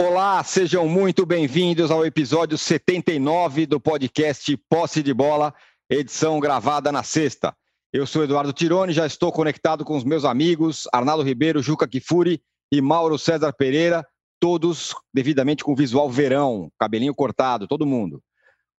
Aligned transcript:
Olá, 0.00 0.44
sejam 0.44 0.86
muito 0.88 1.26
bem-vindos 1.26 1.90
ao 1.90 2.06
episódio 2.06 2.56
79 2.56 3.66
do 3.66 3.80
podcast 3.80 4.56
Posse 4.70 5.02
de 5.02 5.12
Bola, 5.12 5.52
edição 5.90 6.38
gravada 6.38 6.92
na 6.92 7.02
sexta. 7.02 7.52
Eu 7.92 8.06
sou 8.06 8.22
Eduardo 8.22 8.52
Tironi, 8.52 8.92
já 8.92 9.04
estou 9.04 9.32
conectado 9.32 9.84
com 9.84 9.96
os 9.96 10.04
meus 10.04 10.24
amigos 10.24 10.86
Arnaldo 10.92 11.24
Ribeiro, 11.24 11.60
Juca 11.60 11.88
Kifuri 11.88 12.40
e 12.70 12.80
Mauro 12.80 13.18
César 13.18 13.52
Pereira, 13.52 14.06
todos 14.38 14.94
devidamente 15.12 15.64
com 15.64 15.74
visual 15.74 16.08
verão, 16.08 16.70
cabelinho 16.78 17.12
cortado, 17.12 17.66
todo 17.66 17.84
mundo. 17.84 18.22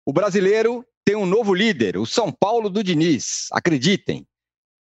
O 0.07 0.13
brasileiro 0.13 0.87
tem 1.05 1.17
um 1.17 1.27
novo 1.27 1.53
líder, 1.53 1.97
o 1.97 2.07
São 2.07 2.31
Paulo 2.31 2.71
do 2.71 2.85
Diniz, 2.85 3.49
acreditem. 3.51 4.25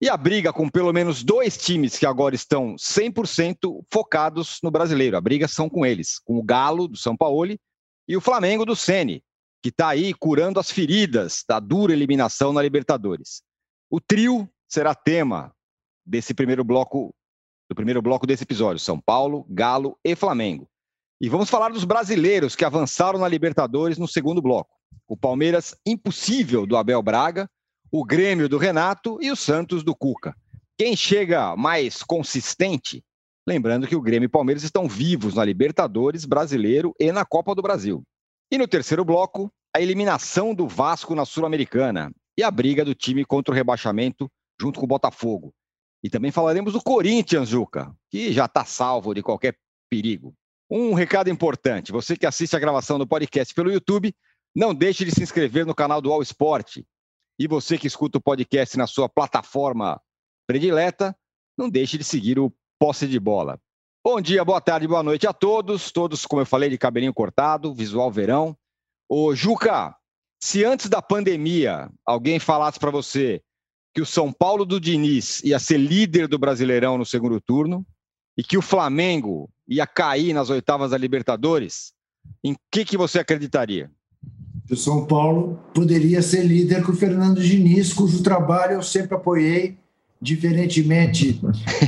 E 0.02 0.08
a 0.08 0.16
briga 0.16 0.52
com 0.52 0.68
pelo 0.68 0.92
menos 0.92 1.22
dois 1.22 1.56
times 1.56 1.96
que 1.96 2.04
agora 2.04 2.34
estão 2.34 2.74
100% 2.74 3.84
focados 3.88 4.58
no 4.60 4.68
brasileiro. 4.68 5.16
A 5.16 5.20
briga 5.20 5.46
são 5.46 5.70
com 5.70 5.86
eles, 5.86 6.18
com 6.18 6.36
o 6.36 6.42
Galo, 6.42 6.88
do 6.88 6.96
São 6.96 7.16
Paulo, 7.16 7.56
e 8.08 8.16
o 8.16 8.20
Flamengo, 8.20 8.66
do 8.66 8.74
Sene, 8.74 9.22
que 9.62 9.68
está 9.68 9.90
aí 9.90 10.12
curando 10.12 10.58
as 10.58 10.72
feridas 10.72 11.44
da 11.48 11.60
dura 11.60 11.92
eliminação 11.92 12.52
na 12.52 12.60
Libertadores. 12.60 13.44
O 13.88 14.00
trio 14.00 14.50
será 14.68 14.92
tema 14.92 15.54
desse 16.04 16.34
primeiro 16.34 16.64
bloco, 16.64 17.14
do 17.70 17.76
primeiro 17.76 18.02
bloco 18.02 18.26
desse 18.26 18.42
episódio: 18.42 18.80
São 18.80 19.00
Paulo, 19.00 19.46
Galo 19.48 19.96
e 20.04 20.16
Flamengo. 20.16 20.68
E 21.20 21.28
vamos 21.28 21.48
falar 21.48 21.68
dos 21.68 21.84
brasileiros 21.84 22.56
que 22.56 22.64
avançaram 22.64 23.20
na 23.20 23.28
Libertadores 23.28 23.98
no 23.98 24.08
segundo 24.08 24.42
bloco. 24.42 24.74
O 25.06 25.16
Palmeiras 25.16 25.76
impossível 25.86 26.66
do 26.66 26.76
Abel 26.76 27.00
Braga, 27.04 27.48
o 27.94 28.02
Grêmio 28.06 28.48
do 28.48 28.56
Renato 28.56 29.18
e 29.20 29.30
o 29.30 29.36
Santos 29.36 29.84
do 29.84 29.94
Cuca. 29.94 30.34
Quem 30.78 30.96
chega 30.96 31.54
mais 31.54 32.02
consistente? 32.02 33.04
Lembrando 33.46 33.86
que 33.86 33.94
o 33.94 34.00
Grêmio 34.00 34.24
e 34.26 34.30
Palmeiras 34.30 34.62
estão 34.62 34.88
vivos 34.88 35.34
na 35.34 35.44
Libertadores, 35.44 36.24
Brasileiro 36.24 36.94
e 36.98 37.12
na 37.12 37.26
Copa 37.26 37.54
do 37.54 37.60
Brasil. 37.60 38.02
E 38.50 38.56
no 38.56 38.66
terceiro 38.66 39.04
bloco, 39.04 39.52
a 39.76 39.80
eliminação 39.80 40.54
do 40.54 40.66
Vasco 40.66 41.14
na 41.14 41.26
Sul-Americana 41.26 42.10
e 42.34 42.42
a 42.42 42.50
briga 42.50 42.82
do 42.82 42.94
time 42.94 43.26
contra 43.26 43.52
o 43.52 43.54
rebaixamento 43.54 44.26
junto 44.58 44.80
com 44.80 44.86
o 44.86 44.88
Botafogo. 44.88 45.52
E 46.02 46.08
também 46.08 46.30
falaremos 46.30 46.72
do 46.72 46.82
Corinthians, 46.82 47.50
Juca, 47.50 47.94
que 48.10 48.32
já 48.32 48.46
está 48.46 48.64
salvo 48.64 49.12
de 49.12 49.22
qualquer 49.22 49.54
perigo. 49.90 50.32
Um 50.70 50.94
recado 50.94 51.28
importante: 51.28 51.92
você 51.92 52.16
que 52.16 52.24
assiste 52.24 52.56
a 52.56 52.58
gravação 52.58 52.98
do 52.98 53.06
podcast 53.06 53.52
pelo 53.52 53.70
YouTube, 53.70 54.14
não 54.56 54.74
deixe 54.74 55.04
de 55.04 55.10
se 55.10 55.22
inscrever 55.22 55.66
no 55.66 55.74
canal 55.74 56.00
do 56.00 56.10
All 56.10 56.22
Sport 56.22 56.78
e 57.42 57.48
você 57.48 57.76
que 57.76 57.88
escuta 57.88 58.18
o 58.18 58.20
podcast 58.20 58.78
na 58.78 58.86
sua 58.86 59.08
plataforma 59.08 60.00
predileta, 60.46 61.12
não 61.58 61.68
deixe 61.68 61.98
de 61.98 62.04
seguir 62.04 62.38
o 62.38 62.54
Posse 62.78 63.08
de 63.08 63.18
Bola. 63.18 63.58
Bom 64.04 64.20
dia, 64.20 64.44
boa 64.44 64.60
tarde, 64.60 64.86
boa 64.86 65.02
noite 65.02 65.26
a 65.26 65.32
todos. 65.32 65.90
Todos, 65.90 66.24
como 66.24 66.42
eu 66.42 66.46
falei, 66.46 66.70
de 66.70 66.78
cabelinho 66.78 67.12
cortado, 67.12 67.74
visual 67.74 68.12
verão. 68.12 68.56
Ô, 69.08 69.34
Juca, 69.34 69.92
se 70.40 70.64
antes 70.64 70.88
da 70.88 71.02
pandemia 71.02 71.90
alguém 72.06 72.38
falasse 72.38 72.78
para 72.78 72.92
você 72.92 73.42
que 73.92 74.00
o 74.00 74.06
São 74.06 74.32
Paulo 74.32 74.64
do 74.64 74.78
Diniz 74.78 75.42
ia 75.42 75.58
ser 75.58 75.78
líder 75.78 76.28
do 76.28 76.38
Brasileirão 76.38 76.96
no 76.96 77.04
segundo 77.04 77.40
turno 77.40 77.84
e 78.38 78.44
que 78.44 78.56
o 78.56 78.62
Flamengo 78.62 79.50
ia 79.66 79.84
cair 79.86 80.32
nas 80.32 80.48
oitavas 80.48 80.92
da 80.92 80.96
Libertadores, 80.96 81.92
em 82.44 82.54
que, 82.70 82.84
que 82.84 82.96
você 82.96 83.18
acreditaria? 83.18 83.90
O 84.72 84.76
São 84.76 85.04
Paulo 85.04 85.58
poderia 85.74 86.22
ser 86.22 86.44
líder 86.44 86.82
com 86.82 86.92
o 86.92 86.96
Fernando 86.96 87.42
Diniz, 87.42 87.92
cujo 87.92 88.22
trabalho 88.22 88.74
eu 88.74 88.82
sempre 88.82 89.14
apoiei, 89.14 89.76
diferentemente 90.20 91.40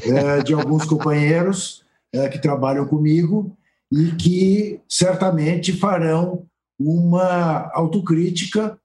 é, 0.05 0.43
de 0.45 0.53
alguns 0.53 0.85
companheiros 0.85 1.83
é, 2.13 2.29
que 2.29 2.39
trabalham 2.39 2.87
comigo 2.87 3.57
e 3.91 4.11
que 4.13 4.81
certamente 4.87 5.73
farão 5.73 6.45
uma 6.79 7.71
autocrítica 7.73 8.79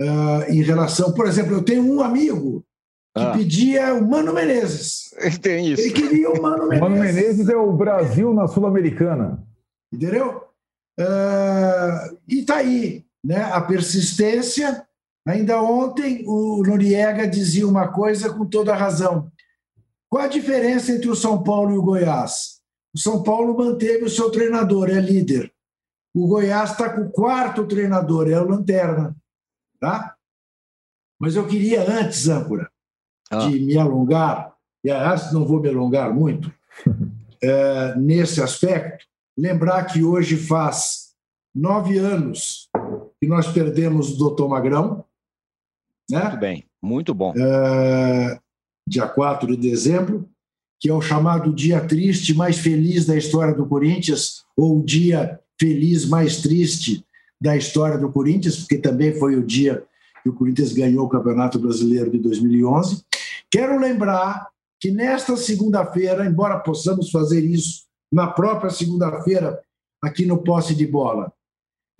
é, 0.00 0.54
em 0.54 0.62
relação. 0.62 1.12
Por 1.12 1.26
exemplo, 1.26 1.52
eu 1.52 1.62
tenho 1.62 1.84
um 1.84 2.00
amigo 2.00 2.64
que 3.14 3.22
ah. 3.22 3.32
pedia 3.32 3.94
o 3.94 4.08
Mano 4.08 4.32
Menezes. 4.32 5.14
Tem 5.42 5.72
isso. 5.72 5.82
Ele 5.82 5.92
queria 5.92 6.30
o 6.30 6.40
Mano 6.40 6.68
Menezes. 6.68 6.80
Mano 6.80 6.96
Menezes 6.96 7.48
é 7.50 7.56
o 7.56 7.70
Brasil 7.72 8.32
na 8.32 8.46
Sul-Americana. 8.46 9.46
Entendeu? 9.92 10.44
Uh, 10.98 12.16
e 12.26 12.40
está 12.40 12.56
aí 12.56 13.04
né, 13.24 13.42
a 13.42 13.60
persistência. 13.60 14.86
Ainda 15.26 15.62
ontem 15.62 16.24
o 16.26 16.62
Noriega 16.66 17.28
dizia 17.28 17.66
uma 17.66 17.88
coisa 17.88 18.32
com 18.32 18.44
toda 18.44 18.72
a 18.72 18.76
razão. 18.76 19.30
Qual 20.10 20.24
a 20.24 20.28
diferença 20.28 20.92
entre 20.92 21.08
o 21.08 21.16
São 21.16 21.42
Paulo 21.42 21.72
e 21.72 21.78
o 21.78 21.82
Goiás? 21.82 22.60
O 22.94 22.98
São 22.98 23.22
Paulo 23.22 23.56
manteve 23.56 24.04
o 24.04 24.10
seu 24.10 24.30
treinador, 24.30 24.90
é 24.90 25.00
líder. 25.00 25.52
O 26.14 26.26
Goiás 26.26 26.72
está 26.72 26.90
com 26.90 27.02
o 27.02 27.10
quarto 27.10 27.66
treinador, 27.66 28.28
é 28.28 28.38
o 28.38 28.46
Lanterna. 28.48 29.16
Tá? 29.80 30.14
Mas 31.18 31.36
eu 31.36 31.46
queria 31.46 31.88
antes, 31.88 32.28
âncora, 32.28 32.70
ah. 33.30 33.38
de 33.38 33.60
me 33.60 33.78
alongar, 33.78 34.54
e 34.84 34.90
aliás, 34.90 35.32
não 35.32 35.46
vou 35.46 35.60
me 35.60 35.68
alongar 35.68 36.12
muito, 36.12 36.52
é, 37.40 37.94
nesse 37.96 38.42
aspecto, 38.42 39.06
lembrar 39.38 39.84
que 39.84 40.02
hoje 40.02 40.36
faz 40.36 41.12
nove 41.54 41.96
anos 41.96 42.68
que 43.22 43.28
nós 43.28 43.46
perdemos 43.46 44.10
o 44.10 44.18
doutor 44.18 44.48
Magrão. 44.48 45.04
Né? 46.10 46.24
Muito 46.24 46.36
bem, 46.38 46.64
muito 46.82 47.14
bom. 47.14 47.32
É, 47.36 48.36
dia 48.84 49.06
4 49.06 49.56
de 49.56 49.70
dezembro, 49.70 50.28
que 50.80 50.88
é 50.88 50.92
o 50.92 51.00
chamado 51.00 51.54
dia 51.54 51.80
triste 51.86 52.34
mais 52.34 52.58
feliz 52.58 53.06
da 53.06 53.16
história 53.16 53.54
do 53.54 53.64
Corinthians, 53.64 54.44
ou 54.56 54.80
o 54.80 54.84
dia 54.84 55.38
feliz 55.56 56.04
mais 56.04 56.38
triste 56.38 57.06
da 57.40 57.56
história 57.56 57.96
do 57.96 58.10
Corinthians, 58.10 58.56
porque 58.56 58.76
também 58.76 59.16
foi 59.16 59.36
o 59.36 59.46
dia 59.46 59.84
que 60.20 60.28
o 60.28 60.34
Corinthians 60.34 60.72
ganhou 60.72 61.06
o 61.06 61.08
Campeonato 61.08 61.60
Brasileiro 61.60 62.10
de 62.10 62.18
2011. 62.18 63.04
Quero 63.48 63.78
lembrar 63.78 64.48
que 64.80 64.90
nesta 64.90 65.36
segunda-feira, 65.36 66.26
embora 66.26 66.58
possamos 66.58 67.08
fazer 67.08 67.44
isso 67.44 67.84
na 68.12 68.26
própria 68.26 68.70
segunda-feira 68.70 69.60
aqui 70.02 70.26
no 70.26 70.42
Posse 70.42 70.74
de 70.74 70.88
Bola, 70.88 71.32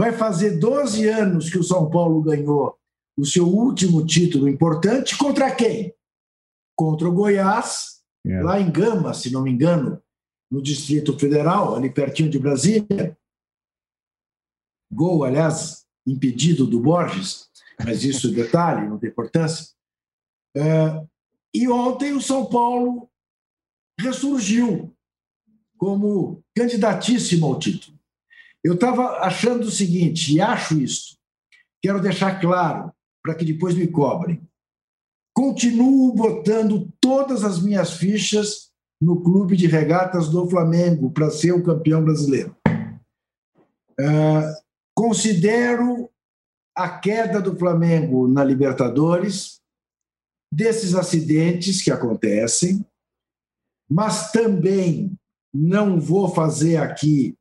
Vai 0.03 0.11
fazer 0.11 0.59
12 0.59 1.09
anos 1.09 1.49
que 1.49 1.57
o 1.57 1.63
São 1.63 1.89
Paulo 1.89 2.21
ganhou 2.23 2.77
o 3.17 3.25
seu 3.25 3.47
último 3.47 4.05
título 4.05 4.49
importante 4.49 5.17
contra 5.17 5.55
quem? 5.55 5.95
Contra 6.77 7.09
o 7.09 7.13
Goiás, 7.13 8.03
é. 8.27 8.43
lá 8.43 8.61
em 8.61 8.69
Gama, 8.69 9.15
se 9.15 9.31
não 9.31 9.45
me 9.45 9.53
engano, 9.53 10.03
no 10.51 10.61
Distrito 10.61 11.17
Federal, 11.17 11.77
ali 11.77 11.89
pertinho 11.89 12.29
de 12.29 12.37
Brasília. 12.37 13.17
Gol, 14.93 15.23
aliás, 15.23 15.87
impedido 16.05 16.67
do 16.67 16.81
Borges, 16.81 17.49
mas 17.79 18.03
isso 18.03 18.27
é 18.27 18.33
detalhe, 18.33 18.89
não 18.89 18.99
tem 18.99 19.09
importância. 19.09 19.69
É, 20.57 21.07
e 21.55 21.69
ontem 21.69 22.13
o 22.13 22.21
São 22.21 22.47
Paulo 22.47 23.09
ressurgiu 24.01 24.93
como 25.79 26.43
candidatíssimo 26.57 27.47
ao 27.47 27.57
título. 27.57 28.02
Eu 28.65 28.75
estava 28.75 29.19
achando 29.19 29.65
o 29.65 29.71
seguinte, 29.71 30.35
e 30.35 30.41
acho 30.41 30.81
isto, 30.81 31.17
quero 31.83 32.01
deixar 32.01 32.41
claro, 32.41 32.93
para 33.23 33.35
que 33.35 33.45
depois 33.45 33.75
me 33.75 33.87
cobrem. 33.87 34.41
Continuo 35.35 36.15
botando 36.15 36.93
todas 37.01 37.43
as 37.43 37.61
minhas 37.61 37.95
fichas 37.95 38.71
no 39.01 39.23
clube 39.23 39.57
de 39.57 39.67
regatas 39.67 40.29
do 40.29 40.49
Flamengo 40.49 41.11
para 41.11 41.31
ser 41.31 41.53
o 41.53 41.63
campeão 41.63 42.05
brasileiro. 42.05 42.57
Uh, 43.99 44.55
considero 44.95 46.09
a 46.77 46.89
queda 46.89 47.41
do 47.41 47.57
Flamengo 47.57 48.29
na 48.29 48.45
Libertadores, 48.45 49.61
desses 50.53 50.95
acidentes 50.95 51.83
que 51.83 51.91
acontecem, 51.91 52.85
mas 53.91 54.31
também 54.31 55.13
não 55.53 55.99
vou 55.99 56.29
fazer 56.29 56.77
aqui 56.77 57.35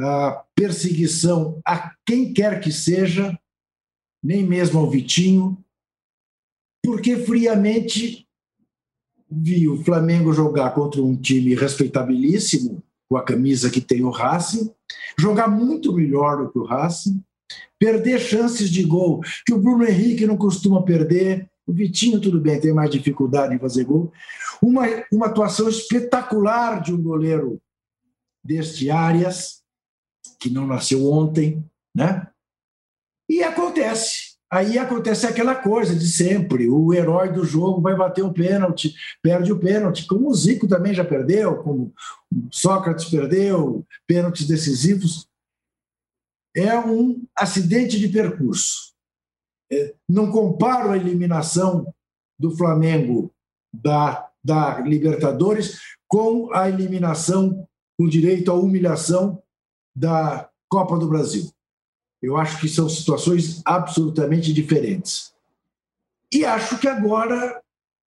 a 0.00 0.44
perseguição 0.54 1.60
a 1.66 1.94
quem 2.06 2.32
quer 2.32 2.60
que 2.60 2.72
seja, 2.72 3.38
nem 4.22 4.44
mesmo 4.44 4.80
ao 4.80 4.90
Vitinho, 4.90 5.62
porque 6.84 7.16
friamente 7.16 8.26
vi 9.30 9.68
o 9.68 9.82
Flamengo 9.84 10.32
jogar 10.32 10.74
contra 10.74 11.00
um 11.02 11.16
time 11.16 11.54
respeitabilíssimo, 11.54 12.82
com 13.08 13.16
a 13.16 13.24
camisa 13.24 13.70
que 13.70 13.80
tem 13.80 14.04
o 14.04 14.10
Racing, 14.10 14.70
jogar 15.18 15.48
muito 15.48 15.92
melhor 15.92 16.38
do 16.38 16.50
que 16.50 16.58
o 16.58 16.64
Racing, 16.64 17.22
perder 17.78 18.20
chances 18.20 18.70
de 18.70 18.84
gol 18.84 19.20
que 19.46 19.52
o 19.52 19.58
Bruno 19.58 19.84
Henrique 19.84 20.26
não 20.26 20.36
costuma 20.36 20.82
perder, 20.82 21.48
o 21.66 21.72
Vitinho, 21.72 22.20
tudo 22.20 22.40
bem, 22.40 22.60
tem 22.60 22.72
mais 22.72 22.90
dificuldade 22.90 23.54
em 23.54 23.58
fazer 23.58 23.84
gol. 23.84 24.12
Uma, 24.60 24.86
uma 25.12 25.26
atuação 25.26 25.68
espetacular 25.68 26.82
de 26.82 26.92
um 26.92 27.00
goleiro 27.00 27.60
deste 28.42 28.90
Arias, 28.90 29.59
que 30.40 30.50
não 30.50 30.66
nasceu 30.66 31.06
ontem, 31.06 31.62
né? 31.94 32.26
E 33.28 33.42
acontece. 33.42 34.30
Aí 34.50 34.76
acontece 34.76 35.26
aquela 35.26 35.54
coisa 35.54 35.94
de 35.94 36.08
sempre: 36.08 36.68
o 36.68 36.92
herói 36.92 37.32
do 37.32 37.44
jogo 37.44 37.80
vai 37.80 37.94
bater 37.94 38.22
o 38.22 38.32
pênalti, 38.32 38.94
perde 39.22 39.52
o 39.52 39.60
pênalti, 39.60 40.06
como 40.06 40.28
o 40.28 40.34
Zico 40.34 40.66
também 40.66 40.92
já 40.92 41.04
perdeu, 41.04 41.62
como 41.62 41.94
Sócrates 42.50 43.04
perdeu, 43.04 43.86
pênaltis 44.06 44.48
decisivos. 44.48 45.28
É 46.56 46.76
um 46.76 47.22
acidente 47.36 48.00
de 48.00 48.08
percurso. 48.08 48.92
É, 49.70 49.94
não 50.08 50.32
comparo 50.32 50.90
a 50.90 50.96
eliminação 50.96 51.94
do 52.36 52.56
Flamengo 52.56 53.32
da, 53.72 54.28
da 54.42 54.80
Libertadores 54.80 55.78
com 56.08 56.52
a 56.52 56.68
eliminação 56.68 57.68
com 57.96 58.08
direito 58.08 58.50
à 58.50 58.54
humilhação 58.54 59.40
da 59.94 60.48
Copa 60.68 60.98
do 60.98 61.08
Brasil. 61.08 61.50
Eu 62.22 62.36
acho 62.36 62.60
que 62.60 62.68
são 62.68 62.88
situações 62.88 63.62
absolutamente 63.64 64.52
diferentes. 64.52 65.32
E 66.32 66.44
acho 66.44 66.78
que 66.78 66.86
agora, 66.86 67.60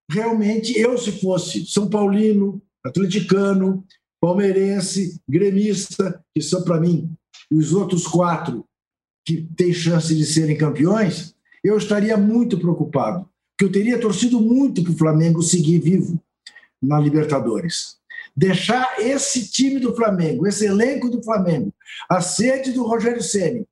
realmente, 0.09 0.77
eu, 0.79 0.97
se 0.97 1.11
fosse 1.19 1.65
São 1.65 1.89
Paulino, 1.89 2.61
atleticano, 2.85 3.83
palmeirense, 4.21 5.19
gremista, 5.27 6.23
que 6.33 6.41
são, 6.41 6.63
para 6.63 6.79
mim, 6.79 7.11
os 7.51 7.73
outros 7.73 8.07
quatro 8.07 8.65
que 9.25 9.47
têm 9.55 9.73
chance 9.73 10.15
de 10.15 10.25
serem 10.25 10.57
campeões, 10.57 11.35
eu 11.63 11.77
estaria 11.77 12.17
muito 12.17 12.57
preocupado, 12.57 13.27
porque 13.51 13.65
eu 13.65 13.71
teria 13.71 13.99
torcido 13.99 14.39
muito 14.39 14.83
para 14.83 14.91
o 14.91 14.97
Flamengo 14.97 15.41
seguir 15.41 15.79
vivo 15.79 16.19
na 16.81 16.99
Libertadores. 16.99 17.97
Deixar 18.35 18.99
esse 18.99 19.51
time 19.51 19.79
do 19.79 19.95
Flamengo, 19.95 20.47
esse 20.47 20.65
elenco 20.65 21.09
do 21.09 21.21
Flamengo, 21.23 21.71
a 22.09 22.19
sede 22.19 22.71
do 22.71 22.83
Rogério 22.83 23.21
Ceni, 23.21 23.67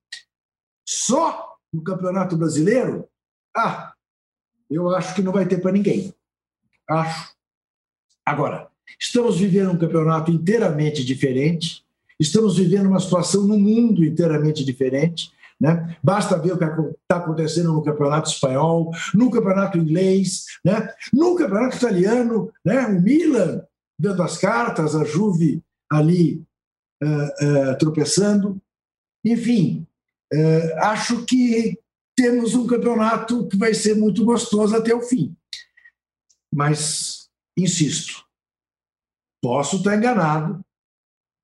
só 0.85 1.55
no 1.73 1.83
Campeonato 1.83 2.37
Brasileiro, 2.37 3.07
ah, 3.55 3.93
eu 4.69 4.89
acho 4.95 5.15
que 5.15 5.21
não 5.21 5.31
vai 5.31 5.45
ter 5.45 5.59
para 5.59 5.71
ninguém. 5.71 6.13
Acho. 6.87 7.31
Agora, 8.25 8.67
estamos 8.99 9.39
vivendo 9.39 9.71
um 9.71 9.77
campeonato 9.77 10.31
inteiramente 10.31 11.03
diferente, 11.03 11.83
estamos 12.19 12.57
vivendo 12.57 12.87
uma 12.87 12.99
situação 12.99 13.43
no 13.43 13.57
mundo 13.57 14.03
inteiramente 14.03 14.63
diferente. 14.63 15.31
Né? 15.59 15.95
Basta 16.03 16.39
ver 16.39 16.53
o 16.53 16.57
que 16.57 16.65
está 16.65 17.17
acontecendo 17.17 17.71
no 17.71 17.83
campeonato 17.83 18.29
espanhol, 18.29 18.91
no 19.13 19.29
campeonato 19.29 19.77
inglês, 19.77 20.45
né? 20.65 20.91
no 21.13 21.35
campeonato 21.35 21.77
italiano, 21.77 22.51
né? 22.65 22.87
o 22.87 23.01
Milan 23.01 23.61
dando 24.01 24.23
as 24.23 24.37
cartas, 24.37 24.95
a 24.95 25.03
Juve 25.03 25.63
ali 25.89 26.43
uh, 27.03 27.71
uh, 27.71 27.77
tropeçando. 27.77 28.61
Enfim, 29.23 29.85
Uh, 30.33 30.77
acho 30.83 31.25
que 31.25 31.77
temos 32.15 32.55
um 32.55 32.65
campeonato 32.65 33.47
que 33.49 33.57
vai 33.57 33.73
ser 33.73 33.95
muito 33.95 34.23
gostoso 34.23 34.75
até 34.75 34.95
o 34.95 35.01
fim. 35.01 35.35
Mas, 36.53 37.29
insisto, 37.57 38.25
posso 39.41 39.77
estar 39.77 39.97
enganado, 39.97 40.63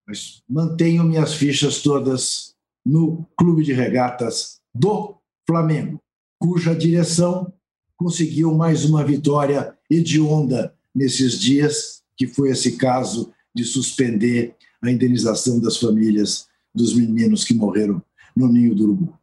mas 0.08 0.42
mantenho 0.48 1.04
minhas 1.04 1.34
fichas 1.34 1.82
todas 1.82 2.56
no 2.86 3.26
Clube 3.38 3.64
de 3.64 3.74
Regatas 3.74 4.62
do 4.74 5.18
Flamengo, 5.46 6.00
cuja 6.40 6.74
direção 6.74 7.54
conseguiu 7.98 8.54
mais 8.54 8.86
uma 8.86 9.04
vitória 9.04 9.78
hedionda 9.90 10.74
nesses 10.96 11.38
dias, 11.38 12.04
que 12.18 12.28
foi 12.28 12.50
esse 12.50 12.78
caso 12.78 13.32
de 13.54 13.64
suspender 13.64 14.56
a 14.82 14.92
indenização 14.92 15.60
das 15.60 15.78
famílias 15.78 16.48
dos 16.74 16.94
meninos 16.96 17.44
que 17.44 17.54
morreram 17.54 18.02
no 18.36 18.48
Ninho 18.48 18.76
do 18.76 18.84
Urubu. 18.84 19.20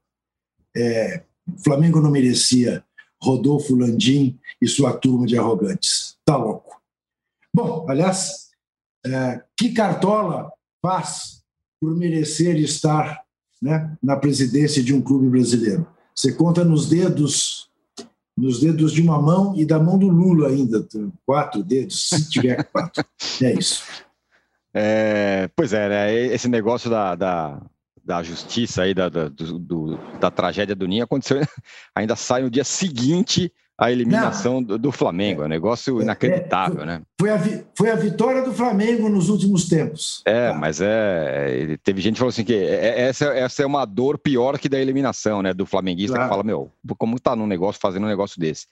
É, 0.77 1.23
o 1.47 1.63
Flamengo 1.63 2.01
não 2.01 2.11
merecia 2.11 2.85
Rodolfo 3.23 3.75
Landim 3.77 4.39
e 4.61 4.67
sua 4.67 4.93
turma 4.93 5.27
de 5.27 5.39
arrogantes. 5.39 6.17
Tá 6.25 6.37
louco. 6.37 6.81
Bom, 7.55 7.87
aliás, 7.89 8.51
é, 9.07 9.43
que 9.57 9.73
cartola 9.73 10.51
faz 10.83 11.43
por 11.81 11.97
merecer 11.97 12.57
estar 12.57 13.23
né, 13.63 13.97
na 14.03 14.17
presidência 14.17 14.83
de 14.83 14.93
um 14.93 15.01
clube 15.01 15.29
brasileiro? 15.29 15.87
Você 16.15 16.33
conta 16.33 16.65
nos 16.65 16.89
dedos 16.89 17.64
nos 18.37 18.61
dedos 18.61 18.93
de 18.93 19.01
uma 19.01 19.21
mão 19.21 19.55
e 19.57 19.65
da 19.65 19.79
mão 19.79 19.99
do 19.99 20.09
Lula 20.09 20.49
ainda, 20.49 20.87
quatro 21.25 21.63
dedos, 21.63 22.09
se 22.09 22.29
tiver 22.29 22.65
quatro. 22.65 23.05
É 23.43 23.53
isso. 23.53 23.83
É, 24.73 25.49
pois 25.55 25.73
é, 25.73 25.89
né? 25.89 26.13
esse 26.13 26.49
negócio 26.49 26.91
da, 26.91 27.15
da, 27.15 27.63
da 28.05 28.23
justiça 28.23 28.83
aí, 28.83 28.93
da, 28.93 29.09
da, 29.09 29.29
do, 29.29 29.97
da 30.19 30.31
tragédia 30.31 30.75
do 30.75 30.87
Ninho, 30.87 31.05
aconteceu, 31.05 31.41
ainda 31.95 32.17
sai 32.17 32.43
no 32.43 32.51
dia 32.51 32.65
seguinte 32.65 33.53
a 33.79 33.91
eliminação 33.91 34.63
do, 34.63 34.79
do, 34.79 34.93
Flamengo. 34.93 35.43
É 35.43 35.47
um 35.47 35.49
negócio 35.49 36.01
é, 36.01 36.05
inacreditável, 36.05 36.83
é, 36.83 36.87
né? 36.87 37.03
Foi 37.21 37.31
a, 37.31 37.39
foi 37.75 37.91
a 37.91 37.97
vitória 37.97 38.43
do 38.43 38.53
Flamengo 38.53 39.09
nos 39.09 39.29
últimos 39.29 39.69
tempos. 39.69 40.23
É, 40.25 40.51
tá. 40.51 40.55
mas 40.55 40.81
é. 40.81 41.77
Teve 41.83 42.01
gente 42.01 42.15
que 42.15 42.19
falou 42.21 42.31
assim 42.31 42.45
que 42.45 42.55
é, 42.55 42.87
é, 42.87 43.01
essa, 43.03 43.27
essa 43.27 43.63
é 43.63 43.67
uma 43.67 43.85
dor 43.85 44.19
pior 44.19 44.59
que 44.59 44.69
da 44.69 44.79
eliminação, 44.79 45.43
né? 45.43 45.53
Do 45.53 45.67
flamenguista 45.67 46.15
claro. 46.15 46.29
que 46.29 46.33
fala, 46.33 46.45
meu, 46.45 46.71
como 46.97 47.19
tá 47.19 47.35
num 47.35 47.47
negócio 47.47 47.81
fazendo 47.81 48.05
um 48.05 48.09
negócio 48.09 48.41
desse? 48.41 48.67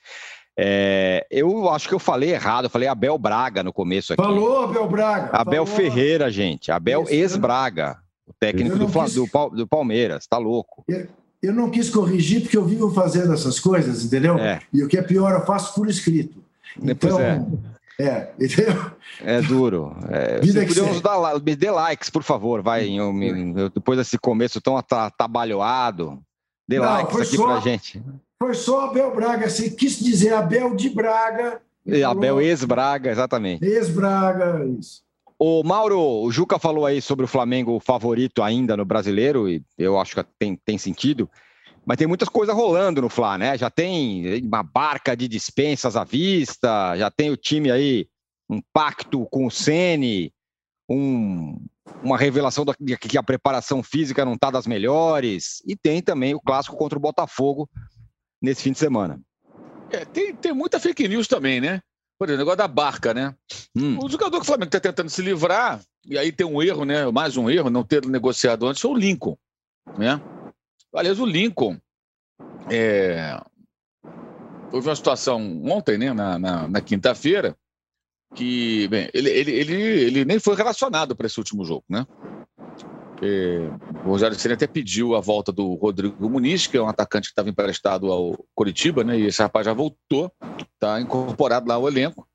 É, 0.57 1.25
eu 1.31 1.67
acho 1.69 1.87
que 1.87 1.95
eu 1.95 1.99
falei 1.99 2.31
errado, 2.31 2.65
eu 2.65 2.69
falei 2.69 2.87
Abel 2.87 3.17
Braga 3.17 3.63
no 3.63 3.73
começo 3.73 4.13
aqui. 4.13 4.21
Falou 4.21 4.63
Abel 4.63 4.87
Braga. 4.87 5.29
Abel 5.33 5.65
falou. 5.65 5.81
Ferreira, 5.81 6.29
gente. 6.31 6.71
Abel 6.71 7.05
ex-Braga. 7.09 7.97
O 8.25 8.33
técnico 8.39 8.77
do, 8.77 8.85
do, 8.85 9.49
do, 9.49 9.67
Palmeiras, 9.67 10.25
tá 10.27 10.37
louco. 10.37 10.85
Eu, 10.87 11.07
eu, 11.43 11.53
não 11.53 11.69
quis 11.69 11.89
corrigir 11.89 12.41
porque 12.41 12.57
eu 12.57 12.65
vivo 12.65 12.91
fazendo 12.91 13.33
essas 13.33 13.59
coisas, 13.59 14.03
entendeu? 14.03 14.37
É. 14.37 14.61
E 14.71 14.83
o 14.83 14.87
que 14.87 14.97
é 14.97 15.01
pior, 15.01 15.33
eu 15.33 15.45
faço 15.45 15.75
por 15.75 15.89
escrito. 15.89 16.43
Então, 16.81 17.19
é. 17.19 17.45
É, 17.99 18.31
entendeu? 18.39 18.91
É 19.23 19.41
duro. 19.41 19.95
É, 20.09 20.39
Vida 20.39 20.65
podemos 20.65 21.01
dar, 21.01 21.39
me 21.39 21.55
dê 21.55 21.69
likes, 21.69 22.09
por 22.09 22.23
favor, 22.23 22.61
vai. 22.61 22.89
Eu, 22.89 23.13
eu, 23.55 23.69
depois 23.69 23.97
desse 23.97 24.17
começo 24.17 24.59
tão 24.59 24.77
atabalhoado, 24.77 26.19
dê 26.67 26.79
não, 26.79 26.85
likes 26.85 27.19
aqui 27.19 27.35
só, 27.35 27.45
pra 27.45 27.59
gente. 27.59 28.01
Foi 28.41 28.53
só 28.55 28.89
Abel 28.89 29.13
Braga, 29.15 29.49
você 29.49 29.69
quis 29.69 29.99
dizer 29.99 30.33
Abel 30.33 30.75
de 30.75 30.89
Braga. 30.89 31.61
Abel 32.07 32.41
ex-Braga, 32.41 33.11
exatamente. 33.11 33.63
Ex-Braga, 33.63 34.65
isso. 34.79 35.03
O 35.45 35.61
Mauro, 35.61 35.99
o 35.99 36.31
Juca 36.31 36.57
falou 36.57 36.85
aí 36.85 37.01
sobre 37.01 37.25
o 37.25 37.27
Flamengo 37.27 37.77
favorito 37.77 38.41
ainda 38.41 38.77
no 38.77 38.85
brasileiro, 38.85 39.49
e 39.49 39.61
eu 39.77 39.99
acho 39.99 40.15
que 40.15 40.23
tem, 40.39 40.55
tem 40.55 40.77
sentido. 40.77 41.29
Mas 41.85 41.97
tem 41.97 42.07
muitas 42.07 42.29
coisas 42.29 42.55
rolando 42.55 43.01
no 43.01 43.09
Fla, 43.09 43.37
né? 43.37 43.57
Já 43.57 43.69
tem 43.69 44.41
uma 44.41 44.63
barca 44.63 45.17
de 45.17 45.27
dispensas 45.27 45.97
à 45.97 46.05
vista, 46.05 46.97
já 46.97 47.11
tem 47.11 47.29
o 47.29 47.35
time 47.35 47.69
aí, 47.69 48.07
um 48.49 48.61
pacto 48.71 49.25
com 49.25 49.45
o 49.45 49.51
Sene, 49.51 50.33
um, 50.89 51.59
uma 52.01 52.17
revelação 52.17 52.63
de 52.79 52.97
que 52.97 53.17
a 53.17 53.21
preparação 53.21 53.83
física 53.83 54.23
não 54.23 54.35
está 54.35 54.49
das 54.49 54.65
melhores, 54.65 55.61
e 55.67 55.75
tem 55.75 56.01
também 56.01 56.33
o 56.33 56.39
clássico 56.39 56.77
contra 56.77 56.97
o 56.97 57.01
Botafogo 57.01 57.69
nesse 58.41 58.63
fim 58.63 58.71
de 58.71 58.79
semana. 58.79 59.19
É, 59.91 60.05
tem, 60.05 60.33
tem 60.33 60.53
muita 60.53 60.79
fake 60.79 61.05
news 61.05 61.27
também, 61.27 61.59
né? 61.59 61.81
Por 62.23 62.29
exemplo, 62.29 62.35
o 62.35 62.45
negócio 62.45 62.57
da 62.57 62.67
barca, 62.69 63.13
né? 63.13 63.35
Hum. 63.75 63.99
O 64.01 64.09
jogador 64.09 64.37
que 64.37 64.43
o 64.43 64.45
Flamengo 64.45 64.69
está 64.69 64.79
tentando 64.79 65.09
se 65.09 65.21
livrar, 65.21 65.81
e 66.05 66.17
aí 66.17 66.31
tem 66.31 66.47
um 66.47 66.63
erro, 66.63 66.85
né? 66.85 67.05
Mais 67.11 67.35
um 67.35 67.49
erro, 67.49 67.69
não 67.69 67.83
ter 67.83 68.05
negociado 68.05 68.65
antes, 68.65 68.81
foi 68.81 68.91
o 68.91 68.95
Lincoln. 68.95 69.37
Né? 69.97 70.21
Aliás, 70.95 71.19
o 71.19 71.25
Lincoln. 71.25 71.77
É... 72.71 73.37
Houve 74.71 74.87
uma 74.87 74.95
situação 74.95 75.61
ontem, 75.65 75.97
né? 75.97 76.13
Na, 76.13 76.39
na, 76.39 76.65
na 76.69 76.79
quinta-feira, 76.79 77.57
que 78.33 78.87
bem, 78.87 79.09
ele, 79.13 79.29
ele, 79.29 79.51
ele, 79.51 79.73
ele 79.73 80.25
nem 80.25 80.39
foi 80.39 80.55
relacionado 80.55 81.17
para 81.17 81.27
esse 81.27 81.37
último 81.39 81.65
jogo, 81.65 81.83
né? 81.89 82.07
É, 83.25 83.69
o 84.05 84.09
Rogério 84.09 84.37
Ceni 84.37 84.53
até 84.53 84.67
pediu 84.67 85.15
a 85.15 85.21
volta 85.21 85.49
do 85.49 85.75
Rodrigo 85.75 86.29
Muniz, 86.29 86.67
que 86.67 86.75
é 86.75 86.81
um 86.81 86.89
atacante 86.89 87.29
que 87.29 87.31
estava 87.31 87.49
emprestado 87.49 88.11
ao 88.11 88.45
Coritiba, 88.53 89.01
né? 89.01 89.17
E 89.17 89.27
esse 89.27 89.41
rapaz 89.41 89.65
já 89.65 89.71
voltou, 89.73 90.29
está 90.73 90.99
incorporado 90.99 91.65
lá 91.65 91.75
ao 91.75 91.87
elenco. 91.87 92.27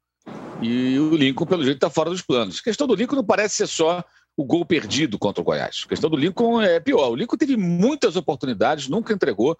E 0.62 0.98
o 0.98 1.14
Lincoln, 1.14 1.44
pelo 1.44 1.62
jeito, 1.62 1.76
está 1.76 1.90
fora 1.90 2.08
dos 2.08 2.22
planos. 2.22 2.60
A 2.60 2.62
questão 2.62 2.86
do 2.86 2.94
Lincoln 2.94 3.16
não 3.16 3.24
parece 3.24 3.56
ser 3.56 3.66
só 3.66 4.02
o 4.34 4.44
gol 4.44 4.64
perdido 4.64 5.18
contra 5.18 5.42
o 5.42 5.44
Goiás. 5.44 5.82
A 5.84 5.88
questão 5.88 6.08
do 6.08 6.16
Lincoln 6.16 6.62
é 6.62 6.80
pior. 6.80 7.10
O 7.10 7.16
Lincoln 7.16 7.36
teve 7.36 7.56
muitas 7.56 8.16
oportunidades, 8.16 8.88
nunca 8.88 9.12
entregou 9.12 9.58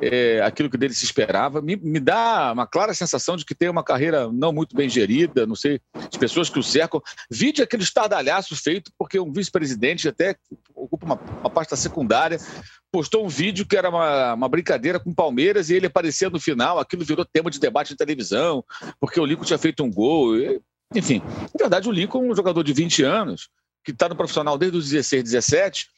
é, 0.00 0.40
aquilo 0.42 0.70
que 0.70 0.76
dele 0.76 0.94
se 0.94 1.04
esperava. 1.04 1.60
Me, 1.62 1.76
me, 1.76 1.98
dá 1.98 2.52
uma 2.52 2.66
clara 2.66 2.92
sensação 2.94 3.36
de 3.36 3.44
que 3.44 3.54
tem 3.54 3.68
uma 3.68 3.82
carreira 3.82 4.30
não 4.30 4.52
muito 4.52 4.76
bem 4.76 4.88
gerida, 4.88 5.46
não 5.46 5.54
sei, 5.54 5.80
as 5.94 6.16
pessoas 6.16 6.48
que 6.50 6.58
o 6.58 6.62
cercam. 6.62 7.00
Vide 7.30 7.62
aquele 7.62 7.82
estardalhaço 7.82 8.54
feito 8.56 8.92
porque 8.98 9.18
um 9.18 9.32
vice-presidente, 9.32 10.08
até 10.08 10.36
ocupa 10.74 11.06
uma, 11.06 11.14
uma, 11.40 11.50
pasta 11.50 11.76
secundária, 11.76 12.38
postou 12.92 13.24
um 13.24 13.28
vídeo 13.28 13.66
que 13.66 13.76
era 13.76 13.88
uma, 13.88 14.34
uma 14.34 14.48
brincadeira 14.48 15.00
com 15.00 15.10
o 15.10 15.14
Palmeiras 15.14 15.70
e 15.70 15.74
ele 15.74 15.86
aparecia 15.86 16.30
no 16.30 16.40
final, 16.40 16.78
aquilo 16.78 17.04
virou 17.04 17.24
tema 17.24 17.50
de 17.50 17.58
debate 17.58 17.88
de 17.88 17.96
televisão, 17.96 18.64
porque 19.00 19.20
o 19.20 19.26
Lincoln 19.26 19.44
tinha 19.44 19.58
feito 19.58 19.82
um 19.82 19.90
gol. 19.90 20.36
E, 20.36 20.60
enfim, 20.94 21.22
na 21.54 21.58
verdade, 21.58 21.88
o 21.88 21.92
Lincoln 21.92 22.24
é 22.24 22.32
um 22.32 22.36
jogador 22.36 22.62
de 22.62 22.72
20 22.72 23.02
anos, 23.02 23.48
que 23.84 23.90
está 23.90 24.08
no 24.08 24.16
profissional 24.16 24.58
desde 24.58 24.76
os 24.76 24.88
16, 24.88 25.24
17, 25.24 25.88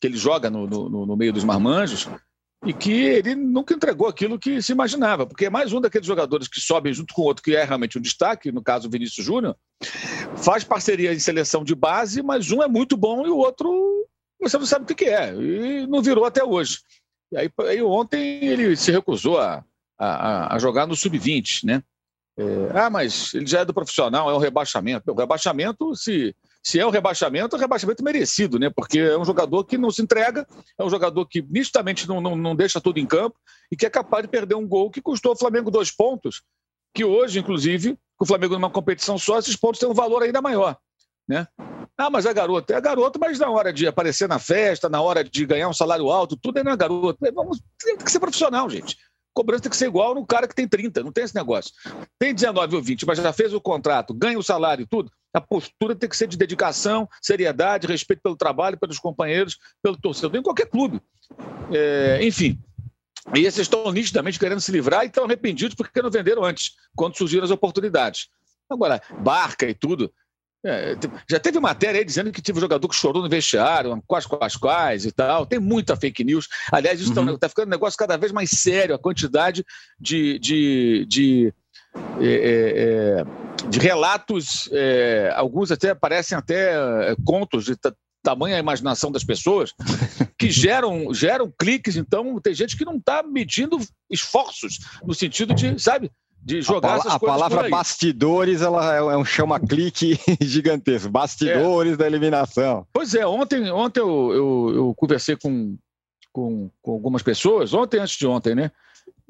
que 0.00 0.06
ele 0.06 0.16
joga 0.16 0.50
no, 0.50 0.66
no, 0.66 1.06
no 1.06 1.16
meio 1.16 1.32
dos 1.32 1.44
marmanjos, 1.44 2.08
e 2.64 2.72
que 2.72 2.92
ele 2.92 3.34
nunca 3.34 3.74
entregou 3.74 4.06
aquilo 4.06 4.38
que 4.38 4.62
se 4.62 4.72
imaginava, 4.72 5.26
porque 5.26 5.46
é 5.46 5.50
mais 5.50 5.72
um 5.72 5.80
daqueles 5.80 6.06
jogadores 6.06 6.46
que 6.46 6.60
sobem 6.60 6.92
junto 6.92 7.12
com 7.12 7.22
o 7.22 7.24
outro, 7.24 7.42
que 7.42 7.56
é 7.56 7.64
realmente 7.64 7.98
um 7.98 8.00
destaque, 8.00 8.52
no 8.52 8.62
caso 8.62 8.86
o 8.86 8.90
Vinícius 8.90 9.26
Júnior, 9.26 9.56
faz 10.36 10.62
parceria 10.62 11.12
em 11.12 11.18
seleção 11.18 11.64
de 11.64 11.74
base, 11.74 12.22
mas 12.22 12.50
um 12.52 12.62
é 12.62 12.68
muito 12.68 12.96
bom 12.96 13.26
e 13.26 13.30
o 13.30 13.36
outro 13.36 14.06
você 14.40 14.58
não 14.58 14.66
sabe 14.66 14.92
o 14.92 14.96
que, 14.96 15.04
é, 15.04 15.32
e 15.34 15.86
não 15.86 16.02
virou 16.02 16.24
até 16.24 16.42
hoje. 16.42 16.78
E 17.30 17.36
aí, 17.36 17.50
aí 17.60 17.82
ontem 17.82 18.44
ele 18.44 18.76
se 18.76 18.90
recusou 18.90 19.38
a, 19.38 19.64
a, 19.96 20.56
a 20.56 20.58
jogar 20.58 20.86
no 20.86 20.96
sub-20, 20.96 21.64
né? 21.64 21.82
É, 22.36 22.44
ah, 22.74 22.90
mas 22.90 23.32
ele 23.34 23.46
já 23.46 23.60
é 23.60 23.64
do 23.64 23.74
profissional, 23.74 24.28
é 24.28 24.34
um 24.34 24.38
rebaixamento. 24.38 25.12
O 25.12 25.14
rebaixamento, 25.14 25.94
se 25.94 26.34
se 26.62 26.78
é 26.78 26.86
o 26.86 26.90
rebaixamento, 26.90 27.56
é 27.56 27.58
um 27.58 27.60
rebaixamento 27.60 28.04
merecido, 28.04 28.58
né? 28.58 28.70
Porque 28.70 28.98
é 28.98 29.18
um 29.18 29.24
jogador 29.24 29.64
que 29.64 29.76
não 29.76 29.90
se 29.90 30.00
entrega, 30.00 30.46
é 30.78 30.84
um 30.84 30.88
jogador 30.88 31.26
que 31.26 31.42
nitidamente 31.42 32.08
não, 32.08 32.20
não, 32.20 32.36
não 32.36 32.54
deixa 32.54 32.80
tudo 32.80 32.98
em 32.98 33.06
campo 33.06 33.36
e 33.70 33.76
que 33.76 33.84
é 33.84 33.90
capaz 33.90 34.22
de 34.22 34.28
perder 34.28 34.54
um 34.54 34.66
gol 34.66 34.90
que 34.90 35.02
custou 35.02 35.32
ao 35.32 35.38
Flamengo 35.38 35.70
dois 35.70 35.90
pontos, 35.90 36.42
que 36.94 37.04
hoje, 37.04 37.40
inclusive, 37.40 37.98
com 38.16 38.24
o 38.24 38.28
Flamengo 38.28 38.54
numa 38.54 38.70
competição 38.70 39.18
só, 39.18 39.38
esses 39.38 39.56
pontos 39.56 39.80
têm 39.80 39.88
um 39.88 39.94
valor 39.94 40.22
ainda 40.22 40.40
maior, 40.40 40.76
né? 41.28 41.48
Ah, 41.98 42.08
mas 42.08 42.26
é 42.26 42.32
garoto. 42.32 42.72
É 42.72 42.80
garoto, 42.80 43.18
mas 43.18 43.38
na 43.38 43.50
hora 43.50 43.72
de 43.72 43.86
aparecer 43.86 44.28
na 44.28 44.38
festa, 44.38 44.88
na 44.88 45.00
hora 45.00 45.22
de 45.22 45.44
ganhar 45.44 45.68
um 45.68 45.74
salário 45.74 46.10
alto, 46.10 46.36
tudo 46.36 46.58
é 46.58 46.64
não 46.64 46.72
é 46.72 46.76
garoto. 46.76 47.24
É, 47.24 47.30
vamos, 47.30 47.60
tem 47.82 47.96
que 47.96 48.10
ser 48.10 48.20
profissional, 48.20 48.68
gente 48.70 48.96
cobrança 49.34 49.62
tem 49.62 49.70
que 49.70 49.76
ser 49.76 49.86
igual 49.86 50.14
no 50.14 50.26
cara 50.26 50.46
que 50.46 50.54
tem 50.54 50.68
30, 50.68 51.02
não 51.02 51.12
tem 51.12 51.24
esse 51.24 51.34
negócio. 51.34 51.72
Tem 52.18 52.34
19 52.34 52.76
ou 52.76 52.82
20, 52.82 53.06
mas 53.06 53.18
já 53.18 53.32
fez 53.32 53.52
o 53.52 53.60
contrato, 53.60 54.14
ganha 54.14 54.38
o 54.38 54.42
salário 54.42 54.82
e 54.82 54.86
tudo, 54.86 55.10
a 55.32 55.40
postura 55.40 55.94
tem 55.94 56.08
que 56.08 56.16
ser 56.16 56.26
de 56.26 56.36
dedicação, 56.36 57.08
seriedade, 57.20 57.86
respeito 57.86 58.20
pelo 58.22 58.36
trabalho, 58.36 58.78
pelos 58.78 58.98
companheiros, 58.98 59.58
pelo 59.82 59.96
torcedor, 59.96 60.38
em 60.38 60.42
qualquer 60.42 60.66
clube. 60.66 61.00
É, 61.72 62.18
enfim. 62.22 62.58
E 63.34 63.40
esses 63.40 63.60
estão 63.60 63.90
nitidamente 63.92 64.38
querendo 64.38 64.60
se 64.60 64.72
livrar 64.72 65.04
e 65.04 65.06
estão 65.06 65.24
arrependidos 65.24 65.74
porque 65.74 66.02
não 66.02 66.10
venderam 66.10 66.44
antes, 66.44 66.72
quando 66.94 67.16
surgiram 67.16 67.44
as 67.44 67.50
oportunidades. 67.50 68.28
Agora, 68.68 69.00
barca 69.18 69.66
e 69.66 69.74
tudo. 69.74 70.12
É, 70.64 70.96
já 71.28 71.40
teve 71.40 71.58
matéria 71.58 71.98
aí 71.98 72.04
dizendo 72.04 72.30
que 72.30 72.40
teve 72.40 72.58
um 72.58 72.60
jogador 72.60 72.88
que 72.88 72.94
chorou 72.94 73.20
no 73.20 73.28
vestiário, 73.28 74.00
quais, 74.06 74.26
quais, 74.26 74.56
quais 74.56 75.04
e 75.04 75.12
tal. 75.12 75.46
Tem 75.46 75.58
muita 75.58 75.96
fake 75.96 76.22
news. 76.22 76.48
Aliás, 76.70 77.00
isso 77.00 77.10
está 77.10 77.20
uhum. 77.20 77.38
tá 77.38 77.48
ficando 77.48 77.66
um 77.68 77.70
negócio 77.70 77.98
cada 77.98 78.16
vez 78.16 78.32
mais 78.32 78.50
sério, 78.50 78.94
a 78.94 78.98
quantidade 78.98 79.64
de, 79.98 80.38
de, 80.38 81.06
de, 81.08 81.54
é, 82.20 82.26
é, 82.26 83.20
é 83.20 83.41
de 83.68 83.78
relatos, 83.78 84.68
é, 84.72 85.32
alguns 85.34 85.70
até 85.70 85.94
parecem 85.94 86.36
até 86.36 86.74
é, 86.74 87.16
contos 87.24 87.64
de 87.64 87.76
tamanha 88.22 88.58
imaginação 88.58 89.10
das 89.10 89.24
pessoas, 89.24 89.72
que 90.38 90.50
geram, 90.50 91.12
geram 91.12 91.52
cliques. 91.58 91.96
Então, 91.96 92.40
tem 92.40 92.54
gente 92.54 92.76
que 92.76 92.84
não 92.84 92.96
está 92.96 93.22
medindo 93.22 93.78
esforços 94.10 94.78
no 95.04 95.14
sentido 95.14 95.54
de, 95.54 95.78
sabe, 95.82 96.10
de 96.42 96.60
jogar 96.60 96.94
a, 96.94 96.96
essas 96.98 97.12
a 97.14 97.18
palavra 97.20 97.68
bastidores 97.68 98.62
ela 98.62 98.94
é 98.94 99.16
um 99.16 99.24
chama-clique 99.24 100.18
gigantesco. 100.40 101.10
Bastidores 101.10 101.94
é. 101.94 101.96
da 101.96 102.06
eliminação. 102.06 102.86
Pois 102.92 103.14
é, 103.14 103.26
ontem, 103.26 103.70
ontem 103.70 104.00
eu, 104.00 104.32
eu, 104.32 104.72
eu 104.74 104.94
conversei 104.96 105.36
com, 105.36 105.76
com, 106.32 106.70
com, 106.80 106.92
algumas 106.92 107.22
pessoas, 107.22 107.72
ontem 107.72 108.00
antes 108.00 108.16
de 108.16 108.26
ontem, 108.26 108.54
né? 108.54 108.70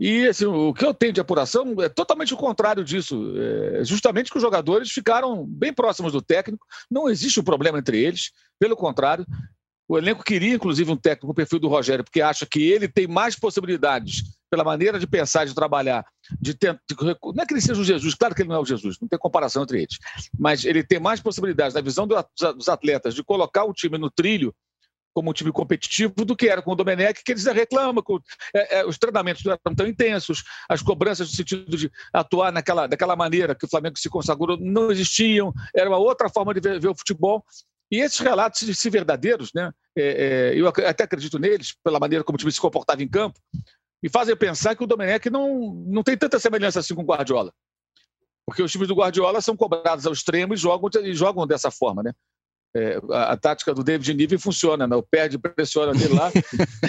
E 0.04 0.26
assim, 0.26 0.47
o 0.47 0.75
que 0.75 0.85
eu 0.85 0.92
tenho 0.92 1.12
de 1.12 1.21
apuração 1.21 1.80
é 1.80 1.88
totalmente 1.88 2.35
o 2.35 2.37
contrário 2.37 2.82
disso. 2.82 3.35
É 3.78 3.85
justamente 3.85 4.32
que 4.32 4.37
os 4.37 4.42
jogadores 4.42 4.90
ficaram 4.90 5.47
bem 5.47 5.73
próximos 5.73 6.12
do 6.12 6.21
técnico, 6.21 6.66
não 6.90 7.09
existe 7.09 7.38
um 7.38 7.44
problema 7.44 7.78
entre 7.78 8.02
eles, 8.02 8.32
pelo 8.59 8.75
contrário. 8.75 9.25
O 9.87 9.97
elenco 9.97 10.25
queria, 10.25 10.56
inclusive, 10.56 10.90
um 10.90 10.97
técnico 10.97 11.26
com 11.26 11.32
o 11.32 11.37
perfil 11.37 11.61
do 11.61 11.68
Rogério, 11.68 12.02
porque 12.02 12.21
acha 12.21 12.44
que 12.44 12.61
ele 12.68 12.88
tem 12.88 13.06
mais 13.06 13.37
possibilidades 13.37 14.25
pela 14.50 14.64
maneira 14.64 14.99
de 14.99 15.06
pensar, 15.06 15.47
de 15.47 15.54
trabalhar, 15.54 16.04
de 16.40 16.52
de, 16.52 16.66
não 17.23 17.40
é 17.40 17.47
que 17.47 17.54
ele 17.54 17.61
seja 17.61 17.80
o 17.80 17.85
Jesus, 17.85 18.16
claro 18.16 18.35
que 18.35 18.42
ele 18.42 18.49
não 18.49 18.56
é 18.56 18.59
o 18.59 18.66
Jesus, 18.66 18.97
não 19.00 19.06
tem 19.06 19.18
comparação 19.18 19.62
entre 19.62 19.82
eles, 19.82 19.99
mas 20.37 20.64
ele 20.64 20.82
tem 20.82 20.99
mais 20.99 21.21
possibilidades, 21.21 21.75
na 21.75 21.80
visão 21.80 22.09
do, 22.09 22.16
dos 22.56 22.68
atletas, 22.68 23.14
de 23.14 23.23
colocar 23.23 23.64
o 23.64 23.73
time 23.73 23.99
no 23.99 24.11
trilho 24.11 24.52
como 25.14 25.31
um 25.31 25.33
time 25.33 25.52
competitivo 25.52 26.25
do 26.25 26.37
que 26.37 26.49
era 26.49 26.62
com 26.62 26.73
o 26.73 26.75
Domenech, 26.75 27.23
que 27.25 27.33
eles 27.33 27.45
reclamam, 27.45 28.02
com, 28.02 28.19
é, 28.54 28.81
é, 28.81 28.87
os 28.87 28.99
treinamentos 28.99 29.42
não 29.45 29.52
eram 29.52 29.75
tão 29.75 29.87
intensos, 29.87 30.42
as 30.69 30.83
cobranças 30.83 31.31
no 31.31 31.37
sentido 31.37 31.76
de 31.76 31.90
atuar 32.12 32.52
naquela, 32.52 32.87
daquela 32.87 33.16
maneira 33.16 33.54
que 33.54 33.64
o 33.64 33.69
Flamengo 33.69 33.99
se 33.99 34.09
consagrou 34.09 34.57
não 34.59 34.90
existiam, 34.90 35.52
era 35.75 35.88
uma 35.88 35.99
outra 35.99 36.28
forma 36.28 36.54
de 36.54 36.61
ver, 36.61 36.81
ver 36.81 36.88
o 36.88 36.95
futebol. 36.95 37.45
E 37.90 37.99
esses 37.99 38.19
relatos, 38.19 38.61
se 38.61 38.90
verdadeiros, 38.90 39.50
né, 39.54 39.71
é, 39.97 40.52
é 40.52 40.59
eu 40.59 40.66
até 40.69 41.04
acredito 41.04 41.38
neles, 41.38 41.75
pela 41.85 42.00
maneira 42.00 42.25
como 42.25 42.37
o 42.37 42.38
time 42.38 42.50
se 42.50 42.61
comportava 42.61 43.02
em 43.02 43.09
campo, 43.09 43.38
me 44.02 44.09
fazem 44.09 44.37
pensar 44.37 44.75
que 44.75 44.83
o 44.83 44.87
Domenech 44.87 45.31
não, 45.31 45.75
não 45.87 46.02
tem 46.02 46.16
tanta 46.16 46.38
semelhança 46.38 46.81
assim 46.81 46.95
com 46.95 47.02
o 47.02 47.07
Guardiola. 47.07 47.52
Porque 48.45 48.62
os 48.62 48.73
times 48.73 48.88
do 48.88 48.95
Guardiola 48.95 49.40
são 49.40 49.57
cobrados 49.57 50.07
ao 50.07 50.12
extremo 50.12 50.54
e 50.54 50.57
jogam, 50.57 50.90
e 51.02 51.14
jogam 51.14 51.47
dessa 51.47 51.71
forma, 51.71 52.02
né? 52.02 52.12
É, 52.75 52.99
a, 53.11 53.33
a, 53.33 53.37
tática 53.37 53.75
do 53.75 53.85
David 53.85 54.14
Niven 54.14 54.38
funciona, 54.38 54.87
né? 54.87 54.97
O 54.97 55.02
perde, 55.02 55.38
pressiona 55.38 55.93
dele 55.93 56.14
lá. 56.14 56.31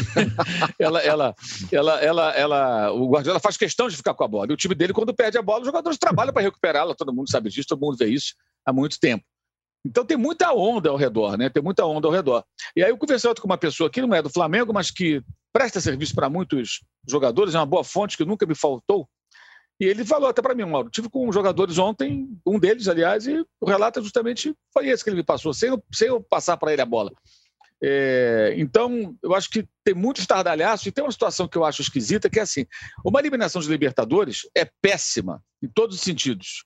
ela, 0.79 1.01
ela, 1.01 1.35
ela, 1.71 2.01
ela, 2.01 2.31
ela, 2.31 2.91
o 2.93 3.09
Guardiola 3.09 3.39
faz 3.39 3.57
questão 3.57 3.89
de 3.89 3.97
ficar 3.97 4.13
com 4.13 4.23
a 4.23 4.27
bola. 4.27 4.47
E 4.49 4.53
o 4.53 4.57
time 4.57 4.73
dele, 4.73 4.93
quando 4.93 5.13
perde 5.13 5.37
a 5.37 5.41
bola, 5.41 5.59
os 5.59 5.65
jogadores 5.65 5.97
trabalham 5.97 6.31
para 6.31 6.41
recuperá-la. 6.41 6.95
Todo 6.95 7.13
mundo 7.13 7.29
sabe 7.29 7.49
disso, 7.49 7.67
todo 7.67 7.81
mundo 7.81 7.97
vê 7.97 8.07
isso 8.07 8.33
há 8.65 8.71
muito 8.71 8.97
tempo. 8.99 9.25
Então 9.85 10.05
tem 10.05 10.15
muita 10.15 10.53
onda 10.53 10.89
ao 10.89 10.95
redor, 10.95 11.37
né? 11.37 11.49
Tem 11.49 11.61
muita 11.61 11.85
onda 11.85 12.07
ao 12.07 12.13
redor. 12.13 12.45
E 12.75 12.81
aí 12.81 12.89
eu 12.89 12.97
conversei 12.97 13.33
com 13.35 13.45
uma 13.45 13.57
pessoa 13.57 13.89
que 13.89 14.01
não 14.01 14.13
é 14.15 14.21
do 14.21 14.29
Flamengo, 14.29 14.73
mas 14.73 14.89
que 14.89 15.21
presta 15.51 15.81
serviço 15.81 16.15
para 16.15 16.29
muitos 16.29 16.81
jogadores, 17.07 17.53
é 17.53 17.59
uma 17.59 17.65
boa 17.65 17.83
fonte 17.83 18.15
que 18.15 18.23
nunca 18.23 18.45
me 18.45 18.55
faltou. 18.55 19.07
E 19.83 19.85
ele 19.85 20.05
falou 20.05 20.29
até 20.29 20.41
para 20.41 20.55
mim, 20.55 20.63
Mauro, 20.63 20.89
tive 20.89 21.09
com 21.09 21.29
jogadores 21.29 21.77
ontem, 21.77 22.29
um 22.45 22.57
deles, 22.57 22.87
aliás, 22.87 23.27
e 23.27 23.45
o 23.59 23.65
relato 23.65 24.01
justamente 24.01 24.55
foi 24.71 24.87
esse 24.87 25.03
que 25.03 25.09
ele 25.09 25.17
me 25.17 25.23
passou, 25.23 25.53
sem 25.53 25.67
eu, 25.67 25.83
sem 25.91 26.07
eu 26.07 26.21
passar 26.21 26.55
para 26.55 26.71
ele 26.71 26.81
a 26.81 26.85
bola. 26.85 27.11
É, 27.83 28.53
então, 28.55 29.13
eu 29.21 29.35
acho 29.35 29.49
que 29.49 29.67
tem 29.83 29.93
muito 29.93 30.21
estardalhaço 30.21 30.87
e 30.87 30.91
tem 30.93 31.03
uma 31.03 31.11
situação 31.11 31.49
que 31.49 31.57
eu 31.57 31.65
acho 31.65 31.81
esquisita, 31.81 32.29
que 32.29 32.39
é 32.39 32.43
assim, 32.43 32.65
uma 33.03 33.19
eliminação 33.19 33.61
de 33.61 33.67
Libertadores 33.67 34.47
é 34.55 34.63
péssima, 34.81 35.43
em 35.61 35.67
todos 35.67 35.97
os 35.97 36.01
sentidos. 36.01 36.63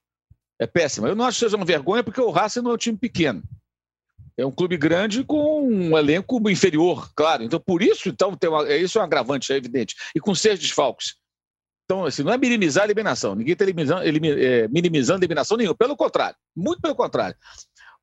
É 0.60 0.68
péssima. 0.68 1.08
Eu 1.08 1.16
não 1.16 1.26
acho 1.26 1.40
que 1.40 1.46
seja 1.46 1.58
uma 1.58 1.66
vergonha, 1.66 2.04
porque 2.04 2.22
o 2.22 2.30
Racing 2.30 2.62
não 2.62 2.70
é 2.70 2.74
um 2.76 2.78
time 2.78 2.98
pequeno 3.00 3.42
é 4.38 4.46
um 4.46 4.52
clube 4.52 4.78
grande 4.78 5.24
com 5.24 5.68
um 5.68 5.98
elenco 5.98 6.40
inferior, 6.50 7.12
claro. 7.16 7.44
Então, 7.44 7.60
por 7.60 7.82
isso, 7.82 8.08
então, 8.08 8.38
tem 8.38 8.48
uma, 8.50 8.68
é, 8.68 8.78
isso 8.78 9.00
é 9.00 9.02
um 9.02 9.04
agravante, 9.04 9.52
é 9.52 9.58
evidente. 9.58 9.96
E 10.16 10.20
com 10.20 10.36
seis 10.36 10.60
desfalques. 10.60 11.16
Então, 11.88 12.04
assim, 12.04 12.22
não 12.22 12.34
é 12.34 12.38
minimizar 12.38 12.84
a 12.84 12.86
eliminação. 12.86 13.34
Ninguém 13.34 13.54
está 13.54 13.66
minimizando, 13.66 14.02
é, 14.04 14.68
minimizando 14.68 15.20
a 15.20 15.22
eliminação 15.22 15.56
nenhuma. 15.56 15.74
Pelo 15.74 15.96
contrário. 15.96 16.36
Muito 16.54 16.82
pelo 16.82 16.94
contrário. 16.94 17.36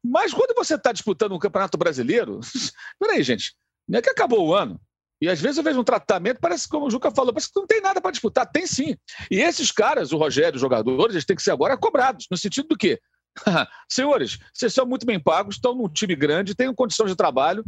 Mas 0.03 0.33
quando 0.33 0.55
você 0.55 0.75
está 0.75 0.91
disputando 0.91 1.33
um 1.33 1.39
campeonato 1.39 1.77
brasileiro, 1.77 2.41
peraí, 2.99 3.23
gente, 3.23 3.55
não 3.87 3.99
é 3.99 4.03
que 4.03 4.09
acabou 4.09 4.49
o 4.49 4.55
ano. 4.55 4.81
E 5.21 5.29
às 5.29 5.39
vezes 5.39 5.59
eu 5.59 5.63
vejo 5.63 5.79
um 5.79 5.85
tratamento, 5.85 6.41
parece 6.41 6.67
como 6.67 6.87
o 6.87 6.91
Juca 6.91 7.11
falou, 7.11 7.33
parece 7.33 7.53
que 7.53 7.61
não 7.61 7.67
tem 7.67 7.83
nada 7.83 8.01
para 8.01 8.11
disputar. 8.11 8.51
Tem 8.51 8.67
sim. 8.67 8.97
E 9.31 9.37
esses 9.37 9.71
caras, 9.71 10.13
o 10.13 10.17
Rogério, 10.17 10.55
os 10.55 10.61
jogadores, 10.63 11.15
eles 11.15 11.25
têm 11.27 11.37
que 11.37 11.43
ser 11.43 11.51
agora 11.51 11.77
cobrados. 11.77 12.27
No 12.31 12.39
sentido 12.39 12.69
do 12.69 12.79
quê? 12.79 12.99
Senhores, 13.89 14.39
vocês 14.53 14.73
são 14.73 14.87
muito 14.87 15.05
bem 15.05 15.21
pagos, 15.21 15.57
estão 15.57 15.75
num 15.75 15.89
time 15.89 16.17
grande, 16.17 16.55
têm 16.55 16.73
condições 16.75 17.11
de 17.11 17.17
trabalho 17.17 17.63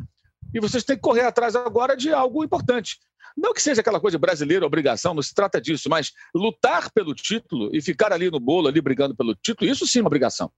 e 0.54 0.60
vocês 0.60 0.82
têm 0.82 0.96
que 0.96 1.02
correr 1.02 1.22
atrás 1.22 1.54
agora 1.54 1.94
de 1.94 2.10
algo 2.10 2.42
importante. 2.42 2.98
Não 3.36 3.52
que 3.52 3.60
seja 3.60 3.80
aquela 3.80 4.00
coisa 4.00 4.18
brasileira, 4.18 4.64
obrigação, 4.64 5.12
não 5.12 5.22
se 5.22 5.34
trata 5.34 5.60
disso, 5.60 5.90
mas 5.90 6.12
lutar 6.34 6.90
pelo 6.92 7.14
título 7.14 7.70
e 7.72 7.82
ficar 7.82 8.12
ali 8.12 8.30
no 8.30 8.40
bolo, 8.40 8.68
ali 8.68 8.80
brigando 8.80 9.14
pelo 9.14 9.34
título, 9.34 9.70
isso 9.70 9.86
sim 9.86 9.98
é 9.98 10.02
uma 10.02 10.08
obrigação. 10.08 10.50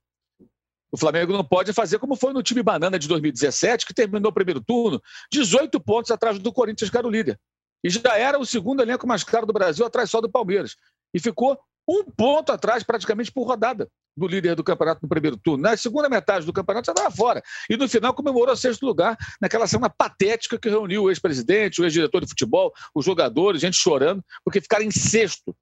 O 0.91 0.97
Flamengo 0.97 1.33
não 1.33 1.45
pode 1.45 1.73
fazer 1.73 1.99
como 1.99 2.17
foi 2.17 2.33
no 2.33 2.43
time 2.43 2.63
Banana 2.63 2.99
de 2.99 3.09
2017, 3.09 3.85
que 3.85 3.93
terminou 3.93 4.31
o 4.31 4.35
primeiro 4.35 4.61
turno 4.61 5.03
18 5.31 5.79
pontos 5.81 6.11
atrás 6.11 6.39
do 6.39 6.53
Corinthians, 6.53 6.91
que 6.91 6.97
era 6.97 7.07
o 7.07 7.11
líder. 7.11 7.39
E 7.85 7.91
já 7.91 8.17
era 8.17 8.39
o 8.39 8.47
segundo 8.47 8.83
elenco 8.83 9.07
mais 9.07 9.23
caro 9.23 9.47
do 9.47 9.53
Brasil, 9.53 9.85
atrás 9.85 10.11
só 10.11 10.21
do 10.21 10.31
Palmeiras. 10.31 10.77
E 11.13 11.21
ficou 11.21 11.59
um 11.89 12.05
ponto 12.05 12.53
atrás, 12.53 12.83
praticamente 12.83 13.33
por 13.33 13.47
rodada 13.47 13.89
do 14.15 14.27
líder 14.27 14.55
do 14.55 14.65
campeonato 14.65 15.01
no 15.03 15.09
primeiro 15.09 15.37
turno. 15.37 15.63
Na 15.63 15.77
segunda 15.77 16.09
metade 16.09 16.45
do 16.45 16.53
campeonato 16.53 16.87
já 16.87 16.93
estava 16.93 17.11
fora. 17.11 17.43
E 17.71 17.77
no 17.77 17.89
final 17.89 18.13
comemorou 18.13 18.55
sexto 18.57 18.85
lugar 18.85 19.17
naquela 19.41 19.67
cena 19.67 19.89
patética 19.89 20.59
que 20.59 20.69
reuniu 20.69 21.05
o 21.05 21.11
ex-presidente, 21.11 21.81
o 21.81 21.85
ex-diretor 21.85 22.21
de 22.21 22.29
futebol, 22.29 22.73
os 22.95 23.05
jogadores, 23.05 23.61
gente 23.61 23.77
chorando, 23.77 24.23
porque 24.45 24.61
ficaram 24.61 24.85
em 24.85 24.91
sexto 24.91 25.57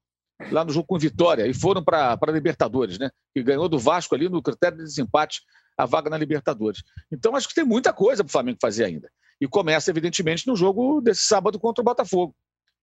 lá 0.51 0.65
no 0.65 0.71
jogo 0.71 0.85
com 0.85 0.99
Vitória 0.99 1.47
e 1.47 1.53
foram 1.53 1.83
para 1.83 2.17
a 2.19 2.31
Libertadores, 2.31 2.99
né? 2.99 3.09
E 3.35 3.41
ganhou 3.41 3.69
do 3.69 3.79
Vasco 3.79 4.13
ali 4.13 4.27
no 4.27 4.41
critério 4.41 4.77
de 4.77 4.83
desempate 4.83 5.41
a 5.77 5.85
vaga 5.85 6.09
na 6.09 6.17
Libertadores. 6.17 6.83
Então 7.11 7.35
acho 7.35 7.47
que 7.47 7.55
tem 7.55 7.63
muita 7.63 7.93
coisa 7.93 8.23
para 8.23 8.29
o 8.29 8.31
Flamengo 8.31 8.57
fazer 8.61 8.83
ainda. 8.85 9.09
E 9.39 9.47
começa, 9.47 9.91
evidentemente, 9.91 10.47
no 10.47 10.55
jogo 10.55 10.99
desse 10.99 11.21
sábado 11.21 11.59
contra 11.59 11.81
o 11.81 11.85
Botafogo 11.85 12.35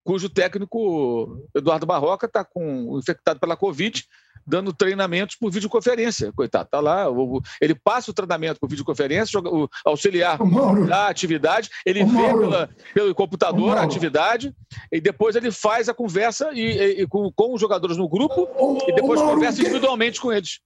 cujo 0.05 0.29
técnico 0.29 1.41
Eduardo 1.53 1.87
Barroca 1.87 2.27
está 2.27 2.45
com 2.45 2.97
infectado 2.99 3.39
pela 3.39 3.57
Covid, 3.57 4.05
dando 4.45 4.71
treinamentos 4.71 5.35
por 5.35 5.51
videoconferência. 5.51 6.31
Coitado, 6.31 6.69
tá 6.69 6.79
lá. 6.79 7.07
Ele 7.59 7.73
passa 7.73 8.11
o 8.11 8.13
treinamento 8.13 8.59
por 8.59 8.69
videoconferência, 8.69 9.39
o 9.39 9.67
auxiliar 9.83 10.37
da 10.87 11.07
atividade, 11.07 11.71
ele 11.83 12.05
vê 12.05 12.27
pela, 12.27 12.69
pelo 12.93 13.15
computador 13.15 13.75
a 13.75 13.81
atividade 13.81 14.55
e 14.91 15.01
depois 15.01 15.35
ele 15.35 15.51
faz 15.51 15.89
a 15.89 15.93
conversa 15.93 16.51
e, 16.53 16.61
e, 16.61 17.01
e 17.01 17.07
com, 17.07 17.31
com, 17.35 17.55
os 17.55 17.59
jogadores 17.59 17.97
no 17.97 18.07
grupo 18.07 18.47
e 18.87 18.93
depois 18.93 19.19
conversa 19.19 19.59
individualmente 19.59 20.21
com 20.21 20.31
eles. 20.31 20.59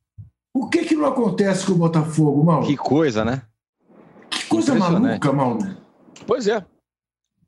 O 0.53 0.67
que 0.67 0.84
que 0.84 0.96
não 0.96 1.05
acontece 1.05 1.65
com 1.65 1.72
o 1.72 1.77
Botafogo, 1.77 2.43
Mauro? 2.43 2.67
Que 2.67 2.75
coisa, 2.75 3.24
né? 3.24 3.43
Que 4.29 4.48
coisa 4.48 4.75
maluca, 4.75 5.31
Mauro. 5.31 5.77
Pois 6.27 6.46
é. 6.46 6.65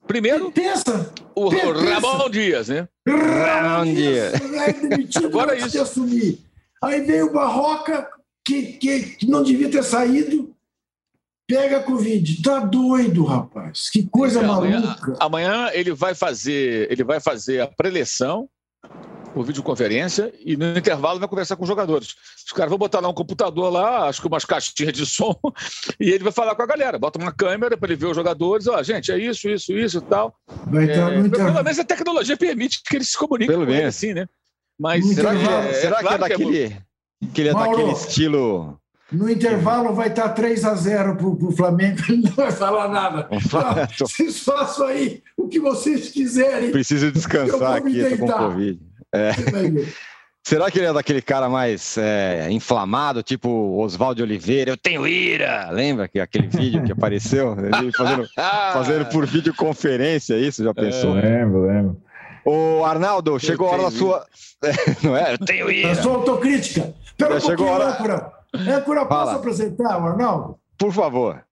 Primeiro, 0.08 0.52
pensa, 0.52 1.12
o, 1.36 1.46
o 1.46 1.50
Ramon 1.50 2.30
Dias, 2.30 2.70
né? 2.70 2.88
Ramon 3.08 3.94
Dias. 3.94 4.34
É 4.34 4.74
demitido 4.74 5.28
Agora 5.28 5.54
antes 5.54 5.66
isso. 5.66 5.72
de 5.72 5.80
assumir. 5.80 6.40
Aí 6.84 7.02
vem 7.02 7.22
o 7.22 7.32
Barroca, 7.32 8.08
que, 8.46 8.74
que 8.74 9.26
não 9.28 9.44
devia 9.44 9.70
ter 9.70 9.84
saído, 9.84 10.54
pega 11.48 11.78
a 11.78 11.84
Covid. 11.84 12.42
Tá 12.42 12.60
doido, 12.60 13.24
rapaz. 13.24 13.90
Que 13.90 14.08
coisa 14.08 14.40
então, 14.40 14.56
maluca. 14.56 14.78
Amanhã, 14.78 15.18
amanhã, 15.20 15.70
ele 15.74 15.94
vai 15.94 16.16
fazer, 16.16 16.92
ele 16.92 17.04
vai 17.04 17.20
fazer 17.20 17.62
a 17.62 17.68
preleção 17.68 18.50
por 19.34 19.46
videoconferência 19.46 20.34
e 20.44 20.56
no 20.56 20.78
intervalo 20.78 21.20
vai 21.20 21.28
conversar 21.28 21.56
com 21.56 21.64
os 21.64 21.68
jogadores. 21.68 22.16
Os 22.46 22.52
caras 22.52 22.70
vão 22.70 22.78
botar 22.78 23.00
lá 23.00 23.10
um 23.10 23.14
computador 23.14 23.72
lá, 23.72 24.08
acho 24.08 24.22
que 24.22 24.28
umas 24.28 24.46
caixinhas 24.46 24.94
de 24.94 25.06
som, 25.08 25.36
e 26.00 26.10
ele 26.10 26.24
vai 26.24 26.34
falar 26.34 26.56
com 26.56 26.62
a 26.62 26.66
galera. 26.66 27.00
Bota 27.00 27.20
uma 27.20 27.32
câmera 27.32 27.78
para 27.78 27.90
ele 27.90 28.00
ver 28.00 28.08
os 28.08 28.16
jogadores. 28.16 28.68
Ó, 28.68 28.80
oh, 28.80 28.84
gente, 28.84 29.12
é 29.12 29.18
isso, 29.18 29.50
isso, 29.50 29.74
isso 29.74 29.98
e 30.00 30.02
tal. 30.02 30.36
Vai 30.68 30.90
é, 30.90 31.30
pelo 31.30 31.64
menos 31.64 31.80
a 31.80 31.84
tecnologia 31.84 32.38
permite 32.38 32.82
que 32.84 32.96
eles 32.96 33.12
se 33.12 33.18
comuniquem 33.18 33.56
pelo 33.56 33.66
menos. 33.66 33.96
assim, 33.96 34.14
né? 34.14 34.28
Mas 34.80 35.06
será 35.08 35.36
que, 35.36 35.44
é, 35.44 35.74
será 35.74 35.98
é, 35.98 36.02
claro 36.02 36.18
que 36.18 36.26
é 36.26 36.30
daquele, 36.30 36.70
que, 36.70 37.28
que 37.34 37.42
ele 37.42 37.50
é 37.50 37.54
Mauro, 37.54 37.78
daquele 37.78 37.92
estilo 37.92 38.82
no 39.12 39.30
intervalo 39.30 39.94
vai 39.94 40.08
estar 40.08 40.30
3 40.30 40.64
a 40.64 40.74
0 40.74 41.18
para 41.18 41.28
o 41.28 41.52
Flamengo, 41.52 42.02
ele 42.08 42.24
não 42.24 42.32
vai 42.32 42.52
falar 42.52 42.88
nada. 42.88 43.28
Não, 43.30 44.08
vocês 44.08 44.40
façam 44.40 44.88
aí 44.88 45.22
o 45.36 45.48
que 45.50 45.60
vocês 45.60 46.10
quiserem. 46.10 46.72
Preciso 46.72 47.12
descansar 47.12 47.78
aqui, 47.78 48.00
estou 48.00 48.28
com 48.28 48.34
Covid. 48.34 48.80
É. 49.14 49.32
Será 50.44 50.72
que 50.72 50.80
ele 50.80 50.88
é 50.88 50.94
daquele 50.94 51.22
cara 51.22 51.48
mais 51.48 51.98
é, 52.00 52.48
inflamado, 52.50 53.22
tipo 53.22 53.78
Oswaldo 53.80 54.24
Oliveira? 54.24 54.72
Eu 54.72 54.78
tenho 54.78 55.08
ira! 55.08 55.70
Lembra 55.70 56.08
que 56.08 56.20
aquele 56.20 56.48
vídeo 56.48 56.84
que 56.84 56.92
apareceu? 56.92 57.56
Ele 57.80 57.92
fazendo, 57.92 58.28
fazendo 58.74 59.06
por 59.06 59.26
videoconferência, 59.28 60.36
isso? 60.36 60.64
Já 60.64 60.74
pensou? 60.74 61.16
É, 61.16 61.22
lembro, 61.22 61.68
lembro. 61.68 62.02
Ô, 62.44 62.84
Arnaldo, 62.84 63.40
chegou 63.40 63.68
a 63.68 63.72
hora 63.74 63.84
da 63.84 63.92
sua. 63.92 64.26
não 65.04 65.16
é? 65.16 65.34
Eu 65.34 65.38
tenho 65.38 65.70
ira! 65.70 65.92
A 65.92 65.96
sua 65.96 66.16
autocrítica! 66.16 66.92
Pera 67.16 67.36
um 67.36 67.40
chegou 67.40 67.68
a 67.68 67.72
hora... 67.72 67.90
âncora! 67.90 68.32
Âncora, 68.54 69.06
posso 69.06 69.36
apresentar 69.36 70.02
o 70.02 70.08
Arnaldo? 70.08 70.58
Por 70.76 70.92
favor. 70.92 71.44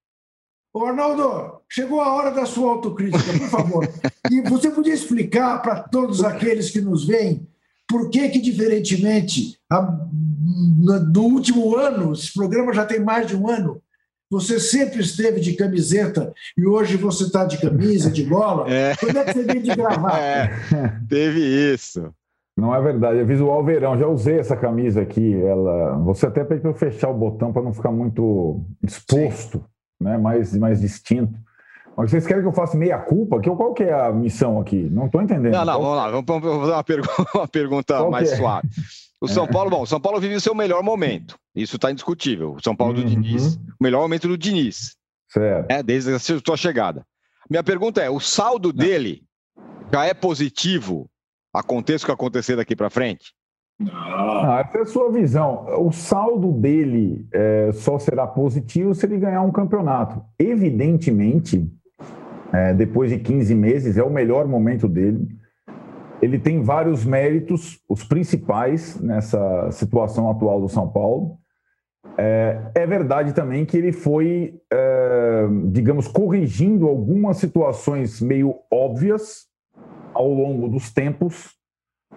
Ô, 0.74 0.86
Arnaldo, 0.86 1.62
chegou 1.68 2.00
a 2.00 2.14
hora 2.14 2.32
da 2.32 2.46
sua 2.46 2.72
autocrítica, 2.72 3.34
por 3.38 3.50
favor. 3.50 3.90
e 4.30 4.42
você 4.42 4.70
podia 4.70 4.94
explicar 4.94 5.62
para 5.62 5.82
todos 5.82 6.24
aqueles 6.24 6.70
que 6.70 6.80
nos 6.80 7.06
veem 7.06 7.48
por 7.88 8.10
que, 8.12 8.30
que 8.30 8.40
diferentemente 8.40 9.58
a, 9.70 9.82
do 9.82 11.24
último 11.24 11.76
ano, 11.76 12.14
esse 12.14 12.32
programa 12.32 12.72
já 12.72 12.86
tem 12.86 13.00
mais 13.00 13.28
de 13.28 13.36
um 13.36 13.50
ano, 13.50 13.82
você 14.32 14.60
sempre 14.60 15.02
esteve 15.02 15.40
de 15.40 15.54
camiseta 15.54 16.32
e 16.56 16.66
hoje 16.68 16.98
você 16.98 17.24
está 17.24 17.46
de 17.46 17.60
camisa, 17.60 18.12
de 18.12 18.24
bola. 18.24 18.72
É. 18.72 18.96
Quando 18.96 19.18
é 19.18 19.24
que 19.26 19.34
você 19.34 19.44
vem 19.44 19.62
de 19.62 19.76
gravata? 19.76 20.20
É, 20.72 21.00
teve 21.10 21.74
isso. 21.74 22.14
Não 22.56 22.76
é 22.76 22.82
verdade, 22.82 23.20
é 23.20 23.24
visual 23.24 23.64
verão. 23.66 23.98
Já 23.98 24.06
usei 24.06 24.38
essa 24.38 24.56
camisa 24.56 25.02
aqui. 25.02 25.34
Ela, 25.42 25.98
você 25.98 26.28
até 26.28 26.44
pediu 26.44 26.62
para 26.62 26.72
eu 26.72 26.76
fechar 26.76 27.10
o 27.10 27.18
botão 27.18 27.52
para 27.52 27.64
não 27.64 27.74
ficar 27.74 27.92
muito 27.92 28.62
exposto, 28.84 29.64
né? 30.00 30.18
mais, 30.18 30.56
mais 30.58 30.82
distinto. 30.82 31.38
Mas 31.96 32.12
vocês 32.12 32.26
querem 32.26 32.42
que 32.42 32.48
eu 32.48 32.54
faça 32.54 32.78
meia 32.78 32.98
culpa? 32.98 33.42
Qual 33.42 33.74
que 33.74 33.84
é 33.84 33.94
a 33.94 34.12
missão 34.12 34.60
aqui? 34.60 34.90
Não 34.90 35.08
estou 35.08 35.22
entendendo. 35.22 35.52
Não, 35.52 35.66
não, 35.66 35.82
vamos 35.82 35.98
lá. 35.98 36.10
Vamos 36.10 36.26
fazer 36.62 36.72
uma, 36.72 36.84
pergu 36.84 37.08
uma 37.36 37.48
pergunta 37.48 38.10
mais 38.10 38.32
é? 38.32 38.36
suave. 38.38 38.70
O 39.20 39.28
São 39.28 39.44
é. 39.44 39.52
Paulo, 39.52 39.70
bom, 39.70 39.82
o 39.82 39.86
São 39.86 40.00
Paulo 40.00 40.20
vive 40.20 40.36
o 40.36 40.42
seu 40.42 40.56
melhor 40.56 40.82
momento. 40.82 41.38
Isso 41.54 41.76
está 41.76 41.92
indiscutível. 41.92 42.54
O 42.54 42.64
São 42.64 42.74
Paulo 42.74 42.94
do 42.94 43.02
uhum. 43.02 43.08
Diniz, 43.08 43.56
o 43.56 43.84
melhor 43.84 44.02
momento 44.02 44.30
do 44.30 44.38
Diniz. 44.38 44.96
Certo. 45.28 45.70
É, 45.70 45.84
desde 45.84 46.14
a 46.14 46.20
sua 46.20 46.56
chegada. 46.56 47.06
Minha 47.50 47.64
pergunta 47.64 48.02
é: 48.02 48.10
o 48.10 48.20
saldo 48.20 48.70
não. 48.70 48.76
dele 48.76 49.24
já 49.92 50.06
é 50.06 50.14
positivo? 50.14 51.10
Aconteça 51.54 52.04
o 52.04 52.06
que 52.06 52.12
acontecer 52.12 52.56
daqui 52.56 52.76
para 52.76 52.90
frente? 52.90 53.34
Não, 53.80 54.58
essa 54.58 54.78
é 54.78 54.82
a 54.82 54.86
sua 54.86 55.10
visão. 55.10 55.66
O 55.80 55.92
saldo 55.92 56.52
dele 56.52 57.26
é, 57.32 57.72
só 57.72 57.98
será 57.98 58.28
positivo 58.28 58.94
se 58.94 59.06
ele 59.06 59.18
ganhar 59.18 59.42
um 59.42 59.52
campeonato. 59.52 60.22
Evidentemente, 60.38 61.72
é, 62.52 62.74
depois 62.74 63.10
de 63.10 63.20
15 63.20 63.56
meses, 63.56 63.98
é 63.98 64.04
o 64.04 64.10
melhor 64.10 64.46
momento 64.48 64.88
dele. 64.88 65.26
Ele 66.22 66.38
tem 66.38 66.62
vários 66.62 67.06
méritos, 67.06 67.80
os 67.88 68.04
principais 68.04 69.00
nessa 69.00 69.72
situação 69.72 70.30
atual 70.30 70.60
do 70.60 70.68
São 70.68 70.90
Paulo. 70.90 71.38
É, 72.18 72.60
é 72.76 72.86
verdade 72.86 73.34
também 73.34 73.66
que 73.66 73.78
ele 73.78 73.94
foi, 73.94 74.60
é, 74.70 75.48
digamos, 75.68 76.06
corrigindo 76.06 76.86
algumas 76.86 77.38
situações 77.38 78.20
meio 78.20 78.56
óbvias 78.70 79.48
ao 80.14 80.28
longo 80.28 80.68
dos 80.68 80.92
tempos, 80.92 81.56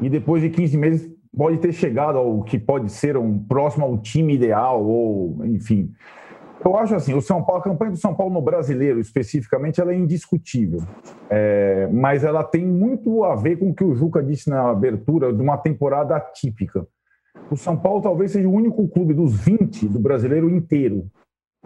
e 0.01 0.09
depois 0.09 0.42
de 0.42 0.51
15 0.51 0.77
meses 0.77 1.22
pode 1.37 1.59
ter 1.59 1.73
chegado 1.73 2.18
ao 2.18 2.42
que 2.42 2.59
pode 2.59 2.90
ser 2.90 3.16
um 3.16 3.38
próximo 3.38 3.85
ao 3.85 3.99
time 3.99 4.35
ideal, 4.35 4.85
ou 4.85 5.45
enfim. 5.45 5.92
Eu 6.64 6.77
acho 6.77 6.95
assim, 6.95 7.12
o 7.12 7.21
São 7.21 7.42
Paulo, 7.42 7.61
a 7.61 7.64
campanha 7.64 7.90
do 7.90 7.97
São 7.97 8.14
Paulo 8.14 8.33
no 8.33 8.40
brasileiro, 8.40 9.01
especificamente, 9.01 9.81
ela 9.81 9.92
é 9.92 9.97
indiscutível. 9.97 10.81
É, 11.29 11.88
mas 11.92 12.23
ela 12.23 12.45
tem 12.45 12.64
muito 12.64 13.25
a 13.25 13.35
ver 13.35 13.59
com 13.59 13.71
o 13.71 13.75
que 13.75 13.83
o 13.83 13.95
Juca 13.95 14.23
disse 14.23 14.49
na 14.49 14.71
abertura 14.71 15.33
de 15.33 15.42
uma 15.42 15.59
temporada 15.59 16.14
atípica. 16.14 16.87
O 17.51 17.57
São 17.57 17.77
Paulo 17.77 18.01
talvez 18.01 18.31
seja 18.31 18.49
o 18.49 18.53
único 18.53 18.87
clube 18.88 19.12
dos 19.12 19.35
20 19.35 19.88
do 19.88 19.99
brasileiro 19.99 20.49
inteiro, 20.49 21.11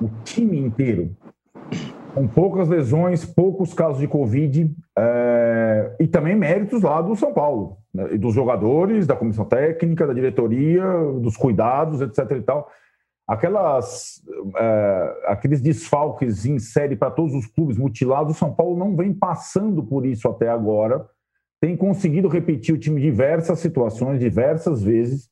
o 0.00 0.08
time 0.24 0.58
inteiro, 0.58 1.14
com 2.16 2.26
poucas 2.26 2.66
lesões, 2.66 3.26
poucos 3.26 3.74
casos 3.74 4.00
de 4.00 4.08
Covid, 4.08 4.74
é, 4.98 5.96
e 6.00 6.06
também 6.06 6.34
méritos 6.34 6.80
lá 6.80 7.02
do 7.02 7.14
São 7.14 7.34
Paulo, 7.34 7.76
né, 7.92 8.16
dos 8.16 8.34
jogadores, 8.34 9.06
da 9.06 9.14
comissão 9.14 9.44
técnica, 9.44 10.06
da 10.06 10.14
diretoria, 10.14 10.82
dos 11.20 11.36
cuidados, 11.36 12.00
etc. 12.00 12.30
e 12.30 12.40
tal 12.40 12.70
aquelas, 13.28 14.22
é, 14.56 15.22
aqueles 15.26 15.60
desfalques 15.60 16.46
em 16.46 16.58
série 16.58 16.96
para 16.96 17.10
todos 17.10 17.34
os 17.34 17.46
clubes 17.46 17.76
mutilados, 17.76 18.34
o 18.34 18.38
São 18.38 18.54
Paulo 18.54 18.78
não 18.78 18.96
vem 18.96 19.12
passando 19.12 19.82
por 19.82 20.06
isso 20.06 20.26
até 20.26 20.48
agora, 20.48 21.04
tem 21.60 21.76
conseguido 21.76 22.28
repetir 22.28 22.74
o 22.74 22.78
time 22.78 23.00
diversas 23.00 23.58
situações, 23.58 24.20
diversas 24.20 24.82
vezes, 24.82 25.28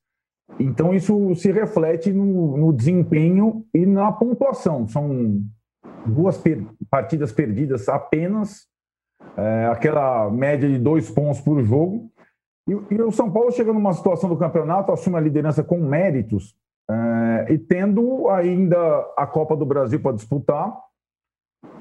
então 0.59 0.93
isso 0.93 1.35
se 1.37 1.51
reflete 1.51 2.13
no, 2.13 2.57
no 2.59 2.73
desempenho 2.73 3.65
e 3.73 3.87
na 3.87 4.13
pontuação. 4.13 4.87
São 4.87 5.41
duas 6.07 6.39
per 6.39 6.65
partidas 6.91 7.33
perdidas 7.33 7.89
apenas, 7.89 8.67
é, 9.37 9.67
aquela 9.67 10.31
média 10.31 10.69
de 10.69 10.79
dois 10.79 11.11
pontos 11.11 11.41
por 11.41 11.63
jogo, 11.63 12.11
e, 12.69 12.73
e 12.95 13.03
o 13.03 13.13
São 13.13 13.31
Paulo 13.31 13.53
chega 13.53 13.73
numa 13.73 13.93
situação 13.93 14.29
do 14.29 14.37
campeonato, 14.37 14.93
assume 14.93 15.17
a 15.17 15.21
liderança 15.21 15.63
com 15.63 15.79
méritos, 15.79 16.55
é, 16.91 17.53
e 17.53 17.59
tendo 17.59 18.29
ainda 18.29 18.79
a 19.17 19.27
Copa 19.27 19.57
do 19.57 19.67
Brasil 19.67 20.01
para 20.01 20.17
disputar, 20.17 20.75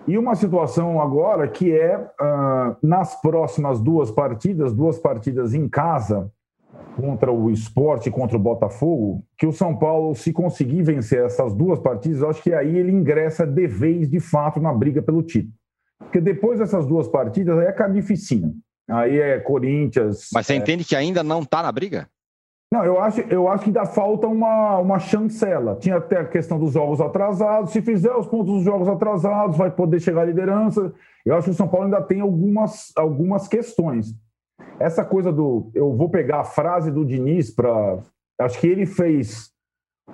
e 0.07 0.17
uma 0.17 0.35
situação 0.35 1.01
agora 1.01 1.47
que 1.47 1.71
é 1.71 1.97
uh, 1.97 2.75
nas 2.81 3.19
próximas 3.21 3.79
duas 3.79 4.11
partidas, 4.11 4.73
duas 4.73 4.99
partidas 4.99 5.53
em 5.53 5.69
casa 5.69 6.29
contra 6.95 7.31
o 7.31 7.49
esporte 7.49 8.11
contra 8.11 8.37
o 8.37 8.39
Botafogo, 8.39 9.23
que 9.37 9.45
o 9.45 9.51
São 9.51 9.75
Paulo, 9.75 10.15
se 10.15 10.31
conseguir 10.31 10.83
vencer 10.83 11.25
essas 11.25 11.53
duas 11.53 11.79
partidas, 11.79 12.21
eu 12.21 12.29
acho 12.29 12.41
que 12.41 12.53
aí 12.53 12.77
ele 12.77 12.91
ingressa 12.91 13.45
de 13.45 13.67
vez, 13.67 14.09
de 14.09 14.19
fato, 14.19 14.59
na 14.59 14.73
briga 14.73 15.01
pelo 15.01 15.23
título. 15.23 15.53
Porque 15.99 16.21
depois 16.21 16.59
dessas 16.59 16.85
duas 16.85 17.07
partidas, 17.07 17.57
aí 17.57 17.65
é 17.65 17.71
carnificina. 17.71 18.53
Aí 18.89 19.17
é 19.17 19.39
Corinthians. 19.39 20.29
Mas 20.33 20.45
você 20.45 20.53
é... 20.53 20.57
entende 20.57 20.83
que 20.83 20.95
ainda 20.95 21.23
não 21.23 21.41
está 21.41 21.61
na 21.61 21.71
briga? 21.71 22.07
Não, 22.71 22.83
eu 22.83 22.99
acho, 22.99 23.21
eu 23.21 23.47
acho 23.47 23.65
que 23.65 23.69
ainda 23.69 23.85
falta 23.85 24.27
uma, 24.27 24.79
uma 24.79 24.99
chancela. 24.99 25.75
Tinha 25.79 25.97
até 25.97 26.17
a 26.17 26.25
questão 26.25 26.59
dos 26.59 26.73
jogos 26.73 26.99
atrasados. 26.99 27.71
Se 27.71 27.81
fizer 27.83 28.11
os 28.15 28.25
pontos 28.25 28.55
dos 28.55 28.63
jogos 28.63 28.87
atrasados, 28.87 29.55
vai 29.57 29.69
poder 29.69 29.99
chegar 29.99 30.21
à 30.21 30.25
liderança. 30.25 30.91
Eu 31.23 31.35
acho 31.35 31.45
que 31.45 31.51
o 31.51 31.53
São 31.53 31.67
Paulo 31.67 31.85
ainda 31.85 32.01
tem 32.01 32.19
algumas, 32.19 32.91
algumas 32.95 33.47
questões. 33.47 34.15
Essa 34.79 35.03
coisa 35.03 35.31
do. 35.31 35.71
Eu 35.73 35.95
vou 35.95 36.09
pegar 36.09 36.41
a 36.41 36.45
frase 36.45 36.91
do 36.91 37.05
Diniz 37.05 37.51
para. 37.51 37.99
Acho 38.39 38.59
que 38.59 38.67
ele 38.67 38.85
fez 38.85 39.51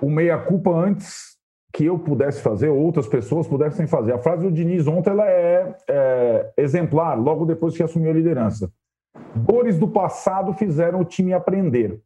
o 0.00 0.08
meia-culpa 0.10 0.70
antes 0.70 1.38
que 1.72 1.84
eu 1.84 1.98
pudesse 1.98 2.40
fazer, 2.42 2.68
outras 2.68 3.06
pessoas 3.06 3.46
pudessem 3.46 3.86
fazer. 3.86 4.12
A 4.12 4.18
frase 4.18 4.42
do 4.42 4.52
Diniz 4.52 4.86
ontem 4.86 5.10
ela 5.10 5.28
é, 5.28 5.76
é 5.88 6.52
exemplar, 6.56 7.18
logo 7.18 7.44
depois 7.44 7.76
que 7.76 7.82
assumiu 7.82 8.10
a 8.10 8.14
liderança. 8.14 8.70
Dores 9.34 9.78
do 9.78 9.88
passado 9.88 10.52
fizeram 10.52 11.00
o 11.00 11.04
time 11.04 11.32
aprender. 11.32 12.00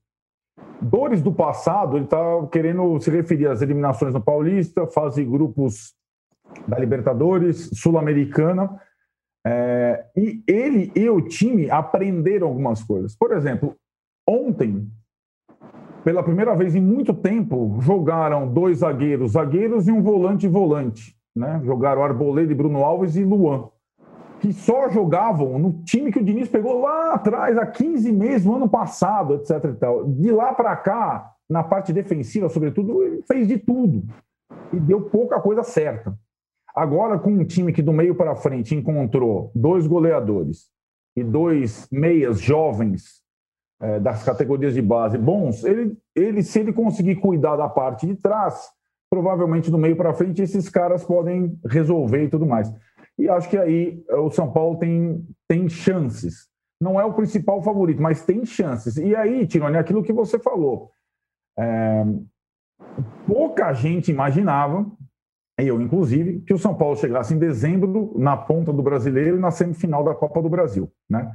dores 0.81 1.23
do 1.23 1.33
passado, 1.33 1.97
ele 1.97 2.05
está 2.05 2.19
querendo 2.53 2.99
se 3.01 3.11
referir 3.11 3.47
às 3.47 3.63
eliminações 3.63 4.13
no 4.13 4.21
Paulista, 4.21 4.87
fase 4.87 5.25
grupos 5.25 5.95
da 6.69 6.79
Libertadores, 6.79 7.71
Sul-Americana. 7.75 8.79
É, 9.47 10.07
e 10.17 10.43
ele 10.47 10.91
e 10.95 11.09
o 11.11 11.21
time 11.21 11.71
aprenderam 11.71 12.49
algumas 12.49 12.83
coisas. 12.83 13.15
Por 13.15 13.33
exemplo, 13.33 13.75
ontem, 14.27 14.89
pela 16.03 16.23
primeira 16.23 16.55
vez 16.55 16.75
em 16.75 16.81
muito 16.81 17.13
tempo, 17.13 17.79
jogaram 17.81 18.53
dois 18.53 18.79
zagueiros, 18.79 19.33
zagueiros 19.33 19.87
e 19.87 19.93
um 19.93 20.03
volante 20.03 20.49
volante. 20.49 21.15
Né? 21.37 21.61
Jogaram 21.65 22.03
Arboleda 22.03 22.53
e 22.53 22.55
Bruno 22.55 22.85
Alves 22.85 23.17
e 23.17 23.25
Luan, 23.25 23.69
que 24.41 24.53
só 24.53 24.89
jogavam 24.89 25.59
no 25.59 25.83
time 25.85 26.13
que 26.13 26.21
o 26.21 26.25
Diniz 26.25 26.49
pegou 26.49 26.81
lá 26.81 27.15
atrás, 27.15 27.59
há 27.59 27.67
15 27.67 28.13
meses, 28.13 28.47
no 28.47 28.57
ano 28.57 28.69
passado, 28.69 29.35
etc. 29.35 29.65
E 29.65 29.73
tal. 29.75 30.05
De 30.05 30.31
lá 30.31 30.55
para 30.55 30.77
cá, 30.77 31.33
na 31.49 31.63
parte 31.63 31.93
defensiva, 31.93 32.49
sobretudo, 32.49 33.03
ele 33.03 33.23
fez 33.23 33.49
de 33.49 33.59
tudo 33.59 34.05
e 34.73 34.79
deu 34.79 35.03
pouca 35.03 35.41
coisa 35.41 35.63
certa. 35.63 36.17
Agora, 36.75 37.19
com 37.19 37.31
um 37.31 37.45
time 37.45 37.73
que 37.73 37.83
do 37.83 37.93
meio 37.93 38.15
para 38.15 38.35
frente 38.35 38.75
encontrou 38.75 39.53
dois 39.55 39.87
goleadores 39.87 40.67
e 41.17 41.23
dois 41.23 41.89
meias 41.91 42.41
jovens 42.41 43.23
é, 43.81 44.01
das 44.01 44.25
categorias 44.25 44.75
de 44.75 44.83
base 44.83 45.17
bons, 45.17 45.63
ele, 45.63 45.97
ele, 46.17 46.43
se 46.43 46.59
ele 46.59 46.73
conseguir 46.73 47.17
cuidar 47.17 47.55
da 47.55 47.69
parte 47.69 48.07
de 48.07 48.17
trás, 48.17 48.69
provavelmente 49.09 49.71
do 49.71 49.79
meio 49.79 49.95
para 49.95 50.15
frente 50.15 50.43
esses 50.43 50.69
caras 50.69 51.05
podem 51.05 51.57
resolver 51.65 52.25
e 52.25 52.29
tudo 52.29 52.45
mais. 52.45 52.73
E 53.17 53.29
acho 53.29 53.49
que 53.49 53.57
aí 53.57 54.03
é, 54.09 54.17
o 54.17 54.31
São 54.31 54.51
Paulo 54.51 54.77
tem, 54.77 55.25
tem 55.47 55.69
chances. 55.69 56.49
Não 56.81 57.01
é 57.01 57.05
o 57.05 57.15
principal 57.15 57.63
favorito, 57.63 58.03
mas 58.03 58.25
tem 58.25 58.45
chances. 58.45 58.97
E 58.97 59.15
aí, 59.15 59.47
Tirone, 59.47 59.77
aquilo 59.77 60.03
que 60.03 60.13
você 60.13 60.41
falou. 60.41 60.91
É, 61.57 62.05
pouca 63.27 63.73
gente 63.73 64.11
imaginava 64.11 64.85
eu 65.59 65.81
inclusive, 65.81 66.41
que 66.41 66.53
o 66.53 66.59
São 66.59 66.75
Paulo 66.75 66.97
chegasse 66.97 67.33
em 67.33 67.39
dezembro 67.39 68.13
na 68.17 68.37
ponta 68.37 68.73
do 68.73 68.83
brasileiro 68.83 69.37
e 69.37 69.41
na 69.41 69.51
semifinal 69.51 70.03
da 70.03 70.15
Copa 70.15 70.43
do 70.43 70.49
Brasil. 70.49 70.91
Né? 71.09 71.31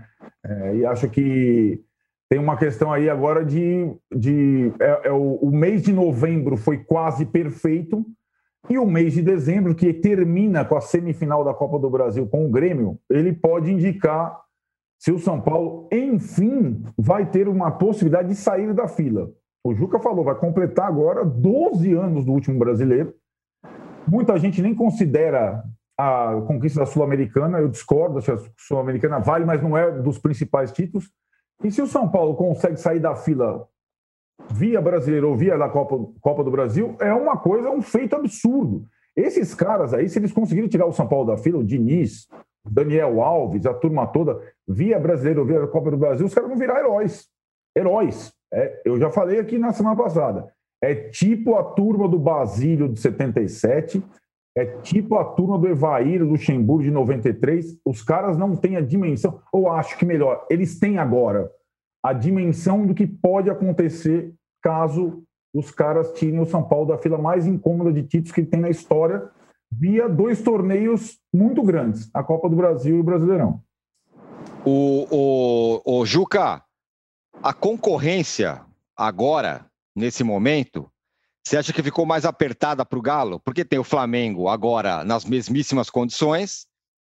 É, 0.45 0.75
e 0.75 0.86
acho 0.86 1.10
que 1.10 1.82
tem 2.29 2.39
uma 2.39 2.58
questão 2.58 2.91
aí 2.91 3.10
agora 3.10 3.45
de. 3.45 3.91
de 4.13 4.73
é, 4.79 5.08
é 5.08 5.12
o, 5.12 5.36
o, 5.41 5.51
mês 5.51 5.84
de 5.84 5.93
novembro 5.93 6.58
foi 6.58 6.77
quase 6.79 7.25
perfeito, 7.25 8.05
e 8.69 8.77
o 8.77 8.86
mês 8.86 9.13
de 9.13 9.21
dezembro, 9.21 9.73
que 9.73 9.93
termina 9.93 10.65
com 10.65 10.75
a 10.75 10.82
semifinal 10.82 11.43
da 11.43 11.53
Copa 11.53 11.79
do 11.79 11.89
Brasil 11.89 12.27
com 12.27 12.45
o 12.45 12.51
Grêmio, 12.51 12.99
ele 13.10 13.32
pode 13.34 13.71
indicar 13.71 14.38
se 14.99 15.13
o 15.13 15.17
São 15.17 15.39
Paulo, 15.39 15.88
enfim, 15.91 16.84
vai 16.97 17.25
ter 17.25 17.47
uma 17.47 17.71
possibilidade 17.71 18.27
de 18.27 18.36
sair 18.36 18.73
da 18.73 18.88
fila. 18.88 19.32
O 19.63 19.73
Juca 19.73 19.97
falou, 19.97 20.25
vai 20.25 20.36
completar 20.36 20.88
agora 20.88 21.23
12 21.23 21.93
anos 21.93 22.25
do 22.25 22.34
último 22.34 22.60
brasileiro 22.60 23.13
Muita 24.10 24.38
gente 24.38 24.62
nem 24.62 24.74
considera 24.74 25.63
a 25.98 26.41
conquista 26.48 26.80
da 26.80 26.86
Sul-Americana, 26.86 27.60
eu 27.60 27.67
discordo, 27.67 28.22
que 28.22 28.32
a 28.32 28.39
Sul-Americana 28.58 29.19
vale, 29.19 29.45
mas 29.45 29.62
não 29.62 29.78
é 29.78 29.91
dos 29.91 30.17
principais 30.17 30.72
títulos. 30.72 31.12
E 31.63 31.69
se 31.69 31.82
o 31.82 31.88
São 31.88 32.10
Paulo 32.10 32.36
consegue 32.36 32.78
sair 32.78 33.00
da 33.00 33.15
fila 33.15 33.67
via 34.52 34.82
brasileiro 34.82 35.30
ou 35.30 35.36
via 35.36 35.58
da 35.58 35.67
Copa, 35.67 35.98
Copa 36.22 36.43
do 36.43 36.52
Brasil, 36.52 36.95
é 37.00 37.13
uma 37.13 37.38
coisa, 37.38 37.69
um 37.69 37.82
feito 37.82 38.15
absurdo. 38.15 38.86
Esses 39.15 39.54
caras 39.54 39.93
aí, 39.93 40.08
se 40.08 40.17
eles 40.17 40.32
conseguirem 40.32 40.69
tirar 40.69 40.86
o 40.86 40.93
São 40.93 41.08
Paulo 41.08 41.28
da 41.28 41.38
fila, 41.38 41.60
o 41.60 41.65
Diniz, 41.65 42.28
o 42.65 42.69
Daniel 42.72 43.22
Alves, 43.22 43.65
a 43.65 43.74
turma 43.74 44.08
toda, 44.08 44.39
via 44.65 44.98
brasileiro 44.98 45.41
ou 45.41 45.45
via 45.45 45.67
Copa 45.67 45.91
do 45.91 45.98
Brasil, 45.98 46.26
os 46.26 46.34
caras 46.34 46.50
vão 46.50 46.58
virar 46.58 46.80
heróis. 46.80 47.28
Heróis. 47.76 48.34
É, 48.52 48.82
eu 48.86 48.98
já 48.98 49.12
falei 49.12 49.39
aqui 49.39 49.58
na 49.58 49.74
semana 49.74 49.95
passada. 49.95 50.48
É 50.81 50.95
tipo 50.95 51.55
a 51.55 51.63
turma 51.63 52.07
do 52.07 52.17
Basílio 52.17 52.87
de 52.87 52.99
77, 52.99 54.03
é 54.55 54.65
tipo 54.81 55.15
a 55.15 55.23
turma 55.23 55.57
do 55.57 55.67
Evair 55.67 56.23
Luxemburgo 56.23 56.83
de 56.83 56.91
93. 56.91 57.79
Os 57.85 58.01
caras 58.01 58.37
não 58.37 58.55
têm 58.55 58.77
a 58.77 58.81
dimensão, 58.81 59.41
ou 59.51 59.69
acho 59.69 59.97
que 59.97 60.05
melhor, 60.05 60.45
eles 60.49 60.79
têm 60.79 60.97
agora 60.97 61.51
a 62.03 62.13
dimensão 62.13 62.85
do 62.85 62.93
que 62.93 63.05
pode 63.05 63.49
acontecer 63.49 64.33
caso 64.61 65.23
os 65.53 65.71
caras 65.71 66.13
tirem 66.13 66.39
o 66.39 66.45
São 66.45 66.63
Paulo 66.63 66.87
da 66.87 66.97
fila 66.97 67.17
mais 67.17 67.47
incômoda 67.47 67.91
de 67.91 68.03
títulos 68.03 68.31
que 68.31 68.43
tem 68.43 68.59
na 68.59 68.69
história, 68.69 69.29
via 69.71 70.07
dois 70.07 70.41
torneios 70.41 71.19
muito 71.33 71.63
grandes, 71.63 72.09
a 72.13 72.23
Copa 72.23 72.49
do 72.49 72.55
Brasil 72.55 72.97
e 72.97 72.99
o 72.99 73.03
Brasileirão. 73.03 73.61
O, 74.65 75.07
o, 75.09 75.99
o 75.99 76.05
Juca, 76.05 76.61
a 77.41 77.53
concorrência 77.53 78.61
agora 78.95 79.65
nesse 79.95 80.23
momento, 80.23 80.89
você 81.43 81.58
acha 81.58 81.73
que 81.73 81.84
ficou 81.84 82.06
mais 82.06 82.25
apertada 82.25 82.86
para 82.86 82.99
o 82.99 83.02
Galo? 83.02 83.39
Porque 83.39 83.65
tem 83.65 83.80
o 83.80 83.84
Flamengo 83.84 84.47
agora 84.47 85.04
nas 85.04 85.25
mesmíssimas 85.25 85.89
condições 85.89 86.67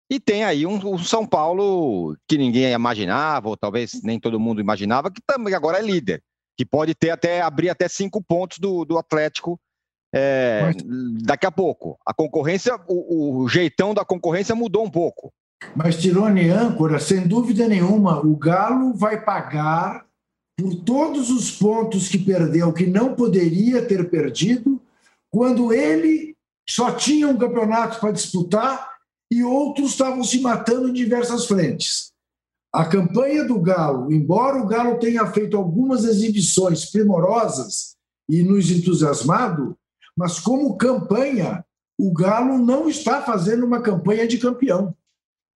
e 0.10 0.20
tem 0.20 0.44
aí 0.44 0.66
um, 0.66 0.76
um, 0.76 0.98
São 0.98 1.26
Paulo 1.26 2.16
que 2.28 2.38
ninguém 2.38 2.72
imaginava, 2.72 3.50
ou 3.50 3.58
talvez 3.58 4.02
nem 4.04 4.20
todo 4.20 4.40
mundo 4.40 4.62
imaginava, 4.62 5.12
que 5.12 5.22
também 5.26 5.54
agora 5.54 5.80
é 5.80 5.82
líder, 5.82 6.22
que 6.58 6.66
pode 6.66 6.94
ter 6.94 7.10
até 7.10 7.42
abrir 7.42 7.70
até 7.70 7.88
cinco 7.88 8.24
pontos 8.24 8.60
do, 8.60 8.86
do 8.86 8.98
Atlético 8.98 9.60
é, 10.14 10.72
daqui 11.24 11.46
a 11.46 11.52
pouco. 11.52 11.98
A 12.06 12.14
concorrência, 12.14 12.76
o, 12.88 13.44
o 13.44 13.48
jeitão 13.48 13.94
da 13.94 14.06
concorrência 14.06 14.54
mudou 14.54 14.86
um 14.86 14.90
pouco. 14.90 15.34
Mas 15.76 15.98
Tirone 15.98 16.50
âncora, 16.50 17.00
sem 17.00 17.28
dúvida 17.28 17.68
nenhuma, 17.68 18.20
o 18.20 18.36
Galo 18.36 18.94
vai 18.94 19.24
pagar 19.24 20.06
por 20.58 20.76
todos 20.84 21.30
os 21.30 21.52
pontos 21.52 22.08
que 22.08 22.18
perdeu, 22.18 22.72
que 22.72 22.86
não 22.86 23.16
poderia 23.16 23.86
ter 23.86 24.10
perdido, 24.10 24.82
quando 25.32 25.74
ele 25.74 26.36
só 26.70 26.92
tinha 26.92 27.28
um 27.28 27.38
campeonato 27.38 28.00
para 28.00 28.12
disputar 28.12 28.94
e 29.32 29.44
outros 29.44 29.92
estavam 29.92 30.24
se 30.24 30.40
matando 30.40 30.90
em 30.90 30.94
diversas 30.94 31.46
frentes. 31.46 32.12
A 32.72 32.86
campanha 32.86 33.44
do 33.44 33.60
Galo, 33.60 34.12
embora 34.12 34.62
o 34.62 34.68
Galo 34.68 35.00
tenha 35.00 35.26
feito 35.32 35.58
algumas 35.58 36.04
exibições 36.06 36.86
primorosas 36.86 37.96
e 38.30 38.44
nos 38.44 38.72
entusiasmado, 38.72 39.76
mas 40.16 40.40
como 40.40 40.78
campanha, 40.78 41.66
o 42.00 42.12
Galo 42.14 42.58
não 42.60 42.88
está 42.88 43.22
fazendo 43.22 43.66
uma 43.66 43.82
campanha 43.82 44.28
de 44.28 44.38
campeão 44.38 44.96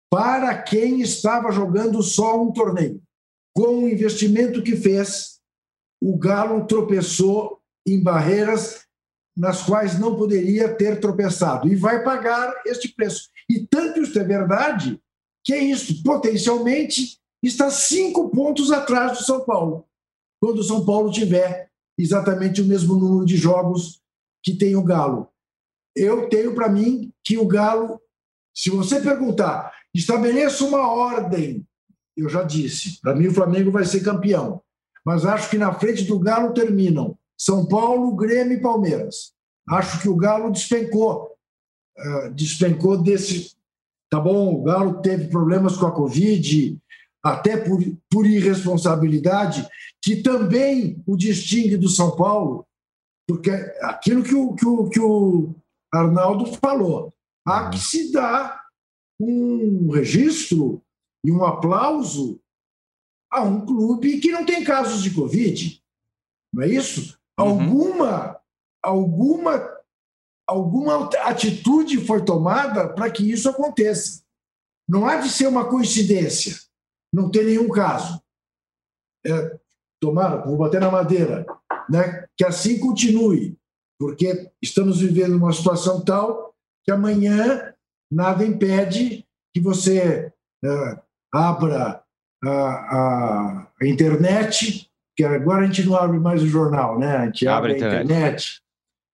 para 0.09 0.61
quem 0.61 1.01
estava 1.01 1.51
jogando 1.51 2.01
só 2.01 2.41
um 2.41 2.51
torneio 2.51 3.01
com 3.57 3.85
o 3.85 3.89
investimento 3.89 4.61
que 4.61 4.75
fez, 4.75 5.39
o 5.99 6.15
Galo 6.15 6.67
tropeçou 6.67 7.59
em 7.87 7.99
barreiras 7.99 8.85
nas 9.35 9.63
quais 9.63 9.97
não 9.97 10.15
poderia 10.15 10.75
ter 10.75 10.99
tropeçado 10.99 11.67
e 11.67 11.75
vai 11.75 12.03
pagar 12.03 12.53
este 12.67 12.89
preço. 12.89 13.29
E 13.49 13.65
tanto 13.65 13.99
isso 14.01 14.19
é 14.19 14.23
verdade 14.23 15.01
que 15.43 15.53
é 15.53 15.57
isso, 15.57 16.03
potencialmente 16.03 17.17
está 17.41 17.71
cinco 17.71 18.29
pontos 18.29 18.71
atrás 18.71 19.17
do 19.17 19.23
São 19.23 19.43
Paulo, 19.43 19.87
quando 20.39 20.59
o 20.59 20.63
São 20.63 20.85
Paulo 20.85 21.09
tiver 21.09 21.71
exatamente 21.97 22.61
o 22.61 22.65
mesmo 22.65 22.95
número 22.95 23.25
de 23.25 23.37
jogos 23.37 24.03
que 24.43 24.55
tem 24.55 24.75
o 24.75 24.83
Galo. 24.83 25.29
Eu 25.95 26.29
tenho 26.29 26.53
para 26.53 26.69
mim 26.69 27.11
que 27.23 27.39
o 27.39 27.47
Galo, 27.47 27.99
se 28.55 28.69
você 28.69 29.01
perguntar, 29.01 29.73
estabeleça 29.95 30.63
uma 30.63 30.91
ordem 30.91 31.65
eu 32.17 32.27
já 32.27 32.43
disse, 32.43 32.99
para 33.01 33.15
mim 33.15 33.27
o 33.27 33.33
Flamengo 33.33 33.71
vai 33.71 33.85
ser 33.85 34.01
campeão. 34.01 34.61
Mas 35.05 35.25
acho 35.25 35.49
que 35.49 35.57
na 35.57 35.73
frente 35.73 36.03
do 36.03 36.19
Galo 36.19 36.53
terminam 36.53 37.17
São 37.37 37.65
Paulo, 37.65 38.15
Grêmio 38.15 38.57
e 38.57 38.61
Palmeiras. 38.61 39.31
Acho 39.69 40.01
que 40.01 40.09
o 40.09 40.15
Galo 40.15 40.51
despencou. 40.51 41.35
Uh, 41.97 42.33
despencou 42.33 43.01
desse. 43.01 43.55
Tá 44.09 44.19
bom, 44.19 44.53
o 44.53 44.63
Galo 44.63 45.01
teve 45.01 45.27
problemas 45.27 45.77
com 45.77 45.85
a 45.85 45.91
Covid, 45.91 46.77
até 47.23 47.57
por, 47.57 47.79
por 48.09 48.25
irresponsabilidade, 48.25 49.67
que 50.01 50.17
também 50.17 51.01
o 51.05 51.17
distingue 51.17 51.77
do 51.77 51.89
São 51.89 52.15
Paulo, 52.15 52.65
porque 53.27 53.51
aquilo 53.81 54.23
que 54.23 54.33
o, 54.33 54.55
que 54.55 54.65
o, 54.65 54.89
que 54.89 54.99
o 54.99 55.55
Arnaldo 55.93 56.45
falou, 56.63 57.13
há 57.45 57.69
que 57.69 57.79
se 57.79 58.11
dar 58.11 58.61
um 59.19 59.91
registro 59.91 60.81
e 61.27 61.31
um 61.31 61.43
aplauso 61.43 62.39
a 63.29 63.43
um 63.43 63.65
clube 63.65 64.21
que 64.21 64.31
não 64.31 64.45
tem 64.45 64.63
casos 64.63 65.03
de 65.03 65.13
Covid. 65.13 65.83
Não 66.53 66.63
é 66.63 66.69
isso? 66.69 67.19
Uhum. 67.37 67.45
Alguma, 67.45 68.41
alguma, 68.81 69.77
alguma 70.47 71.09
atitude 71.25 72.05
foi 72.05 72.23
tomada 72.23 72.93
para 72.93 73.11
que 73.11 73.29
isso 73.29 73.49
aconteça. 73.49 74.23
Não 74.87 75.05
há 75.05 75.17
de 75.17 75.29
ser 75.29 75.47
uma 75.47 75.69
coincidência 75.69 76.61
não 77.13 77.29
ter 77.29 77.43
nenhum 77.43 77.67
caso. 77.67 78.23
É, 79.25 79.59
tomara, 80.01 80.45
vou 80.45 80.55
bater 80.55 80.79
na 80.79 80.89
madeira, 80.89 81.45
né? 81.89 82.25
que 82.37 82.45
assim 82.45 82.79
continue, 82.79 83.57
porque 83.99 84.49
estamos 84.61 85.01
vivendo 85.01 85.35
uma 85.35 85.51
situação 85.51 86.05
tal 86.05 86.55
que 86.85 86.91
amanhã 86.91 87.75
nada 88.09 88.45
impede 88.45 89.27
que 89.53 89.59
você 89.59 90.31
é, 90.63 91.06
abra 91.33 92.01
a, 92.43 92.49
a, 92.49 93.67
internet 93.83 94.89
que 95.15 95.23
agora 95.23 95.63
a 95.63 95.65
gente 95.65 95.83
não 95.83 95.95
abre 95.95 96.19
mais 96.19 96.43
o 96.43 96.47
jornal, 96.47 96.99
né? 96.99 97.17
A 97.17 97.25
gente 97.25 97.47
abre, 97.47 97.73
abre 97.73 97.83
a 97.83 97.87
internet. 97.87 98.05
internet 98.05 98.61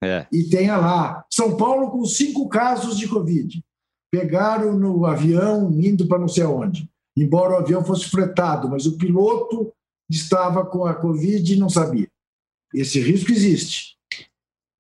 é. 0.04 0.28
e 0.32 0.43
tenha 0.43 0.76
lá 0.76 1.26
São 1.32 1.56
Paulo 1.56 1.89
com 1.91 2.06
cinco 2.06 2.49
casos 2.49 2.97
de 2.97 3.08
Covid. 3.08 3.63
Pegaram 4.12 4.78
no 4.78 5.06
avião 5.06 5.71
indo 5.71 6.08
para 6.08 6.19
não 6.19 6.28
sei 6.28 6.43
aonde. 6.43 6.89
Embora 7.17 7.54
o 7.54 7.58
avião 7.58 7.84
fosse 7.84 8.10
fretado, 8.10 8.69
mas 8.69 8.86
o 8.86 8.97
piloto 8.97 9.71
estava 10.10 10.65
com 10.65 10.86
a 10.86 10.93
Covid 10.93 11.54
e 11.54 11.58
não 11.58 11.69
sabia. 11.69 12.08
Esse 12.73 12.99
risco 12.99 13.32
existe. 13.32 13.95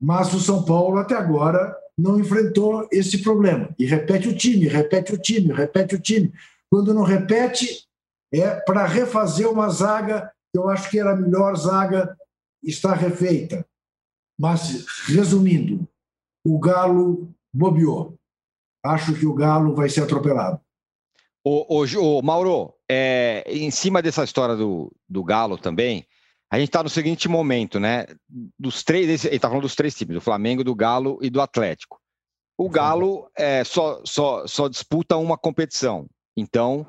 Mas 0.01 0.33
o 0.33 0.39
São 0.39 0.63
Paulo, 0.63 0.97
até 0.97 1.15
agora, 1.15 1.75
não 1.97 2.19
enfrentou 2.19 2.87
esse 2.91 3.19
problema. 3.19 3.73
E 3.79 3.85
repete 3.85 4.27
o 4.27 4.35
time, 4.35 4.67
repete 4.67 5.13
o 5.13 5.17
time, 5.17 5.53
repete 5.53 5.95
o 5.95 5.99
time. 5.99 6.33
Quando 6.73 6.91
não 6.91 7.03
repete, 7.03 7.85
é 8.33 8.55
para 8.61 8.87
refazer 8.87 9.47
uma 9.47 9.69
zaga 9.69 10.33
que 10.51 10.57
eu 10.57 10.67
acho 10.69 10.89
que 10.89 10.99
era 10.99 11.11
a 11.11 11.15
melhor 11.15 11.55
zaga, 11.55 12.17
está 12.63 12.95
refeita. 12.95 13.63
Mas, 14.39 14.83
resumindo, 15.05 15.87
o 16.43 16.57
Galo 16.57 17.31
bobeou. 17.53 18.17
Acho 18.83 19.13
que 19.13 19.23
o 19.23 19.35
Galo 19.35 19.75
vai 19.75 19.87
ser 19.87 20.01
atropelado. 20.01 20.59
O 21.45 22.23
Mauro, 22.23 22.73
é, 22.89 23.43
em 23.45 23.69
cima 23.69 24.01
dessa 24.01 24.23
história 24.23 24.55
do, 24.55 24.91
do 25.07 25.23
Galo 25.23 25.59
também, 25.59 26.07
a 26.51 26.57
gente 26.57 26.69
está 26.69 26.81
no 26.81 26.89
seguinte 26.89 27.29
momento, 27.29 27.79
né? 27.79 28.07
Dos 28.57 28.83
três, 28.83 29.25
ele 29.25 29.35
está 29.35 29.47
falando 29.47 29.61
dos 29.61 29.75
três 29.75 29.93
times, 29.93 30.15
do 30.15 30.21
Flamengo, 30.21 30.63
do 30.63 30.73
Galo 30.73 31.19
e 31.21 31.29
do 31.29 31.39
Atlético. 31.39 32.01
O 32.57 32.67
Galo 32.67 33.29
é, 33.37 33.63
só, 33.63 34.01
só, 34.03 34.47
só 34.47 34.67
disputa 34.67 35.15
uma 35.17 35.37
competição. 35.37 36.09
Então, 36.35 36.85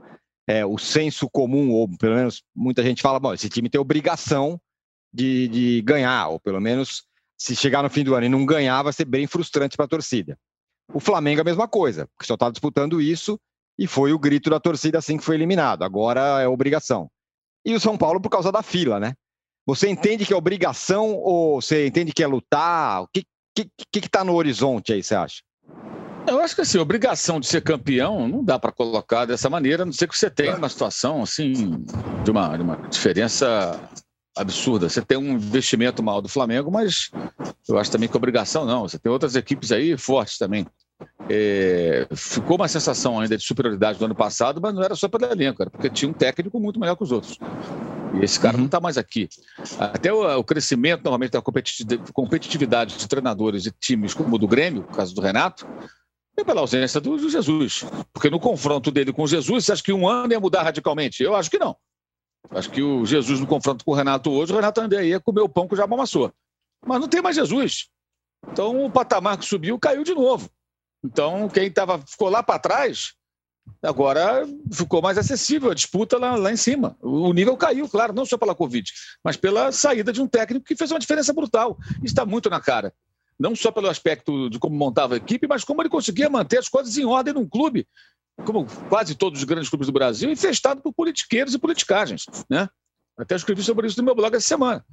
é, 0.46 0.64
o 0.64 0.78
senso 0.78 1.28
comum, 1.30 1.70
ou 1.70 1.88
pelo 1.98 2.16
menos 2.16 2.42
muita 2.54 2.82
gente 2.82 3.02
fala, 3.02 3.18
bom, 3.18 3.32
esse 3.32 3.48
time 3.48 3.68
tem 3.68 3.80
obrigação 3.80 4.60
de, 5.12 5.48
de 5.48 5.82
ganhar, 5.82 6.28
ou 6.28 6.40
pelo 6.40 6.60
menos 6.60 7.04
se 7.36 7.54
chegar 7.54 7.82
no 7.82 7.90
fim 7.90 8.04
do 8.04 8.14
ano 8.14 8.26
e 8.26 8.28
não 8.28 8.46
ganhar, 8.46 8.82
vai 8.82 8.92
ser 8.92 9.04
bem 9.04 9.26
frustrante 9.26 9.76
para 9.76 9.86
a 9.86 9.88
torcida. 9.88 10.38
O 10.92 11.00
Flamengo 11.00 11.40
é 11.40 11.42
a 11.42 11.44
mesma 11.44 11.66
coisa, 11.66 12.06
porque 12.08 12.26
só 12.26 12.34
está 12.34 12.50
disputando 12.50 13.00
isso 13.00 13.38
e 13.78 13.86
foi 13.86 14.12
o 14.12 14.18
grito 14.18 14.50
da 14.50 14.60
torcida 14.60 14.98
assim 14.98 15.16
que 15.16 15.24
foi 15.24 15.34
eliminado. 15.34 15.82
Agora 15.82 16.42
é 16.42 16.48
obrigação. 16.48 17.10
E 17.64 17.74
o 17.74 17.80
São 17.80 17.96
Paulo 17.96 18.20
por 18.20 18.28
causa 18.28 18.52
da 18.52 18.62
fila, 18.62 19.00
né? 19.00 19.14
Você 19.66 19.88
entende 19.88 20.26
que 20.26 20.32
é 20.32 20.36
obrigação 20.36 21.14
ou 21.14 21.60
você 21.60 21.86
entende 21.86 22.12
que 22.12 22.22
é 22.22 22.26
lutar? 22.26 23.02
O 23.02 23.08
que 23.08 23.24
está 23.94 24.22
no 24.22 24.34
horizonte 24.34 24.92
aí, 24.92 25.02
você 25.02 25.14
acha? 25.14 25.42
Eu 26.26 26.40
acho 26.40 26.54
que 26.54 26.62
assim, 26.62 26.78
obrigação 26.78 27.38
de 27.38 27.46
ser 27.46 27.62
campeão 27.62 28.26
não 28.26 28.42
dá 28.42 28.58
para 28.58 28.72
colocar 28.72 29.26
dessa 29.26 29.50
maneira, 29.50 29.82
a 29.82 29.86
não 29.86 29.92
ser 29.92 30.08
que 30.08 30.18
você 30.18 30.30
tenha 30.30 30.56
uma 30.56 30.68
situação 30.68 31.22
assim 31.22 31.52
de 32.24 32.30
uma, 32.30 32.56
de 32.56 32.62
uma 32.62 32.76
diferença 32.88 33.78
absurda. 34.36 34.88
Você 34.88 35.02
tem 35.02 35.18
um 35.18 35.32
investimento 35.32 36.02
mal 36.02 36.20
do 36.20 36.28
Flamengo, 36.28 36.70
mas 36.70 37.10
eu 37.68 37.78
acho 37.78 37.90
também 37.90 38.08
que 38.08 38.16
obrigação 38.16 38.64
não. 38.64 38.82
Você 38.82 38.98
tem 38.98 39.12
outras 39.12 39.36
equipes 39.36 39.70
aí 39.70 39.96
fortes 39.96 40.38
também. 40.38 40.66
É, 41.28 42.06
ficou 42.14 42.56
uma 42.56 42.68
sensação 42.68 43.18
ainda 43.20 43.36
de 43.36 43.42
superioridade 43.42 43.98
do 43.98 44.04
ano 44.04 44.14
passado, 44.14 44.60
mas 44.60 44.74
não 44.74 44.82
era 44.82 44.94
só 44.94 45.08
pelo 45.08 45.24
elenco, 45.26 45.62
era 45.62 45.70
porque 45.70 45.90
tinha 45.90 46.08
um 46.08 46.12
técnico 46.12 46.58
muito 46.60 46.78
melhor 46.78 46.96
que 46.96 47.02
os 47.02 47.12
outros. 47.12 47.38
E 48.14 48.24
esse 48.24 48.38
cara 48.38 48.56
não 48.56 48.66
está 48.66 48.80
mais 48.80 48.96
aqui. 48.96 49.28
Até 49.78 50.12
o, 50.12 50.38
o, 50.38 50.44
crescimento, 50.44 51.02
normalmente, 51.02 51.32
da 51.32 51.42
competitividade 52.12 52.96
de 52.96 53.08
treinadores 53.08 53.66
e 53.66 53.72
times 53.72 54.14
como 54.14 54.36
o 54.36 54.38
do 54.38 54.46
Grêmio, 54.46 54.82
no 54.82 54.96
caso 54.96 55.14
do 55.14 55.20
Renato, 55.20 55.66
é 56.36 56.44
pela 56.44 56.60
ausência 56.60 57.00
do 57.00 57.28
Jesus. 57.28 57.84
Porque 58.12 58.30
no 58.30 58.40
confronto 58.40 58.90
dele 58.90 59.12
com 59.12 59.26
Jesus, 59.26 59.64
você 59.64 59.72
acha 59.72 59.82
que 59.82 59.92
um 59.92 60.08
ano 60.08 60.32
ia 60.32 60.40
mudar 60.40 60.62
radicalmente? 60.62 61.22
Eu 61.22 61.34
acho 61.34 61.50
que 61.50 61.58
não. 61.58 61.76
Acho 62.50 62.70
que 62.70 62.82
o 62.82 63.06
Jesus 63.06 63.40
no 63.40 63.46
confronto 63.46 63.84
com 63.84 63.92
o 63.92 63.94
Renato 63.94 64.30
hoje, 64.30 64.52
o 64.52 64.56
Renato 64.56 64.80
ainda 64.80 65.02
ia 65.02 65.20
comer 65.20 65.40
o 65.40 65.48
pão 65.48 65.66
que 65.66 65.76
já 65.76 65.84
amassou. 65.84 66.32
Mas 66.84 67.00
não 67.00 67.08
tem 67.08 67.22
mais 67.22 67.36
Jesus. 67.36 67.88
Então 68.50 68.84
o 68.84 68.90
patamar 68.90 69.38
que 69.38 69.46
subiu 69.46 69.78
caiu 69.78 70.04
de 70.04 70.14
novo. 70.14 70.50
Então 71.02 71.48
quem 71.48 71.70
tava, 71.70 71.98
ficou 71.98 72.28
lá 72.28 72.42
para 72.42 72.58
trás, 72.58 73.14
agora 73.82 74.46
ficou 74.72 75.00
mais 75.00 75.16
acessível 75.16 75.70
a 75.70 75.74
disputa 75.74 76.18
lá, 76.18 76.36
lá 76.36 76.52
em 76.52 76.56
cima. 76.56 76.96
O 77.00 77.32
nível 77.32 77.56
caiu, 77.56 77.88
claro, 77.88 78.12
não 78.12 78.26
só 78.26 78.36
pela 78.36 78.54
Covid, 78.54 78.90
mas 79.22 79.36
pela 79.36 79.72
saída 79.72 80.12
de 80.12 80.20
um 80.20 80.26
técnico 80.26 80.66
que 80.66 80.76
fez 80.76 80.90
uma 80.90 81.00
diferença 81.00 81.32
brutal. 81.32 81.78
Está 82.02 82.26
muito 82.26 82.50
na 82.50 82.60
cara. 82.60 82.92
Não 83.38 83.54
só 83.56 83.70
pelo 83.70 83.88
aspecto 83.88 84.48
de 84.48 84.58
como 84.58 84.76
montava 84.76 85.14
a 85.14 85.16
equipe, 85.16 85.46
mas 85.46 85.64
como 85.64 85.82
ele 85.82 85.88
conseguia 85.88 86.30
manter 86.30 86.58
as 86.58 86.68
coisas 86.68 86.96
em 86.96 87.04
ordem 87.04 87.34
num 87.34 87.48
clube 87.48 87.86
como 88.42 88.66
quase 88.88 89.14
todos 89.14 89.38
os 89.38 89.44
grandes 89.44 89.68
clubes 89.68 89.86
do 89.86 89.92
Brasil, 89.92 90.30
infestado 90.30 90.80
por 90.80 90.92
politiqueiros 90.92 91.54
e 91.54 91.58
politicagens. 91.58 92.24
Né? 92.48 92.68
Até 93.16 93.36
escrevi 93.36 93.62
sobre 93.62 93.86
isso 93.86 93.98
no 93.98 94.04
meu 94.04 94.14
blog 94.14 94.34
essa 94.34 94.48
semana. 94.48 94.84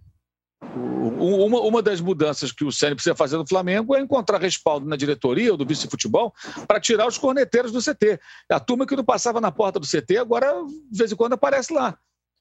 Uma, 0.64 1.60
uma 1.62 1.82
das 1.82 2.00
mudanças 2.00 2.52
que 2.52 2.64
o 2.64 2.72
Ceni 2.72 2.94
precisa 2.94 3.16
fazer 3.16 3.36
no 3.36 3.48
Flamengo 3.48 3.96
é 3.96 4.00
encontrar 4.00 4.40
respaldo 4.40 4.88
na 4.88 4.96
diretoria 4.96 5.52
ou 5.52 5.58
do 5.58 5.66
vice-futebol 5.66 6.34
para 6.68 6.80
tirar 6.80 7.08
os 7.08 7.18
corneteiros 7.18 7.72
do 7.72 7.80
CT. 7.80 8.20
A 8.50 8.60
turma 8.60 8.86
que 8.86 8.96
não 8.96 9.04
passava 9.04 9.42
na 9.42 9.52
porta 9.52 9.80
do 9.80 9.88
CT 9.88 10.18
agora, 10.18 10.54
de 10.92 10.98
vez 10.98 11.12
em 11.12 11.16
quando, 11.16 11.34
aparece 11.34 11.74
lá. 11.74 11.98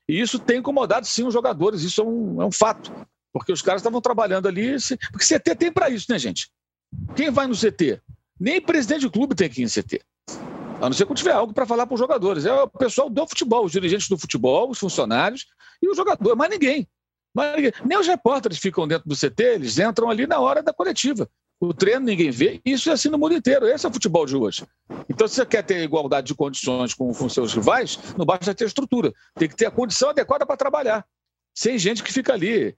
E 0.07 0.21
isso 0.21 0.39
tem 0.39 0.59
incomodado, 0.59 1.07
sim, 1.07 1.25
os 1.25 1.33
jogadores. 1.33 1.83
Isso 1.83 2.03
é 2.03 2.05
um, 2.05 2.43
é 2.43 2.45
um 2.45 2.53
fato. 2.53 2.93
Porque 3.33 3.53
os 3.53 3.63
caras 3.63 3.81
estavam 3.81 4.01
trabalhando 4.01 4.49
ali. 4.49 4.77
Porque 5.11 5.25
CT 5.25 5.55
tem 5.57 5.73
para 5.73 5.89
isso, 5.89 6.07
né, 6.09 6.19
gente? 6.19 6.51
Quem 7.15 7.31
vai 7.31 7.47
no 7.47 7.55
CT? 7.55 8.01
Nem 8.39 8.61
presidente 8.61 9.03
de 9.03 9.11
clube 9.11 9.35
tem 9.35 9.49
que 9.49 9.61
ir 9.61 9.65
em 9.65 9.69
CT. 9.69 10.01
A 10.81 10.89
não 10.89 10.93
ser 10.95 11.07
que 11.07 11.15
tiver 11.15 11.33
algo 11.33 11.53
para 11.53 11.67
falar 11.67 11.87
para 11.87 11.95
os 11.95 12.01
jogadores. 12.01 12.47
É 12.47 12.53
o 12.53 12.67
pessoal 12.67 13.11
do 13.11 13.27
futebol, 13.29 13.65
os 13.65 13.73
dirigentes 13.73 14.09
do 14.09 14.17
futebol, 14.17 14.71
os 14.71 14.79
funcionários 14.79 15.47
e 15.83 15.89
o 15.89 15.95
jogador, 15.95 16.35
mais 16.35 16.51
ninguém. 16.51 16.89
Mais 17.35 17.55
ninguém. 17.55 17.73
Nem 17.85 17.99
os 17.99 18.07
repórteres 18.07 18.59
ficam 18.59 18.89
dentro 18.89 19.07
do 19.07 19.15
CT, 19.15 19.43
eles 19.43 19.79
entram 19.79 20.09
ali 20.09 20.27
na 20.27 20.41
hora 20.41 20.63
da 20.63 20.73
coletiva. 20.73 21.29
O 21.61 21.75
treino 21.75 22.07
ninguém 22.07 22.31
vê, 22.31 22.59
isso 22.65 22.89
é 22.89 22.95
assim 22.95 23.11
no 23.11 23.19
mundo 23.19 23.35
inteiro. 23.35 23.67
Esse 23.67 23.85
é 23.85 23.89
o 23.91 23.93
futebol 23.93 24.25
de 24.25 24.35
hoje. 24.35 24.67
Então, 25.07 25.29
se 25.29 25.35
você 25.35 25.45
quer 25.45 25.63
ter 25.63 25.83
igualdade 25.83 26.29
de 26.29 26.35
condições 26.35 26.95
com, 26.95 27.13
com 27.13 27.29
seus 27.29 27.53
rivais, 27.53 27.99
não 28.17 28.25
basta 28.25 28.55
ter 28.55 28.65
estrutura. 28.65 29.13
Tem 29.35 29.47
que 29.47 29.55
ter 29.55 29.67
a 29.67 29.71
condição 29.71 30.09
adequada 30.09 30.47
para 30.47 30.57
trabalhar. 30.57 31.05
Sem 31.55 31.77
gente 31.77 32.03
que 32.03 32.11
fica 32.11 32.33
ali 32.33 32.75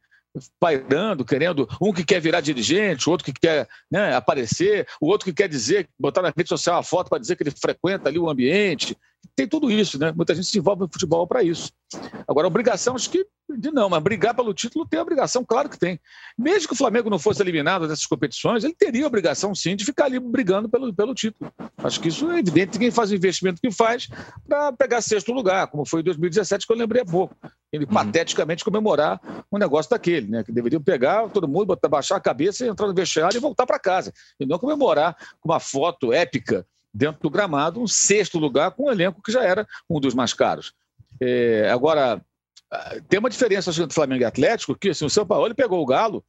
pairando, 0.59 1.25
querendo, 1.25 1.69
um 1.81 1.93
que 1.93 2.05
quer 2.05 2.21
virar 2.21 2.41
dirigente, 2.41 3.09
outro 3.09 3.25
que 3.25 3.33
quer 3.33 3.69
né, 3.91 4.15
aparecer, 4.15 4.87
o 5.01 5.09
outro 5.09 5.27
que 5.27 5.33
quer 5.33 5.49
dizer, 5.49 5.89
botar 5.99 6.23
na 6.23 6.33
rede 6.35 6.49
social 6.49 6.77
uma 6.77 6.83
foto 6.83 7.09
para 7.09 7.19
dizer 7.19 7.37
que 7.37 7.43
ele 7.43 7.51
frequenta 7.51 8.09
ali 8.09 8.19
o 8.19 8.31
ambiente. 8.31 8.97
Tem 9.37 9.47
tudo 9.47 9.71
isso, 9.71 9.99
né? 9.99 10.13
Muita 10.13 10.35
gente 10.35 10.49
se 10.49 10.59
envolve 10.59 10.83
no 10.83 10.93
futebol 10.93 11.27
para 11.27 11.43
isso. 11.43 11.73
Agora, 12.27 12.47
a 12.47 12.49
obrigação, 12.49 12.95
acho 12.95 13.11
que 13.11 13.27
de 13.59 13.71
não, 13.71 13.89
mas 13.89 14.03
brigar 14.03 14.35
pelo 14.35 14.53
título 14.55 14.87
tem 14.87 15.01
obrigação, 15.01 15.45
claro 15.45 15.69
que 15.69 15.79
tem. 15.79 16.01
Mesmo 16.39 16.69
que 16.69 16.75
o 16.75 16.77
Flamengo 16.77 17.11
não 17.11 17.19
fosse 17.19 17.43
eliminado 17.43 17.87
dessas 17.87 18.07
competições, 18.07 18.65
ele 18.65 18.75
teria 18.75 19.07
obrigação, 19.07 19.55
sim, 19.55 19.77
de 19.77 19.85
ficar 19.85 20.07
ali 20.07 20.19
brigando 20.19 20.69
pelo, 20.69 20.93
pelo 20.93 21.15
título. 21.15 21.53
Acho 21.79 22.01
que 22.01 22.09
isso 22.09 22.31
é 22.31 22.39
evidente. 22.39 22.79
Quem 22.79 22.91
faz 22.91 23.11
o 23.11 23.15
investimento 23.15 23.61
que 23.61 23.71
faz 23.71 24.09
para 24.47 24.73
pegar 24.73 25.01
sexto 25.01 25.33
lugar, 25.33 25.67
como 25.69 25.85
foi 25.85 26.01
em 26.01 26.05
2017, 26.05 26.67
que 26.67 26.73
eu 26.73 26.77
lembrei 26.77 27.03
há 27.03 27.05
pouco. 27.05 27.37
Ele 27.73 27.85
uhum. 27.85 27.91
pateticamente 27.91 28.65
comemorar 28.65 29.21
um 29.51 29.59
negócio 29.59 29.91
daquele, 29.91 30.29
né? 30.29 30.45
Que 30.45 30.53
deveriam 30.53 30.83
pegar 30.83 31.29
todo 31.29 31.49
mundo, 31.49 31.67
botar, 31.67 31.89
baixar 31.89 32.17
a 32.17 32.21
cabeça, 32.21 32.67
entrar 32.67 32.87
no 32.87 32.95
vestiário 32.95 33.37
e 33.37 33.41
voltar 33.41 33.67
para 33.67 33.79
casa. 33.79 34.13
E 34.39 34.45
não 34.45 34.59
comemorar 34.59 35.17
com 35.41 35.49
uma 35.49 35.61
foto 35.61 36.13
épica 36.13 36.67
dentro 36.93 37.23
do 37.23 37.31
gramado, 37.31 37.81
um 37.81 37.87
sexto 37.87 38.39
lugar 38.39 38.73
com 38.73 38.85
um 38.85 38.91
elenco 38.91 39.23
que 39.23 39.33
já 39.33 39.43
era 39.43 39.67
um 39.89 39.99
dos 39.99 40.15
mais 40.15 40.35
caros. 40.35 40.75
É, 41.21 41.71
agora, 41.71 42.21
tem 43.09 43.19
uma 43.19 43.31
diferença 43.31 43.71
entre 43.71 43.95
Flamengo 43.95 44.23
e 44.23 44.25
Atlético, 44.25 44.75
que 44.75 44.91
assim, 44.91 45.05
o 45.05 45.11
São 45.11 45.27
Paulo 45.27 45.47
ele 45.47 45.55
pegou 45.55 45.83
o 45.83 45.87
Galo 45.87 46.25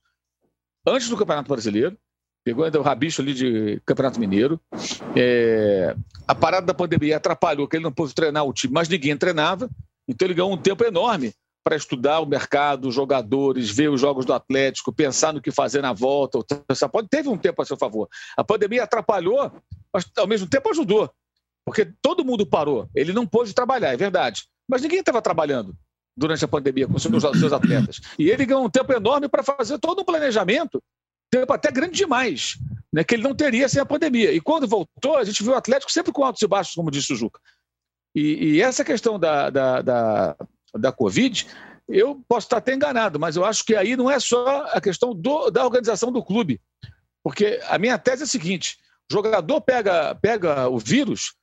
antes 0.85 1.07
do 1.07 1.17
Campeonato 1.17 1.49
Brasileiro, 1.49 1.97
pegou 2.43 2.65
ainda 2.65 2.79
o 2.79 2.83
rabicho 2.83 3.21
ali 3.21 3.33
de 3.33 3.81
Campeonato 3.85 4.19
Mineiro. 4.19 4.59
É, 5.15 5.95
a 6.27 6.35
parada 6.35 6.65
da 6.65 6.73
pandemia 6.73 7.17
atrapalhou, 7.17 7.67
que 7.67 7.77
ele 7.77 7.83
não 7.83 7.91
pôde 7.91 8.13
treinar 8.13 8.45
o 8.45 8.53
time, 8.53 8.73
mas 8.73 8.89
ninguém 8.89 9.15
treinava, 9.17 9.69
então 10.07 10.25
ele 10.25 10.33
ganhou 10.33 10.51
um 10.51 10.57
tempo 10.57 10.83
enorme 10.83 11.33
para 11.63 11.77
estudar 11.77 12.19
o 12.19 12.25
mercado, 12.25 12.89
os 12.89 12.93
jogadores, 12.93 13.71
ver 13.71 13.89
os 13.89 14.01
jogos 14.01 14.25
do 14.25 14.33
Atlético, 14.33 14.91
pensar 14.91 15.31
no 15.31 15.41
que 15.41 15.49
fazer 15.49 15.81
na 15.81 15.93
volta. 15.93 16.37
O 16.37 16.89
pode 16.89 17.07
teve 17.07 17.29
um 17.29 17.37
tempo 17.37 17.61
a 17.61 17.65
seu 17.65 17.77
favor. 17.77 18.09
A 18.35 18.43
pandemia 18.43 18.83
atrapalhou, 18.83 19.49
mas 19.93 20.05
ao 20.17 20.27
mesmo 20.27 20.45
tempo 20.45 20.69
ajudou, 20.69 21.09
porque 21.65 21.85
todo 22.01 22.25
mundo 22.25 22.45
parou. 22.45 22.89
Ele 22.93 23.13
não 23.13 23.25
pôde 23.25 23.53
trabalhar, 23.53 23.93
é 23.93 23.97
verdade, 23.97 24.45
mas 24.67 24.81
ninguém 24.81 24.99
estava 24.99 25.21
trabalhando 25.21 25.73
durante 26.15 26.45
a 26.45 26.47
pandemia 26.47 26.87
com 26.87 26.99
seus, 26.99 27.23
seus 27.39 27.53
atletas. 27.53 27.99
E 28.17 28.29
ele 28.29 28.45
ganhou 28.45 28.65
um 28.65 28.69
tempo 28.69 28.93
enorme 28.93 29.27
para 29.27 29.43
fazer 29.43 29.79
todo 29.79 30.01
um 30.01 30.05
planejamento, 30.05 30.81
tempo 31.29 31.51
até 31.51 31.71
grande 31.71 31.95
demais, 31.95 32.57
né, 32.91 33.03
que 33.03 33.15
ele 33.15 33.23
não 33.23 33.35
teria 33.35 33.67
sem 33.67 33.81
a 33.81 33.85
pandemia. 33.85 34.31
E 34.31 34.39
quando 34.39 34.67
voltou, 34.67 35.17
a 35.17 35.23
gente 35.23 35.41
viu 35.41 35.53
o 35.53 35.55
Atlético 35.55 35.91
sempre 35.91 36.11
com 36.11 36.23
altos 36.23 36.41
e 36.41 36.47
baixos, 36.47 36.75
como 36.75 36.91
disse 36.91 37.13
o 37.13 37.15
Juca. 37.15 37.39
E, 38.15 38.55
e 38.55 38.61
essa 38.61 38.85
questão 38.85 39.19
da, 39.19 39.49
da, 39.49 39.81
da, 39.81 40.35
da 40.75 40.91
Covid, 40.91 41.47
eu 41.87 42.23
posso 42.27 42.45
estar 42.45 42.57
até 42.57 42.73
enganado, 42.73 43.19
mas 43.19 43.35
eu 43.35 43.43
acho 43.43 43.65
que 43.65 43.75
aí 43.75 43.97
não 43.97 44.09
é 44.09 44.19
só 44.19 44.67
a 44.71 44.79
questão 44.79 45.15
do, 45.15 45.49
da 45.49 45.65
organização 45.65 46.11
do 46.11 46.23
clube. 46.23 46.61
Porque 47.23 47.59
a 47.67 47.79
minha 47.79 47.97
tese 47.97 48.23
é 48.23 48.25
a 48.25 48.27
seguinte: 48.27 48.77
o 49.09 49.13
jogador 49.13 49.61
pega, 49.61 50.13
pega 50.15 50.69
o 50.69 50.77
vírus 50.77 51.33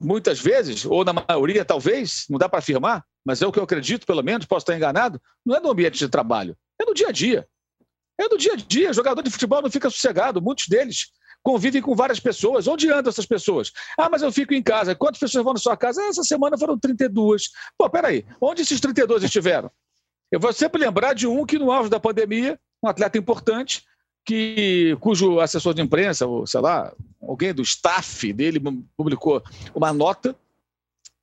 muitas 0.00 0.40
vezes, 0.40 0.84
ou 0.84 1.04
na 1.04 1.12
maioria 1.12 1.64
talvez, 1.64 2.24
não 2.28 2.38
dá 2.38 2.48
para 2.48 2.60
afirmar, 2.60 3.04
mas 3.24 3.42
é 3.42 3.46
o 3.46 3.52
que 3.52 3.58
eu 3.58 3.64
acredito, 3.64 4.06
pelo 4.06 4.22
menos, 4.22 4.46
posso 4.46 4.64
estar 4.64 4.76
enganado, 4.76 5.20
não 5.44 5.56
é 5.56 5.60
no 5.60 5.70
ambiente 5.70 5.98
de 5.98 6.08
trabalho, 6.08 6.56
é 6.80 6.84
no 6.84 6.94
dia 6.94 7.08
a 7.08 7.12
dia. 7.12 7.46
É 8.18 8.28
no 8.28 8.36
dia 8.36 8.52
a 8.52 8.56
dia. 8.56 8.92
Jogador 8.92 9.22
de 9.22 9.30
futebol 9.30 9.62
não 9.62 9.70
fica 9.70 9.88
sossegado, 9.88 10.42
muitos 10.42 10.68
deles 10.68 11.10
convivem 11.42 11.80
com 11.80 11.94
várias 11.94 12.20
pessoas. 12.20 12.66
Onde 12.66 12.90
andam 12.90 13.10
essas 13.10 13.26
pessoas? 13.26 13.72
Ah, 13.98 14.08
mas 14.10 14.22
eu 14.22 14.30
fico 14.30 14.52
em 14.52 14.62
casa. 14.62 14.94
Quantas 14.94 15.18
pessoas 15.18 15.42
vão 15.42 15.54
na 15.54 15.58
sua 15.58 15.76
casa? 15.76 16.02
Essa 16.02 16.22
semana 16.22 16.58
foram 16.58 16.78
32. 16.78 17.50
Pô, 17.78 17.88
peraí, 17.88 18.26
onde 18.40 18.62
esses 18.62 18.78
32 18.80 19.24
estiveram? 19.24 19.70
Eu 20.30 20.38
vou 20.38 20.52
sempre 20.52 20.80
lembrar 20.80 21.14
de 21.14 21.26
um 21.26 21.44
que, 21.44 21.58
no 21.58 21.72
auge 21.72 21.90
da 21.90 21.98
pandemia, 21.98 22.58
um 22.82 22.88
atleta 22.88 23.18
importante, 23.18 23.84
que, 24.24 24.96
cujo 25.00 25.40
assessor 25.40 25.74
de 25.74 25.82
imprensa, 25.82 26.26
ou 26.26 26.46
sei 26.46 26.60
lá, 26.60 26.92
alguém 27.20 27.52
do 27.52 27.62
staff 27.62 28.32
dele 28.32 28.60
publicou 28.96 29.42
uma 29.74 29.92
nota 29.92 30.36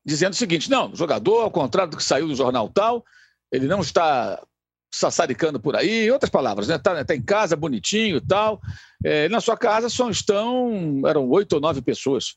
dizendo 0.05 0.33
o 0.33 0.38
seguinte: 0.38 0.69
não, 0.69 0.91
o 0.91 0.95
jogador, 0.95 1.41
ao 1.41 1.51
contrário 1.51 1.91
do 1.91 1.97
que 1.97 2.03
saiu 2.03 2.27
do 2.27 2.36
jornal 2.36 2.69
tal, 2.69 3.03
ele 3.51 3.67
não 3.67 3.81
está 3.81 4.41
sassaricando 4.89 5.60
por 5.60 5.75
aí, 5.75 6.05
em 6.05 6.12
outras 6.12 6.29
palavras, 6.29 6.67
né? 6.67 6.75
Está 6.75 7.03
tá 7.03 7.15
em 7.15 7.21
casa, 7.21 7.55
bonitinho 7.55 8.17
e 8.17 8.21
tal. 8.21 8.62
É, 9.03 9.27
na 9.29 9.41
sua 9.41 9.57
casa 9.57 9.89
só 9.89 10.10
estão, 10.10 11.01
eram 11.05 11.29
oito 11.29 11.53
ou 11.53 11.60
nove 11.60 11.81
pessoas. 11.81 12.36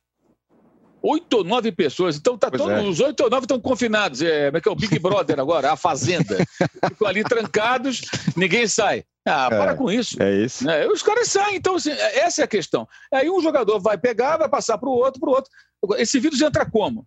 Oito 1.02 1.38
ou 1.38 1.44
nove 1.44 1.72
pessoas. 1.72 2.16
Então 2.16 2.36
tá 2.36 2.50
todos, 2.50 2.68
é. 2.68 2.82
os 2.82 3.00
oito 3.00 3.22
ou 3.22 3.30
nove 3.30 3.44
estão 3.44 3.60
confinados. 3.60 4.20
É, 4.20 4.46
como 4.46 4.58
é 4.58 4.60
que 4.60 4.68
é 4.68 4.72
o 4.72 4.76
Big 4.76 4.98
Brother 4.98 5.38
agora? 5.40 5.72
A 5.72 5.76
Fazenda. 5.76 6.36
Ficam 6.88 7.08
ali 7.08 7.24
trancados, 7.24 8.02
ninguém 8.36 8.66
sai. 8.66 9.04
Ah, 9.26 9.48
é, 9.50 9.56
para 9.56 9.74
com 9.76 9.90
isso. 9.90 10.20
É 10.22 10.34
isso. 10.34 10.64
Né? 10.64 10.86
Os 10.86 11.02
caras 11.02 11.28
saem, 11.28 11.56
então 11.56 11.74
assim, 11.74 11.90
essa 11.90 12.42
é 12.42 12.44
a 12.44 12.48
questão. 12.48 12.88
Aí 13.12 13.30
um 13.30 13.40
jogador 13.40 13.78
vai 13.78 13.98
pegar, 13.98 14.38
vai 14.38 14.48
passar 14.48 14.78
para 14.78 14.88
o 14.88 14.92
outro, 14.92 15.20
para 15.20 15.28
o 15.28 15.32
outro. 15.32 15.50
Esse 15.98 16.18
vírus 16.18 16.40
entra 16.40 16.68
como? 16.68 17.06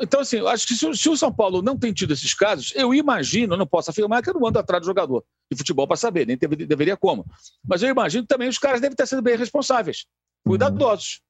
Então, 0.00 0.20
assim, 0.20 0.44
acho 0.46 0.66
que 0.66 0.74
se, 0.74 0.94
se, 0.96 1.08
o 1.08 1.16
São 1.16 1.32
Paulo 1.32 1.62
não 1.62 1.78
tem 1.78 1.92
tido 1.92 2.12
esses 2.12 2.34
casos, 2.34 2.72
eu 2.74 2.92
imagino, 2.92 3.54
eu 3.54 3.58
não 3.58 3.66
posso 3.66 3.90
afirmar 3.90 4.22
que 4.22 4.30
eu 4.30 4.34
não 4.34 4.46
ando 4.46 4.58
atrás 4.58 4.82
do 4.82 4.86
jogador 4.86 5.24
de 5.50 5.56
futebol 5.56 5.86
para 5.86 5.96
saber, 5.96 6.26
nem 6.26 6.36
deveria, 6.36 6.66
deveria 6.66 6.96
como. 6.96 7.24
Mas 7.64 7.82
eu 7.82 7.88
imagino 7.88 8.24
que 8.24 8.28
também 8.28 8.48
os 8.48 8.58
caras 8.58 8.80
devem 8.80 8.96
ter 8.96 9.06
sido 9.06 9.22
bem 9.22 9.36
responsáveis, 9.36 10.06
cuidadosos. 10.44 11.20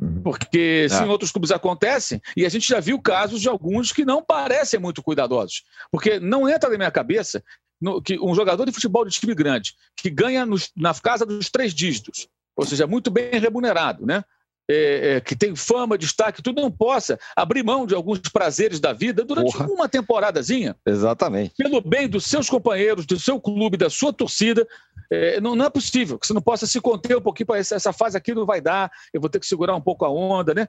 Uhum. 0.00 0.22
Porque 0.22 0.88
se 0.88 1.02
é. 1.02 1.06
em 1.06 1.08
outros 1.08 1.32
clubes 1.32 1.50
acontecem, 1.50 2.20
e 2.36 2.44
a 2.44 2.48
gente 2.48 2.68
já 2.68 2.80
viu 2.80 3.00
casos 3.00 3.40
de 3.40 3.48
alguns 3.48 3.92
que 3.92 4.04
não 4.04 4.22
parecem 4.22 4.78
muito 4.78 5.02
cuidadosos. 5.02 5.64
Porque 5.90 6.20
não 6.20 6.48
entra 6.48 6.68
na 6.70 6.76
minha 6.76 6.90
cabeça 6.90 7.42
no, 7.80 8.02
que 8.02 8.18
um 8.20 8.34
jogador 8.34 8.66
de 8.66 8.72
futebol 8.72 9.04
de 9.04 9.18
time 9.18 9.34
grande, 9.34 9.74
que 9.96 10.10
ganha 10.10 10.44
nos, 10.44 10.70
na 10.76 10.94
casa 10.94 11.24
dos 11.24 11.50
três 11.50 11.72
dígitos, 11.72 12.28
ou 12.54 12.64
seja, 12.64 12.86
muito 12.86 13.10
bem 13.10 13.38
remunerado, 13.38 14.04
né? 14.06 14.22
é, 14.68 15.16
é, 15.16 15.20
que 15.20 15.36
tem 15.36 15.54
fama, 15.54 15.96
destaque, 15.96 16.42
tudo 16.42 16.60
não 16.60 16.70
possa 16.70 17.18
abrir 17.34 17.62
mão 17.62 17.86
de 17.86 17.94
alguns 17.94 18.18
prazeres 18.18 18.80
da 18.80 18.92
vida 18.92 19.24
durante 19.24 19.52
Porra. 19.52 19.68
uma 19.68 19.88
temporadazinha. 19.88 20.76
Exatamente. 20.84 21.54
Pelo 21.56 21.80
bem 21.80 22.08
dos 22.08 22.24
seus 22.26 22.50
companheiros, 22.50 23.06
do 23.06 23.18
seu 23.18 23.40
clube, 23.40 23.76
da 23.76 23.88
sua 23.88 24.12
torcida. 24.12 24.66
É, 25.10 25.40
não, 25.40 25.54
não, 25.54 25.66
é 25.66 25.70
possível 25.70 26.18
que 26.18 26.26
você 26.26 26.32
não 26.32 26.42
possa 26.42 26.66
se 26.66 26.80
conter 26.80 27.16
um 27.16 27.20
pouquinho 27.20 27.46
para 27.46 27.58
essa, 27.58 27.74
essa 27.76 27.92
fase 27.92 28.16
aqui 28.16 28.34
não 28.34 28.46
vai 28.46 28.60
dar, 28.60 28.90
eu 29.12 29.20
vou 29.20 29.30
ter 29.30 29.38
que 29.38 29.46
segurar 29.46 29.74
um 29.74 29.80
pouco 29.80 30.04
a 30.04 30.10
onda, 30.10 30.54
né? 30.54 30.68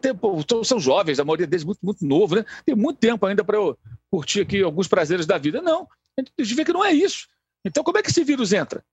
Ter, 0.00 0.14
pô, 0.14 0.36
são 0.64 0.80
jovens, 0.80 1.20
a 1.20 1.24
maioria 1.24 1.46
deles 1.46 1.64
muito, 1.64 1.78
muito 1.82 2.04
novo, 2.04 2.36
né? 2.36 2.44
Tem 2.64 2.74
muito 2.74 2.98
tempo 2.98 3.24
ainda 3.24 3.44
para 3.44 3.56
eu 3.56 3.78
curtir 4.10 4.40
aqui 4.40 4.62
alguns 4.62 4.88
prazeres 4.88 5.26
da 5.26 5.38
vida. 5.38 5.62
Não, 5.62 5.86
a 6.18 6.42
gente 6.42 6.54
vê 6.54 6.64
que 6.64 6.72
não 6.72 6.84
é 6.84 6.92
isso. 6.92 7.28
Então, 7.64 7.84
como 7.84 7.98
é 7.98 8.02
que 8.02 8.10
esse 8.10 8.24
vírus 8.24 8.52
entra? 8.52 8.84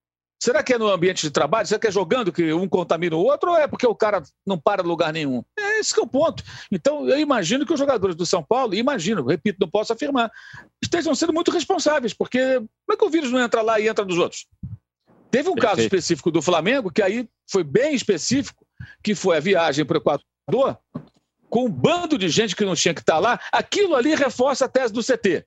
Será 0.43 0.61
que 0.61 0.73
é 0.73 0.77
no 0.77 0.89
ambiente 0.89 1.21
de 1.21 1.31
trabalho? 1.31 1.65
Será 1.65 1.79
que 1.79 1.87
é 1.87 1.91
jogando 1.91 2.29
que 2.29 2.51
um 2.51 2.67
contamina 2.67 3.15
o 3.15 3.23
outro 3.23 3.51
ou 3.51 3.57
é 3.57 3.65
porque 3.65 3.87
o 3.87 3.95
cara 3.95 4.21
não 4.45 4.59
para 4.59 4.83
em 4.83 4.85
lugar 4.85 5.13
nenhum? 5.13 5.41
É 5.57 5.79
esse 5.79 5.93
que 5.93 6.01
é 6.01 6.03
o 6.03 6.07
ponto. 6.07 6.43
Então, 6.69 7.07
eu 7.07 7.17
imagino 7.17 7.65
que 7.65 7.71
os 7.71 7.79
jogadores 7.79 8.13
do 8.13 8.25
São 8.25 8.43
Paulo, 8.43 8.75
imagino, 8.75 9.25
repito, 9.25 9.59
não 9.61 9.69
posso 9.69 9.93
afirmar, 9.93 10.29
estejam 10.83 11.15
sendo 11.15 11.31
muito 11.31 11.49
responsáveis, 11.49 12.13
porque 12.13 12.55
como 12.55 12.91
é 12.91 12.97
que 12.97 13.05
o 13.05 13.09
vírus 13.09 13.31
não 13.31 13.39
entra 13.39 13.61
lá 13.61 13.79
e 13.79 13.87
entra 13.87 14.03
nos 14.03 14.17
outros? 14.17 14.45
Teve 15.31 15.47
um 15.47 15.53
Perfeito. 15.53 15.61
caso 15.61 15.81
específico 15.81 16.29
do 16.29 16.41
Flamengo, 16.41 16.91
que 16.91 17.01
aí 17.01 17.25
foi 17.49 17.63
bem 17.63 17.95
específico, 17.95 18.65
que 19.01 19.15
foi 19.15 19.37
a 19.37 19.39
viagem 19.39 19.85
para 19.85 19.97
o 19.97 20.01
Equador, 20.01 20.77
com 21.49 21.67
um 21.67 21.71
bando 21.71 22.17
de 22.17 22.27
gente 22.27 22.53
que 22.53 22.65
não 22.65 22.75
tinha 22.75 22.93
que 22.93 22.99
estar 22.99 23.17
lá. 23.17 23.39
Aquilo 23.49 23.95
ali 23.95 24.13
reforça 24.13 24.65
a 24.65 24.67
tese 24.67 24.91
do 24.91 25.01
CT. 25.01 25.45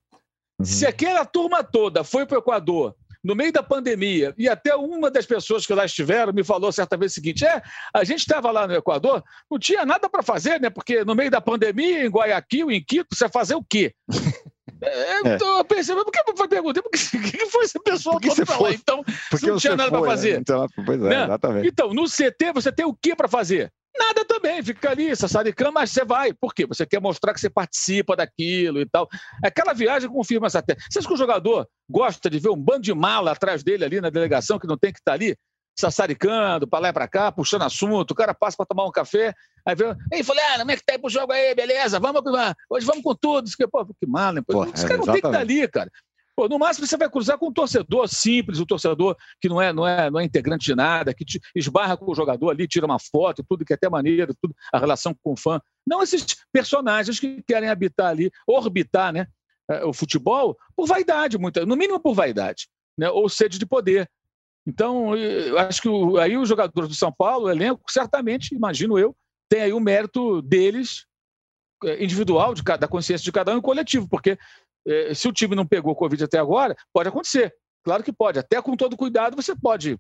Uhum. 0.59 0.65
Se 0.65 0.87
aquela 0.87 1.27
turma 1.27 1.63
toda 1.63 2.03
foi 2.03 2.25
para 2.25 2.39
o 2.39 2.41
Equador 2.41 2.95
no 3.27 3.35
meio 3.35 3.53
da 3.53 3.63
pandemia, 3.63 4.33
e 4.39 4.49
até 4.49 4.75
uma 4.77 5.11
das 5.11 5.27
pessoas 5.27 5.67
que 5.67 5.75
lá 5.75 5.85
estiveram 5.85 6.33
me 6.33 6.45
falou 6.45 6.71
certa 6.71 6.97
vez 6.97 7.11
o 7.13 7.15
seguinte: 7.17 7.45
é, 7.45 7.61
a 7.93 8.05
gente 8.05 8.21
estava 8.21 8.53
lá 8.53 8.67
no 8.67 8.75
Equador, 8.75 9.23
não 9.51 9.59
tinha 9.59 9.85
nada 9.85 10.09
para 10.09 10.23
fazer, 10.23 10.61
né? 10.61 10.71
Porque 10.71 11.05
no 11.05 11.15
meio 11.15 11.31
da 11.31 11.41
pandemia, 11.41 12.07
em 12.07 12.09
Guayaquil, 12.09 12.71
em 12.71 12.83
Quito, 12.83 13.15
você 13.15 13.29
fazer 13.29 13.57
o 13.57 13.65
quê? 13.69 13.93
É, 14.83 14.89
é. 14.89 15.35
Então, 15.35 15.57
eu 15.57 15.65
pensei, 15.65 15.95
mas 15.95 16.05
por 16.05 16.13
que 16.13 16.19
eu 16.19 16.49
perguntei? 16.49 16.83
Por 16.83 16.91
que, 16.91 16.99
que 17.39 17.47
foi 17.47 17.65
esse 17.65 17.83
pessoal 17.83 18.21
todo 18.21 18.45
para 18.45 18.59
lá? 18.59 18.73
Então, 18.73 19.03
porque 19.31 19.47
não 19.47 19.57
tinha 19.57 19.75
nada 19.75 19.91
para 19.91 20.05
fazer. 20.05 20.35
Né? 20.35 20.39
Então, 20.41 20.67
pois 20.85 21.01
é, 21.01 21.09
né? 21.09 21.25
exatamente. 21.25 21.69
Então, 21.69 21.95
no 21.95 22.05
CT, 22.05 22.53
você 22.53 22.71
tem 22.71 22.85
o 22.85 22.95
que 22.95 23.17
para 23.17 23.27
fazer? 23.27 23.73
Nada 23.99 24.25
também, 24.25 24.63
fica 24.63 24.91
ali, 24.91 25.15
sassaricando, 25.17 25.73
mas 25.73 25.91
você 25.91 26.05
vai. 26.05 26.33
Por 26.33 26.55
quê? 26.55 26.67
Você 26.67 26.87
quer 26.87 27.01
mostrar 27.01 27.33
que 27.33 27.41
você 27.41 27.51
participa 27.51 28.17
daquilo 28.17 28.81
e 28.81 28.87
tal. 28.87 29.09
Aquela 29.43 29.73
viagem 29.73 30.11
confirma 30.11 30.47
essa 30.47 30.63
tese. 30.63 30.81
Você 30.91 30.99
acha 30.99 31.09
que 31.09 31.15
o 31.15 31.19
jogador 31.19 31.67
gosta 31.89 32.29
de 32.29 32.39
ver 32.39 32.51
um 32.51 32.57
bando 32.57 32.83
de 32.83 32.95
mala 32.95 33.33
atrás 33.33 33.63
dele 33.63 33.85
ali 33.85 34.01
na 34.01 34.11
delegação, 34.11 34.59
que 34.59 34.67
não 34.67 34.77
tem 34.77 34.93
que 34.93 34.99
estar 34.99 35.13
ali, 35.13 35.37
sassaricando, 35.79 36.67
para 36.67 36.79
lá 36.79 36.89
e 36.89 36.93
para 36.93 37.07
cá, 37.07 37.31
puxando 37.31 37.63
assunto, 37.63 38.13
o 38.13 38.15
cara 38.15 38.33
passa 38.33 38.57
para 38.57 38.67
tomar 38.67 38.87
um 38.87 38.91
café, 38.91 39.35
aí 39.65 39.75
vê, 39.75 39.85
ei, 40.11 40.23
ah, 40.23 40.59
como 40.59 40.71
é 40.71 40.77
que 40.77 40.85
tá 40.85 40.95
aí 40.95 40.99
pro 40.99 41.11
jogo 41.11 41.33
aí, 41.33 41.55
beleza, 41.55 42.01
vamos, 42.01 42.23
hoje 42.71 42.87
vamos 42.87 43.03
com 43.03 43.15
tudo. 43.15 43.49
Pô, 43.71 43.85
que 43.85 44.07
mala, 44.07 44.43
pô, 44.43 44.65
Esse 44.65 44.87
cara 44.87 44.99
não 44.99 45.05
tem 45.05 45.21
que 45.21 45.27
estar 45.27 45.41
ali, 45.41 45.69
cara. 45.69 45.91
Pô, 46.37 46.49
no 46.51 46.59
máximo 46.59 46.87
você 46.87 46.99
vai 46.99 47.09
cruzar 47.09 47.39
com 47.39 47.49
um 47.49 47.53
torcedor 47.53 48.07
simples, 48.09 48.61
um 48.61 48.67
torcedor 48.67 49.17
que 49.41 49.49
não 49.49 49.61
é, 49.61 49.73
não 49.73 49.87
é, 49.87 50.11
não 50.11 50.21
é 50.21 50.25
integrante 50.25 50.67
de 50.67 50.75
nada, 50.75 51.15
que 51.15 51.25
esbarra 51.55 51.97
com 51.97 52.11
o 52.11 52.15
jogador 52.15 52.51
ali, 52.51 52.69
tira 52.69 52.85
uma 52.85 52.99
foto, 52.99 53.43
tudo 53.49 53.65
que 53.65 53.73
é 53.73 53.77
até 53.77 53.89
maneiro, 53.89 54.35
tudo, 54.41 54.55
a 54.71 54.79
relação 54.79 55.17
com 55.23 55.33
o 55.33 55.37
fã. 55.37 55.59
Não 55.87 56.03
esses 56.03 56.27
personagens 56.53 57.19
que 57.19 57.43
querem 57.43 57.71
habitar 57.71 58.09
ali, 58.09 58.31
orbitar 58.47 59.15
né, 59.15 59.27
é, 59.71 59.83
o 59.87 59.95
futebol 59.95 60.59
por 60.77 60.87
vaidade, 60.87 61.39
muito, 61.39 61.65
no 61.65 61.75
mínimo 61.75 61.99
por 61.99 62.15
vaidade, 62.15 62.69
né, 62.99 63.09
ou 63.09 63.31
sede 63.31 63.59
de 63.59 63.65
poder. 63.65 64.07
Então, 64.67 65.17
eu 65.17 65.59
acho 65.59 65.81
que 65.81 65.89
o, 65.89 66.19
aí 66.19 66.37
os 66.37 66.49
jogadores 66.49 66.91
do 66.91 66.95
São 66.95 67.11
Paulo, 67.11 67.47
o 67.47 67.51
elenco, 67.51 67.81
certamente, 67.89 68.55
imagino 68.55 68.99
eu, 68.99 69.17
tem 69.49 69.63
aí 69.63 69.73
o 69.73 69.81
mérito 69.81 70.43
deles 70.43 71.07
é, 71.85 72.03
individual, 72.03 72.53
de, 72.53 72.63
da 72.63 72.89
consciência 72.89 73.25
de 73.25 73.33
cada 73.33 73.55
um 73.55 73.59
e 73.59 73.63
coletivo, 73.63 74.09
porque 74.09 74.37
se 75.15 75.29
o 75.29 75.33
time 75.33 75.55
não 75.57 75.67
pegou 75.67 75.95
Covid 75.95 76.25
até 76.25 76.39
agora, 76.39 76.77
pode 76.93 77.09
acontecer. 77.09 77.55
Claro 77.85 78.03
que 78.03 78.13
pode. 78.13 78.39
Até 78.39 78.61
com 78.61 78.77
todo 78.77 78.97
cuidado 78.97 79.37
você 79.37 79.55
pode. 79.55 79.99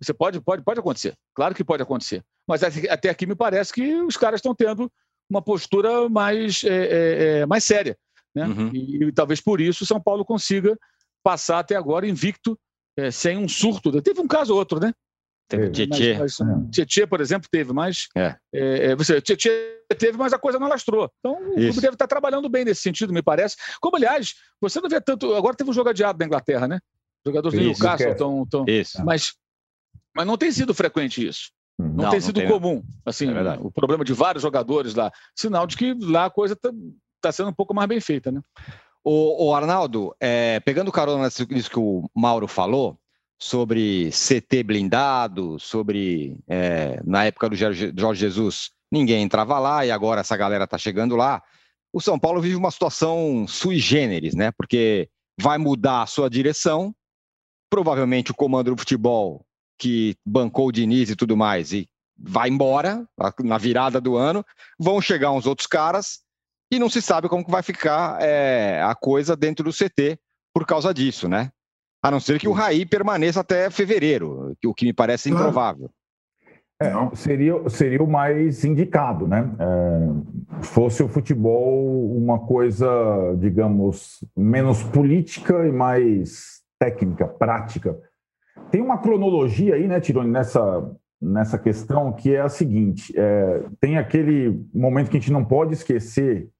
Você 0.00 0.12
pode, 0.12 0.40
pode, 0.40 0.62
pode 0.62 0.80
acontecer. 0.80 1.14
Claro 1.34 1.54
que 1.54 1.64
pode 1.64 1.82
acontecer. 1.82 2.22
Mas 2.46 2.62
até 2.62 3.08
aqui 3.08 3.26
me 3.26 3.34
parece 3.34 3.72
que 3.72 3.94
os 4.02 4.16
caras 4.16 4.38
estão 4.38 4.54
tendo 4.54 4.90
uma 5.28 5.42
postura 5.42 6.08
mais, 6.08 6.62
é, 6.64 6.68
é, 6.68 7.38
é, 7.40 7.46
mais 7.46 7.64
séria. 7.64 7.96
Né? 8.34 8.46
Uhum. 8.46 8.70
E, 8.72 9.04
e, 9.04 9.12
talvez 9.12 9.40
por 9.40 9.60
isso 9.60 9.82
o 9.82 9.86
São 9.86 10.00
Paulo 10.00 10.24
consiga 10.24 10.78
passar 11.22 11.58
até 11.58 11.74
agora 11.74 12.06
invicto, 12.06 12.58
é, 12.96 13.10
sem 13.10 13.36
um 13.38 13.48
surto. 13.48 14.00
Teve 14.02 14.20
um 14.20 14.28
caso 14.28 14.52
ou 14.52 14.58
outro, 14.58 14.78
né? 14.78 14.92
Teve 15.48 15.70
Tietê. 15.70 16.18
Mas, 16.18 16.38
mas, 16.38 16.48
é. 16.48 16.70
Tietê, 16.70 17.06
por 17.06 17.20
exemplo, 17.20 17.48
teve, 17.50 17.72
mas. 17.72 18.08
É. 18.14 18.36
É, 18.52 18.86
é 18.90 18.96
você, 18.96 19.20
Tietê 19.20 19.75
teve, 19.94 20.18
mas 20.18 20.32
a 20.32 20.38
coisa 20.38 20.58
não 20.58 20.68
lastrou. 20.68 21.10
Então, 21.20 21.34
o 21.34 21.54
clube 21.54 21.80
deve 21.80 21.94
estar 21.94 22.06
trabalhando 22.06 22.48
bem 22.48 22.64
nesse 22.64 22.82
sentido, 22.82 23.12
me 23.12 23.22
parece. 23.22 23.56
Como, 23.80 23.96
aliás, 23.96 24.34
você 24.60 24.80
não 24.80 24.88
vê 24.88 25.00
tanto. 25.00 25.34
Agora 25.34 25.56
teve 25.56 25.70
um 25.70 25.72
jogo 25.72 25.88
adiado 25.88 26.18
na 26.18 26.26
Inglaterra, 26.26 26.66
né? 26.66 26.80
Jogadores 27.24 27.58
do 27.58 27.64
Newcastle 27.64 28.10
estão. 28.10 28.46
Tão... 28.46 28.64
Isso. 28.66 29.04
Mas, 29.04 29.34
mas 30.14 30.26
não 30.26 30.36
tem 30.36 30.50
sido 30.50 30.74
frequente 30.74 31.26
isso. 31.26 31.50
Não, 31.78 32.04
não 32.04 32.10
tem 32.10 32.20
sido 32.20 32.40
não 32.40 32.48
tem. 32.48 32.50
comum. 32.50 32.82
Assim, 33.04 33.28
é 33.28 33.58
o 33.60 33.70
problema 33.70 34.04
de 34.04 34.12
vários 34.12 34.42
jogadores 34.42 34.94
lá. 34.94 35.12
Sinal 35.34 35.66
de 35.66 35.76
que 35.76 35.94
lá 36.00 36.26
a 36.26 36.30
coisa 36.30 36.54
está 36.54 36.70
tá 37.20 37.32
sendo 37.32 37.50
um 37.50 37.54
pouco 37.54 37.74
mais 37.74 37.88
bem 37.88 38.00
feita, 38.00 38.32
né? 38.32 38.40
O, 39.04 39.46
o 39.46 39.54
Arnaldo, 39.54 40.14
é, 40.18 40.58
pegando 40.60 40.90
carona 40.90 41.28
nisso 41.50 41.70
que 41.70 41.78
o 41.78 42.10
Mauro 42.14 42.48
falou, 42.48 42.98
sobre 43.38 44.10
CT 44.10 44.62
blindado, 44.62 45.58
sobre 45.60 46.38
é, 46.48 47.00
na 47.04 47.24
época 47.24 47.50
do 47.50 47.54
Jorge 47.54 47.92
Jesus 48.14 48.70
ninguém 48.90 49.22
entrava 49.22 49.58
lá 49.58 49.84
e 49.84 49.90
agora 49.90 50.20
essa 50.20 50.36
galera 50.36 50.64
está 50.64 50.78
chegando 50.78 51.16
lá. 51.16 51.42
O 51.92 52.00
São 52.00 52.18
Paulo 52.18 52.40
vive 52.40 52.56
uma 52.56 52.70
situação 52.70 53.46
sui 53.48 53.78
generis, 53.78 54.34
né? 54.34 54.52
Porque 54.52 55.08
vai 55.40 55.58
mudar 55.58 56.02
a 56.02 56.06
sua 56.06 56.28
direção, 56.28 56.94
provavelmente 57.70 58.30
o 58.30 58.34
comando 58.34 58.70
do 58.70 58.78
futebol 58.78 59.44
que 59.78 60.16
bancou 60.24 60.68
o 60.68 60.72
Diniz 60.72 61.10
e 61.10 61.16
tudo 61.16 61.36
mais 61.36 61.72
e 61.72 61.88
vai 62.18 62.48
embora 62.48 63.06
na 63.44 63.58
virada 63.58 64.00
do 64.00 64.16
ano, 64.16 64.44
vão 64.78 65.00
chegar 65.00 65.32
uns 65.32 65.46
outros 65.46 65.66
caras 65.66 66.20
e 66.72 66.78
não 66.78 66.88
se 66.88 67.02
sabe 67.02 67.28
como 67.28 67.44
que 67.44 67.50
vai 67.50 67.62
ficar 67.62 68.20
é, 68.20 68.82
a 68.82 68.94
coisa 68.94 69.36
dentro 69.36 69.64
do 69.64 69.72
CT 69.72 70.18
por 70.54 70.66
causa 70.66 70.92
disso, 70.92 71.28
né? 71.28 71.50
A 72.02 72.10
não 72.10 72.20
ser 72.20 72.40
que 72.40 72.48
o 72.48 72.52
Raí 72.52 72.86
permaneça 72.86 73.40
até 73.40 73.70
fevereiro, 73.70 74.56
o 74.64 74.74
que 74.74 74.84
me 74.84 74.92
parece 74.92 75.28
improvável. 75.28 75.90
É, 76.80 76.92
seria, 77.14 77.68
seria 77.70 78.02
o 78.02 78.06
mais 78.06 78.62
indicado, 78.62 79.26
né? 79.26 79.50
É, 79.58 80.62
fosse 80.62 81.02
o 81.02 81.08
futebol 81.08 82.14
uma 82.14 82.38
coisa, 82.38 82.86
digamos, 83.38 84.22
menos 84.36 84.82
política 84.82 85.66
e 85.66 85.72
mais 85.72 86.60
técnica, 86.78 87.26
prática. 87.26 87.98
Tem 88.70 88.82
uma 88.82 88.98
cronologia 88.98 89.74
aí, 89.74 89.88
né, 89.88 90.00
Tironi, 90.00 90.30
nessa, 90.30 90.94
nessa 91.20 91.58
questão, 91.58 92.12
que 92.12 92.34
é 92.34 92.40
a 92.40 92.48
seguinte: 92.48 93.10
é, 93.16 93.64
tem 93.80 93.96
aquele 93.96 94.62
momento 94.74 95.10
que 95.10 95.16
a 95.16 95.20
gente 95.20 95.32
não 95.32 95.44
pode 95.44 95.72
esquecer 95.72 96.50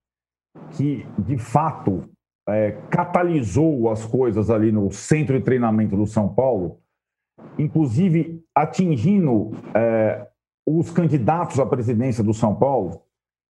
que, 0.70 1.06
de 1.18 1.36
fato, 1.36 2.08
é, 2.48 2.72
catalisou 2.90 3.90
as 3.90 4.06
coisas 4.06 4.48
ali 4.48 4.72
no 4.72 4.90
centro 4.90 5.36
de 5.36 5.44
treinamento 5.44 5.94
do 5.94 6.06
São 6.06 6.26
Paulo 6.26 6.78
inclusive 7.58 8.42
atingindo 8.54 9.52
é, 9.74 10.26
os 10.66 10.90
candidatos 10.90 11.60
à 11.60 11.66
presidência 11.66 12.22
do 12.24 12.34
São 12.34 12.54
Paulo, 12.54 13.02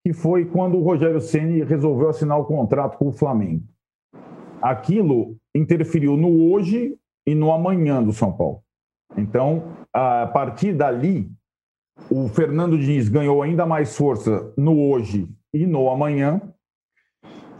que 0.03 0.13
foi 0.13 0.45
quando 0.45 0.77
o 0.77 0.83
Rogério 0.83 1.21
Ceni 1.21 1.63
resolveu 1.63 2.09
assinar 2.09 2.39
o 2.39 2.45
contrato 2.45 2.97
com 2.97 3.07
o 3.07 3.13
Flamengo. 3.13 3.63
Aquilo 4.61 5.37
interferiu 5.53 6.17
no 6.17 6.51
hoje 6.51 6.97
e 7.25 7.33
no 7.33 7.51
amanhã 7.51 8.03
do 8.03 8.13
São 8.13 8.31
Paulo. 8.31 8.61
Então, 9.17 9.63
a 9.93 10.27
partir 10.27 10.73
dali, 10.73 11.31
o 12.09 12.27
Fernando 12.27 12.77
Diniz 12.77 13.07
ganhou 13.07 13.41
ainda 13.41 13.65
mais 13.65 13.95
força 13.95 14.53
no 14.57 14.89
hoje 14.89 15.27
e 15.53 15.65
no 15.65 15.89
amanhã. 15.89 16.41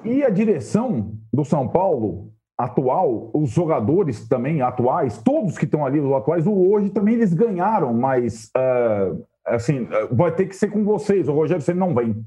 E 0.03 0.23
a 0.23 0.29
direção 0.29 1.17
do 1.33 1.43
São 1.43 1.67
Paulo 1.67 2.34
atual, 2.57 3.29
os 3.33 3.49
jogadores 3.49 4.27
também 4.27 4.61
atuais, 4.61 5.21
todos 5.21 5.57
que 5.57 5.65
estão 5.65 5.85
ali, 5.85 5.99
os 5.99 6.11
atuais, 6.13 6.47
o 6.47 6.53
hoje 6.53 6.89
também 6.89 7.15
eles 7.15 7.33
ganharam, 7.33 7.93
mas 7.93 8.51
uh, 8.55 9.23
assim, 9.45 9.87
vai 10.11 10.31
ter 10.31 10.47
que 10.47 10.55
ser 10.55 10.69
com 10.69 10.83
vocês. 10.83 11.27
O 11.27 11.33
Rogério 11.33 11.61
você 11.61 11.73
não 11.73 11.93
vem. 11.93 12.25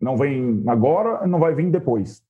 Não 0.00 0.16
vem 0.16 0.62
agora, 0.66 1.26
não 1.26 1.38
vai 1.38 1.54
vir 1.54 1.70
depois. 1.70 2.22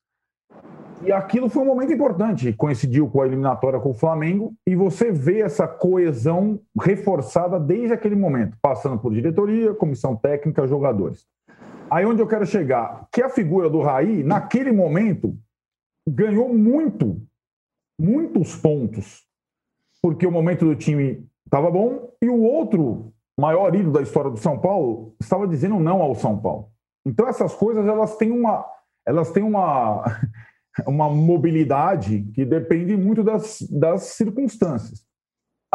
E 1.03 1.13
aquilo 1.13 1.51
foi 1.51 1.63
um 1.63 1.67
momento 1.67 1.93
importante, 1.93 2.53
coincidiu 2.55 3.09
com 3.09 3.21
a 3.21 3.27
eliminatória 3.27 3.79
com 3.79 3.91
o 3.91 3.95
Flamengo, 3.95 4.55
e 4.67 4.75
você 4.75 5.11
vê 5.11 5.41
essa 5.41 5.69
coesão 5.69 6.59
reforçada 6.81 7.61
desde 7.61 7.93
aquele 7.93 8.17
momento, 8.17 8.57
passando 8.63 8.99
por 8.99 9.13
diretoria, 9.13 9.75
comissão 9.75 10.17
técnica, 10.17 10.67
jogadores. 10.67 11.27
Aí 11.91 12.07
onde 12.07 12.23
eu 12.23 12.27
quero 12.27 12.47
chegar, 12.47 13.07
que 13.13 13.21
a 13.21 13.29
figura 13.29 13.69
do 13.69 13.83
Raí, 13.83 14.23
naquele 14.23 14.73
momento, 14.73 15.37
ganhou 16.09 16.55
muito 16.55 17.21
muitos 17.99 18.57
pontos, 18.57 19.25
porque 20.03 20.27
o 20.27 20.31
momento 20.31 20.65
do 20.65 20.77
time 20.77 21.27
estava 21.45 21.71
bom 21.71 22.11
e 22.21 22.29
o 22.29 22.43
outro 22.43 23.13
maior 23.39 23.75
ídolo 23.75 23.93
da 23.93 24.03
história 24.03 24.31
do 24.31 24.39
São 24.39 24.59
Paulo 24.59 25.15
estava 25.21 25.47
dizendo 25.47 25.79
não 25.79 26.01
ao 26.01 26.15
São 26.15 26.41
Paulo. 26.41 26.71
Então 27.07 27.29
essas 27.29 27.55
coisas 27.55 27.87
elas 27.87 28.17
têm 28.17 28.31
uma 28.31 28.65
elas 29.07 29.31
têm 29.31 29.43
uma 29.43 30.05
uma 30.87 31.09
mobilidade 31.09 32.23
que 32.35 32.45
depende 32.45 32.97
muito 32.97 33.23
das, 33.23 33.61
das 33.71 34.03
circunstâncias. 34.03 35.04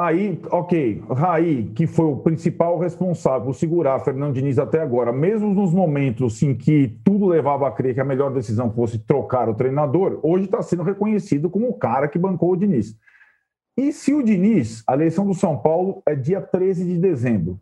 Aí, 0.02 0.42
ok, 0.50 1.04
Raí, 1.10 1.74
que 1.76 1.86
foi 1.86 2.06
o 2.06 2.16
principal 2.16 2.80
responsável 2.80 3.48
por 3.48 3.54
segurar 3.54 4.00
Fernando 4.00 4.34
Diniz 4.34 4.58
até 4.58 4.80
agora, 4.80 5.12
mesmo 5.12 5.54
nos 5.54 5.74
momentos 5.74 6.42
em 6.42 6.56
que 6.56 6.98
tudo 7.04 7.28
levava 7.28 7.68
a 7.68 7.72
crer 7.72 7.94
que 7.94 8.00
a 8.00 8.06
melhor 8.06 8.32
decisão 8.32 8.72
fosse 8.72 8.98
trocar 8.98 9.50
o 9.50 9.54
treinador, 9.54 10.18
hoje 10.24 10.46
está 10.46 10.62
sendo 10.62 10.84
reconhecido 10.84 11.50
como 11.50 11.68
o 11.68 11.74
cara 11.74 12.08
que 12.08 12.18
bancou 12.18 12.54
o 12.54 12.56
Diniz. 12.56 12.98
E 13.76 13.92
se 13.92 14.14
o 14.14 14.24
Diniz, 14.24 14.86
a 14.88 14.94
eleição 14.94 15.26
do 15.28 15.34
São 15.34 15.58
Paulo 15.58 16.02
é 16.06 16.16
dia 16.16 16.40
13 16.40 16.86
de 16.86 16.98
dezembro. 16.98 17.60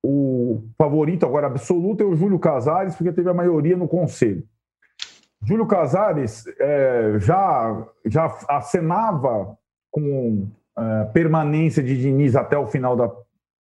O 0.00 0.62
favorito 0.78 1.26
agora 1.26 1.48
absoluto 1.48 2.04
é 2.04 2.06
o 2.06 2.14
Júlio 2.14 2.38
Casares, 2.38 2.94
porque 2.94 3.10
teve 3.10 3.30
a 3.30 3.34
maioria 3.34 3.76
no 3.76 3.88
conselho. 3.88 4.44
Júlio 5.42 5.66
Casares 5.66 6.44
é, 6.60 7.16
já, 7.18 7.84
já 8.06 8.26
acenava 8.48 9.58
com 9.90 10.48
permanência 11.12 11.82
de 11.82 11.96
Diniz 12.00 12.36
até 12.36 12.56
o 12.56 12.66
final 12.66 12.96
da, 12.96 13.10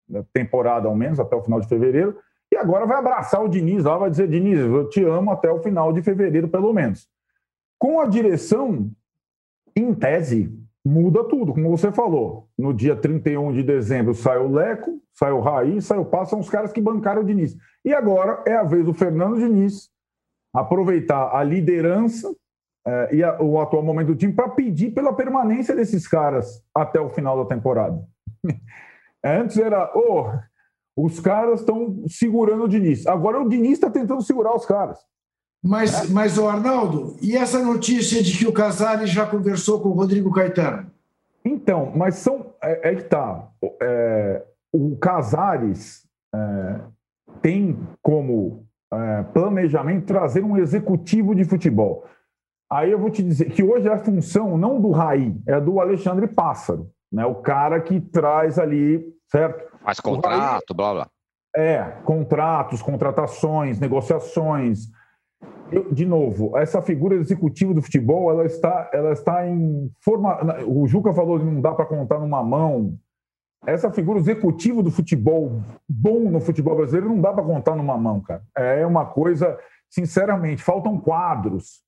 da, 0.08 0.24
temporada, 0.34 0.88
ao 0.88 0.96
menos, 0.96 1.20
até 1.20 1.36
o 1.36 1.42
final 1.42 1.60
de 1.60 1.68
fevereiro, 1.68 2.18
e 2.52 2.58
agora 2.58 2.86
vai 2.86 2.98
abraçar 2.98 3.44
o 3.44 3.48
Diniz 3.48 3.84
lá, 3.84 3.98
vai 3.98 4.10
dizer: 4.10 4.28
Diniz, 4.28 4.60
eu 4.60 4.90
te 4.90 5.04
amo 5.04 5.32
até 5.32 5.52
o 5.52 5.62
final 5.62 5.94
de 5.94 6.02
fevereiro, 6.02 6.48
pelo 6.48 6.74
menos. 6.74 7.08
Com 7.78 8.00
a 8.00 8.06
direção, 8.06 8.92
em 9.76 9.94
tese, 9.94 10.52
muda 10.84 11.24
tudo, 11.24 11.54
como 11.54 11.70
você 11.70 11.92
falou. 11.92 12.48
No 12.58 12.74
dia 12.74 12.96
31 12.96 13.54
de 13.54 13.64
dezembro 13.64 14.14
sai 14.14 14.38
o 14.38 14.52
Leco, 14.52 15.00
sai 15.14 15.32
o 15.32 15.40
Raí, 15.40 15.82
sai 15.82 15.98
o 15.98 16.06
Passo, 16.06 16.32
são 16.32 16.40
os 16.40 16.50
caras 16.50 16.74
que 16.74 16.82
bancaram 16.82 17.22
o 17.22 17.26
Diniz. 17.26 17.56
E 17.86 17.94
agora 17.94 18.44
é 18.46 18.56
a 18.56 18.64
vez 18.64 18.84
do 18.84 18.94
Fernando 18.94 19.38
Diniz 19.38 19.90
aproveitar 20.54 21.36
a 21.36 21.44
liderança 21.44 22.34
é, 22.90 23.16
e 23.16 23.24
a, 23.24 23.40
o 23.40 23.60
atual 23.60 23.84
momento 23.84 24.08
do 24.08 24.16
time 24.16 24.34
para 24.34 24.50
pedir 24.50 24.92
pela 24.92 25.14
permanência 25.14 25.76
desses 25.76 26.08
caras 26.08 26.64
até 26.74 27.00
o 27.00 27.10
final 27.10 27.38
da 27.38 27.48
temporada. 27.48 28.04
Antes 29.24 29.58
era, 29.58 29.92
oh, 29.94 30.32
os 30.98 31.20
caras 31.20 31.60
estão 31.60 32.04
segurando 32.08 32.64
o 32.64 32.68
Diniz. 32.68 33.06
Agora 33.06 33.40
o 33.40 33.48
Diniz 33.48 33.74
está 33.74 33.92
tentando 33.92 34.24
segurar 34.24 34.56
os 34.56 34.66
caras. 34.66 34.98
Mas, 35.64 36.10
é? 36.10 36.14
mas 36.14 36.38
o 36.38 36.48
Arnaldo, 36.48 37.16
e 37.22 37.38
essa 37.38 37.64
notícia 37.64 38.24
de 38.24 38.36
que 38.38 38.48
o 38.48 38.54
Casares 38.54 39.10
já 39.10 39.26
conversou 39.26 39.82
com 39.82 39.90
o 39.90 39.94
Rodrigo 39.94 40.32
Caetano? 40.32 40.90
Então, 41.46 41.92
mas 41.96 42.16
são. 42.16 42.54
É, 42.64 42.92
é 42.92 42.96
que 42.96 43.04
tá. 43.04 43.50
É, 43.82 44.44
o 44.74 44.96
Casares 44.98 46.08
é, 46.34 46.80
tem 47.42 47.78
como 48.02 48.66
é, 48.92 49.24
planejamento 49.34 50.06
trazer 50.06 50.44
um 50.44 50.58
executivo 50.58 51.36
de 51.36 51.44
futebol. 51.44 52.06
Aí 52.72 52.92
eu 52.92 53.00
vou 53.00 53.10
te 53.10 53.24
dizer 53.24 53.50
que 53.50 53.64
hoje 53.64 53.88
é 53.88 53.94
a 53.94 53.98
função 53.98 54.56
não 54.56 54.80
do 54.80 54.92
Raí, 54.92 55.36
é 55.48 55.60
do 55.60 55.80
Alexandre 55.80 56.28
Pássaro, 56.28 56.92
né? 57.12 57.26
O 57.26 57.36
cara 57.36 57.82
que 57.82 58.00
traz 58.00 58.60
ali, 58.60 59.04
certo? 59.28 59.76
Faz 59.84 60.00
contrato, 60.00 60.40
Raí, 60.40 60.78
blá 60.78 60.94
blá. 60.94 61.10
É, 61.56 61.82
contratos, 62.04 62.80
contratações, 62.80 63.80
negociações. 63.80 64.88
Eu, 65.72 65.92
de 65.92 66.06
novo, 66.06 66.56
essa 66.56 66.80
figura 66.80 67.16
executiva 67.16 67.74
do 67.74 67.82
futebol, 67.82 68.30
ela 68.30 68.46
está, 68.46 68.88
ela 68.94 69.14
está 69.14 69.48
em 69.48 69.92
forma. 70.00 70.38
O 70.68 70.86
Juca 70.86 71.12
falou 71.12 71.40
que 71.40 71.46
não 71.46 71.62
dá 71.62 71.74
para 71.74 71.86
contar 71.88 72.20
numa 72.20 72.44
mão. 72.44 72.94
Essa 73.66 73.92
figura 73.92 74.20
executiva 74.20 74.84
do 74.84 74.92
futebol, 74.92 75.64
bom 75.88 76.30
no 76.30 76.40
futebol 76.40 76.76
brasileiro, 76.76 77.10
não 77.10 77.20
dá 77.20 77.34
para 77.34 77.44
contar 77.44 77.76
numa 77.76 77.98
mão, 77.98 78.22
cara. 78.22 78.44
É 78.56 78.86
uma 78.86 79.06
coisa, 79.08 79.58
sinceramente, 79.90 80.64
faltam 80.64 81.00
quadros 81.00 81.82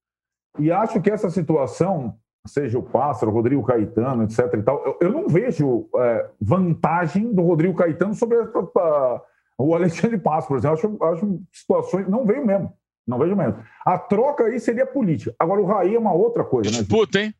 e 0.59 0.71
acho 0.71 1.01
que 1.01 1.09
essa 1.09 1.29
situação, 1.29 2.15
seja 2.47 2.77
o 2.77 2.83
Pássaro, 2.83 3.31
o 3.31 3.33
Rodrigo 3.33 3.63
Caetano, 3.63 4.23
etc. 4.23 4.53
e 4.53 4.63
tal, 4.63 4.83
eu, 4.85 4.97
eu 5.01 5.11
não 5.11 5.27
vejo 5.27 5.87
é, 5.95 6.29
vantagem 6.39 7.33
do 7.33 7.41
Rodrigo 7.41 7.75
Caetano 7.75 8.13
sobre 8.13 8.37
a, 8.37 8.43
a, 8.43 9.21
o 9.57 9.75
Alexandre 9.75 10.17
Pássaro, 10.17 10.47
por 10.47 10.57
exemplo. 10.57 10.77
Acho, 10.77 11.03
acho 11.03 11.41
situações. 11.51 12.07
Não 12.07 12.25
veio 12.25 12.45
mesmo. 12.45 12.73
Não 13.07 13.17
vejo 13.17 13.35
mesmo. 13.35 13.57
A 13.85 13.97
troca 13.97 14.45
aí 14.45 14.59
seria 14.59 14.85
política. 14.85 15.35
Agora, 15.39 15.61
o 15.61 15.65
Raí 15.65 15.95
é 15.95 15.99
uma 15.99 16.13
outra 16.13 16.43
coisa. 16.43 16.69
Né, 16.69 16.77
disputa, 16.77 17.19
né? 17.19 17.25
hein? 17.25 17.33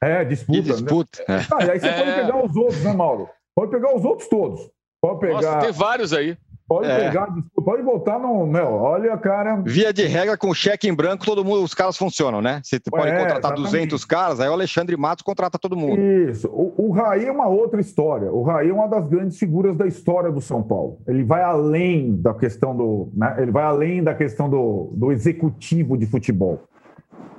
É, 0.00 0.24
disputa. 0.24 0.62
Que 0.62 0.68
disputa. 0.68 1.24
Né? 1.28 1.46
Ah, 1.52 1.64
e 1.64 1.70
aí 1.70 1.80
você 1.80 1.86
é... 1.86 1.98
pode 1.98 2.14
pegar 2.14 2.44
os 2.44 2.56
outros, 2.56 2.84
né, 2.84 2.92
Mauro? 2.92 3.28
Pode 3.54 3.70
pegar 3.70 3.94
os 3.94 4.04
outros 4.04 4.28
todos. 4.28 4.70
Pode 5.00 5.20
pegar. 5.20 5.40
Nossa, 5.40 5.58
tem 5.60 5.72
vários 5.72 6.12
aí. 6.12 6.36
Pode 6.68 6.88
é. 6.88 7.08
pegar, 7.08 7.28
pode 7.64 7.82
voltar 7.82 8.18
no. 8.18 8.44
Meu, 8.44 8.66
olha, 8.72 9.16
cara. 9.16 9.62
Via 9.64 9.92
de 9.92 10.04
regra, 10.04 10.36
com 10.36 10.52
cheque 10.52 10.88
em 10.88 10.94
branco, 10.94 11.24
todo 11.24 11.44
mundo, 11.44 11.62
os 11.62 11.74
caras 11.74 11.96
funcionam, 11.96 12.42
né? 12.42 12.60
Você 12.64 12.80
pode 12.90 13.08
é, 13.08 13.18
contratar 13.18 13.52
exatamente. 13.52 13.62
200 13.62 14.04
caras, 14.04 14.40
aí 14.40 14.48
o 14.48 14.52
Alexandre 14.52 14.96
Matos 14.96 15.22
contrata 15.22 15.60
todo 15.60 15.76
mundo. 15.76 16.00
Isso. 16.00 16.48
O, 16.48 16.88
o 16.88 16.90
Raí 16.90 17.26
é 17.26 17.30
uma 17.30 17.46
outra 17.46 17.80
história. 17.80 18.32
O 18.32 18.42
Raí 18.42 18.68
é 18.68 18.72
uma 18.72 18.88
das 18.88 19.06
grandes 19.06 19.38
figuras 19.38 19.76
da 19.76 19.86
história 19.86 20.32
do 20.32 20.40
São 20.40 20.60
Paulo. 20.60 20.98
Ele 21.06 21.22
vai 21.22 21.42
além 21.42 22.16
da 22.16 22.34
questão 22.34 22.76
do. 22.76 23.12
Né? 23.14 23.36
Ele 23.38 23.52
vai 23.52 23.62
além 23.62 24.02
da 24.02 24.14
questão 24.14 24.50
do, 24.50 24.92
do 24.92 25.12
executivo 25.12 25.96
de 25.96 26.06
futebol. 26.06 26.64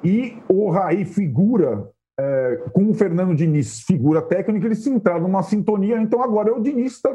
E 0.04 0.38
o 0.48 0.70
Raí 0.70 1.04
figura 1.04 1.90
é, 2.20 2.62
com 2.74 2.90
o 2.90 2.94
Fernando 2.94 3.36
Diniz, 3.36 3.82
figura 3.82 4.22
técnica, 4.22 4.66
eles 4.66 4.80
se 4.80 4.90
entraram 4.90 5.22
numa 5.22 5.44
sintonia, 5.44 6.02
então 6.02 6.24
agora 6.24 6.50
é 6.50 6.52
o 6.52 6.60
Diniz 6.60 6.94
está 6.94 7.14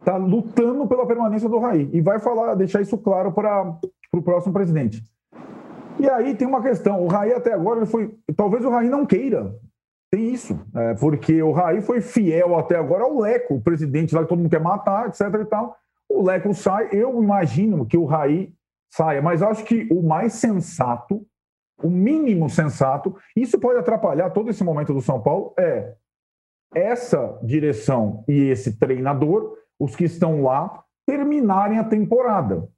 está 0.00 0.16
lutando 0.16 0.86
pela 0.86 1.06
permanência 1.06 1.48
do 1.48 1.58
Raí 1.58 1.88
e 1.92 2.00
vai 2.00 2.18
falar, 2.18 2.54
deixar 2.54 2.80
isso 2.80 2.98
claro 2.98 3.30
para 3.32 3.78
o 4.12 4.22
próximo 4.22 4.52
presidente. 4.52 5.04
E 5.98 6.08
aí 6.08 6.34
tem 6.34 6.48
uma 6.48 6.62
questão: 6.62 7.04
o 7.04 7.06
Raí 7.06 7.32
até 7.32 7.52
agora 7.52 7.80
ele 7.80 7.86
foi, 7.86 8.14
talvez 8.34 8.64
o 8.64 8.70
Raí 8.70 8.88
não 8.88 9.06
queira. 9.06 9.54
Tem 10.12 10.32
isso, 10.32 10.58
é, 10.74 10.94
porque 10.94 11.40
o 11.40 11.52
Raí 11.52 11.80
foi 11.80 12.00
fiel 12.00 12.58
até 12.58 12.76
agora 12.76 13.04
ao 13.04 13.20
Leco, 13.20 13.54
o 13.54 13.60
presidente 13.60 14.12
lá 14.12 14.22
que 14.22 14.28
todo 14.28 14.38
mundo 14.38 14.50
quer 14.50 14.60
matar, 14.60 15.08
etc. 15.08 15.20
e 15.40 15.44
tal. 15.44 15.76
O 16.08 16.22
Leco 16.22 16.52
sai, 16.52 16.88
eu 16.90 17.22
imagino 17.22 17.86
que 17.86 17.96
o 17.96 18.06
Raí 18.06 18.52
saia, 18.92 19.22
mas 19.22 19.40
acho 19.40 19.64
que 19.64 19.86
o 19.88 20.02
mais 20.02 20.32
sensato, 20.32 21.24
o 21.80 21.88
mínimo 21.88 22.50
sensato, 22.50 23.14
isso 23.36 23.56
pode 23.60 23.78
atrapalhar 23.78 24.30
todo 24.30 24.50
esse 24.50 24.64
momento 24.64 24.92
do 24.92 25.00
São 25.00 25.20
Paulo, 25.22 25.54
é 25.56 25.94
essa 26.74 27.38
direção 27.44 28.24
e 28.26 28.48
esse 28.48 28.78
treinador 28.78 29.59
os 29.80 29.96
que 29.96 30.04
estão 30.04 30.42
lá 30.42 30.84
terminarem 31.06 31.78
a 31.78 31.84
temporada. 31.84 32.68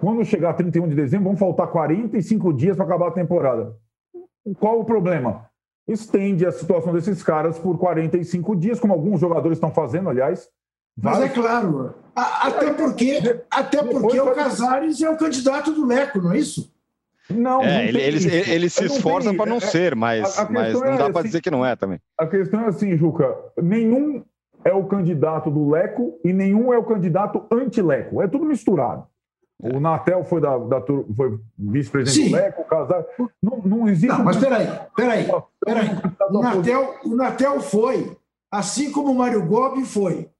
Quando 0.00 0.24
chegar 0.24 0.54
31 0.54 0.88
de 0.88 0.94
dezembro, 0.94 1.24
vão 1.28 1.36
faltar 1.36 1.66
45 1.66 2.52
dias 2.52 2.76
para 2.76 2.86
acabar 2.86 3.08
a 3.08 3.12
temporada. 3.12 3.74
Qual 4.60 4.78
o 4.78 4.84
problema? 4.84 5.50
Estende 5.86 6.46
a 6.46 6.52
situação 6.52 6.92
desses 6.92 7.22
caras 7.22 7.58
por 7.58 7.76
45 7.76 8.54
dias, 8.54 8.78
como 8.78 8.92
alguns 8.92 9.20
jogadores 9.20 9.56
estão 9.58 9.72
fazendo, 9.72 10.08
aliás. 10.08 10.48
Mas 11.00 11.20
é 11.20 11.28
claro, 11.28 11.94
até 12.14 12.72
porque, 12.72 13.42
até 13.50 13.82
porque 13.82 14.20
o 14.20 14.34
Casares 14.34 15.00
é 15.00 15.10
o 15.10 15.16
candidato 15.16 15.72
do 15.72 15.86
Leco, 15.86 16.20
não 16.20 16.32
é 16.32 16.38
isso? 16.38 16.72
Não, 17.30 17.62
é, 17.62 17.66
não 17.66 17.80
ele, 17.80 18.02
ele, 18.02 18.50
ele, 18.50 18.70
se 18.70 18.84
esforça 18.86 19.34
para 19.34 19.50
não 19.50 19.58
é, 19.58 19.60
ser, 19.60 19.94
mas, 19.94 20.38
a, 20.38 20.42
a 20.42 20.50
mas 20.50 20.72
não 20.72 20.84
é, 20.84 20.96
dá 20.96 21.10
para 21.10 21.20
assim, 21.20 21.28
dizer 21.28 21.40
que 21.42 21.50
não 21.50 21.64
é 21.64 21.76
também. 21.76 22.00
A 22.18 22.26
questão 22.26 22.62
é 22.62 22.68
assim, 22.68 22.96
Juca: 22.96 23.36
nenhum 23.62 24.24
é 24.64 24.72
o 24.72 24.86
candidato 24.86 25.50
do 25.50 25.68
Leco 25.70 26.18
e 26.24 26.32
nenhum 26.32 26.72
é 26.72 26.78
o 26.78 26.84
candidato 26.84 27.46
anti-Leco. 27.50 28.22
É 28.22 28.28
tudo 28.28 28.44
misturado. 28.44 29.06
O 29.60 29.80
Natel 29.80 30.22
foi, 30.24 30.40
da, 30.40 30.56
da 30.56 30.80
foi 31.16 31.40
vice-presidente 31.58 32.30
do 32.30 32.36
Leco, 32.36 32.62
o 32.62 32.64
Casar. 32.64 33.04
Não, 33.42 33.58
não 33.64 33.88
existe. 33.88 34.06
Não, 34.06 34.24
mas 34.24 34.36
peraí, 34.36 34.68
peraí, 34.94 35.26
peraí. 35.64 35.88
O 36.30 36.40
Natel, 36.40 36.94
o 37.04 37.16
Natel 37.16 37.60
foi, 37.60 38.16
assim 38.52 38.92
como 38.92 39.10
o 39.10 39.14
Mário 39.16 39.44
Gobi 39.44 39.84
foi, 39.84 40.30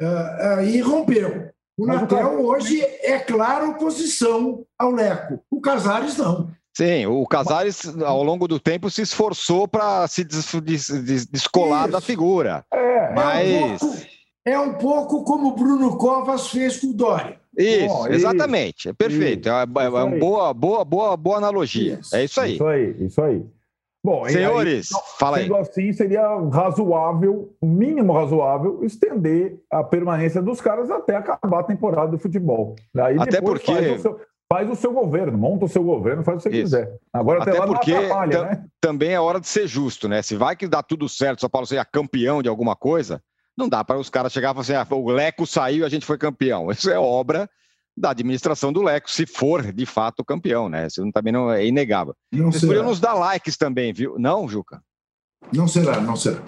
uh, 0.00 0.58
uh, 0.58 0.62
e 0.62 0.80
rompeu. 0.80 1.50
O 1.78 1.86
Mas 1.86 2.00
Natel 2.00 2.40
o 2.40 2.46
hoje 2.46 2.80
é 2.82 3.20
clara 3.20 3.68
oposição 3.68 4.66
ao 4.76 4.90
Leco. 4.90 5.40
O 5.48 5.60
Casares 5.60 6.16
não. 6.16 6.50
Sim, 6.78 7.06
o 7.06 7.26
Casares, 7.26 7.92
ao 8.04 8.22
longo 8.22 8.46
do 8.46 8.60
tempo, 8.60 8.88
se 8.88 9.02
esforçou 9.02 9.66
para 9.66 10.06
se 10.06 10.22
des 10.22 10.88
des 11.02 11.26
descolar 11.26 11.82
Isso. 11.82 11.90
da 11.92 12.00
figura. 12.00 12.64
É, 12.72 13.12
mas... 13.12 13.52
É 13.56 13.66
um, 13.66 13.78
pouco, 13.78 14.06
é 14.46 14.60
um 14.60 14.74
pouco 14.74 15.24
como 15.24 15.48
o 15.48 15.56
Bruno 15.56 15.96
Covas 15.96 16.48
fez 16.50 16.78
com 16.80 16.86
o 16.86 16.94
Dória. 16.94 17.40
Isso, 17.58 17.88
Bom, 17.88 18.06
exatamente. 18.06 18.78
Isso, 18.82 18.88
é 18.90 18.92
perfeito. 18.92 19.48
Isso, 19.48 19.58
é, 19.58 19.84
é 19.84 19.88
uma 19.88 20.06
boa, 20.18 20.54
boa, 20.54 20.84
boa, 20.84 21.16
boa 21.16 21.38
analogia. 21.38 21.98
Isso, 22.00 22.14
é 22.14 22.22
isso 22.22 22.40
aí. 22.40 22.54
Isso 22.54 22.66
aí, 22.66 22.96
isso 23.00 23.22
aí. 23.22 23.44
Bom, 24.04 24.28
Senhores, 24.28 24.94
aí, 24.94 25.02
fala 25.18 25.38
sendo 25.38 25.56
aí. 25.56 25.60
assim, 25.60 25.92
seria 25.92 26.28
razoável, 26.52 27.52
mínimo 27.60 28.12
razoável, 28.12 28.84
estender 28.84 29.58
a 29.68 29.82
permanência 29.82 30.40
dos 30.40 30.60
caras 30.60 30.88
até 30.92 31.16
acabar 31.16 31.58
a 31.58 31.64
temporada 31.64 32.12
do 32.12 32.18
futebol. 32.20 32.76
Aí 32.96 33.18
até 33.18 33.40
porque 33.40 33.66
faz 33.66 33.98
o, 33.98 34.02
seu, 34.02 34.20
faz 34.50 34.68
o, 34.70 34.74
seu, 34.74 34.92
governo, 34.92 35.36
monta 35.36 35.66
o 35.66 35.68
seu 35.68 35.82
governo, 35.82 36.24
faz 36.24 36.38
o 36.38 36.42
que 36.42 36.50
você 36.50 36.62
Isso. 36.62 36.76
quiser. 36.76 36.98
Agora 37.12 37.42
até, 37.42 37.50
até 37.50 37.60
lá 37.60 37.66
porque 37.66 37.92
né? 37.92 38.64
também 38.80 39.12
é 39.12 39.20
hora 39.20 39.38
de 39.38 39.46
ser 39.46 39.66
justo, 39.66 40.08
né? 40.08 40.22
Se 40.22 40.36
vai 40.36 40.56
que 40.56 40.66
dá 40.66 40.82
tudo 40.82 41.08
certo, 41.08 41.40
São 41.40 41.50
Paulo 41.50 41.66
seja 41.66 41.84
campeão 41.84 42.42
de 42.42 42.48
alguma 42.48 42.74
coisa, 42.74 43.22
não 43.56 43.68
dá 43.68 43.84
para 43.84 43.98
os 43.98 44.08
caras 44.08 44.32
chegar 44.32 44.50
e 44.50 44.52
falar 44.52 44.62
assim: 44.62 44.94
ah, 44.94 44.96
o 44.96 45.10
Leco 45.10 45.46
saiu 45.46 45.80
e 45.80 45.84
a 45.84 45.88
gente 45.88 46.06
foi 46.06 46.16
campeão. 46.16 46.70
Isso 46.72 46.90
é 46.90 46.98
obra 46.98 47.48
da 47.96 48.10
administração 48.10 48.72
do 48.72 48.80
Leco, 48.80 49.10
se 49.10 49.26
for 49.26 49.72
de 49.72 49.84
fato 49.84 50.24
campeão, 50.24 50.68
né? 50.68 50.86
Isso 50.86 51.02
também 51.12 51.32
não 51.32 51.52
é 51.52 51.66
inegável. 51.66 52.14
Não 52.32 52.50
Vocês 52.50 52.62
poderiam 52.62 52.86
nos 52.86 53.00
dar 53.00 53.14
likes 53.14 53.56
também, 53.56 53.92
viu? 53.92 54.16
Não, 54.18 54.48
Juca? 54.48 54.80
Não 55.52 55.66
será, 55.66 56.00
não 56.00 56.16
será. 56.16 56.40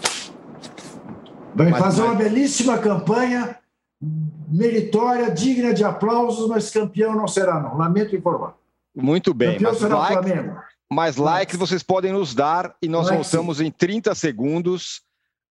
Vai 1.55 1.71
mas, 1.71 1.81
fazer 1.81 2.03
mas... 2.03 2.11
uma 2.11 2.15
belíssima 2.15 2.79
campanha, 2.79 3.59
meritória, 4.49 5.31
digna 5.31 5.75
de 5.75 5.85
aplausos, 5.85 6.49
mas 6.49 6.71
campeão 6.71 7.15
não 7.15 7.29
será, 7.29 7.61
não. 7.61 7.77
Lamento 7.77 8.17
informar. 8.17 8.55
Muito 8.95 9.35
bem. 9.35 9.55
Campeão 9.55 9.71
mas 9.73 9.81
será 9.81 9.99
like, 9.99 10.19
o 10.19 10.23
Flamengo. 10.23 10.61
Mais 10.93 11.17
likes 11.17 11.57
vocês 11.57 11.83
podem 11.83 12.13
nos 12.13 12.35
dar 12.35 12.75
e 12.83 12.89
nós 12.89 13.09
voltamos 13.09 13.59
sim. 13.59 13.67
em 13.67 13.71
30 13.71 14.15
segundos 14.15 15.03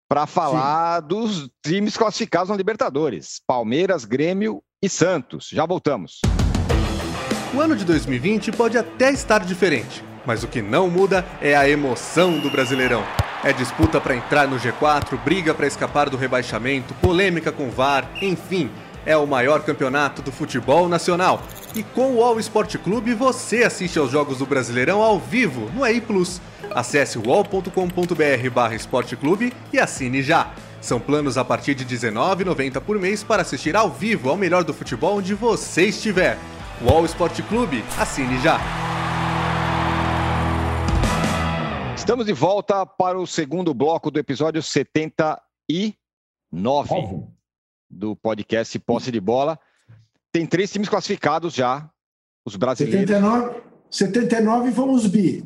para 0.08 0.26
falar 0.26 1.00
sim. 1.00 1.08
dos 1.08 1.50
times 1.64 1.96
classificados 1.96 2.50
na 2.50 2.56
Libertadores: 2.56 3.40
Palmeiras, 3.46 4.04
Grêmio 4.04 4.62
e 4.82 4.88
Santos. 4.88 5.48
Já 5.50 5.64
voltamos. 5.64 6.20
O 7.54 7.60
ano 7.60 7.74
de 7.74 7.84
2020 7.84 8.52
pode 8.52 8.76
até 8.76 9.10
estar 9.10 9.44
diferente, 9.44 10.04
mas 10.26 10.44
o 10.44 10.48
que 10.48 10.60
não 10.60 10.90
muda 10.90 11.24
é 11.40 11.56
a 11.56 11.68
emoção 11.68 12.38
do 12.38 12.50
Brasileirão. 12.50 13.02
É 13.42 13.54
disputa 13.54 13.98
para 13.98 14.14
entrar 14.14 14.46
no 14.46 14.58
G4, 14.58 15.18
briga 15.24 15.54
para 15.54 15.66
escapar 15.66 16.10
do 16.10 16.16
rebaixamento, 16.18 16.92
polêmica 16.94 17.50
com 17.50 17.70
VAR, 17.70 18.06
enfim, 18.20 18.70
é 19.06 19.16
o 19.16 19.26
maior 19.26 19.62
campeonato 19.62 20.20
do 20.20 20.30
futebol 20.30 20.86
nacional. 20.86 21.42
E 21.74 21.82
com 21.82 22.16
o 22.16 22.22
All 22.22 22.38
Sport 22.38 22.76
Clube 22.76 23.14
você 23.14 23.62
assiste 23.62 23.98
aos 23.98 24.10
jogos 24.10 24.38
do 24.38 24.46
Brasileirão 24.46 25.00
ao 25.00 25.18
vivo 25.18 25.70
no 25.74 25.86
EI 25.86 26.02
Plus. 26.02 26.38
Acesse 26.70 27.16
wall.com.br/barra 27.18 28.74
esporteclube 28.74 29.54
e 29.72 29.78
assine 29.78 30.22
já. 30.22 30.50
São 30.82 31.00
planos 31.00 31.38
a 31.38 31.44
partir 31.44 31.74
de 31.74 31.84
R$19,90 31.84 32.78
por 32.80 32.98
mês 32.98 33.22
para 33.22 33.40
assistir 33.40 33.74
ao 33.74 33.90
vivo 33.90 34.28
ao 34.28 34.36
melhor 34.36 34.64
do 34.64 34.74
futebol 34.74 35.16
onde 35.16 35.34
você 35.34 35.86
estiver. 35.86 36.36
UOL 36.82 37.06
Esporte 37.06 37.42
Clube, 37.42 37.82
assine 37.98 38.38
já! 38.40 38.60
Estamos 42.10 42.26
de 42.26 42.32
volta 42.32 42.84
para 42.84 43.20
o 43.20 43.24
segundo 43.24 43.72
bloco 43.72 44.10
do 44.10 44.18
episódio 44.18 44.60
79 44.60 45.44
do 47.88 48.16
podcast 48.16 48.76
Posse 48.80 49.12
de 49.12 49.20
Bola. 49.20 49.56
Tem 50.32 50.44
três 50.44 50.72
times 50.72 50.88
classificados 50.88 51.54
já, 51.54 51.88
os 52.44 52.56
brasileiros. 52.56 53.08
79, 53.08 53.60
79 53.88 54.72
fomos 54.72 55.06
bi. 55.06 55.44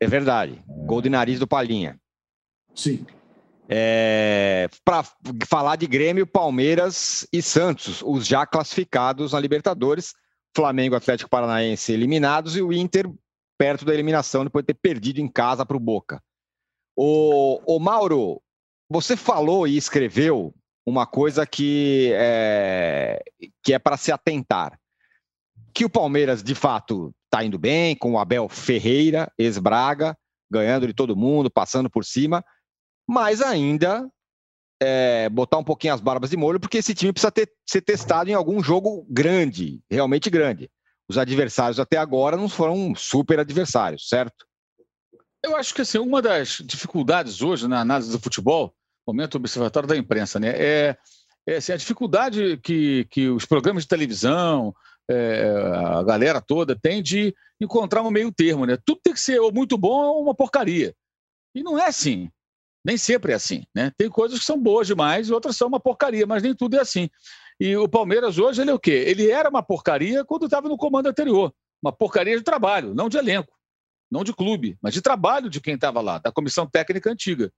É 0.00 0.08
verdade. 0.08 0.60
Gol 0.66 1.00
de 1.00 1.08
nariz 1.08 1.38
do 1.38 1.46
Palinha. 1.46 1.96
Sim. 2.74 3.06
É, 3.68 4.68
para 4.84 5.06
falar 5.46 5.76
de 5.76 5.86
Grêmio, 5.86 6.26
Palmeiras 6.26 7.24
e 7.32 7.40
Santos, 7.40 8.02
os 8.04 8.26
já 8.26 8.44
classificados 8.44 9.34
na 9.34 9.38
Libertadores, 9.38 10.16
Flamengo, 10.52 10.96
Atlético 10.96 11.30
Paranaense 11.30 11.92
eliminados 11.92 12.56
e 12.56 12.60
o 12.60 12.72
Inter 12.72 13.08
perto 13.58 13.84
da 13.84 13.94
eliminação 13.94 14.44
depois 14.44 14.62
de 14.62 14.72
ter 14.72 14.78
perdido 14.80 15.20
em 15.20 15.28
casa 15.28 15.64
para 15.64 15.76
o 15.76 15.80
Boca. 15.80 16.22
O, 16.96 17.78
Mauro, 17.80 18.40
você 18.88 19.16
falou 19.16 19.66
e 19.66 19.76
escreveu 19.76 20.54
uma 20.84 21.06
coisa 21.06 21.46
que 21.46 22.10
é, 22.14 23.22
que 23.62 23.72
é 23.72 23.78
para 23.78 23.96
se 23.96 24.12
atentar. 24.12 24.78
Que 25.74 25.84
o 25.84 25.90
Palmeiras, 25.90 26.42
de 26.42 26.54
fato, 26.54 27.14
está 27.24 27.42
indo 27.42 27.58
bem, 27.58 27.96
com 27.96 28.12
o 28.12 28.18
Abel 28.18 28.48
Ferreira, 28.48 29.32
ex-Braga, 29.38 30.16
ganhando 30.50 30.86
de 30.86 30.92
todo 30.92 31.16
mundo, 31.16 31.50
passando 31.50 31.88
por 31.88 32.04
cima, 32.04 32.44
mas 33.08 33.40
ainda 33.40 34.06
é, 34.82 35.28
botar 35.30 35.58
um 35.58 35.64
pouquinho 35.64 35.94
as 35.94 36.00
barbas 36.00 36.30
de 36.30 36.36
molho, 36.36 36.60
porque 36.60 36.78
esse 36.78 36.94
time 36.94 37.12
precisa 37.12 37.32
ter, 37.32 37.50
ser 37.66 37.80
testado 37.80 38.28
em 38.28 38.34
algum 38.34 38.62
jogo 38.62 39.06
grande, 39.08 39.80
realmente 39.90 40.28
grande. 40.28 40.70
Os 41.12 41.18
adversários 41.18 41.78
até 41.78 41.98
agora 41.98 42.38
não 42.38 42.48
foram 42.48 42.94
super 42.94 43.38
adversários, 43.38 44.08
certo? 44.08 44.46
Eu 45.44 45.54
acho 45.54 45.74
que 45.74 45.82
assim, 45.82 45.98
uma 45.98 46.22
das 46.22 46.62
dificuldades 46.64 47.42
hoje 47.42 47.68
na 47.68 47.80
análise 47.80 48.10
do 48.10 48.18
futebol, 48.18 48.74
momento 49.06 49.34
observatório 49.34 49.86
da 49.86 49.94
imprensa, 49.94 50.40
né, 50.40 50.54
é, 50.56 50.96
é 51.46 51.56
assim, 51.56 51.72
a 51.72 51.76
dificuldade 51.76 52.56
que, 52.62 53.06
que 53.10 53.28
os 53.28 53.44
programas 53.44 53.82
de 53.82 53.90
televisão, 53.90 54.74
é, 55.06 55.52
a 55.84 56.02
galera 56.02 56.40
toda 56.40 56.74
tem 56.74 57.02
de 57.02 57.34
encontrar 57.60 58.00
um 58.00 58.10
meio 58.10 58.32
termo, 58.32 58.64
né? 58.64 58.78
Tudo 58.82 59.02
tem 59.04 59.12
que 59.12 59.20
ser 59.20 59.38
ou 59.38 59.52
muito 59.52 59.76
bom 59.76 60.14
ou 60.14 60.22
uma 60.22 60.34
porcaria. 60.34 60.94
E 61.54 61.62
não 61.62 61.78
é 61.78 61.88
assim. 61.88 62.30
Nem 62.82 62.96
sempre 62.96 63.32
é 63.32 63.34
assim, 63.34 63.64
né? 63.74 63.92
Tem 63.98 64.08
coisas 64.08 64.38
que 64.38 64.46
são 64.46 64.58
boas 64.58 64.86
demais 64.86 65.28
e 65.28 65.32
outras 65.32 65.58
são 65.58 65.68
uma 65.68 65.78
porcaria, 65.78 66.26
mas 66.26 66.42
nem 66.42 66.54
tudo 66.54 66.78
é 66.78 66.80
assim. 66.80 67.10
E 67.62 67.76
o 67.76 67.88
Palmeiras 67.88 68.38
hoje, 68.38 68.60
ele 68.60 68.72
é 68.72 68.74
o 68.74 68.78
quê? 68.78 69.04
Ele 69.06 69.30
era 69.30 69.48
uma 69.48 69.62
porcaria 69.62 70.24
quando 70.24 70.46
estava 70.46 70.68
no 70.68 70.76
comando 70.76 71.06
anterior. 71.06 71.54
Uma 71.80 71.92
porcaria 71.92 72.36
de 72.36 72.42
trabalho, 72.42 72.92
não 72.92 73.08
de 73.08 73.16
elenco, 73.16 73.56
não 74.10 74.24
de 74.24 74.32
clube, 74.32 74.76
mas 74.82 74.92
de 74.92 75.00
trabalho 75.00 75.48
de 75.48 75.60
quem 75.60 75.76
estava 75.76 76.00
lá, 76.00 76.18
da 76.18 76.32
comissão 76.32 76.66
técnica 76.66 77.08
antiga. 77.08 77.52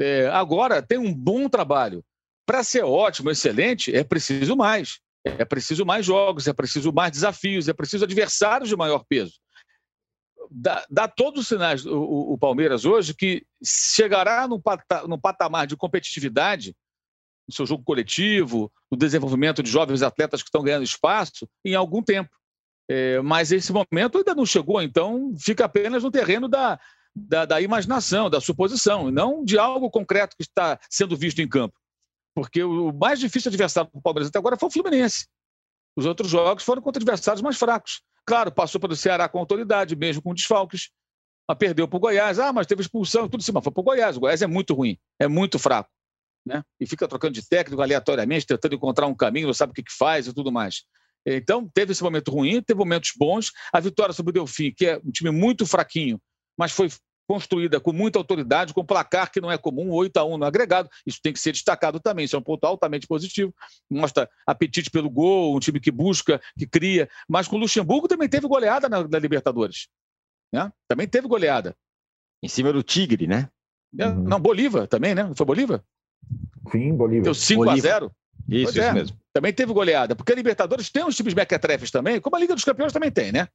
É, 0.00 0.28
agora 0.28 0.80
tem 0.80 0.96
um 0.96 1.12
bom 1.12 1.48
trabalho. 1.48 2.04
Para 2.46 2.62
ser 2.62 2.84
ótimo, 2.84 3.32
excelente, 3.32 3.92
é 3.92 4.04
preciso 4.04 4.56
mais. 4.56 5.00
É 5.24 5.44
preciso 5.44 5.84
mais 5.84 6.06
jogos, 6.06 6.46
é 6.46 6.52
preciso 6.52 6.92
mais 6.92 7.10
desafios, 7.10 7.66
é 7.66 7.72
preciso 7.72 8.04
adversários 8.04 8.68
de 8.68 8.76
maior 8.76 9.04
peso 9.08 9.40
dá, 10.50 10.86
dá 10.88 11.08
todos 11.08 11.42
os 11.42 11.48
sinais 11.48 11.84
o, 11.84 12.32
o, 12.32 12.38
Palmeiras 12.38 12.84
hoje 12.84 13.12
que 13.12 13.44
chegará 13.62 14.48
no, 14.48 14.58
pata, 14.58 15.06
no 15.06 15.20
patamar 15.20 15.66
de 15.66 15.76
competitividade 15.76 16.74
no 17.48 17.54
seu 17.54 17.66
jogo 17.66 17.82
coletivo, 17.82 18.70
no 18.90 18.96
desenvolvimento 18.96 19.62
de 19.62 19.70
jovens 19.70 20.02
atletas 20.02 20.42
que 20.42 20.48
estão 20.48 20.62
ganhando 20.62 20.84
espaço 20.84 21.48
em 21.64 21.74
algum 21.74 22.02
tempo. 22.02 22.30
É, 22.90 23.20
mas 23.20 23.52
esse 23.52 23.72
momento 23.72 24.18
ainda 24.18 24.34
não 24.34 24.46
chegou, 24.46 24.80
então 24.80 25.34
fica 25.38 25.64
apenas 25.64 26.02
no 26.02 26.10
terreno 26.10 26.48
da, 26.48 26.78
da, 27.14 27.44
da 27.44 27.60
imaginação, 27.60 28.30
da 28.30 28.40
suposição, 28.40 29.08
e 29.08 29.12
não 29.12 29.44
de 29.44 29.58
algo 29.58 29.90
concreto 29.90 30.36
que 30.36 30.42
está 30.42 30.78
sendo 30.88 31.16
visto 31.16 31.40
em 31.40 31.48
campo. 31.48 31.74
Porque 32.34 32.62
o 32.62 32.92
mais 32.92 33.18
difícil 33.18 33.48
adversário 33.48 33.90
para 33.90 33.98
o 33.98 34.02
Palmeiras 34.02 34.28
até 34.28 34.38
agora 34.38 34.56
foi 34.56 34.68
o 34.68 34.72
Fluminense. 34.72 35.26
Os 35.96 36.06
outros 36.06 36.30
jogos 36.30 36.62
foram 36.62 36.80
contra 36.80 37.02
adversários 37.02 37.42
mais 37.42 37.58
fracos. 37.58 38.02
Claro, 38.24 38.52
passou 38.52 38.80
pelo 38.80 38.94
Ceará 38.94 39.28
com 39.28 39.38
autoridade, 39.38 39.96
mesmo 39.96 40.22
com 40.22 40.34
desfalques. 40.34 40.90
Mas 41.48 41.58
perdeu 41.58 41.88
para 41.88 41.96
o 41.96 42.00
Goiás. 42.00 42.38
Ah, 42.38 42.52
mas 42.52 42.66
teve 42.66 42.82
expulsão 42.82 43.24
e 43.24 43.28
tudo 43.28 43.40
assim. 43.40 43.52
Mas 43.52 43.64
foi 43.64 43.72
para 43.72 43.80
o 43.80 43.84
Goiás. 43.84 44.16
O 44.16 44.20
Goiás 44.20 44.40
é 44.40 44.46
muito 44.46 44.74
ruim, 44.74 44.96
é 45.18 45.26
muito 45.26 45.58
fraco. 45.58 45.90
Né? 46.48 46.62
E 46.80 46.86
fica 46.86 47.06
trocando 47.06 47.34
de 47.34 47.46
técnico 47.46 47.80
aleatoriamente, 47.80 48.46
tentando 48.46 48.74
encontrar 48.74 49.06
um 49.06 49.14
caminho, 49.14 49.46
não 49.46 49.54
sabe 49.54 49.70
o 49.70 49.74
que, 49.74 49.82
que 49.82 49.92
faz 49.92 50.26
e 50.26 50.32
tudo 50.32 50.50
mais. 50.50 50.82
Então, 51.24 51.68
teve 51.72 51.92
esse 51.92 52.02
momento 52.02 52.30
ruim, 52.30 52.62
teve 52.62 52.78
momentos 52.78 53.12
bons. 53.16 53.52
A 53.72 53.78
vitória 53.78 54.14
sobre 54.14 54.30
o 54.30 54.32
Delfim, 54.32 54.72
que 54.74 54.86
é 54.86 54.98
um 55.04 55.10
time 55.10 55.30
muito 55.30 55.66
fraquinho, 55.66 56.20
mas 56.56 56.72
foi 56.72 56.88
construída 57.28 57.78
com 57.78 57.92
muita 57.92 58.18
autoridade, 58.18 58.72
com 58.72 58.82
placar 58.84 59.30
que 59.30 59.40
não 59.40 59.52
é 59.52 59.58
comum, 59.58 59.90
8 59.90 60.16
a 60.16 60.24
1 60.24 60.38
no 60.38 60.46
agregado. 60.46 60.88
Isso 61.06 61.20
tem 61.22 61.32
que 61.32 61.38
ser 61.38 61.52
destacado 61.52 62.00
também, 62.00 62.24
isso 62.24 62.34
é 62.34 62.38
um 62.38 62.42
ponto 62.42 62.64
altamente 62.64 63.06
positivo. 63.06 63.54
Mostra 63.90 64.28
apetite 64.46 64.90
pelo 64.90 65.10
gol, 65.10 65.54
um 65.54 65.60
time 65.60 65.78
que 65.78 65.90
busca, 65.90 66.40
que 66.58 66.66
cria. 66.66 67.08
Mas 67.28 67.46
com 67.46 67.56
o 67.56 67.58
Luxemburgo 67.58 68.08
também 68.08 68.28
teve 68.28 68.48
goleada 68.48 68.88
na, 68.88 69.06
na 69.06 69.18
Libertadores. 69.18 69.88
Né? 70.50 70.72
Também 70.88 71.06
teve 71.06 71.28
goleada. 71.28 71.76
Em 72.42 72.48
cima 72.48 72.72
do 72.72 72.82
Tigre, 72.82 73.26
né? 73.26 73.50
É, 73.98 74.06
uhum. 74.06 74.22
Não, 74.22 74.40
Bolívar 74.40 74.86
também, 74.86 75.14
né? 75.14 75.24
Não 75.24 75.34
foi 75.34 75.44
Bolívar? 75.44 75.82
Sim, 76.70 76.94
Bolívar. 76.94 77.24
Deu 77.24 77.34
5 77.34 77.64
Bolívar. 77.64 77.78
a 77.78 77.94
0 77.94 78.12
Isso, 78.48 78.72
isso 78.72 78.80
é. 78.80 78.92
mesmo. 78.92 79.16
Também 79.32 79.52
teve 79.52 79.72
goleada. 79.72 80.14
Porque 80.14 80.32
a 80.32 80.36
Libertadores 80.36 80.90
tem 80.90 81.04
uns 81.04 81.16
times 81.16 81.34
mequetrefes 81.34 81.90
também, 81.90 82.20
como 82.20 82.36
a 82.36 82.38
Liga 82.38 82.54
dos 82.54 82.64
Campeões 82.64 82.92
também 82.92 83.10
tem, 83.10 83.32
né? 83.32 83.48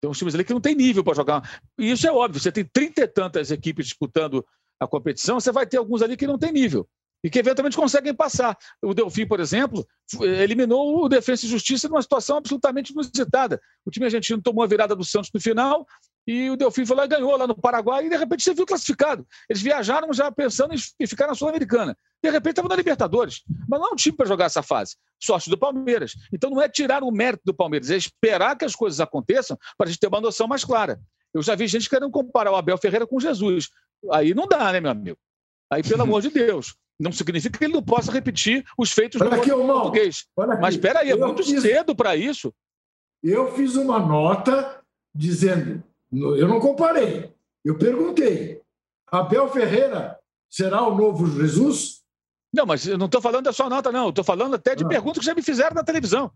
Tem 0.00 0.10
uns 0.10 0.18
times 0.18 0.34
ali 0.34 0.44
que 0.44 0.52
não 0.52 0.60
tem 0.60 0.74
nível 0.74 1.02
para 1.02 1.14
jogar. 1.14 1.60
E 1.78 1.90
isso 1.90 2.06
é 2.06 2.12
óbvio. 2.12 2.40
Você 2.40 2.52
tem 2.52 2.64
trinta 2.64 3.02
e 3.02 3.08
tantas 3.08 3.50
equipes 3.50 3.86
disputando 3.86 4.44
a 4.80 4.86
competição, 4.86 5.40
você 5.40 5.52
vai 5.52 5.66
ter 5.66 5.76
alguns 5.76 6.02
ali 6.02 6.16
que 6.16 6.26
não 6.26 6.38
tem 6.38 6.52
nível 6.52 6.86
e 7.22 7.30
que 7.30 7.38
eventualmente 7.38 7.76
conseguem 7.76 8.14
passar. 8.14 8.56
O 8.82 8.92
Delfim, 8.92 9.26
por 9.26 9.40
exemplo, 9.40 9.86
eliminou 10.20 11.04
o 11.04 11.08
Defesa 11.08 11.46
e 11.46 11.48
Justiça 11.48 11.88
numa 11.88 12.02
situação 12.02 12.36
absolutamente 12.36 12.92
inusitada. 12.92 13.60
O 13.86 13.90
time 13.90 14.04
argentino 14.04 14.42
tomou 14.42 14.62
a 14.62 14.66
virada 14.66 14.94
do 14.94 15.04
Santos 15.04 15.30
no 15.32 15.40
final 15.40 15.86
e 16.26 16.48
o 16.50 16.56
Delfim 16.56 16.86
foi 16.86 16.96
lá 16.96 17.04
e 17.04 17.08
ganhou 17.08 17.36
lá 17.36 17.46
no 17.46 17.54
Paraguai 17.54 18.06
e 18.06 18.08
de 18.10 18.16
repente 18.16 18.42
você 18.42 18.54
viu 18.54 18.64
classificado. 18.66 19.26
Eles 19.48 19.60
viajaram 19.62 20.12
já 20.12 20.30
pensando 20.32 20.74
em 20.74 21.06
ficar 21.06 21.26
na 21.26 21.34
Sul-Americana. 21.34 21.96
De 22.22 22.30
repente 22.30 22.52
estava 22.52 22.68
na 22.68 22.76
Libertadores. 22.76 23.42
Mas 23.68 23.78
não 23.80 23.88
é 23.88 23.92
um 23.92 23.96
time 23.96 24.16
para 24.16 24.26
jogar 24.26 24.46
essa 24.46 24.62
fase. 24.62 24.96
Sorte 25.22 25.50
do 25.50 25.58
Palmeiras. 25.58 26.12
Então 26.32 26.48
não 26.50 26.62
é 26.62 26.68
tirar 26.68 27.02
o 27.02 27.10
mérito 27.10 27.42
do 27.44 27.52
Palmeiras, 27.54 27.90
é 27.90 27.96
esperar 27.96 28.56
que 28.56 28.64
as 28.64 28.74
coisas 28.74 29.00
aconteçam 29.00 29.58
para 29.76 29.86
a 29.86 29.90
gente 29.90 30.00
ter 30.00 30.08
uma 30.08 30.20
noção 30.20 30.46
mais 30.48 30.64
clara. 30.64 30.98
Eu 31.34 31.42
já 31.42 31.54
vi 31.54 31.66
gente 31.66 31.90
querendo 31.90 32.10
comparar 32.10 32.50
o 32.52 32.56
Abel 32.56 32.78
Ferreira 32.78 33.06
com 33.06 33.20
Jesus. 33.20 33.68
Aí 34.12 34.32
não 34.34 34.46
dá, 34.46 34.72
né, 34.72 34.80
meu 34.80 34.90
amigo? 34.90 35.18
Aí, 35.70 35.82
pelo 35.82 36.02
amor 36.02 36.22
de 36.22 36.30
Deus. 36.30 36.74
Não 37.00 37.10
significa 37.10 37.58
que 37.58 37.64
ele 37.64 37.72
não 37.74 37.82
possa 37.82 38.12
repetir 38.12 38.64
os 38.78 38.92
feitos 38.92 39.20
Olha 39.20 39.30
do 39.30 39.36
aqui, 39.36 39.50
irmão. 39.50 39.66
português. 39.82 40.26
Olha 40.36 40.52
aqui. 40.52 40.62
Mas 40.62 40.74
espera 40.76 41.00
aí, 41.00 41.10
é 41.10 41.12
Eu 41.14 41.18
muito 41.18 41.42
fiz- 41.42 41.60
cedo 41.60 41.94
para 41.96 42.14
isso. 42.14 42.54
Eu 43.22 43.52
fiz 43.56 43.74
uma 43.74 43.98
nota 43.98 44.80
dizendo, 45.12 45.82
eu 46.12 46.48
não 46.48 46.60
comparei, 46.60 47.32
eu 47.64 47.76
perguntei, 47.78 48.60
Abel 49.10 49.48
Ferreira 49.48 50.18
será 50.50 50.82
o 50.86 50.96
novo 50.96 51.26
Jesus? 51.26 52.02
Não, 52.52 52.64
mas 52.66 52.86
eu 52.86 52.96
não 52.96 53.06
estou 53.06 53.20
falando 53.20 53.44
da 53.44 53.52
sua 53.52 53.68
nota, 53.68 53.90
não. 53.90 54.10
Estou 54.10 54.22
falando 54.24 54.54
até 54.54 54.76
de 54.76 54.84
Ah. 54.84 54.88
perguntas 54.88 55.18
que 55.18 55.26
já 55.26 55.34
me 55.34 55.42
fizeram 55.42 55.74
na 55.74 55.82
televisão. 55.82 56.30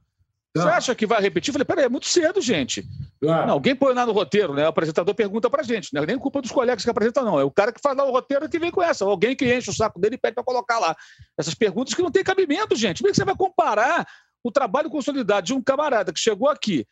Tá. 0.52 0.62
Você 0.62 0.68
acha 0.68 0.94
que 0.94 1.06
vai 1.06 1.20
repetir? 1.20 1.50
Eu 1.50 1.52
falei, 1.52 1.64
peraí, 1.64 1.84
é 1.84 1.88
muito 1.88 2.06
cedo, 2.06 2.40
gente. 2.40 2.84
Claro. 3.20 3.46
Não, 3.46 3.54
alguém 3.54 3.76
põe 3.76 3.94
lá 3.94 4.04
no 4.04 4.12
roteiro, 4.12 4.54
né? 4.54 4.64
O 4.64 4.68
apresentador 4.68 5.14
pergunta 5.14 5.48
pra 5.48 5.62
gente. 5.62 5.92
Não 5.94 6.02
é 6.02 6.06
nem 6.06 6.18
culpa 6.18 6.42
dos 6.42 6.50
colegas 6.50 6.82
que 6.82 6.90
apresentam, 6.90 7.24
não. 7.24 7.38
É 7.38 7.44
o 7.44 7.50
cara 7.50 7.70
que 7.70 7.80
faz 7.80 7.96
lá 7.96 8.04
o 8.04 8.10
roteiro 8.10 8.48
que 8.48 8.58
vem 8.58 8.70
com 8.70 8.82
essa. 8.82 9.04
Alguém 9.04 9.36
que 9.36 9.44
enche 9.54 9.70
o 9.70 9.72
saco 9.74 10.00
dele 10.00 10.16
e 10.16 10.18
pede 10.18 10.34
para 10.34 10.42
colocar 10.42 10.78
lá. 10.80 10.96
Essas 11.38 11.54
perguntas 11.54 11.94
que 11.94 12.02
não 12.02 12.10
têm 12.10 12.24
cabimento, 12.24 12.74
gente. 12.74 12.98
Como 12.98 13.08
é 13.08 13.12
que 13.12 13.16
você 13.16 13.24
vai 13.24 13.36
comparar 13.36 14.08
o 14.42 14.50
trabalho 14.50 14.90
consolidado 14.90 15.46
de 15.46 15.52
um 15.54 15.62
camarada 15.62 16.12
que 16.12 16.18
chegou 16.18 16.48
aqui, 16.48 16.86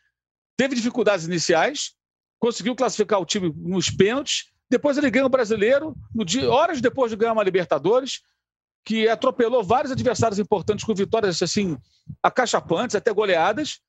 teve 0.55 0.75
dificuldades 0.75 1.25
iniciais, 1.25 1.93
conseguiu 2.39 2.75
classificar 2.75 3.19
o 3.19 3.25
time 3.25 3.53
nos 3.55 3.89
pênaltis, 3.89 4.45
depois 4.69 4.97
ele 4.97 5.09
ganha 5.09 5.25
o 5.25 5.29
brasileiro, 5.29 5.95
no 6.13 6.25
dia, 6.25 6.49
horas 6.49 6.81
depois 6.81 7.11
de 7.11 7.17
ganhar 7.17 7.33
uma 7.33 7.43
Libertadores, 7.43 8.21
que 8.85 9.07
atropelou 9.07 9.63
vários 9.63 9.91
adversários 9.91 10.39
importantes 10.39 10.85
com 10.85 10.93
vitórias 10.93 11.41
assim 11.41 11.77
acachapantes, 12.21 12.95
até 12.95 13.11
goleadas, 13.11 13.79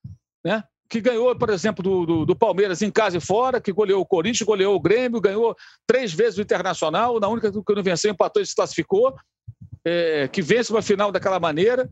né? 0.45 0.63
que 0.89 1.01
ganhou, 1.01 1.37
por 1.37 1.51
exemplo, 1.51 1.83
do, 1.83 2.07
do, 2.07 2.27
do 2.27 2.37
Palmeiras 2.37 2.81
em 2.81 2.91
casa 2.91 3.19
e 3.19 3.21
fora, 3.21 3.61
que 3.61 3.73
goleou 3.73 4.01
o 4.01 4.07
Corinthians, 4.07 4.47
goleou 4.47 4.75
o 4.75 4.81
Grêmio, 4.81 5.21
ganhou 5.21 5.55
três 5.87 6.13
vezes 6.13 6.39
o 6.39 6.43
Internacional, 6.43 7.21
na 7.21 7.29
única 7.29 7.53
que 7.53 7.75
não 7.75 7.83
venceu, 7.83 8.11
empatou 8.11 8.41
e 8.41 8.47
se 8.47 8.55
classificou, 8.55 9.15
é, 9.85 10.27
que 10.29 10.41
vence 10.41 10.73
uma 10.73 10.81
final 10.81 11.13
daquela 11.13 11.39
maneira 11.39 11.89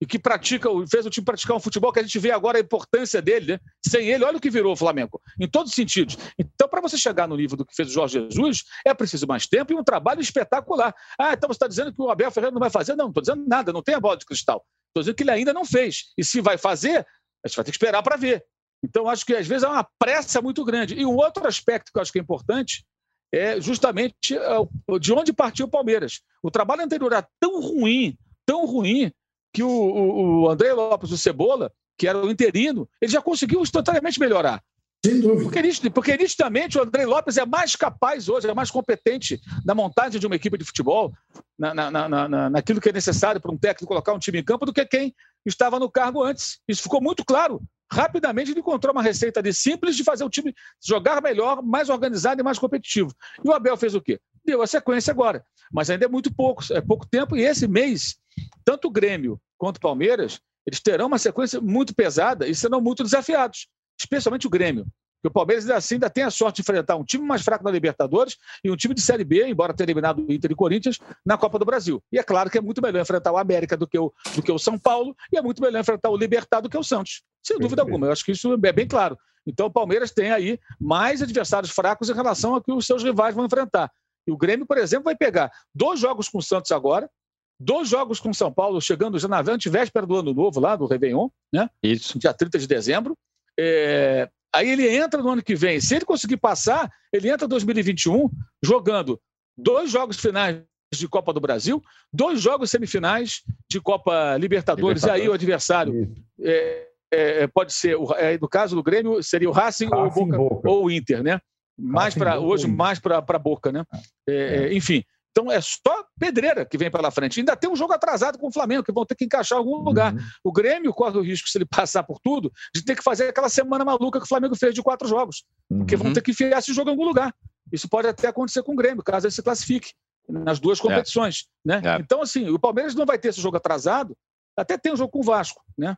e 0.00 0.06
que 0.06 0.18
pratica, 0.18 0.68
fez 0.88 1.04
o 1.06 1.10
time 1.10 1.24
praticar 1.24 1.56
um 1.56 1.60
futebol 1.60 1.92
que 1.92 1.98
a 1.98 2.02
gente 2.02 2.18
vê 2.18 2.30
agora 2.30 2.58
a 2.58 2.60
importância 2.60 3.20
dele, 3.20 3.54
né? 3.54 3.60
Sem 3.84 4.08
ele, 4.10 4.24
olha 4.24 4.36
o 4.36 4.40
que 4.40 4.50
virou 4.50 4.72
o 4.72 4.76
Flamengo, 4.76 5.20
em 5.40 5.48
todos 5.48 5.70
os 5.70 5.74
sentidos. 5.74 6.16
Então, 6.38 6.68
para 6.68 6.80
você 6.80 6.96
chegar 6.96 7.26
no 7.26 7.36
nível 7.36 7.56
do 7.56 7.66
que 7.66 7.74
fez 7.74 7.88
o 7.88 7.92
Jorge 7.92 8.28
Jesus, 8.30 8.62
é 8.86 8.94
preciso 8.94 9.26
mais 9.26 9.46
tempo 9.46 9.72
e 9.72 9.76
um 9.76 9.82
trabalho 9.82 10.20
espetacular. 10.20 10.94
Ah, 11.18 11.32
então 11.32 11.48
você 11.48 11.56
está 11.56 11.66
dizendo 11.66 11.92
que 11.92 12.00
o 12.00 12.10
Abel 12.10 12.30
Ferreira 12.30 12.52
não 12.52 12.60
vai 12.60 12.70
fazer? 12.70 12.94
Não, 12.94 13.06
não 13.06 13.10
estou 13.10 13.22
dizendo 13.22 13.44
nada, 13.46 13.72
não 13.72 13.82
tem 13.82 13.94
a 13.94 14.00
bola 14.00 14.16
de 14.16 14.24
cristal. 14.24 14.64
Estou 14.88 15.02
dizendo 15.02 15.16
que 15.16 15.22
ele 15.24 15.30
ainda 15.32 15.52
não 15.52 15.64
fez. 15.64 16.12
E 16.16 16.24
se 16.24 16.40
vai 16.40 16.56
fazer, 16.56 17.04
a 17.44 17.48
gente 17.48 17.56
vai 17.56 17.64
ter 17.64 17.72
que 17.72 17.76
esperar 17.76 18.02
para 18.02 18.16
ver. 18.16 18.44
Então, 18.84 19.08
acho 19.08 19.26
que 19.26 19.34
às 19.34 19.46
vezes 19.46 19.64
é 19.64 19.68
uma 19.68 19.86
pressa 19.98 20.40
muito 20.40 20.64
grande. 20.64 20.94
E 20.94 21.04
um 21.04 21.16
outro 21.16 21.46
aspecto 21.46 21.90
que 21.92 21.98
eu 21.98 22.02
acho 22.02 22.12
que 22.12 22.18
é 22.18 22.22
importante 22.22 22.84
é 23.32 23.60
justamente 23.60 24.36
é, 24.36 24.98
de 25.00 25.12
onde 25.12 25.32
partiu 25.32 25.66
o 25.66 25.70
Palmeiras. 25.70 26.20
O 26.42 26.50
trabalho 26.50 26.82
anterior 26.82 27.12
era 27.12 27.28
tão 27.40 27.60
ruim, 27.60 28.16
tão 28.46 28.64
ruim, 28.64 29.12
que 29.58 29.62
o, 29.64 29.68
o, 29.68 30.42
o 30.42 30.48
André 30.48 30.72
Lopes, 30.72 31.10
o 31.10 31.18
Cebola, 31.18 31.72
que 31.98 32.06
era 32.06 32.16
o 32.24 32.30
interino, 32.30 32.88
ele 33.02 33.10
já 33.10 33.20
conseguiu 33.20 33.60
instantaneamente 33.60 34.20
melhorar. 34.20 34.62
Sem 35.04 35.20
dúvida. 35.20 35.42
Porque, 35.42 35.90
porque 35.90 36.16
nitidamente 36.16 36.78
o 36.78 36.82
André 36.82 37.04
Lopes 37.06 37.36
é 37.36 37.44
mais 37.44 37.74
capaz 37.74 38.28
hoje, 38.28 38.48
é 38.48 38.54
mais 38.54 38.70
competente 38.70 39.40
na 39.64 39.74
montagem 39.74 40.20
de 40.20 40.26
uma 40.26 40.36
equipe 40.36 40.56
de 40.56 40.64
futebol, 40.64 41.12
na, 41.58 41.74
na, 41.74 41.90
na, 41.90 42.28
na- 42.28 42.50
naquilo 42.50 42.80
que 42.80 42.88
é 42.88 42.92
necessário 42.92 43.40
para 43.40 43.50
um 43.50 43.58
técnico 43.58 43.88
colocar 43.88 44.12
um 44.12 44.18
time 44.18 44.38
em 44.38 44.44
campo, 44.44 44.64
do 44.64 44.72
que 44.72 44.84
quem 44.86 45.12
estava 45.44 45.80
no 45.80 45.90
cargo 45.90 46.22
antes. 46.22 46.60
Isso 46.68 46.82
ficou 46.82 47.00
muito 47.00 47.24
claro. 47.24 47.60
Rapidamente 47.90 48.52
ele 48.52 48.60
encontrou 48.60 48.92
uma 48.92 49.02
receita 49.02 49.40
ali 49.40 49.52
simples 49.52 49.96
de 49.96 50.04
fazer 50.04 50.22
o 50.22 50.30
time 50.30 50.54
jogar 50.84 51.20
melhor, 51.20 51.62
mais 51.62 51.88
organizado 51.88 52.40
e 52.40 52.44
mais 52.44 52.58
competitivo. 52.60 53.10
E 53.44 53.48
o 53.48 53.52
Abel 53.52 53.76
fez 53.76 53.94
o 53.94 54.00
quê? 54.00 54.20
Deu 54.44 54.62
a 54.62 54.66
sequência 54.68 55.10
agora. 55.10 55.44
Mas 55.72 55.90
ainda 55.90 56.04
é 56.04 56.08
muito 56.08 56.32
pouco, 56.32 56.62
é 56.72 56.80
pouco 56.80 57.06
tempo, 57.08 57.36
e 57.36 57.42
esse 57.42 57.66
mês, 57.66 58.16
tanto 58.64 58.88
o 58.88 58.90
Grêmio 58.90 59.40
quanto 59.58 59.76
o 59.76 59.80
Palmeiras, 59.80 60.40
eles 60.66 60.80
terão 60.80 61.06
uma 61.06 61.18
sequência 61.18 61.60
muito 61.60 61.94
pesada 61.94 62.46
e 62.46 62.54
serão 62.54 62.80
muito 62.80 63.02
desafiados, 63.02 63.68
especialmente 63.98 64.46
o 64.46 64.50
Grêmio. 64.50 64.86
Porque 65.18 65.28
o 65.28 65.32
Palmeiras 65.32 65.64
ainda 65.64 65.76
assim 65.76 65.94
ainda 65.96 66.08
tem 66.08 66.22
a 66.22 66.30
sorte 66.30 66.56
de 66.56 66.62
enfrentar 66.62 66.94
um 66.94 67.04
time 67.04 67.24
mais 67.24 67.42
fraco 67.42 67.64
na 67.64 67.70
Libertadores 67.70 68.36
e 68.62 68.70
um 68.70 68.76
time 68.76 68.94
de 68.94 69.00
Série 69.00 69.24
B, 69.24 69.48
embora 69.48 69.74
tenha 69.74 69.86
eliminado 69.86 70.24
o 70.24 70.32
Inter 70.32 70.52
e 70.52 70.54
Corinthians, 70.54 70.98
na 71.26 71.36
Copa 71.36 71.58
do 71.58 71.64
Brasil. 71.64 72.00
E 72.12 72.18
é 72.18 72.22
claro 72.22 72.48
que 72.48 72.56
é 72.56 72.60
muito 72.60 72.80
melhor 72.80 73.00
enfrentar 73.02 73.32
o 73.32 73.36
América 73.36 73.76
do 73.76 73.86
que 73.86 73.98
o, 73.98 74.12
do 74.36 74.42
que 74.42 74.52
o 74.52 74.58
São 74.58 74.78
Paulo 74.78 75.16
e 75.32 75.36
é 75.36 75.42
muito 75.42 75.60
melhor 75.60 75.80
enfrentar 75.80 76.10
o 76.10 76.16
Libertad 76.16 76.62
do 76.62 76.70
que 76.70 76.78
o 76.78 76.84
Santos. 76.84 77.22
Sem 77.44 77.58
dúvida 77.58 77.82
alguma. 77.82 78.06
Eu 78.06 78.12
acho 78.12 78.24
que 78.24 78.32
isso 78.32 78.52
é 78.52 78.72
bem 78.72 78.86
claro. 78.86 79.18
Então 79.44 79.66
o 79.66 79.70
Palmeiras 79.70 80.12
tem 80.12 80.30
aí 80.30 80.60
mais 80.78 81.20
adversários 81.20 81.72
fracos 81.72 82.08
em 82.08 82.14
relação 82.14 82.54
ao 82.54 82.62
que 82.62 82.70
os 82.70 82.86
seus 82.86 83.02
rivais 83.02 83.34
vão 83.34 83.46
enfrentar. 83.46 83.90
E 84.26 84.30
o 84.30 84.36
Grêmio, 84.36 84.66
por 84.66 84.78
exemplo, 84.78 85.06
vai 85.06 85.16
pegar 85.16 85.50
dois 85.74 85.98
jogos 85.98 86.28
com 86.28 86.38
o 86.38 86.42
Santos 86.42 86.70
agora, 86.70 87.10
dois 87.58 87.88
jogos 87.88 88.20
com 88.20 88.32
São 88.32 88.52
Paulo, 88.52 88.80
chegando 88.80 89.18
já 89.18 89.28
na 89.28 89.40
antevéspera 89.40 90.06
do 90.06 90.16
ano 90.16 90.32
novo, 90.32 90.60
lá 90.60 90.76
do 90.76 90.86
Réveillon, 90.86 91.28
né? 91.52 91.68
Isso. 91.82 92.18
dia 92.18 92.32
30 92.32 92.58
de 92.58 92.66
dezembro. 92.66 93.16
É, 93.58 94.28
Aí 94.54 94.70
ele 94.70 94.88
entra 94.88 95.22
no 95.22 95.30
ano 95.30 95.42
que 95.42 95.54
vem. 95.54 95.80
Se 95.80 95.96
ele 95.96 96.04
conseguir 96.04 96.38
passar, 96.38 96.90
ele 97.12 97.30
entra 97.30 97.46
em 97.46 97.48
2021 97.48 98.30
jogando 98.62 99.20
dois 99.56 99.90
jogos 99.90 100.18
finais 100.18 100.62
de 100.94 101.06
Copa 101.06 101.34
do 101.34 101.40
Brasil, 101.40 101.82
dois 102.12 102.40
jogos 102.40 102.70
semifinais 102.70 103.42
de 103.70 103.80
Copa 103.80 104.36
Libertadores. 104.38 105.02
E 105.02 105.10
aí 105.10 105.28
o 105.28 105.34
adversário 105.34 106.02
Isso. 106.02 106.24
é, 106.40 106.88
é, 107.12 107.46
pode 107.46 107.74
ser, 107.74 107.96
é, 108.16 108.38
no 108.38 108.48
caso 108.48 108.74
do 108.74 108.82
Grêmio, 108.82 109.22
seria 109.22 109.50
o 109.50 109.52
Racing, 109.52 109.88
ou, 109.92 110.00
o 110.00 110.04
Racing, 110.04 110.24
Boca, 110.24 110.36
Boca. 110.36 110.70
ou 110.70 110.84
o 110.86 110.90
Inter, 110.90 111.22
né? 111.22 111.40
Mais 111.78 112.14
para 112.14 112.40
hoje, 112.40 112.66
ou 112.66 112.72
mais 112.72 112.98
para 112.98 113.18
a 113.18 113.38
Boca, 113.38 113.70
né? 113.70 113.84
É, 114.26 114.34
é, 114.34 114.74
enfim. 114.74 115.04
Então 115.30 115.50
é 115.52 115.60
só 115.60 116.04
pedreira 116.18 116.64
que 116.64 116.76
vem 116.76 116.90
pela 116.90 117.10
frente. 117.10 117.38
Ainda 117.40 117.56
tem 117.56 117.70
um 117.70 117.76
jogo 117.76 117.92
atrasado 117.92 118.38
com 118.38 118.48
o 118.48 118.52
Flamengo, 118.52 118.82
que 118.82 118.92
vão 118.92 119.04
ter 119.06 119.14
que 119.14 119.24
encaixar 119.24 119.56
em 119.56 119.60
algum 119.60 119.76
lugar. 119.76 120.12
Uhum. 120.14 120.20
O 120.44 120.52
Grêmio 120.52 120.92
corre 120.92 121.16
o 121.18 121.22
risco, 121.22 121.48
se 121.48 121.58
ele 121.58 121.66
passar 121.86 122.02
por 122.02 122.18
tudo, 122.20 122.50
de 122.74 122.84
ter 122.84 122.96
que 122.96 123.02
fazer 123.02 123.28
aquela 123.28 123.48
semana 123.48 123.84
maluca 123.84 124.18
que 124.18 124.24
o 124.24 124.28
Flamengo 124.28 124.56
fez 124.56 124.74
de 124.74 124.82
quatro 124.82 125.06
jogos. 125.06 125.44
Porque 125.68 125.94
Uhum. 125.94 126.02
vão 126.04 126.12
ter 126.12 126.22
que 126.22 126.30
enfiar 126.32 126.58
esse 126.58 126.72
jogo 126.72 126.90
em 126.90 126.92
algum 126.92 127.04
lugar. 127.04 127.34
Isso 127.72 127.88
pode 127.88 128.08
até 128.08 128.28
acontecer 128.28 128.62
com 128.62 128.72
o 128.72 128.76
Grêmio, 128.76 129.02
caso 129.04 129.26
ele 129.26 129.32
se 129.34 129.42
classifique 129.42 129.92
nas 130.28 130.58
duas 130.58 130.80
competições. 130.80 131.46
Né? 131.64 131.80
É. 131.84 132.00
Então, 132.00 132.20
assim, 132.22 132.48
o 132.50 132.58
Palmeiras 132.58 132.94
não 132.94 133.06
vai 133.06 133.18
ter 133.18 133.28
esse 133.28 133.40
jogo 133.40 133.56
atrasado, 133.56 134.16
até 134.56 134.76
tem 134.76 134.92
um 134.92 134.96
jogo 134.96 135.10
com 135.12 135.20
o 135.20 135.22
Vasco, 135.22 135.62
né? 135.76 135.94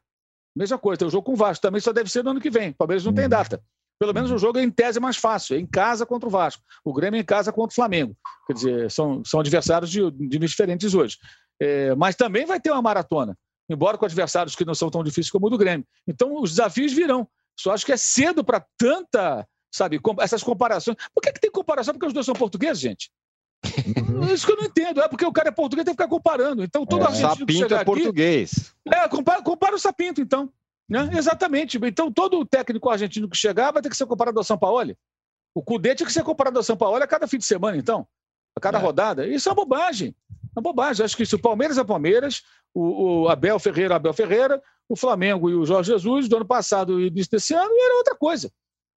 Mesma 0.55 0.77
coisa, 0.79 0.99
tem 0.99 1.09
um 1.09 1.11
jogo 1.11 1.25
com 1.25 1.33
o 1.33 1.37
Vasco, 1.37 1.63
também 1.63 1.81
só 1.81 1.93
deve 1.93 2.11
ser 2.11 2.23
no 2.25 2.31
ano 2.31 2.41
que 2.41 2.51
vem. 2.51 2.71
O 2.71 2.75
Palmeiras 2.75 3.05
não 3.05 3.13
tem 3.15 3.25
Uhum. 3.25 3.31
data. 3.31 3.63
Pelo 4.01 4.15
menos 4.15 4.31
o 4.31 4.39
jogo 4.39 4.59
é 4.59 4.63
em 4.63 4.71
tese 4.71 4.99
mais 4.99 5.19
fácil, 5.19 5.57
é 5.57 5.61
em 5.61 5.67
casa 5.67 6.07
contra 6.07 6.27
o 6.27 6.33
Vasco. 6.33 6.63
O 6.83 6.93
Grêmio 6.95 7.19
é 7.19 7.21
em 7.21 7.25
casa 7.25 7.53
contra 7.53 7.71
o 7.71 7.75
Flamengo. 7.75 8.17
Quer 8.47 8.55
dizer, 8.55 8.91
são, 8.91 9.23
são 9.23 9.41
adversários 9.41 9.91
de, 9.91 10.11
de 10.11 10.27
níveis 10.31 10.53
diferentes 10.53 10.95
hoje. 10.95 11.19
É, 11.61 11.95
mas 11.95 12.17
também 12.17 12.47
vai 12.47 12.59
ter 12.59 12.71
uma 12.71 12.81
maratona, 12.81 13.37
embora 13.69 13.99
com 13.99 14.07
adversários 14.07 14.57
que 14.57 14.65
não 14.65 14.75
são 14.75 14.89
tão 14.91 15.05
difíceis 15.05 15.31
como 15.31 15.49
o 15.49 15.51
do 15.51 15.59
Grêmio. 15.59 15.87
Então, 16.09 16.41
os 16.41 16.53
desafios 16.53 16.95
virão. 16.95 17.29
Só 17.59 17.73
acho 17.75 17.85
que 17.85 17.93
é 17.93 17.97
cedo 17.99 18.43
para 18.43 18.65
tanta, 18.79 19.47
sabe, 19.71 19.99
com- 19.99 20.17
essas 20.19 20.43
comparações. 20.43 20.97
Por 21.15 21.21
que, 21.21 21.31
que 21.33 21.41
tem 21.41 21.51
comparação? 21.51 21.93
Porque 21.93 22.07
os 22.07 22.15
dois 22.15 22.25
são 22.25 22.35
portugueses, 22.35 22.81
gente. 22.81 23.11
Uhum. 24.09 24.33
Isso 24.33 24.47
que 24.47 24.53
eu 24.53 24.57
não 24.57 24.65
entendo. 24.65 25.03
É 25.03 25.09
porque 25.09 25.27
o 25.27 25.33
cara 25.33 25.51
é 25.51 25.53
português 25.53 25.85
tem 25.85 25.95
que 25.95 26.03
ficar 26.03 26.09
comparando. 26.09 26.65
Então, 26.65 26.87
todo 26.87 27.03
é, 27.03 27.07
argentino 27.07 27.29
Sapinto 27.29 27.47
que 27.47 27.59
chega 27.59 27.77
é 27.81 27.85
português. 27.85 28.75
Aqui, 28.89 28.99
é, 28.99 29.09
compara, 29.09 29.43
compara 29.43 29.77
o 29.77 29.79
Sapinto, 29.79 30.23
então. 30.23 30.51
Né? 30.91 31.09
Exatamente. 31.17 31.79
Então, 31.83 32.13
todo 32.13 32.45
técnico 32.45 32.91
argentino 32.91 33.31
que 33.31 33.37
chegar 33.37 33.71
vai 33.71 33.81
ter 33.81 33.89
que 33.89 33.97
ser 33.97 34.07
comparado 34.07 34.39
ao 34.39 34.45
São 34.45 34.59
Paulo. 34.59 34.95
O 35.55 35.63
Cudê 35.63 35.95
tinha 35.95 36.07
que 36.07 36.13
ser 36.13 36.25
comparado 36.25 36.59
ao 36.59 36.65
São 36.65 36.77
Paulo 36.77 36.97
a 36.97 37.07
cada 37.07 37.29
fim 37.29 37.39
de 37.39 37.45
semana, 37.45 37.77
então. 37.77 38.07
A 38.57 38.61
cada 38.61 38.79
é. 38.79 38.81
rodada. 38.81 39.27
Isso 39.27 39.49
é 39.49 39.53
uma 39.53 39.57
bobagem. 39.57 40.15
É 40.31 40.59
uma 40.59 40.63
bobagem. 40.63 41.05
Acho 41.05 41.17
que 41.17 41.25
se 41.25 41.37
o 41.37 41.41
Palmeiras 41.41 41.79
é 41.79 41.85
Palmeiras, 41.85 42.43
o, 42.75 43.23
o 43.23 43.29
Abel 43.29 43.59
Ferreira, 43.61 43.95
Abel 43.95 44.13
Ferreira, 44.13 44.61
o 44.89 44.97
Flamengo 44.97 45.49
e 45.49 45.55
o 45.55 45.65
Jorge 45.65 45.93
Jesus 45.93 46.29
do 46.29 46.37
ano 46.37 46.47
passado 46.47 47.01
e 47.01 47.07
início 47.07 47.31
desse 47.31 47.55
ano 47.55 47.71
era 47.73 47.97
outra 47.97 48.17
coisa. 48.17 48.51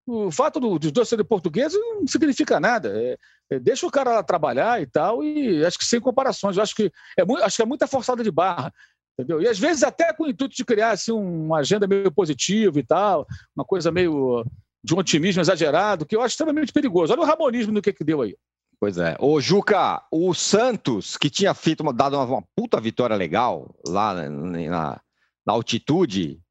O 0.06 0.32
fato 0.32 0.60
do, 0.60 0.78
dos 0.78 0.92
dois 0.92 1.08
serem 1.08 1.24
portugueses 1.24 1.80
não 1.80 2.06
significa 2.08 2.60
nada. 2.60 2.92
É, 2.94 3.18
é, 3.52 3.60
deixa 3.60 3.86
o 3.86 3.92
cara 3.92 4.16
lá 4.16 4.24
trabalhar 4.24 4.82
e 4.82 4.86
tal, 4.86 5.24
e 5.24 5.64
acho 5.64 5.78
que 5.78 5.86
sem 5.86 6.00
comparações. 6.00 6.58
Eu 6.58 6.64
acho 6.64 6.76
que 6.76 6.92
é, 7.18 7.24
muito, 7.24 7.44
acho 7.44 7.56
que 7.56 7.62
é 7.62 7.66
muita 7.66 7.88
forçada 7.88 8.24
de 8.24 8.32
barra. 8.32 8.74
Entendeu? 9.18 9.42
E 9.42 9.48
às 9.48 9.60
vezes 9.60 9.84
até 9.84 10.12
com 10.12 10.24
o 10.24 10.30
intuito 10.30 10.56
de 10.56 10.66
criar 10.66 10.92
assim, 10.92 11.12
uma 11.12 11.60
agenda 11.60 11.88
meio 11.88 12.12
positiva 12.12 12.80
e 12.80 12.84
tal, 12.84 13.28
uma 13.56 13.64
coisa 13.64 13.92
meio 13.92 14.46
de 14.84 14.94
um 14.94 14.98
otimismo 14.98 15.42
exagerado, 15.42 16.06
que 16.06 16.16
eu 16.16 16.22
acho 16.22 16.34
extremamente 16.34 16.74
perigoso. 16.74 17.14
Olha 17.14 17.22
o 17.22 17.26
ramonismo 17.26 17.72
no 17.72 17.82
que, 17.82 17.94
que 17.94 18.04
deu 18.04 18.22
aí. 18.22 18.36
Pois 18.80 18.98
é. 18.98 19.16
Ô, 19.20 19.40
Juca, 19.40 20.04
o 20.12 20.34
Santos, 20.34 21.16
que 21.16 21.30
tinha 21.30 21.54
feito 21.54 21.82
uma, 21.82 21.94
dado 21.94 22.18
uma, 22.18 22.26
uma 22.26 22.44
puta 22.56 22.82
vitória 22.82 23.16
legal 23.16 23.74
lá 23.88 24.14
na, 24.14 24.30
na, 24.30 25.02
na 25.46 25.54
altitude, 25.54 26.42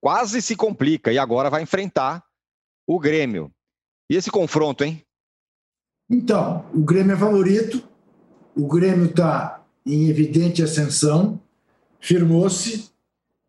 quase 0.00 0.42
se 0.42 0.56
complica 0.56 1.12
e 1.12 1.18
agora 1.18 1.50
vai 1.50 1.62
enfrentar 1.62 2.24
o 2.86 2.98
Grêmio. 2.98 3.52
E 4.10 4.16
esse 4.16 4.30
confronto, 4.30 4.82
hein? 4.84 5.02
Então, 6.10 6.64
o 6.72 6.80
Grêmio 6.80 7.14
é 7.14 7.18
favorito, 7.18 7.82
o 8.54 8.66
Grêmio 8.66 9.06
está 9.06 9.64
em 9.84 10.08
evidente 10.08 10.62
ascensão, 10.62 11.40
firmou-se, 12.06 12.88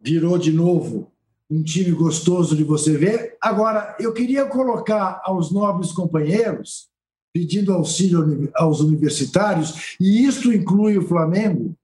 virou 0.01 0.35
de 0.35 0.51
novo 0.51 1.11
um 1.49 1.61
time 1.61 1.91
gostoso 1.91 2.55
de 2.55 2.63
você 2.63 2.97
ver. 2.97 3.37
Agora, 3.39 3.95
eu 3.99 4.11
queria 4.11 4.47
colocar 4.47 5.21
aos 5.23 5.51
nobres 5.51 5.91
companheiros, 5.91 6.89
pedindo 7.31 7.71
auxílio 7.71 8.51
aos 8.55 8.81
universitários, 8.81 9.95
e 9.99 10.25
isto 10.25 10.51
inclui 10.51 10.97
o 10.97 11.07
Flamengo, 11.07 11.77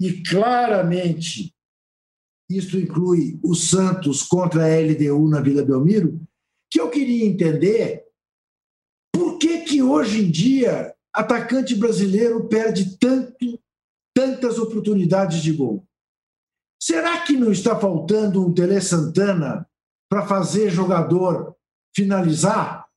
e 0.00 0.20
claramente 0.24 1.54
isto 2.50 2.76
inclui 2.76 3.38
o 3.40 3.54
Santos 3.54 4.24
contra 4.24 4.64
a 4.64 4.80
LDU 4.80 5.28
na 5.28 5.40
Vila 5.40 5.64
Belmiro, 5.64 6.20
que 6.68 6.80
eu 6.80 6.90
queria 6.90 7.24
entender 7.24 8.04
por 9.14 9.38
que, 9.38 9.60
que 9.60 9.80
hoje 9.80 10.24
em 10.24 10.30
dia 10.30 10.92
atacante 11.14 11.76
brasileiro 11.76 12.48
perde 12.48 12.98
tanto, 12.98 13.60
tantas 14.12 14.58
oportunidades 14.58 15.40
de 15.40 15.52
gol. 15.52 15.86
Será 16.84 17.20
que 17.20 17.36
não 17.36 17.52
está 17.52 17.78
faltando 17.78 18.44
um 18.44 18.52
Tele 18.52 18.80
Santana 18.80 19.64
para 20.10 20.26
fazer 20.26 20.68
jogador 20.68 21.54
finalizar 21.94 22.88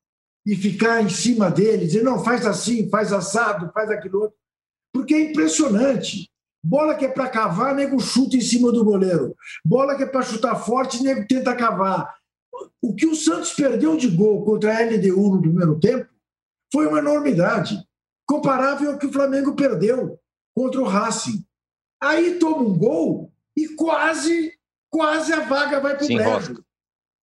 e 0.44 0.56
ficar 0.56 1.04
em 1.04 1.08
cima 1.08 1.52
dele, 1.52 1.86
dizer, 1.86 2.02
não, 2.02 2.18
faz 2.24 2.44
assim, 2.44 2.90
faz 2.90 3.12
assado, 3.12 3.70
faz 3.72 3.88
aquilo 3.88 4.22
outro? 4.22 4.36
Porque 4.92 5.14
é 5.14 5.30
impressionante. 5.30 6.28
Bola 6.64 6.96
que 6.96 7.04
é 7.04 7.08
para 7.08 7.28
cavar, 7.28 7.76
nego 7.76 8.00
chuta 8.00 8.36
em 8.36 8.40
cima 8.40 8.72
do 8.72 8.84
goleiro. 8.84 9.36
Bola 9.64 9.96
que 9.96 10.02
é 10.02 10.06
para 10.06 10.22
chutar 10.22 10.56
forte, 10.56 11.00
nego 11.00 11.24
tenta 11.24 11.54
cavar. 11.54 12.12
O 12.82 12.92
que 12.92 13.06
o 13.06 13.14
Santos 13.14 13.52
perdeu 13.52 13.96
de 13.96 14.08
gol 14.08 14.44
contra 14.44 14.76
a 14.76 14.82
LDU 14.82 15.36
no 15.36 15.40
primeiro 15.40 15.78
tempo 15.78 16.08
foi 16.72 16.88
uma 16.88 16.98
enormidade, 16.98 17.80
comparável 18.26 18.90
ao 18.90 18.98
que 18.98 19.06
o 19.06 19.12
Flamengo 19.12 19.54
perdeu 19.54 20.18
contra 20.56 20.80
o 20.80 20.84
Racing. 20.84 21.46
Aí 22.02 22.40
toma 22.40 22.62
um 22.62 22.76
gol 22.76 23.32
e 23.56 23.68
quase, 23.74 24.52
quase 24.90 25.32
a 25.32 25.40
vaga 25.40 25.80
vai 25.80 25.96
para 25.96 26.04
o 26.04 26.08
brejo. 26.08 26.64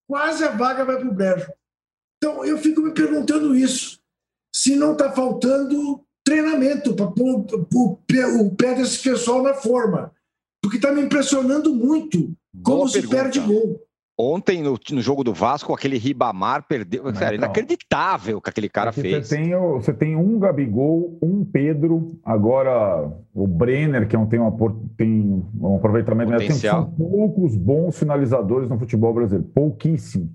Quase 0.08 0.44
a 0.44 0.52
vaga 0.52 0.84
vai 0.84 0.98
para 0.98 1.08
o 1.08 1.14
brejo. 1.14 1.52
Então 2.18 2.44
eu 2.46 2.58
fico 2.58 2.82
me 2.82 2.94
perguntando 2.94 3.56
isso. 3.56 4.02
Se 4.56 4.76
não 4.76 4.94
está 4.94 5.12
faltando 5.12 6.06
treinamento 6.24 6.96
para 6.96 7.08
pôr 7.08 7.46
o 7.70 8.56
pé 8.56 8.76
desse 8.76 9.00
pessoal 9.00 9.44
na 9.44 9.54
forma. 9.54 10.14
Porque 10.62 10.78
está 10.78 10.92
me 10.92 11.02
impressionando 11.02 11.76
muito 11.76 12.34
como 12.64 12.78
Boa 12.78 12.88
se 12.88 12.94
pergunta. 13.02 13.16
perde 13.16 13.40
gol. 13.42 13.86
Ontem, 14.18 14.62
no, 14.62 14.78
no, 14.92 15.02
jogo 15.02 15.24
do 15.24 15.34
Vasco, 15.34 15.74
aquele 15.74 15.98
Ribamar 15.98 16.64
perdeu. 16.68 17.06
Não, 17.06 17.16
Sério, 17.16 17.38
inacreditável 17.38 18.38
o 18.38 18.42
que 18.42 18.50
aquele 18.50 18.70
cara 18.70 18.92
fez. 18.92 19.28
Você 19.28 19.36
tem, 19.36 19.56
você 19.56 19.92
tem 19.92 20.16
um 20.16 20.38
Gabigol, 20.38 21.18
um 21.22 21.44
Pedro, 21.44 22.20
agora 22.24 23.12
o 23.34 23.48
Brenner, 23.48 24.08
que 24.08 24.16
é 24.16 24.26
tem, 24.26 24.40
uma, 24.40 24.52
tem 24.96 25.44
um 25.60 25.76
aproveitamento. 25.76 26.32
Potencial. 26.32 26.86
Tem, 26.86 26.96
são 26.96 27.10
poucos 27.10 27.56
bons 27.56 27.98
finalizadores 27.98 28.70
no 28.70 28.78
futebol 28.78 29.14
brasileiro. 29.16 29.50
Pouquíssimos. 29.52 30.30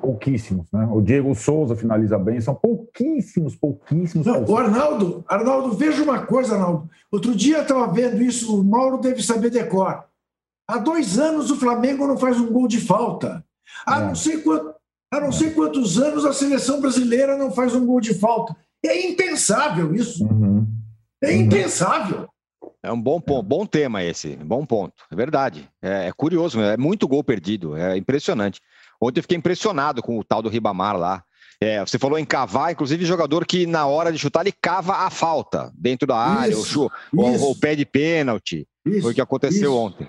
Pouquíssimos, 0.00 0.70
né? 0.72 0.88
O 0.92 1.00
Diego 1.00 1.34
Souza 1.34 1.74
finaliza 1.74 2.16
bem, 2.20 2.40
são 2.40 2.54
pouquíssimos, 2.54 3.56
pouquíssimos. 3.56 4.24
Não, 4.24 4.44
o 4.44 4.56
Arnaldo, 4.56 5.24
Arnaldo, 5.26 5.72
veja 5.76 6.04
uma 6.04 6.24
coisa, 6.24 6.54
Arnaldo. 6.54 6.88
Outro 7.10 7.34
dia 7.34 7.56
eu 7.56 7.62
estava 7.62 7.92
vendo 7.92 8.22
isso, 8.22 8.60
o 8.60 8.64
Mauro 8.64 8.98
deve 8.98 9.20
saber 9.24 9.50
decor. 9.50 10.04
Há 10.68 10.76
dois 10.76 11.18
anos 11.18 11.50
o 11.50 11.56
Flamengo 11.56 12.06
não 12.06 12.18
faz 12.18 12.38
um 12.38 12.52
gol 12.52 12.68
de 12.68 12.78
falta. 12.78 13.42
Há, 13.86 14.00
é. 14.00 14.04
não, 14.04 14.14
sei 14.14 14.42
quanto, 14.42 14.74
há 15.10 15.20
não 15.20 15.32
sei 15.32 15.50
quantos 15.50 15.98
anos 15.98 16.26
a 16.26 16.32
seleção 16.34 16.80
brasileira 16.80 17.38
não 17.38 17.50
faz 17.50 17.74
um 17.74 17.86
gol 17.86 18.00
de 18.00 18.12
falta. 18.12 18.54
É 18.84 19.08
impensável 19.08 19.94
isso. 19.94 20.24
Uhum. 20.24 20.66
É 21.22 21.30
uhum. 21.30 21.40
impensável. 21.40 22.28
É 22.82 22.92
um 22.92 23.00
bom 23.00 23.20
ponto, 23.20 23.42
bom 23.42 23.66
tema 23.66 24.04
esse, 24.04 24.36
bom 24.36 24.64
ponto. 24.64 24.94
É 25.10 25.16
verdade. 25.16 25.68
É, 25.82 26.08
é, 26.08 26.12
curioso, 26.12 26.60
é 26.60 26.76
muito 26.76 27.08
gol 27.08 27.24
perdido, 27.24 27.76
é 27.76 27.96
impressionante. 27.96 28.60
Ontem 29.00 29.20
eu 29.20 29.22
fiquei 29.22 29.36
impressionado 29.36 30.02
com 30.02 30.18
o 30.18 30.24
tal 30.24 30.42
do 30.42 30.48
Ribamar 30.48 30.96
lá. 30.96 31.24
É, 31.60 31.80
você 31.80 31.98
falou 31.98 32.18
em 32.18 32.24
cavar, 32.24 32.70
inclusive 32.70 33.04
jogador 33.04 33.44
que 33.44 33.66
na 33.66 33.84
hora 33.86 34.12
de 34.12 34.18
chutar 34.18 34.42
ele 34.42 34.52
cava 34.52 34.94
a 34.94 35.10
falta 35.10 35.72
dentro 35.74 36.06
da 36.06 36.16
área, 36.16 36.52
isso, 36.52 36.88
o, 37.12 37.20
o, 37.20 37.50
o, 37.50 37.56
pé 37.58 37.74
de 37.74 37.84
pênalti. 37.84 38.66
Isso, 38.86 39.02
foi 39.02 39.10
o 39.10 39.14
que 39.14 39.20
aconteceu 39.20 39.72
isso. 39.72 39.76
ontem. 39.76 40.08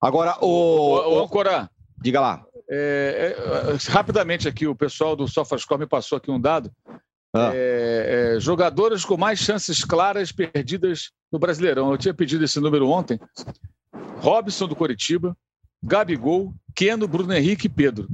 Agora, 0.00 0.36
o. 0.40 0.46
O, 0.46 1.14
o 1.14 1.24
Ancora. 1.24 1.70
Diga 2.00 2.20
lá. 2.20 2.44
É, 2.70 3.34
é, 3.36 3.90
rapidamente 3.90 4.46
aqui, 4.46 4.66
o 4.66 4.74
pessoal 4.74 5.16
do 5.16 5.26
SofaScore 5.26 5.80
me 5.80 5.86
passou 5.86 6.18
aqui 6.18 6.30
um 6.30 6.40
dado. 6.40 6.70
Ah. 7.34 7.50
É, 7.52 8.34
é, 8.36 8.40
jogadores 8.40 9.04
com 9.04 9.16
mais 9.16 9.38
chances 9.38 9.84
claras 9.84 10.32
perdidas 10.32 11.10
no 11.30 11.38
Brasileirão. 11.38 11.90
Eu 11.90 11.98
tinha 11.98 12.14
pedido 12.14 12.44
esse 12.44 12.60
número 12.60 12.88
ontem. 12.88 13.18
Robson 14.20 14.66
do 14.66 14.76
Coritiba, 14.76 15.36
Gabigol, 15.82 16.54
Keno, 16.74 17.08
Bruno 17.08 17.32
Henrique 17.32 17.66
e 17.66 17.70
Pedro. 17.70 18.08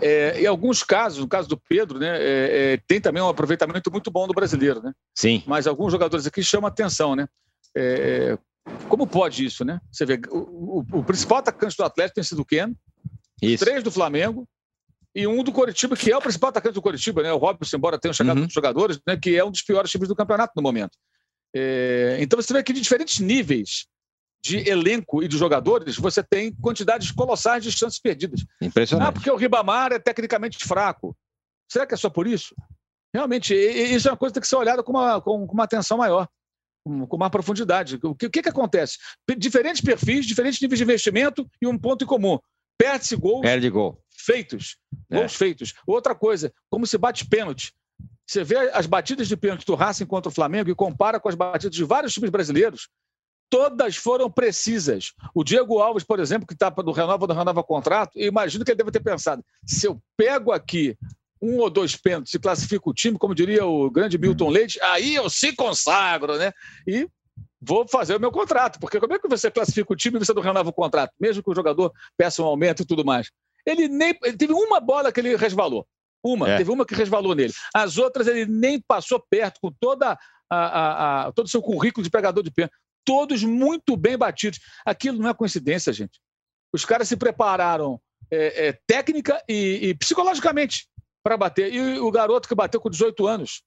É, 0.00 0.40
em 0.40 0.46
alguns 0.46 0.82
casos, 0.82 1.20
no 1.20 1.28
caso 1.28 1.48
do 1.48 1.56
Pedro, 1.56 1.98
né, 1.98 2.16
é, 2.18 2.72
é, 2.72 2.80
tem 2.86 3.00
também 3.00 3.22
um 3.22 3.28
aproveitamento 3.28 3.90
muito 3.90 4.10
bom 4.10 4.26
do 4.26 4.34
brasileiro, 4.34 4.82
né? 4.82 4.92
Sim. 5.14 5.42
Mas 5.46 5.66
alguns 5.66 5.92
jogadores 5.92 6.26
aqui 6.26 6.42
chamam 6.42 6.68
atenção, 6.68 7.14
né? 7.14 7.28
Como 8.88 9.06
pode 9.06 9.44
isso, 9.44 9.64
né? 9.64 9.80
Você 9.90 10.06
vê, 10.06 10.20
o, 10.30 10.80
o, 10.80 10.98
o 11.00 11.04
principal 11.04 11.38
atacante 11.38 11.76
do 11.76 11.84
Atlético 11.84 12.14
tem 12.14 12.24
sido 12.24 12.42
o 12.42 12.44
Ken, 12.44 12.74
isso. 13.42 13.64
três 13.64 13.82
do 13.82 13.90
Flamengo 13.90 14.48
e 15.14 15.26
um 15.26 15.42
do 15.44 15.52
Coritiba, 15.52 15.96
que 15.96 16.10
é 16.10 16.16
o 16.16 16.20
principal 16.20 16.50
atacante 16.50 16.74
do 16.74 16.82
Coritiba, 16.82 17.22
né? 17.22 17.32
O 17.32 17.36
Robson, 17.36 17.76
embora 17.76 17.98
tenha 17.98 18.12
chegado 18.12 18.40
uhum. 18.40 18.50
jogadores, 18.50 19.00
né? 19.06 19.16
que 19.16 19.36
é 19.36 19.44
um 19.44 19.50
dos 19.50 19.62
piores 19.62 19.90
times 19.90 20.08
do 20.08 20.16
campeonato 20.16 20.52
no 20.56 20.62
momento. 20.62 20.96
É, 21.54 22.16
então 22.20 22.40
você 22.40 22.52
vê 22.52 22.62
que 22.62 22.72
de 22.72 22.80
diferentes 22.80 23.20
níveis 23.20 23.86
de 24.44 24.68
elenco 24.68 25.22
e 25.22 25.28
de 25.28 25.38
jogadores, 25.38 25.96
você 25.96 26.22
tem 26.22 26.52
quantidades 26.56 27.10
colossais 27.10 27.62
de 27.62 27.72
chances 27.72 27.98
perdidas. 27.98 28.44
Impressionante. 28.60 29.08
Ah, 29.08 29.12
porque 29.12 29.30
o 29.30 29.36
Ribamar 29.36 29.92
é 29.92 29.98
tecnicamente 29.98 30.58
fraco. 30.58 31.16
Será 31.70 31.86
que 31.86 31.94
é 31.94 31.96
só 31.96 32.10
por 32.10 32.26
isso? 32.26 32.54
Realmente, 33.14 33.54
isso 33.54 34.06
é 34.08 34.10
uma 34.10 34.18
coisa 34.18 34.32
que 34.32 34.34
tem 34.34 34.42
que 34.42 34.48
ser 34.48 34.56
olhada 34.56 34.82
com 34.82 34.92
uma, 34.92 35.20
com 35.20 35.44
uma 35.44 35.64
atenção 35.64 35.96
maior 35.96 36.28
com 36.84 37.16
mais 37.16 37.32
profundidade. 37.32 37.98
O 38.02 38.14
que, 38.14 38.26
o 38.26 38.30
que, 38.30 38.42
que 38.42 38.48
acontece? 38.48 38.98
Diferentes 39.38 39.80
perfis, 39.80 40.26
diferentes 40.26 40.60
níveis 40.60 40.78
de 40.78 40.84
investimento 40.84 41.48
e 41.60 41.66
um 41.66 41.78
ponto 41.78 42.04
em 42.04 42.06
comum. 42.06 42.38
Perde-se 42.76 43.16
gols 43.16 43.42
Perde 43.42 43.70
gol. 43.70 43.98
feitos. 44.10 44.76
É. 45.10 45.18
Gols 45.18 45.34
feitos. 45.34 45.74
Outra 45.86 46.14
coisa, 46.14 46.52
como 46.68 46.86
se 46.86 46.98
bate 46.98 47.26
pênalti. 47.26 47.72
Você 48.26 48.42
vê 48.42 48.56
as 48.72 48.86
batidas 48.86 49.28
de 49.28 49.36
pênalti 49.36 49.66
do 49.66 49.74
Racing 49.74 50.06
contra 50.06 50.30
o 50.30 50.34
Flamengo 50.34 50.70
e 50.70 50.74
compara 50.74 51.20
com 51.20 51.28
as 51.28 51.34
batidas 51.34 51.76
de 51.76 51.84
vários 51.84 52.12
times 52.14 52.30
brasileiros, 52.30 52.88
todas 53.50 53.96
foram 53.96 54.30
precisas. 54.30 55.12
O 55.34 55.44
Diego 55.44 55.78
Alves, 55.78 56.04
por 56.04 56.18
exemplo, 56.18 56.46
que 56.46 56.54
está 56.54 56.70
do 56.70 56.92
Renova, 56.92 57.26
do 57.26 57.34
Renova 57.34 57.62
contrato, 57.62 58.18
imagino 58.18 58.64
que 58.64 58.70
ele 58.70 58.78
deve 58.78 58.90
ter 58.90 59.02
pensado: 59.02 59.44
se 59.64 59.86
eu 59.86 60.02
pego 60.16 60.52
aqui 60.52 60.96
um 61.44 61.58
ou 61.58 61.68
dois 61.68 61.94
pênaltis 61.94 62.32
e 62.32 62.38
classifica 62.38 62.88
o 62.88 62.94
time, 62.94 63.18
como 63.18 63.34
diria 63.34 63.66
o 63.66 63.90
grande 63.90 64.16
Milton 64.16 64.48
Leite, 64.48 64.80
aí 64.80 65.14
eu 65.14 65.28
se 65.28 65.54
consagro, 65.54 66.38
né? 66.38 66.52
E 66.86 67.06
vou 67.60 67.86
fazer 67.86 68.16
o 68.16 68.20
meu 68.20 68.32
contrato, 68.32 68.80
porque 68.80 68.98
como 68.98 69.12
é 69.12 69.18
que 69.18 69.28
você 69.28 69.50
classifica 69.50 69.92
o 69.92 69.96
time 69.96 70.16
e 70.16 70.24
você 70.24 70.32
não 70.32 70.42
renova 70.42 70.70
o 70.70 70.72
contrato, 70.72 71.12
mesmo 71.20 71.42
que 71.42 71.50
o 71.50 71.54
jogador 71.54 71.92
peça 72.16 72.42
um 72.42 72.46
aumento 72.46 72.82
e 72.82 72.86
tudo 72.86 73.04
mais? 73.04 73.30
Ele 73.66 73.88
nem 73.88 74.18
ele 74.22 74.36
teve 74.36 74.52
uma 74.54 74.80
bola 74.80 75.12
que 75.12 75.20
ele 75.20 75.36
resvalou. 75.36 75.86
Uma, 76.22 76.48
é. 76.48 76.56
teve 76.56 76.70
uma 76.70 76.86
que 76.86 76.94
resvalou 76.94 77.34
nele. 77.34 77.52
As 77.74 77.98
outras 77.98 78.26
ele 78.26 78.46
nem 78.46 78.80
passou 78.80 79.22
perto, 79.28 79.60
com 79.60 79.70
toda 79.70 80.12
a, 80.12 80.18
a, 80.50 80.58
a, 80.58 81.26
a, 81.26 81.32
todo 81.32 81.46
o 81.46 81.50
seu 81.50 81.60
currículo 81.60 82.02
de 82.02 82.10
pegador 82.10 82.42
de 82.42 82.50
pênalti. 82.50 82.74
Todos 83.04 83.44
muito 83.44 83.94
bem 83.94 84.16
batidos. 84.16 84.58
Aquilo 84.86 85.18
não 85.18 85.28
é 85.28 85.34
coincidência, 85.34 85.92
gente. 85.92 86.18
Os 86.72 86.86
caras 86.86 87.08
se 87.08 87.16
prepararam 87.16 88.00
é, 88.30 88.68
é, 88.68 88.78
técnica 88.86 89.42
e, 89.46 89.88
e 89.88 89.94
psicologicamente 89.94 90.86
para 91.24 91.36
bater. 91.38 91.72
E 91.72 91.98
o 91.98 92.10
garoto 92.10 92.46
que 92.46 92.54
bateu 92.54 92.80
com 92.80 92.90
18 92.90 93.26
anos, 93.26 93.62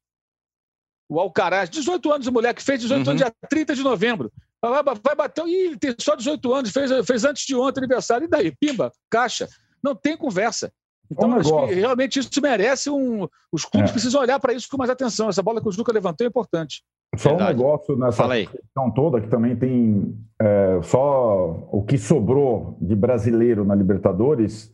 o 1.09 1.19
Alcaraz, 1.19 1.69
18 1.69 2.13
anos, 2.13 2.27
o 2.27 2.31
moleque 2.31 2.61
fez 2.61 2.81
18 2.81 2.99
uhum. 2.99 3.09
anos, 3.11 3.21
dia 3.23 3.33
30 3.49 3.75
de 3.75 3.83
novembro. 3.83 4.31
Vai, 4.61 4.83
vai 4.83 5.15
bater, 5.15 5.45
e 5.45 5.67
ele 5.67 5.77
tem 5.77 5.95
só 5.99 6.15
18 6.15 6.53
anos, 6.53 6.71
fez, 6.71 6.91
fez 7.05 7.25
antes 7.25 7.45
de 7.45 7.55
ontem 7.55 7.79
aniversário, 7.79 8.25
e 8.25 8.29
daí? 8.29 8.53
Pimba, 8.55 8.91
caixa. 9.09 9.47
Não 9.83 9.95
tem 9.95 10.15
conversa. 10.15 10.71
Então, 11.09 11.33
acho 11.35 11.67
que 11.67 11.73
realmente 11.75 12.19
isso 12.19 12.41
merece 12.41 12.89
um. 12.89 13.27
Os 13.51 13.63
clubes 13.63 13.91
é. 13.91 13.93
precisam 13.93 14.21
olhar 14.21 14.39
para 14.39 14.53
isso 14.53 14.67
com 14.69 14.77
mais 14.77 14.89
atenção. 14.89 15.29
Essa 15.29 15.41
bola 15.41 15.61
que 15.61 15.67
o 15.67 15.71
Juca 15.71 15.93
levantou 15.93 16.25
é 16.25 16.27
importante. 16.27 16.83
Só 17.15 17.29
Verdade. 17.29 17.53
um 17.53 17.57
negócio 17.57 17.97
nessa 17.97 18.27
questão 18.27 18.91
toda, 18.93 19.21
que 19.21 19.29
também 19.29 19.55
tem 19.55 20.17
é, 20.39 20.79
só 20.83 21.67
o 21.71 21.81
que 21.83 21.97
sobrou 21.97 22.77
de 22.81 22.93
brasileiro 22.93 23.63
na 23.63 23.73
Libertadores 23.73 24.73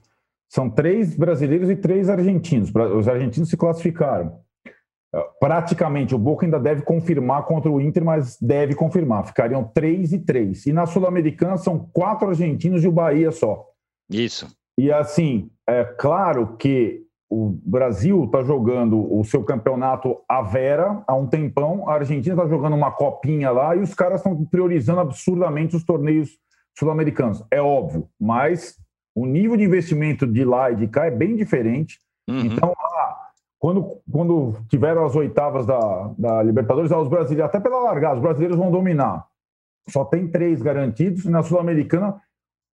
são 0.53 0.69
três 0.69 1.15
brasileiros 1.15 1.67
e 1.67 1.75
três 1.75 2.11
argentinos. 2.11 2.71
Os 2.95 3.07
argentinos 3.07 3.49
se 3.49 3.57
classificaram. 3.57 4.37
É, 5.11 5.19
praticamente, 5.39 6.13
o 6.13 6.19
Boca 6.19 6.45
ainda 6.45 6.59
deve 6.59 6.83
confirmar 6.83 7.43
contra 7.45 7.71
o 7.71 7.81
Inter, 7.81 8.05
mas 8.05 8.37
deve 8.39 8.75
confirmar. 8.75 9.25
Ficariam 9.25 9.63
três 9.63 10.13
e 10.13 10.19
três. 10.19 10.67
E 10.67 10.71
na 10.71 10.85
Sul-Americana 10.85 11.57
são 11.57 11.89
quatro 11.91 12.29
argentinos 12.29 12.83
e 12.83 12.87
o 12.87 12.91
Bahia 12.91 13.31
só. 13.31 13.65
Isso. 14.11 14.47
E 14.77 14.91
assim, 14.91 15.49
é 15.67 15.83
claro 15.83 16.55
que 16.55 17.01
o 17.27 17.57
Brasil 17.65 18.25
está 18.25 18.43
jogando 18.43 19.11
o 19.11 19.23
seu 19.23 19.43
campeonato 19.43 20.17
à 20.29 20.43
vera 20.43 21.03
há 21.07 21.15
um 21.15 21.25
tempão, 21.25 21.89
a 21.89 21.93
Argentina 21.95 22.35
está 22.35 22.47
jogando 22.47 22.75
uma 22.75 22.91
copinha 22.91 23.49
lá 23.49 23.75
e 23.75 23.79
os 23.79 23.95
caras 23.95 24.19
estão 24.19 24.45
priorizando 24.45 24.99
absurdamente 24.99 25.75
os 25.75 25.83
torneios 25.83 26.29
sul-americanos. 26.77 27.43
É 27.49 27.59
óbvio, 27.59 28.07
mas 28.21 28.77
o 29.15 29.25
nível 29.25 29.55
de 29.55 29.63
investimento 29.63 30.25
de 30.25 30.43
lá 30.43 30.71
e 30.71 30.75
de 30.75 30.87
cá 30.87 31.05
é 31.05 31.11
bem 31.11 31.35
diferente. 31.35 31.99
Uhum. 32.27 32.39
Então, 32.39 32.73
ah, 32.77 33.29
quando, 33.59 33.97
quando 34.11 34.55
tiveram 34.69 35.05
as 35.05 35.15
oitavas 35.15 35.65
da, 35.65 36.11
da 36.17 36.43
Libertadores, 36.43 36.91
os 36.91 37.07
brasileiros, 37.07 37.45
até 37.45 37.59
pela 37.59 37.79
largada, 37.79 38.15
os 38.15 38.21
brasileiros 38.21 38.57
vão 38.57 38.71
dominar. 38.71 39.25
Só 39.89 40.05
tem 40.05 40.27
três 40.27 40.61
garantidos, 40.61 41.25
e 41.25 41.29
na 41.29 41.43
Sul-Americana, 41.43 42.21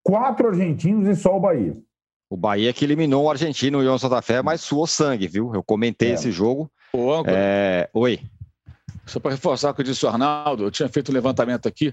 quatro 0.03 0.49
argentinos 0.49 1.07
e 1.07 1.17
só 1.21 1.37
o 1.37 1.41
Bahia. 1.41 1.77
O 2.31 2.37
Bahia 2.37 2.73
que 2.73 2.85
eliminou 2.85 3.25
o 3.25 3.31
argentino, 3.31 3.79
o 3.79 3.83
Ion 3.83 3.99
Santa 3.99 4.23
Fé, 4.23 4.41
mas 4.41 4.61
suou 4.61 4.87
sangue, 4.87 5.27
viu? 5.27 5.53
Eu 5.55 5.63
comentei 5.65 6.11
é. 6.11 6.15
esse 6.15 6.31
jogo. 6.31 6.71
Ô, 6.93 7.23
é... 7.27 7.91
Oi. 7.93 8.21
Só 9.05 9.19
para 9.19 9.33
reforçar 9.33 9.71
o 9.71 9.75
que 9.75 9.83
disse 9.83 10.07
o 10.07 10.09
Arnaldo, 10.09 10.63
eu 10.63 10.71
tinha 10.71 10.89
feito 10.89 11.11
um 11.11 11.15
levantamento 11.15 11.67
aqui. 11.67 11.93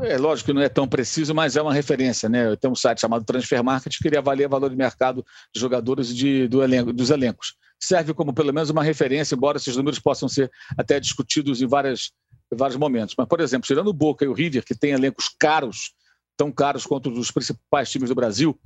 É 0.00 0.16
lógico 0.16 0.46
que 0.46 0.52
não 0.54 0.62
é 0.62 0.68
tão 0.68 0.88
preciso, 0.88 1.34
mas 1.34 1.54
é 1.54 1.62
uma 1.62 1.74
referência, 1.74 2.28
né? 2.28 2.46
Eu 2.46 2.56
tenho 2.56 2.72
um 2.72 2.76
site 2.76 3.00
chamado 3.00 3.24
Transfer 3.24 3.62
Market 3.62 3.98
que 3.98 4.08
ele 4.08 4.16
avalia 4.16 4.46
o 4.46 4.50
valor 4.50 4.70
de 4.70 4.76
mercado 4.76 5.24
de 5.54 5.60
jogadores 5.60 6.14
de, 6.14 6.48
do 6.48 6.62
elenco, 6.62 6.92
dos 6.92 7.10
elencos. 7.10 7.54
Serve 7.78 8.14
como 8.14 8.32
pelo 8.32 8.52
menos 8.54 8.70
uma 8.70 8.82
referência, 8.82 9.34
embora 9.34 9.58
esses 9.58 9.76
números 9.76 9.98
possam 9.98 10.28
ser 10.28 10.50
até 10.78 10.98
discutidos 10.98 11.60
em, 11.60 11.66
várias, 11.66 12.12
em 12.50 12.56
vários 12.56 12.78
momentos. 12.78 13.14
Mas, 13.18 13.26
por 13.28 13.40
exemplo, 13.40 13.66
tirando 13.66 13.88
o 13.88 13.92
Boca 13.92 14.24
e 14.24 14.28
o 14.28 14.32
River, 14.32 14.64
que 14.64 14.74
têm 14.74 14.92
elencos 14.92 15.28
caros, 15.38 15.92
tão 16.36 16.50
caros 16.50 16.86
quanto 16.86 17.10
os 17.10 17.30
principais 17.30 17.90
times 17.90 18.08
do 18.08 18.14
Brasil, 18.14 18.58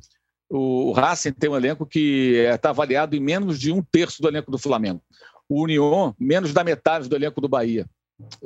o 0.48 0.92
Racing 0.92 1.32
tem 1.32 1.50
um 1.50 1.56
elenco 1.56 1.84
que 1.84 2.34
está 2.54 2.70
avaliado 2.70 3.16
em 3.16 3.20
menos 3.20 3.58
de 3.58 3.72
um 3.72 3.82
terço 3.82 4.22
do 4.22 4.28
elenco 4.28 4.50
do 4.50 4.58
Flamengo. 4.58 5.02
O 5.48 5.62
União, 5.62 6.14
menos 6.18 6.52
da 6.52 6.62
metade 6.62 7.08
do 7.08 7.16
elenco 7.16 7.40
do 7.40 7.48
Bahia. 7.48 7.86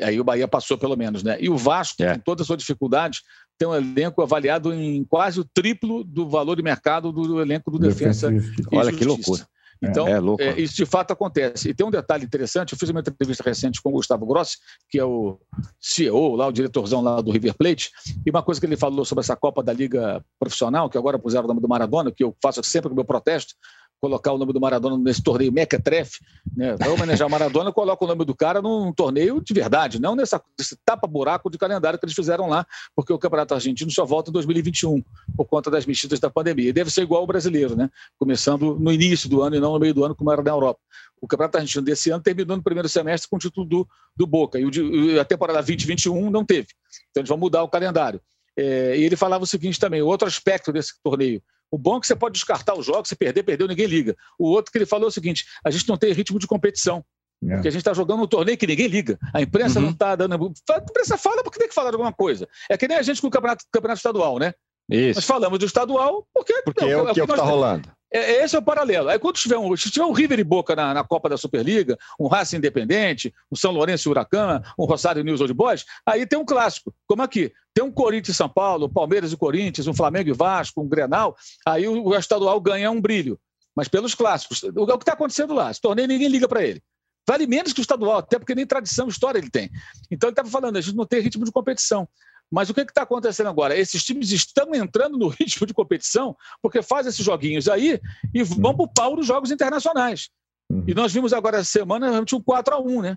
Aí 0.03 0.21
o 0.21 0.25
Bahia 0.25 0.49
passou, 0.49 0.77
pelo 0.77 0.97
menos, 0.97 1.23
né? 1.23 1.37
E 1.41 1.49
o 1.49 1.57
Vasco, 1.57 2.03
é. 2.03 2.15
com 2.15 2.21
toda 2.21 2.43
a 2.43 2.45
sua 2.45 2.57
dificuldade, 2.57 3.21
tem 3.59 3.69
um 3.69 3.75
elenco 3.75 4.23
avaliado 4.23 4.73
em 4.73 5.05
quase 5.05 5.41
o 5.41 5.45
triplo 5.45 6.03
do 6.03 6.29
valor 6.29 6.57
de 6.57 6.63
mercado 6.63 7.13
do 7.13 7.41
elenco 7.41 7.71
do 7.71 7.79
Defensa. 7.79 8.31
Defensa 8.31 8.69
Olha 8.73 8.93
que 8.93 9.05
loucura. 9.05 9.47
Então, 9.83 10.07
é, 10.07 10.45
é, 10.45 10.49
é 10.49 10.61
isso 10.61 10.77
de 10.77 10.85
fato 10.85 11.13
acontece. 11.13 11.71
E 11.71 11.75
tem 11.75 11.87
um 11.87 11.91
detalhe 11.91 12.25
interessante: 12.25 12.73
eu 12.73 12.79
fiz 12.79 12.91
uma 12.91 13.01
entrevista 13.01 13.43
recente 13.43 13.81
com 13.81 13.89
o 13.89 13.93
Gustavo 13.93 14.27
Grossi, 14.27 14.59
que 14.89 14.99
é 14.99 15.05
o 15.05 15.39
CEO, 15.81 16.37
lá, 16.37 16.47
o 16.47 16.53
diretorzão 16.53 17.01
lá 17.01 17.21
do 17.21 17.31
River 17.31 17.55
Plate, 17.55 17.91
e 18.27 18.31
uma 18.31 18.43
coisa 18.43 18.61
que 18.61 18.67
ele 18.67 18.77
falou 18.77 19.05
sobre 19.05 19.21
essa 19.21 19.35
Copa 19.35 19.63
da 19.63 19.73
Liga 19.73 20.23
Profissional, 20.39 20.91
que 20.91 20.99
agora 20.99 21.19
puseram 21.19 21.45
o 21.45 21.49
nome 21.49 21.61
do 21.61 21.69
Maradona, 21.69 22.13
que 22.13 22.23
eu 22.23 22.37
faço 22.43 22.63
sempre 22.63 22.89
com 22.89 22.95
o 22.95 22.97
meu 22.97 23.05
protesto, 23.05 23.55
colocar 24.01 24.33
o 24.33 24.39
nome 24.39 24.53
do 24.53 24.61
Maradona 24.61 24.97
nesse 24.97 25.23
torneio 25.23 25.53
mequetrefe, 25.53 26.21
né? 26.57 26.75
Vai 26.77 26.89
homenagear 26.89 27.29
o 27.29 27.31
Maradona, 27.31 27.71
coloca 27.71 28.05
o 28.05 28.09
nome 28.09 28.25
do 28.25 28.35
cara 28.35 28.63
num 28.63 28.93
torneio 28.93 29.41
de 29.41 29.53
verdade, 29.53 30.01
não 30.01 30.17
nessa, 30.17 30.43
nesse 30.59 30.77
tapa-buraco 30.85 31.51
de 31.51 31.59
calendário 31.59 31.99
que 31.99 32.05
eles 32.05 32.15
fizeram 32.15 32.49
lá, 32.49 32.67
porque 32.97 33.13
o 33.13 33.19
Campeonato 33.19 33.55
Argentino 33.55 33.91
só 33.91 34.07
volta 34.07 34.31
em 34.31 34.33
2021, 34.33 35.05
por 35.37 35.45
conta 35.47 35.71
das 35.71 35.85
mexidas 35.85 36.19
da 36.19 36.31
pandemia. 36.31 36.71
E 36.71 36.73
deve 36.73 36.91
ser 36.91 37.03
igual 37.03 37.21
ao 37.21 37.27
brasileiro, 37.27 37.77
né? 37.77 37.91
Começando 38.19 38.77
no 38.81 38.91
início 38.91 39.29
do 39.29 39.43
ano 39.43 39.57
e 39.57 39.61
não 39.61 39.73
no 39.75 39.79
meio 39.79 39.93
do 39.93 40.05
ano, 40.05 40.15
como 40.15 40.33
era 40.33 40.43
na 40.43 40.51
Europa. 40.51 40.81
O 41.21 41.29
Campeonato 41.29 41.59
Argentino 41.59 41.85
desse 41.85 42.11
ano 42.11 42.23
terminou 42.23 42.57
no 42.57 42.63
primeiro 42.63 42.89
semestre 42.89 43.29
com 43.29 43.37
o 43.37 43.39
título 43.39 43.67
do, 43.67 43.89
do 44.17 44.27
Boca, 44.27 44.59
e, 44.59 44.65
o 44.65 44.71
e 44.71 45.19
a 45.19 45.25
temporada 45.25 45.59
2021 45.59 46.31
não 46.31 46.45
teve. 46.45 46.69
Então 47.11 47.21
eles 47.21 47.29
vão 47.29 47.37
mudar 47.37 47.63
o 47.63 47.69
calendário. 47.69 48.21
É, 48.57 48.97
e 48.97 49.05
ele 49.05 49.17
falava 49.17 49.45
o 49.45 49.47
seguinte 49.47 49.79
também, 49.79 50.03
outro 50.03 50.27
aspecto 50.27 50.73
desse 50.73 50.95
torneio, 51.03 51.43
o 51.71 51.79
bom 51.79 51.97
é 51.97 52.01
que 52.01 52.07
você 52.07 52.17
pode 52.17 52.35
descartar 52.35 52.75
os 52.75 52.85
jogos, 52.85 53.09
se 53.09 53.17
perder, 53.17 53.43
perdeu, 53.43 53.69
ninguém 53.69 53.87
liga. 53.87 54.17
O 54.39 54.49
outro 54.49 54.73
que 54.73 54.79
ele 54.79 54.87
falou 54.87 55.07
é 55.07 55.09
o 55.09 55.13
seguinte: 55.13 55.45
a 55.65 55.71
gente 55.71 55.89
não 55.89 55.97
tem 55.97 56.13
ritmo 56.13 56.39
de 56.39 56.47
competição. 56.47 57.05
É. 57.43 57.55
Porque 57.55 57.69
a 57.69 57.71
gente 57.71 57.81
está 57.81 57.95
jogando 57.95 58.23
um 58.23 58.27
torneio 58.27 58.59
que 58.59 58.67
ninguém 58.67 58.87
liga. 58.87 59.19
A 59.33 59.41
imprensa 59.41 59.79
uhum. 59.79 59.87
não 59.87 59.93
está 59.93 60.15
dando. 60.15 60.35
A 60.35 60.77
imprensa 60.79 61.17
fala 61.17 61.43
porque 61.43 61.59
tem 61.59 61.69
que 61.69 61.75
falar 61.75 61.91
de 61.91 61.97
alguma 61.97 62.13
coisa. 62.13 62.47
É 62.69 62.77
que 62.77 62.87
nem 62.87 62.99
a 62.99 63.03
gente 63.03 63.21
com 63.21 63.29
o 63.29 63.31
campeonato, 63.31 63.65
campeonato 63.73 63.99
estadual, 63.99 64.39
né? 64.39 64.53
Isso. 64.91 65.19
Nós 65.19 65.25
falamos 65.25 65.59
do 65.59 65.65
estadual 65.65 66.27
porque, 66.35 66.63
porque 66.63 66.85
não, 66.85 66.91
é 66.91 67.11
o 67.11 67.15
que 67.15 67.21
é 67.21 67.25
está 67.25 67.43
rolando. 67.43 67.89
É, 68.13 68.43
esse 68.43 68.57
é 68.57 68.59
o 68.59 68.63
paralelo. 68.63 69.09
Aí 69.09 69.19
quando 69.19 69.37
tiver 69.37 69.57
um, 69.57 69.77
se 69.77 69.89
tiver 69.89 70.05
um 70.05 70.13
River 70.13 70.41
e 70.41 70.45
Boca 70.45 70.75
na, 70.75 70.93
na, 70.93 71.05
Copa 71.05 71.29
da 71.29 71.37
Superliga, 71.37 71.97
um 72.19 72.27
Racing 72.27 72.57
Independente, 72.57 73.33
um 73.51 73.55
São 73.55 73.71
Lourenço 73.71 74.09
e 74.09 74.11
Huracan, 74.11 74.61
um 74.77 74.85
Rosário 74.85 75.23
News 75.23 75.41
Old 75.41 75.55
Boys, 75.55 75.85
aí 76.05 76.27
tem 76.27 76.39
um 76.39 76.45
clássico, 76.45 76.93
como 77.07 77.23
aqui. 77.23 77.53
Tem 77.73 77.85
um 77.85 77.93
Corinthians 77.93 78.35
e 78.35 78.37
São 78.37 78.49
Paulo, 78.49 78.89
Palmeiras 78.89 79.33
e 79.33 79.37
Corinthians, 79.37 79.87
um 79.87 79.95
Flamengo 79.95 80.29
e 80.29 80.33
Vasco, 80.33 80.83
um 80.83 80.89
Grenal, 80.89 81.37
aí 81.65 81.87
o, 81.87 82.09
o 82.09 82.17
estadual 82.17 82.61
ganha 82.61 82.91
um 82.91 83.01
brilho. 83.01 83.39
Mas 83.77 83.87
pelos 83.87 84.15
clássicos. 84.15 84.65
O, 84.65 84.83
o 84.83 84.99
que 84.99 85.03
está 85.03 85.13
acontecendo 85.13 85.55
lá? 85.55 85.71
Esse 85.71 85.81
torneio 85.81 86.09
ninguém 86.09 86.29
liga 86.29 86.49
para 86.49 86.65
ele. 86.65 86.83
Vale 87.29 87.47
menos 87.47 87.73
que 87.73 87.81
o 87.81 87.83
estadual, 87.83 88.19
até 88.19 88.41
porque 88.41 88.57
nem 88.57 88.67
tradição, 88.67 89.07
história 89.07 89.39
ele 89.39 89.51
tem. 89.51 89.71
Então 90.11 90.29
ele 90.29 90.33
estava 90.33 90.51
falando, 90.51 90.77
a 90.77 90.81
gente 90.81 90.97
não 90.97 91.07
tem 91.07 91.21
ritmo 91.21 91.45
de 91.45 91.53
competição. 91.53 92.09
Mas 92.51 92.69
o 92.69 92.75
que 92.75 92.81
está 92.81 93.03
acontecendo 93.03 93.49
agora? 93.49 93.79
Esses 93.79 94.05
times 94.05 94.33
estão 94.33 94.75
entrando 94.75 95.17
no 95.17 95.29
ritmo 95.39 95.67
de 95.67 95.73
competição 95.73 96.37
porque 96.61 96.83
fazem 96.83 97.11
esses 97.11 97.25
joguinhos 97.25 97.69
aí 97.69 98.01
e 98.35 98.43
vão 98.43 98.75
para 98.75 98.85
o 98.85 98.93
pau 98.93 99.17
nos 99.17 99.27
jogos 99.27 99.51
internacionais. 99.51 100.31
Uhum. 100.71 100.85
E 100.87 100.95
nós 100.95 101.13
vimos 101.13 101.33
agora 101.33 101.59
essa 101.59 101.71
semana 101.71 102.09
realmente 102.09 102.35
um 102.35 102.43
4x1, 102.43 103.03
né? 103.03 103.17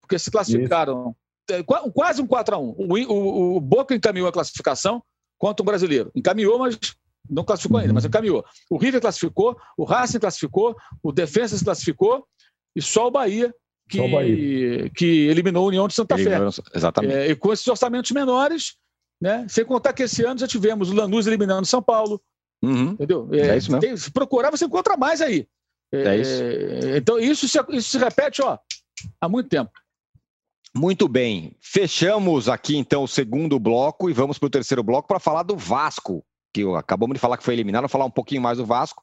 Porque 0.00 0.18
se 0.18 0.30
classificaram. 0.30 1.14
Isso. 1.50 1.60
É, 1.60 1.62
quase 1.62 2.20
um 2.22 2.26
4x1. 2.26 2.74
O, 2.76 3.12
o, 3.12 3.56
o, 3.56 3.60
Boca 3.60 3.94
encaminhou 3.94 4.28
a 4.28 4.32
classificação 4.32 5.02
contra 5.38 5.62
o 5.62 5.66
brasileiro. 5.66 6.10
Encaminhou, 6.14 6.58
mas 6.58 6.78
não 7.28 7.44
classificou 7.44 7.78
ainda, 7.78 7.92
mas 7.92 8.04
uhum. 8.04 8.08
encaminhou. 8.08 8.44
O 8.70 8.76
River 8.76 9.00
classificou, 9.00 9.56
o 9.76 9.84
Racing 9.84 10.18
classificou, 10.18 10.76
o 11.02 11.12
Defensa 11.12 11.56
se 11.56 11.64
classificou 11.64 12.26
e 12.74 12.82
só 12.82 13.06
o 13.06 13.10
Bahia 13.10 13.54
que, 13.98 14.90
que 14.96 15.26
eliminou 15.28 15.64
a 15.64 15.68
União 15.68 15.88
de 15.88 15.94
Santa 15.94 16.16
Fé. 16.16 16.38
Exatamente. 16.74 17.14
É, 17.14 17.30
e 17.30 17.36
com 17.36 17.52
esses 17.52 17.66
orçamentos 17.66 18.10
menores, 18.10 18.76
né? 19.20 19.46
Sem 19.48 19.64
contar 19.64 19.92
que 19.92 20.02
esse 20.02 20.24
ano 20.24 20.40
já 20.40 20.48
tivemos 20.48 20.90
o 20.90 20.94
Lanús 20.94 21.26
eliminando 21.26 21.66
São 21.66 21.82
Paulo. 21.82 22.20
Uhum. 22.62 22.90
Entendeu? 22.90 23.28
É, 23.32 23.48
é, 23.48 23.56
isso 23.56 23.70
mesmo. 23.70 23.80
Tem, 23.80 23.96
se 23.96 24.10
procurar, 24.10 24.50
você 24.50 24.64
encontra 24.64 24.96
mais 24.96 25.20
aí. 25.20 25.46
É, 25.92 26.02
é 26.02 26.16
isso. 26.18 26.42
Então, 26.96 27.18
isso 27.18 27.48
se, 27.48 27.58
isso 27.70 27.90
se 27.90 27.98
repete 27.98 28.42
ó, 28.42 28.58
há 29.20 29.28
muito 29.28 29.48
tempo. 29.48 29.70
Muito 30.74 31.06
bem. 31.06 31.54
Fechamos 31.60 32.48
aqui, 32.48 32.76
então, 32.76 33.04
o 33.04 33.08
segundo 33.08 33.58
bloco 33.58 34.08
e 34.08 34.12
vamos 34.12 34.38
para 34.38 34.46
o 34.46 34.50
terceiro 34.50 34.82
bloco 34.82 35.06
para 35.06 35.20
falar 35.20 35.42
do 35.42 35.56
Vasco, 35.56 36.24
que 36.52 36.62
acabamos 36.76 37.14
de 37.14 37.20
falar 37.20 37.36
que 37.36 37.44
foi 37.44 37.54
eliminado, 37.54 37.88
falar 37.88 38.06
um 38.06 38.10
pouquinho 38.10 38.40
mais 38.40 38.56
do 38.56 38.64
Vasco 38.64 39.02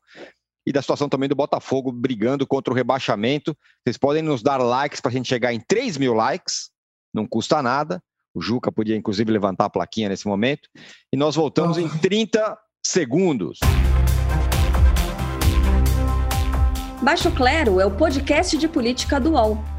e 0.70 0.72
da 0.72 0.84
situação 0.84 1.10
também 1.10 1.28
do 1.28 1.36
Botafogo 1.36 1.92
brigando 1.92 2.46
contra 2.46 2.72
o 2.72 2.76
rebaixamento. 2.76 3.58
Vocês 3.84 3.98
podem 3.98 4.22
nos 4.22 4.44
dar 4.44 4.58
likes 4.58 5.02
para 5.02 5.10
a 5.10 5.12
gente 5.12 5.28
chegar 5.28 5.52
em 5.52 5.60
3 5.60 5.98
mil 5.98 6.14
likes, 6.14 6.70
não 7.12 7.26
custa 7.26 7.60
nada. 7.60 8.00
O 8.36 8.40
Juca 8.40 8.72
podia, 8.72 8.96
inclusive, 8.96 9.32
levantar 9.32 9.66
a 9.66 9.70
plaquinha 9.70 10.10
nesse 10.10 10.28
momento. 10.28 10.70
E 11.12 11.18
nós 11.18 11.36
voltamos 11.36 11.80
em 11.80 11.90
30 11.90 12.56
segundos. 12.86 13.58
Baixo 17.02 17.32
Clero 17.32 17.80
é 17.80 17.86
o 17.88 17.92
podcast 17.92 18.56
de 18.56 18.68
política 18.68 19.20
do 19.20 19.32
UOL. 19.32 19.79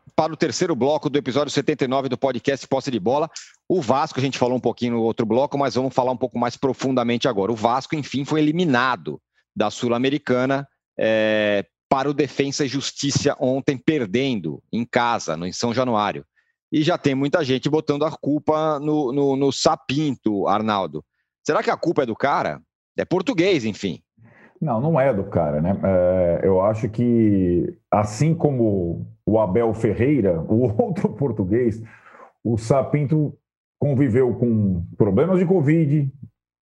para 0.21 0.33
o 0.33 0.37
terceiro 0.37 0.75
bloco 0.75 1.09
do 1.09 1.17
episódio 1.17 1.51
79 1.51 2.07
do 2.07 2.15
podcast 2.15 2.67
Posse 2.67 2.91
de 2.91 2.99
Bola. 2.99 3.27
O 3.67 3.81
Vasco, 3.81 4.19
a 4.19 4.21
gente 4.21 4.37
falou 4.37 4.55
um 4.55 4.61
pouquinho 4.61 4.93
no 4.93 5.01
outro 5.01 5.25
bloco, 5.25 5.57
mas 5.57 5.73
vamos 5.73 5.95
falar 5.95 6.11
um 6.11 6.17
pouco 6.17 6.37
mais 6.37 6.55
profundamente 6.55 7.27
agora. 7.27 7.51
O 7.51 7.55
Vasco, 7.55 7.95
enfim, 7.95 8.23
foi 8.23 8.39
eliminado 8.39 9.19
da 9.55 9.71
Sul-Americana 9.71 10.67
é, 10.95 11.65
para 11.89 12.07
o 12.07 12.13
Defensa 12.13 12.63
e 12.63 12.67
Justiça 12.67 13.35
ontem, 13.39 13.79
perdendo 13.79 14.61
em 14.71 14.85
casa, 14.85 15.35
no, 15.35 15.47
em 15.47 15.51
São 15.51 15.73
Januário. 15.73 16.23
E 16.71 16.83
já 16.83 16.99
tem 16.99 17.15
muita 17.15 17.43
gente 17.43 17.67
botando 17.67 18.05
a 18.05 18.11
culpa 18.11 18.79
no, 18.79 19.11
no, 19.11 19.35
no 19.35 19.51
Sapinto, 19.51 20.47
Arnaldo. 20.47 21.03
Será 21.43 21.63
que 21.63 21.71
a 21.71 21.77
culpa 21.77 22.03
é 22.03 22.05
do 22.05 22.15
cara? 22.15 22.61
É 22.95 23.03
português, 23.03 23.65
enfim. 23.65 24.03
Não, 24.61 24.79
não 24.79 24.99
é 24.99 25.11
do 25.11 25.23
cara, 25.23 25.59
né? 25.59 25.75
É, 25.83 26.41
eu 26.43 26.61
acho 26.61 26.87
que, 26.87 27.75
assim 27.89 28.35
como 28.35 29.07
o 29.25 29.39
Abel 29.39 29.73
Ferreira, 29.73 30.39
o 30.47 30.71
outro 30.81 31.09
português, 31.09 31.81
o 32.43 32.57
Sapinto 32.57 33.35
conviveu 33.79 34.35
com 34.35 34.85
problemas 34.95 35.39
de 35.39 35.45
Covid, 35.45 36.11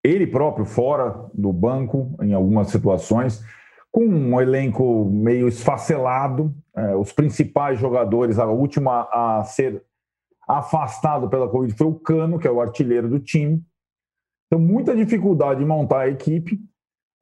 ele 0.01 0.25
próprio 0.25 0.63
fora 0.63 1.29
do 1.33 1.51
banco 1.51 2.15
em 2.21 2.33
algumas 2.33 2.69
situações, 2.69 3.43
com 3.91 4.05
um 4.05 4.39
elenco 4.39 5.05
meio 5.05 5.47
esfacelado, 5.49 6.53
é, 6.75 6.95
os 6.95 7.11
principais 7.11 7.77
jogadores, 7.77 8.39
a 8.39 8.45
última 8.45 9.09
a 9.11 9.43
ser 9.43 9.83
afastado 10.47 11.29
pela 11.29 11.49
Covid 11.49 11.73
foi 11.75 11.87
o 11.87 11.95
Cano, 11.95 12.39
que 12.39 12.47
é 12.47 12.51
o 12.51 12.61
artilheiro 12.61 13.09
do 13.09 13.19
time. 13.19 13.61
Então, 14.47 14.59
muita 14.59 14.95
dificuldade 14.95 15.61
em 15.61 15.67
montar 15.67 16.01
a 16.01 16.09
equipe. 16.09 16.59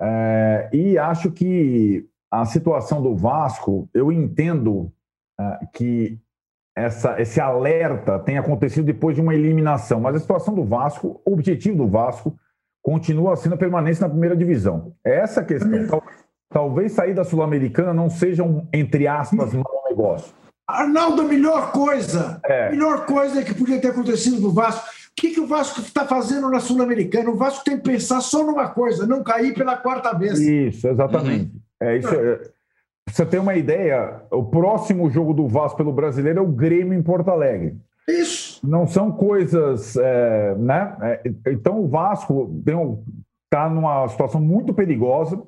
É, 0.01 0.69
e 0.71 0.97
acho 0.97 1.31
que 1.31 2.07
a 2.31 2.45
situação 2.45 3.01
do 3.01 3.15
Vasco, 3.15 3.89
eu 3.93 4.11
entendo 4.11 4.91
é, 5.39 5.59
que 5.73 6.19
essa, 6.75 7.19
esse 7.19 7.41
alerta 7.41 8.19
tem 8.19 8.37
acontecido 8.37 8.85
depois 8.85 9.15
de 9.15 9.21
uma 9.21 9.33
eliminação, 9.33 9.99
mas 9.99 10.15
a 10.15 10.19
situação 10.19 10.53
do 10.53 10.63
Vasco, 10.63 11.19
o 11.25 11.33
objetivo 11.33 11.77
do 11.77 11.87
Vasco, 11.87 12.37
continua 12.83 13.35
sendo 13.35 13.55
a 13.55 13.57
permanência 13.57 14.03
na 14.03 14.09
primeira 14.09 14.35
divisão. 14.35 14.93
É 15.03 15.19
essa 15.19 15.43
questão. 15.43 15.87
Tal, 15.87 16.03
talvez 16.49 16.91
sair 16.91 17.13
da 17.13 17.23
Sul-Americana 17.23 17.93
não 17.93 18.09
seja 18.09 18.43
um, 18.43 18.67
entre 18.71 19.07
aspas, 19.07 19.53
mau 19.53 19.83
negócio. 19.89 20.33
Arnaldo, 20.67 21.21
a 21.21 21.25
melhor 21.25 21.71
coisa, 21.71 22.39
é. 22.45 22.67
a 22.67 22.71
melhor 22.71 23.05
coisa 23.05 23.43
que 23.43 23.53
podia 23.53 23.79
ter 23.79 23.89
acontecido 23.89 24.39
no 24.39 24.51
Vasco 24.51 24.96
que, 25.17 25.31
que 25.31 25.39
o 25.39 25.47
Vasco 25.47 25.81
está 25.81 26.05
fazendo 26.05 26.47
na 26.49 26.59
Sul-Americana? 26.59 27.31
O 27.31 27.35
Vasco 27.35 27.65
tem 27.65 27.75
que 27.77 27.83
pensar 27.83 28.21
só 28.21 28.45
numa 28.45 28.69
coisa, 28.69 29.07
não 29.07 29.23
cair 29.23 29.53
pela 29.55 29.75
quarta 29.75 30.13
vez. 30.13 30.39
Isso, 30.39 30.87
exatamente. 30.87 31.51
Uhum. 31.51 31.61
É 31.81 31.97
isso. 31.97 32.13
É, 32.13 32.41
você 33.09 33.25
tem 33.25 33.39
uma 33.39 33.55
ideia, 33.55 34.21
o 34.29 34.43
próximo 34.43 35.09
jogo 35.09 35.33
do 35.33 35.47
Vasco 35.47 35.77
pelo 35.77 35.91
brasileiro 35.91 36.39
é 36.39 36.41
o 36.41 36.47
Grêmio 36.47 36.93
em 36.93 37.01
Porto 37.01 37.29
Alegre. 37.29 37.75
Isso. 38.07 38.65
Não 38.65 38.85
são 38.85 39.11
coisas. 39.11 39.95
É, 39.97 40.55
né? 40.55 40.95
É, 41.01 41.21
então 41.51 41.81
o 41.81 41.87
Vasco 41.87 42.53
está 43.45 43.67
numa 43.67 44.07
situação 44.09 44.39
muito 44.39 44.73
perigosa. 44.73 45.35
O 45.35 45.47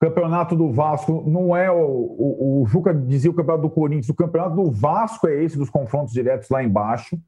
campeonato 0.00 0.56
do 0.56 0.72
Vasco 0.72 1.24
não 1.26 1.56
é 1.56 1.70
o, 1.70 1.78
o, 1.78 2.62
o 2.62 2.66
Juca 2.66 2.92
dizia 2.92 3.30
o 3.30 3.34
campeonato 3.34 3.68
do 3.68 3.74
Corinthians, 3.74 4.10
o 4.10 4.14
campeonato 4.14 4.56
do 4.56 4.70
Vasco 4.70 5.26
é 5.26 5.42
esse 5.42 5.56
dos 5.56 5.70
confrontos 5.70 6.12
diretos 6.12 6.50
lá 6.50 6.62
embaixo. 6.62 7.18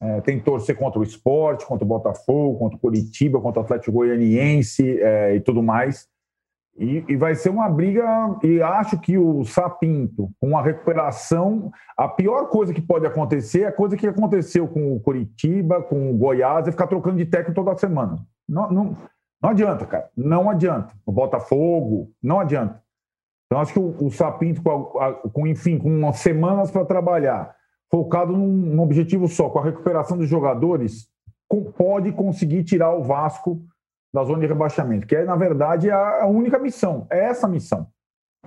É, 0.00 0.20
tem 0.20 0.38
que 0.38 0.44
torcer 0.44 0.76
contra 0.76 1.00
o 1.00 1.02
esporte, 1.02 1.64
contra 1.64 1.84
o 1.84 1.88
Botafogo, 1.88 2.58
contra 2.58 2.76
o 2.76 2.80
Curitiba, 2.80 3.40
contra 3.40 3.60
o 3.60 3.64
Atlético 3.64 3.92
Goianiense 3.92 5.00
é, 5.00 5.34
e 5.34 5.40
tudo 5.40 5.62
mais. 5.62 6.06
E, 6.78 7.02
e, 7.08 7.16
vai 7.16 7.34
ser 7.34 7.48
uma 7.48 7.68
briga. 7.68 8.04
E 8.42 8.60
acho 8.60 9.00
que 9.00 9.16
o 9.16 9.44
Sapinto, 9.44 10.30
com 10.38 10.56
a 10.56 10.62
recuperação, 10.62 11.70
a 11.96 12.06
pior 12.06 12.48
coisa 12.48 12.74
que 12.74 12.82
pode 12.82 13.06
acontecer 13.06 13.62
é 13.62 13.66
a 13.66 13.72
coisa 13.72 13.96
que 13.96 14.06
aconteceu 14.06 14.68
com 14.68 14.94
o 14.94 15.00
Curitiba, 15.00 15.82
com 15.82 16.10
o 16.10 16.16
Goiás, 16.16 16.68
é 16.68 16.70
ficar 16.70 16.86
trocando 16.86 17.16
de 17.16 17.24
técnico 17.24 17.54
toda 17.54 17.78
semana. 17.78 18.18
Não, 18.46 18.70
não, 18.70 18.96
não 19.42 19.50
adianta, 19.50 19.86
cara. 19.86 20.10
Não 20.14 20.50
adianta. 20.50 20.94
O 21.06 21.12
Botafogo, 21.12 22.10
não 22.22 22.40
adianta. 22.40 22.82
Então, 23.46 23.60
acho 23.60 23.72
que 23.72 23.78
o, 23.78 23.96
o 24.04 24.10
Sapinto, 24.10 24.62
com, 24.62 24.84
com, 25.32 25.46
enfim, 25.46 25.78
com 25.78 25.88
umas 25.88 26.18
semanas 26.18 26.70
para 26.70 26.84
trabalhar, 26.84 27.54
focado 27.90 28.32
num, 28.32 28.80
objetivo 28.80 29.28
só, 29.28 29.48
com 29.48 29.58
a 29.58 29.64
recuperação 29.64 30.16
dos 30.16 30.28
jogadores, 30.28 31.08
pode 31.76 32.12
conseguir 32.12 32.64
tirar 32.64 32.94
o 32.94 33.02
Vasco 33.02 33.62
da 34.12 34.24
zona 34.24 34.40
de 34.40 34.46
rebaixamento, 34.46 35.06
que 35.06 35.14
é, 35.14 35.24
na 35.24 35.36
verdade, 35.36 35.90
a, 35.90 36.26
única 36.26 36.58
missão, 36.58 37.06
é 37.10 37.26
essa 37.26 37.46
missão. 37.46 37.86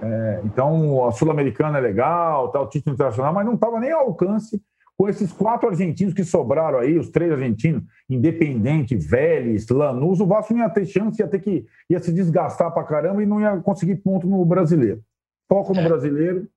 É, 0.02 0.42
então, 0.44 1.06
a 1.06 1.12
Sul-Americana 1.12 1.78
é 1.78 1.82
legal, 1.82 2.50
tá, 2.50 2.62
o 2.62 2.68
título 2.68 2.94
internacional, 2.94 3.34
mas 3.34 3.46
não 3.46 3.54
estava 3.54 3.80
nem 3.80 3.92
ao 3.92 4.08
alcance 4.08 4.62
com 4.98 5.08
esses 5.08 5.32
quatro 5.32 5.70
argentinos 5.70 6.14
que 6.14 6.26
sobraram 6.26 6.80
aí, 6.80 6.98
os 6.98 7.10
três 7.10 7.32
argentinos, 7.32 7.84
Independente, 8.10 8.98
Vélez, 8.98 9.66
Lanús, 9.70 10.20
o 10.20 10.28
Vasco 10.28 10.54
não 10.54 10.62
ia 10.62 10.70
ter 10.70 10.86
chance, 10.86 11.22
ia 11.22 11.28
ter 11.28 11.40
que 11.40 11.66
ia 11.90 12.00
se 12.00 12.12
desgastar 12.12 12.74
para 12.74 12.84
caramba 12.84 13.24
e 13.24 13.26
não 13.26 13.40
ia 13.40 13.56
conseguir 13.62 13.96
ponto 13.96 14.28
no 14.28 14.44
brasileiro. 14.44 15.02
Foco 15.48 15.74
no 15.74 15.80
é. 15.80 15.88
brasileiro 15.88 16.50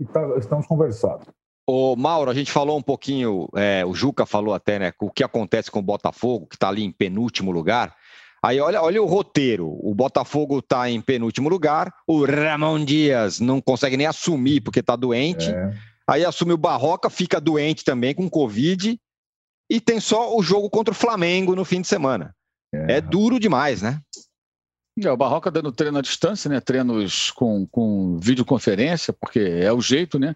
e 0.00 0.06
tá, 0.06 0.38
estamos 0.38 0.66
conversados. 0.66 1.28
Ô, 1.72 1.94
Mauro, 1.94 2.32
a 2.32 2.34
gente 2.34 2.50
falou 2.50 2.76
um 2.76 2.82
pouquinho, 2.82 3.48
é, 3.54 3.86
o 3.86 3.94
Juca 3.94 4.26
falou 4.26 4.52
até, 4.52 4.76
né, 4.76 4.92
o 5.00 5.08
que 5.08 5.22
acontece 5.22 5.70
com 5.70 5.78
o 5.78 5.82
Botafogo, 5.82 6.48
que 6.48 6.56
está 6.56 6.68
ali 6.68 6.82
em 6.82 6.90
penúltimo 6.90 7.52
lugar. 7.52 7.94
Aí 8.42 8.58
olha, 8.58 8.82
olha 8.82 9.00
o 9.00 9.06
roteiro. 9.06 9.78
O 9.80 9.94
Botafogo 9.94 10.58
está 10.58 10.90
em 10.90 11.00
penúltimo 11.00 11.48
lugar, 11.48 11.94
o 12.08 12.24
Ramon 12.24 12.84
Dias 12.84 13.38
não 13.38 13.60
consegue 13.60 13.96
nem 13.96 14.08
assumir 14.08 14.62
porque 14.62 14.80
está 14.80 14.96
doente. 14.96 15.48
É. 15.48 15.72
Aí 16.08 16.24
assume 16.24 16.52
o 16.52 16.58
Barroca, 16.58 17.08
fica 17.08 17.40
doente 17.40 17.84
também 17.84 18.16
com 18.16 18.28
Covid. 18.28 18.98
E 19.70 19.80
tem 19.80 20.00
só 20.00 20.36
o 20.36 20.42
jogo 20.42 20.68
contra 20.68 20.90
o 20.90 20.96
Flamengo 20.96 21.54
no 21.54 21.64
fim 21.64 21.80
de 21.80 21.86
semana. 21.86 22.34
É, 22.74 22.96
é 22.96 23.00
duro 23.00 23.38
demais, 23.38 23.80
né? 23.80 24.00
É, 25.00 25.08
o 25.08 25.16
Barroca 25.16 25.52
dando 25.52 25.70
treino 25.70 25.98
à 25.98 26.02
distância, 26.02 26.50
né? 26.50 26.58
Treinos 26.58 27.30
com, 27.30 27.64
com 27.64 28.18
videoconferência, 28.18 29.12
porque 29.12 29.38
é 29.38 29.72
o 29.72 29.80
jeito, 29.80 30.18
né? 30.18 30.34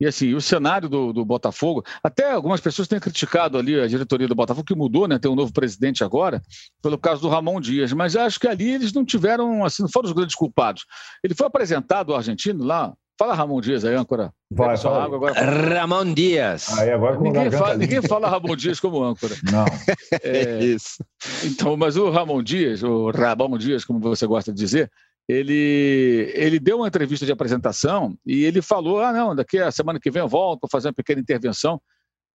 E 0.00 0.06
assim, 0.06 0.32
o 0.32 0.40
cenário 0.40 0.88
do, 0.88 1.12
do, 1.12 1.24
Botafogo, 1.24 1.84
até 2.02 2.32
algumas 2.32 2.60
pessoas 2.60 2.88
têm 2.88 2.98
criticado 2.98 3.58
ali 3.58 3.78
a 3.78 3.86
diretoria 3.86 4.26
do 4.26 4.34
Botafogo, 4.34 4.66
que 4.66 4.74
mudou, 4.74 5.06
né? 5.06 5.18
Tem 5.18 5.30
um 5.30 5.34
novo 5.34 5.52
presidente 5.52 6.02
agora, 6.02 6.40
pelo 6.82 6.96
caso 6.96 7.20
do 7.20 7.28
Ramon 7.28 7.60
Dias, 7.60 7.92
mas 7.92 8.16
acho 8.16 8.40
que 8.40 8.48
ali 8.48 8.70
eles 8.70 8.92
não 8.94 9.04
tiveram, 9.04 9.62
assim, 9.62 9.82
não 9.82 9.90
foram 9.90 10.08
os 10.08 10.14
grandes 10.14 10.34
culpados. 10.34 10.86
Ele 11.22 11.34
foi 11.34 11.46
apresentado 11.46 12.12
ao 12.12 12.18
argentino 12.18 12.64
lá. 12.64 12.94
Fala 13.18 13.34
Ramon 13.34 13.60
Dias 13.60 13.84
aí, 13.84 13.94
âncora. 13.94 14.32
Vai, 14.50 14.78
fala. 14.78 15.04
Água 15.04 15.16
agora. 15.18 15.34
Ramon 15.34 16.14
Dias. 16.14 16.78
Aí, 16.78 16.90
agora 16.90 17.20
ninguém, 17.20 17.50
fala, 17.50 17.76
ninguém 17.76 18.00
fala 18.00 18.30
Ramon 18.30 18.56
Dias 18.56 18.80
como 18.80 19.04
âncora. 19.04 19.34
Não. 19.52 19.66
É, 20.24 20.64
Isso. 20.64 21.04
Então, 21.44 21.76
mas 21.76 21.96
o 21.96 22.08
Ramon 22.10 22.42
Dias, 22.42 22.82
o 22.82 23.10
Ramon 23.10 23.58
Dias, 23.58 23.84
como 23.84 24.00
você 24.00 24.26
gosta 24.26 24.50
de 24.52 24.58
dizer, 24.58 24.90
ele, 25.30 26.32
ele 26.34 26.58
deu 26.58 26.78
uma 26.78 26.88
entrevista 26.88 27.24
de 27.24 27.30
apresentação 27.30 28.18
e 28.26 28.44
ele 28.44 28.60
falou: 28.60 29.00
ah, 29.00 29.12
não, 29.12 29.34
daqui 29.34 29.58
a 29.58 29.70
semana 29.70 30.00
que 30.00 30.10
vem 30.10 30.20
eu 30.20 30.28
volto 30.28 30.60
para 30.60 30.70
fazer 30.70 30.88
uma 30.88 30.94
pequena 30.94 31.20
intervenção. 31.20 31.80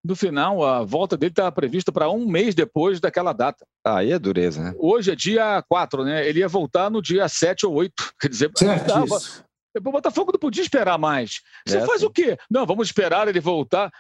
No 0.04 0.16
final, 0.16 0.64
a 0.64 0.84
volta 0.84 1.18
dele 1.18 1.32
estava 1.32 1.52
prevista 1.52 1.92
para 1.92 2.10
um 2.10 2.28
mês 2.28 2.54
depois 2.54 3.00
daquela 3.00 3.34
data. 3.34 3.66
Aí 3.84 4.12
é 4.12 4.20
dureza, 4.20 4.64
né? 4.64 4.74
Hoje 4.78 5.12
é 5.12 5.16
dia 5.16 5.64
4, 5.68 6.06
né? 6.06 6.30
Ele 6.30 6.40
ia 6.40 6.48
voltar 6.48 6.92
no 6.92 7.02
dia 7.02 7.28
7 7.28 7.66
ou 7.66 7.74
8. 7.74 7.94
Quer 8.22 8.30
dizer, 8.30 8.52
certo, 8.56 8.94
o 9.78 9.92
Botafogo 9.92 10.32
não 10.32 10.40
podia 10.40 10.62
esperar 10.62 11.00
mais. 11.00 11.42
Você 11.68 11.78
é, 11.80 11.86
faz 11.86 12.02
sim. 12.02 12.06
o 12.06 12.12
quê? 12.12 12.38
Não, 12.50 12.68
vamos 12.68 12.88
esperar 12.88 13.28
ele 13.28 13.40
voltar. 13.40 13.92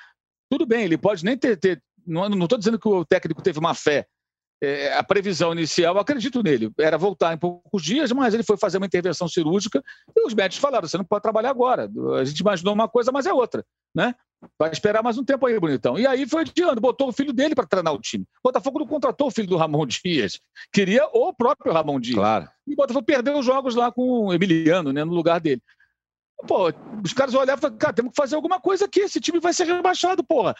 Tudo 0.49 0.65
bem, 0.65 0.85
ele 0.85 0.97
pode 0.97 1.25
nem 1.25 1.35
ter. 1.35 1.57
ter 1.57 1.81
não 2.05 2.27
estou 2.43 2.57
dizendo 2.57 2.79
que 2.79 2.87
o 2.87 3.03
técnico 3.03 3.41
teve 3.41 3.59
má 3.59 3.73
fé, 3.73 4.05
é, 4.65 4.97
a 4.97 5.03
previsão 5.03 5.51
inicial, 5.51 5.97
acredito 5.97 6.41
nele, 6.41 6.71
era 6.79 6.97
voltar 6.97 7.33
em 7.33 7.37
poucos 7.37 7.83
dias, 7.83 8.11
mas 8.11 8.33
ele 8.33 8.43
foi 8.43 8.57
fazer 8.57 8.77
uma 8.77 8.85
intervenção 8.85 9.27
cirúrgica 9.27 9.83
e 10.15 10.25
os 10.25 10.33
médicos 10.33 10.57
falaram: 10.57 10.87
você 10.87 10.97
não 10.97 11.05
pode 11.05 11.21
trabalhar 11.21 11.49
agora. 11.49 11.89
A 12.19 12.23
gente 12.25 12.39
imaginou 12.39 12.73
uma 12.73 12.87
coisa, 12.87 13.11
mas 13.11 13.25
é 13.25 13.33
outra, 13.33 13.63
né? 13.93 14.15
Vai 14.59 14.71
esperar 14.71 15.03
mais 15.03 15.17
um 15.17 15.23
tempo 15.23 15.45
aí, 15.45 15.59
bonitão. 15.59 15.97
E 15.97 16.05
aí 16.05 16.27
foi 16.27 16.41
adiando, 16.41 16.81
botou 16.81 17.09
o 17.09 17.13
filho 17.13 17.33
dele 17.33 17.55
para 17.55 17.65
treinar 17.65 17.93
o 17.93 17.99
time. 17.99 18.25
O 18.43 18.49
Botafogo 18.49 18.79
não 18.79 18.87
contratou 18.87 19.27
o 19.27 19.31
filho 19.31 19.47
do 19.47 19.57
Ramon 19.57 19.85
Dias, 19.87 20.39
queria 20.71 21.05
o 21.13 21.33
próprio 21.33 21.73
Ramon 21.73 21.99
Dias. 21.99 22.15
Claro. 22.15 22.49
E 22.67 22.73
o 22.73 22.75
Botafogo 22.75 23.05
perdeu 23.05 23.37
os 23.37 23.45
jogos 23.45 23.75
lá 23.75 23.91
com 23.91 24.27
o 24.27 24.33
Emiliano, 24.33 24.91
né, 24.91 25.03
no 25.03 25.13
lugar 25.13 25.39
dele. 25.39 25.61
Pô, 26.47 26.71
os 27.03 27.13
caras 27.13 27.33
olhavam 27.33 27.59
e 27.59 27.61
falaram, 27.61 27.77
cara, 27.77 27.93
temos 27.93 28.11
que 28.11 28.21
fazer 28.21 28.35
alguma 28.35 28.59
coisa 28.59 28.85
aqui, 28.85 29.01
esse 29.01 29.19
time 29.19 29.39
vai 29.39 29.53
ser 29.53 29.65
rebaixado, 29.65 30.23
porra. 30.23 30.53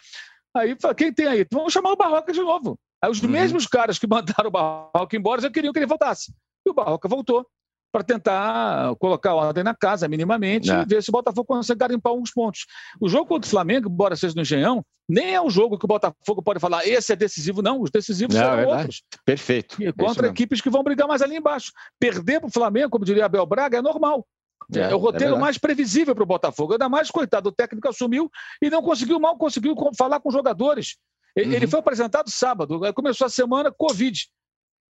Aí, 0.56 0.74
quem 0.96 1.12
tem 1.12 1.26
aí? 1.26 1.46
Vamos 1.52 1.72
chamar 1.72 1.92
o 1.92 1.96
Barroca 1.96 2.32
de 2.32 2.40
novo. 2.40 2.78
Aí 3.02 3.10
os 3.10 3.22
uhum. 3.22 3.28
mesmos 3.28 3.66
caras 3.66 3.98
que 3.98 4.06
mandaram 4.08 4.48
o 4.48 4.50
Barroca 4.50 5.16
embora 5.16 5.40
já 5.40 5.50
queriam 5.50 5.72
que 5.72 5.78
ele 5.78 5.86
voltasse. 5.86 6.32
E 6.66 6.70
o 6.70 6.74
Barroca 6.74 7.08
voltou 7.08 7.46
para 7.92 8.04
tentar 8.04 8.94
colocar 8.96 9.34
ordem 9.34 9.64
na 9.64 9.74
casa, 9.74 10.06
minimamente, 10.06 10.70
é. 10.70 10.82
e 10.82 10.84
ver 10.84 11.02
se 11.02 11.08
o 11.08 11.12
Botafogo 11.12 11.46
consegue 11.46 11.78
garimpar 11.78 12.10
alguns 12.10 12.30
pontos. 12.30 12.66
O 13.00 13.08
jogo 13.08 13.26
contra 13.26 13.46
o 13.46 13.50
Flamengo, 13.50 13.88
embora 13.88 14.14
seja 14.16 14.34
no 14.34 14.42
Engenhão, 14.42 14.84
nem 15.08 15.34
é 15.34 15.40
um 15.40 15.48
jogo 15.48 15.78
que 15.78 15.86
o 15.86 15.88
Botafogo 15.88 16.42
pode 16.42 16.60
falar, 16.60 16.86
esse 16.86 17.12
é 17.12 17.16
decisivo, 17.16 17.62
não. 17.62 17.80
Os 17.80 17.90
decisivos 17.90 18.34
não, 18.34 18.42
são 18.42 18.58
é 18.58 18.66
outros. 18.66 19.02
Perfeito. 19.24 19.82
E 19.82 19.90
contra 19.92 20.26
equipes 20.26 20.60
que 20.60 20.68
vão 20.68 20.82
brigar 20.82 21.08
mais 21.08 21.22
ali 21.22 21.36
embaixo. 21.36 21.72
Perder 21.98 22.40
para 22.40 22.48
o 22.48 22.52
Flamengo, 22.52 22.90
como 22.90 23.04
diria 23.04 23.24
Abel 23.24 23.46
Braga, 23.46 23.78
é 23.78 23.82
normal. 23.82 24.26
É, 24.74 24.80
é, 24.80 24.94
o 24.94 24.98
roteiro 24.98 25.36
é 25.36 25.38
mais 25.38 25.56
previsível 25.56 26.14
para 26.14 26.24
o 26.24 26.26
Botafogo. 26.26 26.72
Ainda 26.72 26.88
mais, 26.88 27.10
coitado, 27.10 27.48
o 27.48 27.52
técnico 27.52 27.88
assumiu 27.88 28.30
e 28.60 28.68
não 28.68 28.82
conseguiu, 28.82 29.18
mal 29.20 29.38
conseguiu 29.38 29.74
falar 29.96 30.20
com 30.20 30.28
os 30.28 30.34
jogadores. 30.34 30.96
Ele, 31.36 31.50
uhum. 31.50 31.52
ele 31.52 31.66
foi 31.66 31.78
apresentado 31.78 32.30
sábado, 32.30 32.80
começou 32.94 33.26
a 33.26 33.30
semana 33.30 33.70
Covid. 33.70 34.26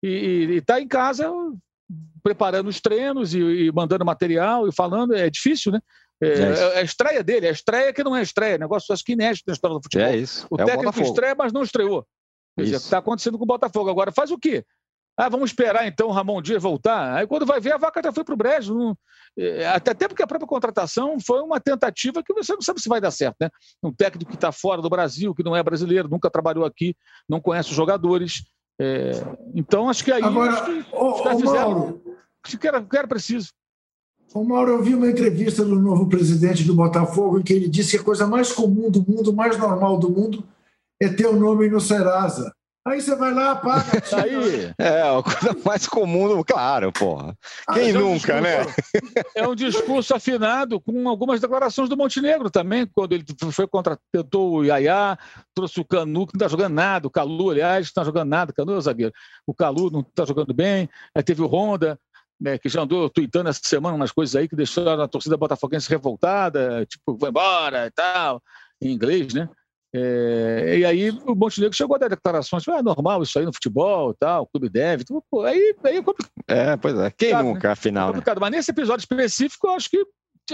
E 0.02 0.58
está 0.58 0.80
em 0.80 0.86
casa 0.86 1.30
preparando 2.22 2.68
os 2.68 2.80
treinos 2.80 3.34
e, 3.34 3.40
e, 3.40 3.72
mandando 3.72 4.04
material 4.04 4.68
e 4.68 4.72
falando. 4.72 5.14
É 5.14 5.28
difícil, 5.28 5.72
né? 5.72 5.80
É, 6.22 6.28
é, 6.28 6.42
é, 6.76 6.78
a 6.78 6.82
estreia 6.82 7.22
dele, 7.22 7.48
a 7.48 7.50
estreia 7.50 7.92
que 7.92 8.02
não 8.02 8.16
é 8.16 8.22
estreia, 8.22 8.56
negócio 8.56 8.92
acho 8.92 9.04
que 9.04 9.12
inédito 9.12 9.44
na 9.46 9.52
história 9.52 9.76
do 9.76 9.82
futebol. 9.82 10.06
É 10.06 10.16
isso. 10.16 10.46
O 10.50 10.56
técnico 10.56 10.98
o 10.98 11.02
estreia, 11.02 11.34
mas 11.36 11.52
não 11.52 11.62
estreou. 11.62 12.06
Está 12.56 12.98
acontecendo 12.98 13.36
com 13.36 13.44
o 13.44 13.46
Botafogo. 13.46 13.90
Agora, 13.90 14.10
faz 14.10 14.30
o 14.30 14.38
quê? 14.38 14.64
Ah, 15.16 15.30
vamos 15.30 15.50
esperar 15.50 15.86
então 15.86 16.08
o 16.08 16.12
Ramon 16.12 16.42
Dias 16.42 16.62
voltar. 16.62 17.14
Aí 17.16 17.26
quando 17.26 17.46
vai 17.46 17.58
ver, 17.58 17.72
a 17.72 17.78
vaca 17.78 18.02
já 18.04 18.12
foi 18.12 18.22
para 18.22 18.34
o 18.34 18.36
brejo. 18.36 18.96
É, 19.38 19.66
até, 19.66 20.08
porque 20.08 20.22
a 20.22 20.26
própria 20.26 20.48
contratação 20.48 21.18
foi 21.20 21.40
uma 21.40 21.60
tentativa 21.60 22.22
que 22.22 22.34
você 22.34 22.52
não 22.52 22.60
sabe 22.60 22.80
se 22.80 22.88
vai 22.88 23.00
dar 23.00 23.10
certo, 23.10 23.36
né? 23.40 23.50
Um 23.82 23.92
técnico 23.92 24.30
que 24.30 24.36
está 24.36 24.52
fora 24.52 24.80
do 24.82 24.88
Brasil, 24.88 25.34
que 25.34 25.42
não 25.42 25.56
é 25.56 25.62
brasileiro, 25.62 26.08
nunca 26.08 26.30
trabalhou 26.30 26.64
aqui, 26.64 26.94
não 27.28 27.40
conhece 27.40 27.70
os 27.70 27.76
jogadores. 27.76 28.44
É... 28.78 29.12
Então, 29.54 29.88
acho 29.88 30.04
que 30.04 30.12
aí 30.12 30.22
Agora, 30.22 30.52
acho 30.52 30.64
que 30.64 30.94
ô, 30.94 31.10
ô, 31.10 31.38
fizeram 31.38 31.70
Mauro, 31.70 32.02
que 32.42 32.66
era, 32.66 32.82
que 32.82 32.96
era 32.96 33.08
preciso. 33.08 33.48
Ô, 34.34 34.42
Mauro, 34.42 34.72
eu 34.72 34.82
vi 34.82 34.94
uma 34.94 35.08
entrevista 35.08 35.64
do 35.64 35.78
novo 35.78 36.08
presidente 36.08 36.64
do 36.64 36.74
Botafogo 36.74 37.38
em 37.38 37.42
que 37.42 37.52
ele 37.52 37.68
disse 37.68 37.92
que 37.92 38.02
a 38.02 38.04
coisa 38.04 38.26
mais 38.26 38.52
comum 38.52 38.90
do 38.90 39.04
mundo, 39.06 39.32
mais 39.32 39.58
normal 39.58 39.98
do 39.98 40.10
mundo, 40.10 40.44
é 41.00 41.08
ter 41.08 41.26
o 41.26 41.32
um 41.32 41.40
nome 41.40 41.68
no 41.68 41.80
Serasa. 41.80 42.55
Aí 42.86 43.00
você 43.00 43.16
vai 43.16 43.34
lá, 43.34 43.50
apaga. 43.50 43.82
Aí, 44.22 44.72
é, 44.78 45.02
a 45.02 45.20
coisa 45.20 45.56
mais 45.64 45.88
comum, 45.88 46.40
claro, 46.44 46.92
porra. 46.92 47.36
Ah, 47.66 47.74
Quem 47.74 47.90
é 47.90 47.98
um 47.98 48.12
nunca, 48.12 48.40
né? 48.40 48.58
É 49.34 49.46
um 49.46 49.56
discurso 49.56 50.14
afinado 50.14 50.80
com 50.80 51.08
algumas 51.08 51.40
declarações 51.40 51.88
do 51.88 51.96
Montenegro 51.96 52.48
também, 52.48 52.86
quando 52.86 53.12
ele 53.12 53.24
foi 53.50 53.66
contra, 53.66 53.98
tentou 54.12 54.58
o 54.58 54.64
Iaiá, 54.64 55.18
trouxe 55.52 55.80
o 55.80 55.84
Canu, 55.84 56.28
que 56.28 56.34
não 56.34 56.38
está 56.38 56.48
jogando 56.48 56.74
nada, 56.74 57.08
o 57.08 57.10
Calu, 57.10 57.50
aliás, 57.50 57.86
não 57.86 57.88
está 57.88 58.04
jogando 58.04 58.28
nada, 58.28 58.52
Canu 58.52 58.74
é 58.74 58.76
o 58.76 58.80
zagueiro. 58.80 59.12
O 59.44 59.52
Calu 59.52 59.90
não 59.90 60.00
está 60.00 60.24
jogando 60.24 60.54
bem, 60.54 60.88
aí 61.12 61.24
teve 61.24 61.42
o 61.42 61.46
Honda, 61.46 61.98
né, 62.40 62.56
que 62.56 62.68
já 62.68 62.82
andou 62.82 63.10
tweetando 63.10 63.48
essa 63.48 63.60
semana 63.64 63.96
umas 63.96 64.12
coisas 64.12 64.36
aí 64.36 64.46
que 64.48 64.54
deixaram 64.54 65.02
a 65.02 65.08
torcida 65.08 65.36
botafoguense 65.36 65.90
revoltada, 65.90 66.86
tipo, 66.86 67.16
vai 67.16 67.30
embora 67.30 67.86
e 67.86 67.90
tal, 67.90 68.40
em 68.80 68.92
inglês, 68.92 69.34
né? 69.34 69.48
É, 69.98 70.78
e 70.78 70.84
aí 70.84 71.10
o 71.10 71.34
Montenegro 71.34 71.74
chegou 71.74 71.96
a 71.96 71.98
dar 71.98 72.08
declarações, 72.08 72.68
ah, 72.68 72.78
é 72.78 72.82
normal 72.82 73.22
isso 73.22 73.38
aí 73.38 73.46
no 73.46 73.52
futebol 73.52 74.12
tal, 74.12 74.42
o 74.42 74.46
clube 74.46 74.68
deve. 74.68 75.04
Então, 75.04 75.22
pô, 75.30 75.42
aí, 75.42 75.74
aí 75.84 76.04
é, 76.46 76.72
é, 76.72 76.76
pois 76.76 76.98
é. 76.98 77.10
Quem 77.10 77.34
nunca, 77.42 77.68
né? 77.68 77.72
afinal? 77.72 78.14
É 78.14 78.40
Mas 78.40 78.50
nesse 78.50 78.70
episódio 78.70 79.02
específico, 79.02 79.68
eu 79.68 79.72
acho 79.72 79.88
que 79.88 80.04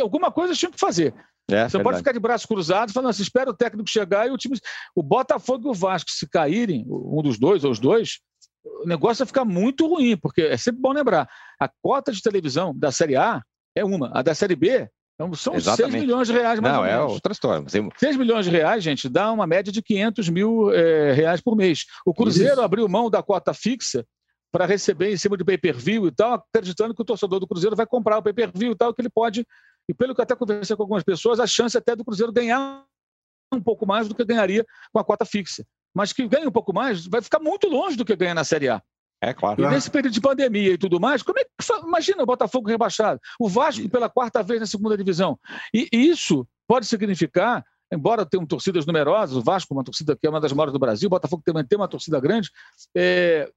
alguma 0.00 0.30
coisa 0.30 0.54
tinha 0.54 0.70
que 0.70 0.78
fazer. 0.78 1.12
É, 1.50 1.68
Você 1.68 1.76
não 1.76 1.84
pode 1.84 1.98
ficar 1.98 2.12
de 2.12 2.20
braços 2.20 2.46
cruzados 2.46 2.94
falando 2.94 3.10
assim, 3.10 3.22
espera 3.22 3.50
o 3.50 3.54
técnico 3.54 3.90
chegar 3.90 4.28
e 4.28 4.30
o 4.30 4.38
time. 4.38 4.56
O 4.94 5.02
Botafogo 5.02 5.66
e 5.66 5.70
o 5.70 5.74
Vasco, 5.74 6.10
se 6.10 6.28
caírem, 6.28 6.86
um 6.88 7.20
dos 7.20 7.36
dois 7.36 7.64
ou 7.64 7.72
os 7.72 7.80
dois, 7.80 8.20
o 8.64 8.86
negócio 8.86 9.24
vai 9.24 9.26
ficar 9.26 9.44
muito 9.44 9.88
ruim, 9.88 10.16
porque 10.16 10.42
é 10.42 10.56
sempre 10.56 10.80
bom 10.80 10.92
lembrar: 10.92 11.28
a 11.60 11.68
cota 11.82 12.12
de 12.12 12.22
televisão 12.22 12.72
da 12.76 12.92
Série 12.92 13.16
A 13.16 13.42
é 13.74 13.84
uma, 13.84 14.10
a 14.16 14.22
da 14.22 14.34
Série 14.34 14.54
B 14.54 14.88
então, 15.26 15.34
são 15.34 15.54
Exatamente. 15.54 15.92
6 15.92 16.04
milhões 16.04 16.28
de 16.28 16.34
reais 16.34 16.60
mais 16.60 16.74
Não, 16.74 16.80
ou 16.80 16.86
é 16.86 16.92
menos. 16.92 17.10
é 17.10 17.14
outra 17.14 17.32
história. 17.32 17.62
Você... 17.62 17.88
6 17.98 18.16
milhões 18.16 18.44
de 18.44 18.50
reais, 18.50 18.82
gente, 18.82 19.08
dá 19.08 19.30
uma 19.30 19.46
média 19.46 19.72
de 19.72 19.82
500 19.82 20.28
mil 20.28 20.72
é, 20.72 21.12
reais 21.12 21.40
por 21.40 21.56
mês. 21.56 21.84
O 22.04 22.14
Cruzeiro 22.14 22.54
Isso. 22.54 22.62
abriu 22.62 22.88
mão 22.88 23.10
da 23.10 23.22
cota 23.22 23.52
fixa 23.54 24.04
para 24.52 24.66
receber 24.66 25.10
em 25.12 25.16
cima 25.16 25.36
de 25.36 25.44
pay-per-view 25.44 26.06
e 26.06 26.12
tal, 26.12 26.34
acreditando 26.34 26.94
que 26.94 27.00
o 27.00 27.04
torcedor 27.04 27.40
do 27.40 27.46
Cruzeiro 27.46 27.74
vai 27.74 27.86
comprar 27.86 28.18
o 28.18 28.22
pay-per-view 28.22 28.72
e 28.72 28.76
tal, 28.76 28.92
que 28.92 29.00
ele 29.00 29.08
pode, 29.08 29.46
e 29.88 29.94
pelo 29.94 30.14
que 30.14 30.20
eu 30.20 30.24
até 30.24 30.36
conversei 30.36 30.76
com 30.76 30.82
algumas 30.82 31.02
pessoas, 31.02 31.40
a 31.40 31.46
chance 31.46 31.76
até 31.76 31.96
do 31.96 32.04
Cruzeiro 32.04 32.30
ganhar 32.32 32.84
um 33.52 33.62
pouco 33.62 33.86
mais 33.86 34.08
do 34.08 34.14
que 34.14 34.24
ganharia 34.24 34.64
com 34.92 34.98
a 34.98 35.04
cota 35.04 35.24
fixa. 35.24 35.64
Mas 35.94 36.12
que 36.12 36.26
ganha 36.26 36.48
um 36.48 36.52
pouco 36.52 36.72
mais, 36.72 37.06
vai 37.06 37.20
ficar 37.20 37.38
muito 37.38 37.66
longe 37.66 37.96
do 37.96 38.04
que 38.04 38.16
ganha 38.16 38.34
na 38.34 38.44
Série 38.44 38.68
A. 38.68 38.82
É 39.22 39.32
claro. 39.32 39.62
E 39.62 39.68
nesse 39.68 39.88
período 39.88 40.12
de 40.12 40.20
pandemia 40.20 40.72
e 40.72 40.78
tudo 40.78 40.98
mais, 40.98 41.22
como 41.22 41.38
é 41.38 41.44
que 41.44 41.50
imagina 41.86 42.24
o 42.24 42.26
Botafogo 42.26 42.68
rebaixado, 42.68 43.20
o 43.38 43.48
Vasco 43.48 43.88
pela 43.88 44.08
quarta 44.08 44.42
vez 44.42 44.58
na 44.58 44.66
segunda 44.66 44.96
divisão. 44.96 45.38
E 45.72 45.88
isso 45.92 46.44
pode 46.66 46.86
significar, 46.86 47.64
embora 47.92 48.26
tenham 48.26 48.44
torcidas 48.44 48.84
numerosas, 48.84 49.36
o 49.36 49.40
Vasco 49.40 49.72
uma 49.72 49.84
torcida 49.84 50.16
que 50.16 50.26
é 50.26 50.30
uma 50.30 50.40
das 50.40 50.52
maiores 50.52 50.72
do 50.72 50.78
Brasil, 50.78 51.06
o 51.06 51.10
Botafogo 51.10 51.40
também 51.46 51.64
tem 51.64 51.78
uma 51.78 51.86
torcida 51.86 52.18
grande, 52.18 52.50
é, 52.96 53.48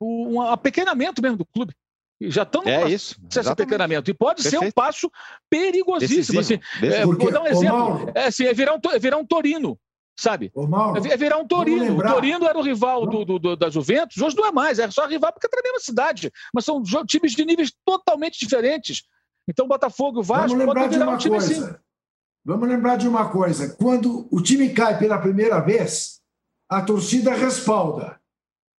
um 0.00 0.40
apequenamento 0.42 1.22
mesmo 1.22 1.36
do 1.38 1.46
clube. 1.46 1.72
Já 2.20 2.42
estão 2.42 2.62
no 2.62 2.68
é 2.68 2.90
isso, 2.90 3.20
processo 3.20 3.50
de 3.50 3.54
pequenamento. 3.54 4.10
E 4.10 4.14
pode 4.14 4.42
Perfeito. 4.42 4.64
ser 4.64 4.68
um 4.68 4.72
passo 4.72 5.08
perigosíssimo. 5.48 6.40
Assim, 6.40 6.58
é, 6.82 7.06
vou 7.06 7.30
dar 7.30 7.42
um 7.42 7.46
exemplo. 7.46 8.10
É, 8.12 8.26
assim, 8.26 8.44
é, 8.44 8.52
virar 8.52 8.74
um, 8.74 8.80
é 8.90 8.98
virar 8.98 9.18
um 9.18 9.24
Torino 9.24 9.78
sabe? 10.18 10.50
Ô, 10.52 10.66
Mauro, 10.66 11.00
é 11.06 11.16
virar 11.16 11.38
um 11.38 11.46
Torino. 11.46 11.96
O 11.96 12.02
Torino 12.02 12.44
era 12.44 12.58
o 12.58 12.62
rival 12.62 13.06
do, 13.06 13.24
do, 13.24 13.38
do, 13.38 13.56
da 13.56 13.70
Juventus, 13.70 14.18
hoje 14.18 14.36
não 14.36 14.46
é 14.46 14.52
mais, 14.52 14.78
é 14.78 14.90
só 14.90 15.06
rival 15.06 15.32
porque 15.32 15.46
é 15.46 15.50
da 15.50 15.62
mesma 15.62 15.80
cidade, 15.80 16.32
mas 16.52 16.64
são 16.64 16.82
times 17.06 17.32
de 17.32 17.44
níveis 17.44 17.72
totalmente 17.84 18.38
diferentes. 18.38 19.04
Então, 19.48 19.64
o 19.64 19.68
Botafogo 19.68 20.18
e 20.18 20.20
o 20.20 20.24
Vasco 20.24 20.58
podem 20.58 20.88
virar 20.88 21.08
um 21.08 21.16
time 21.16 21.38
coisa. 21.38 21.66
assim. 21.66 21.76
Vamos 22.44 22.68
lembrar 22.68 22.96
de 22.96 23.08
uma 23.08 23.30
coisa: 23.30 23.76
quando 23.76 24.28
o 24.30 24.42
time 24.42 24.70
cai 24.74 24.98
pela 24.98 25.18
primeira 25.18 25.60
vez, 25.60 26.20
a 26.68 26.82
torcida 26.82 27.32
respalda. 27.32 28.18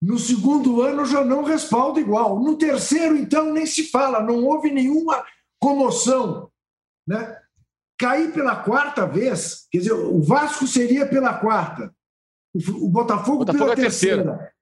No 0.00 0.18
segundo 0.18 0.82
ano 0.82 1.04
já 1.04 1.24
não 1.24 1.42
respalda 1.42 1.98
igual. 1.98 2.38
No 2.38 2.56
terceiro, 2.56 3.16
então, 3.16 3.52
nem 3.52 3.66
se 3.66 3.84
fala, 3.90 4.22
não 4.22 4.44
houve 4.44 4.70
nenhuma 4.70 5.24
comoção. 5.60 6.50
Né? 7.06 7.36
Cair 7.98 8.32
pela 8.32 8.56
quarta 8.56 9.06
vez, 9.06 9.66
quer 9.70 9.78
dizer, 9.78 9.92
o 9.92 10.22
Vasco 10.22 10.66
seria 10.66 11.06
pela 11.06 11.34
quarta, 11.34 11.92
o 12.54 12.88
Botafogo, 12.88 13.38
Botafogo 13.38 13.64
pela 13.64 13.72
é 13.72 13.76
terceira. 13.76 14.52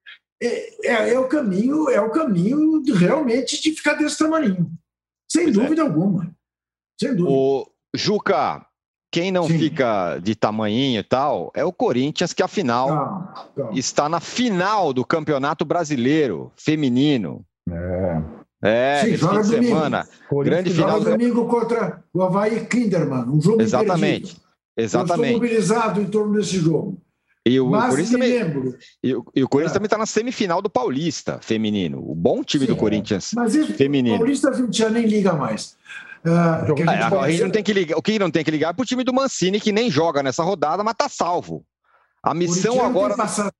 É, 0.41 0.87
é, 0.87 1.13
é, 1.13 1.19
o 1.19 1.27
caminho, 1.27 1.89
é 1.89 1.99
o 1.99 2.11
caminho 2.11 2.81
de, 2.81 2.91
realmente 2.91 3.61
de 3.61 3.71
ficar 3.71 3.93
desse 3.93 4.17
tamanho. 4.17 4.69
Sem 5.29 5.45
pois 5.45 5.57
é. 5.57 5.61
dúvida 5.61 5.81
alguma. 5.81 6.35
Sem 6.99 7.15
dúvida. 7.15 7.29
O 7.29 7.71
Juca, 7.95 8.65
quem 9.11 9.31
não 9.31 9.47
Sim. 9.47 9.57
fica 9.57 10.19
de 10.19 10.35
tamanho 10.35 10.99
e 10.99 11.03
tal 11.03 11.51
é 11.55 11.65
o 11.65 11.73
Corinthians, 11.73 12.33
que 12.33 12.43
afinal 12.43 12.89
ah, 12.91 13.45
está 13.73 14.07
na 14.07 14.19
final 14.19 14.93
do 14.93 15.03
Campeonato 15.03 15.65
Brasileiro 15.65 16.51
Feminino. 16.55 17.43
É. 17.69 18.36
É, 18.61 19.01
Sim, 19.05 19.15
joga 19.17 19.43
fim 19.43 19.51
domingo. 19.51 19.75
semana. 19.75 20.07
Grande 20.43 20.71
joga 20.71 20.97
final. 20.97 21.17
domingo 21.17 21.45
contra 21.45 22.03
o 22.13 22.23
Havaí 22.23 22.65
Kinderman, 22.65 23.29
um 23.29 23.41
jogo 23.41 23.61
Exatamente. 23.61 24.31
Imperdido. 24.31 24.47
Exatamente. 24.75 25.19
Eu 25.19 25.25
estou 25.25 25.41
mobilizado 25.41 26.01
em 26.01 26.05
torno 26.05 26.33
desse 26.33 26.57
jogo. 26.57 26.97
E 27.45 27.59
o, 27.59 27.69
Mas 27.69 27.89
Corinthians 27.89 28.11
também. 28.11 28.75
E, 29.01 29.15
o, 29.15 29.25
e 29.35 29.43
o 29.43 29.47
Corinthians 29.47 29.71
é. 29.71 29.73
também 29.75 29.85
está 29.85 29.97
na 29.97 30.05
semifinal 30.05 30.61
do 30.61 30.69
Paulista 30.69 31.39
feminino. 31.41 31.99
O 31.99 32.13
bom 32.13 32.43
time 32.43 32.65
Sim, 32.65 32.73
do 32.73 32.77
Corinthians 32.77 33.31
Mas 33.33 33.55
isso, 33.55 33.73
feminino. 33.73 34.15
O 34.15 34.19
Paulista 34.19 34.49
a 34.49 34.53
gente 34.53 34.77
já 34.77 34.89
nem 34.89 35.05
liga 35.05 35.33
mais. 35.33 35.77
Uh, 36.25 36.29
a, 36.89 36.93
é, 36.93 37.01
a, 37.03 37.21
a 37.21 37.31
gente 37.31 37.43
não 37.43 37.51
tem 37.51 37.63
que 37.63 37.73
ligar. 37.73 37.97
O 37.97 38.01
que 38.01 38.19
não 38.19 38.29
tem 38.29 38.43
que 38.43 38.51
ligar 38.51 38.71
é 38.71 38.73
para 38.73 38.83
o 38.83 38.85
time 38.85 39.03
do 39.03 39.13
Mancini, 39.13 39.61
que 39.61 39.71
nem 39.71 39.89
joga 39.89 40.21
nessa 40.21 40.43
rodada, 40.43 40.83
mas 40.83 40.93
está 40.93 41.07
salvo. 41.07 41.63
A 42.21 42.33
missão 42.33 42.83
agora. 42.83 43.15
Passado, 43.15 43.51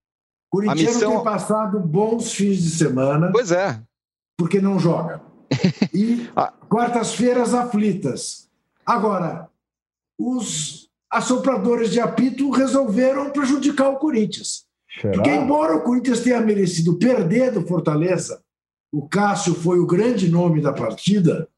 a 0.67 0.75
missão 0.75 1.15
tem 1.15 1.23
passado 1.23 1.79
bons 1.79 2.33
fins 2.33 2.61
de 2.61 2.71
semana. 2.71 3.31
Pois 3.31 3.51
é 3.51 3.79
porque 4.37 4.61
não 4.61 4.79
joga. 4.79 5.21
E 5.93 6.29
ah. 6.35 6.53
quartas-feiras 6.69 7.53
aflitas. 7.53 8.47
Agora, 8.85 9.49
os 10.17 10.89
assopradores 11.09 11.91
de 11.91 11.99
apito 11.99 12.49
resolveram 12.51 13.31
prejudicar 13.31 13.89
o 13.89 13.97
Corinthians. 13.97 14.65
Será? 15.01 15.13
Porque, 15.13 15.29
embora 15.29 15.75
o 15.75 15.81
Corinthians 15.81 16.21
tenha 16.21 16.39
merecido 16.39 16.97
perder 16.97 17.51
do 17.51 17.65
Fortaleza, 17.65 18.41
o 18.91 19.07
Cássio 19.07 19.53
foi 19.53 19.79
o 19.79 19.87
grande 19.87 20.29
nome 20.29 20.61
da 20.61 20.73
partida, 20.73 21.49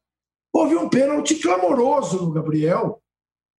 houve 0.52 0.76
um 0.76 0.88
pênalti 0.88 1.36
clamoroso 1.36 2.24
no 2.24 2.32
Gabriel. 2.32 3.00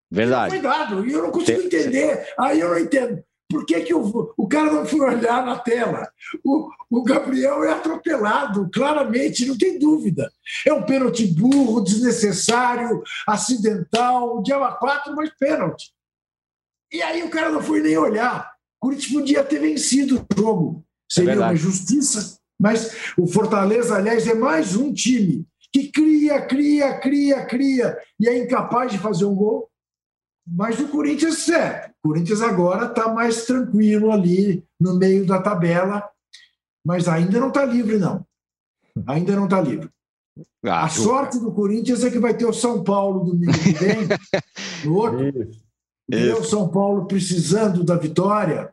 Verdade. 0.09 0.55
Foi 0.55 0.61
dado, 0.61 1.05
e 1.05 1.13
eu 1.13 1.23
não 1.23 1.31
consigo 1.31 1.61
entender. 1.61 2.33
Aí 2.37 2.59
eu 2.59 2.69
não 2.69 2.79
entendo. 2.79 3.23
Por 3.51 3.65
que, 3.65 3.81
que 3.81 3.93
o, 3.93 4.33
o 4.37 4.47
cara 4.47 4.71
não 4.71 4.85
foi 4.85 5.01
olhar 5.01 5.45
na 5.45 5.59
tela? 5.59 6.09
O, 6.43 6.69
o 6.89 7.03
Gabriel 7.03 7.63
é 7.65 7.73
atropelado, 7.73 8.69
claramente, 8.73 9.45
não 9.45 9.57
tem 9.57 9.77
dúvida. 9.77 10.31
É 10.65 10.71
um 10.71 10.83
pênalti 10.83 11.27
burro, 11.27 11.81
desnecessário, 11.81 13.03
acidental, 13.27 14.41
dia 14.41 14.57
4, 14.57 15.13
mas 15.15 15.29
pênalti. 15.37 15.91
E 16.91 17.01
aí 17.01 17.23
o 17.23 17.29
cara 17.29 17.51
não 17.51 17.61
foi 17.61 17.81
nem 17.81 17.97
olhar. 17.97 18.49
O 18.79 18.87
Corinthians 18.87 19.11
podia 19.11 19.43
ter 19.43 19.59
vencido 19.59 20.25
o 20.33 20.39
jogo. 20.39 20.85
É 21.11 21.13
Seria 21.13 21.33
é 21.33 21.37
uma 21.37 21.55
justiça. 21.55 22.39
Mas 22.59 23.13
o 23.17 23.27
Fortaleza, 23.27 23.95
aliás, 23.95 24.25
é 24.27 24.33
mais 24.33 24.75
um 24.75 24.93
time 24.93 25.45
que 25.73 25.89
cria, 25.89 26.41
cria, 26.45 26.99
cria, 26.99 27.45
cria, 27.45 27.97
e 28.19 28.27
é 28.27 28.37
incapaz 28.37 28.91
de 28.91 28.97
fazer 28.97 29.25
um 29.25 29.35
gol. 29.35 29.69
Mas 30.45 30.79
o 30.79 30.87
Corinthians, 30.87 31.47
é, 31.49 31.90
o 32.03 32.09
Corinthians 32.09 32.41
agora 32.41 32.87
está 32.87 33.13
mais 33.13 33.45
tranquilo 33.45 34.11
ali 34.11 34.65
no 34.79 34.97
meio 34.97 35.25
da 35.25 35.41
tabela, 35.41 36.09
mas 36.85 37.07
ainda 37.07 37.39
não 37.39 37.49
está 37.49 37.63
livre, 37.63 37.97
não. 37.97 38.25
Ainda 39.07 39.35
não 39.35 39.45
está 39.45 39.61
livre. 39.61 39.89
Ah, 40.63 40.85
a 40.85 40.89
sorte 40.89 41.39
do 41.39 41.51
Corinthians 41.51 42.03
é 42.03 42.11
que 42.11 42.19
vai 42.19 42.35
ter 42.35 42.45
o 42.45 42.53
São 42.53 42.83
Paulo 42.83 43.25
domingo 43.25 43.51
que 43.51 43.71
vem, 43.71 44.07
no 44.85 44.95
outro. 44.95 45.49
E 46.07 46.31
o 46.33 46.43
São 46.43 46.69
Paulo 46.69 47.05
precisando 47.05 47.83
da 47.83 47.97
vitória. 47.97 48.71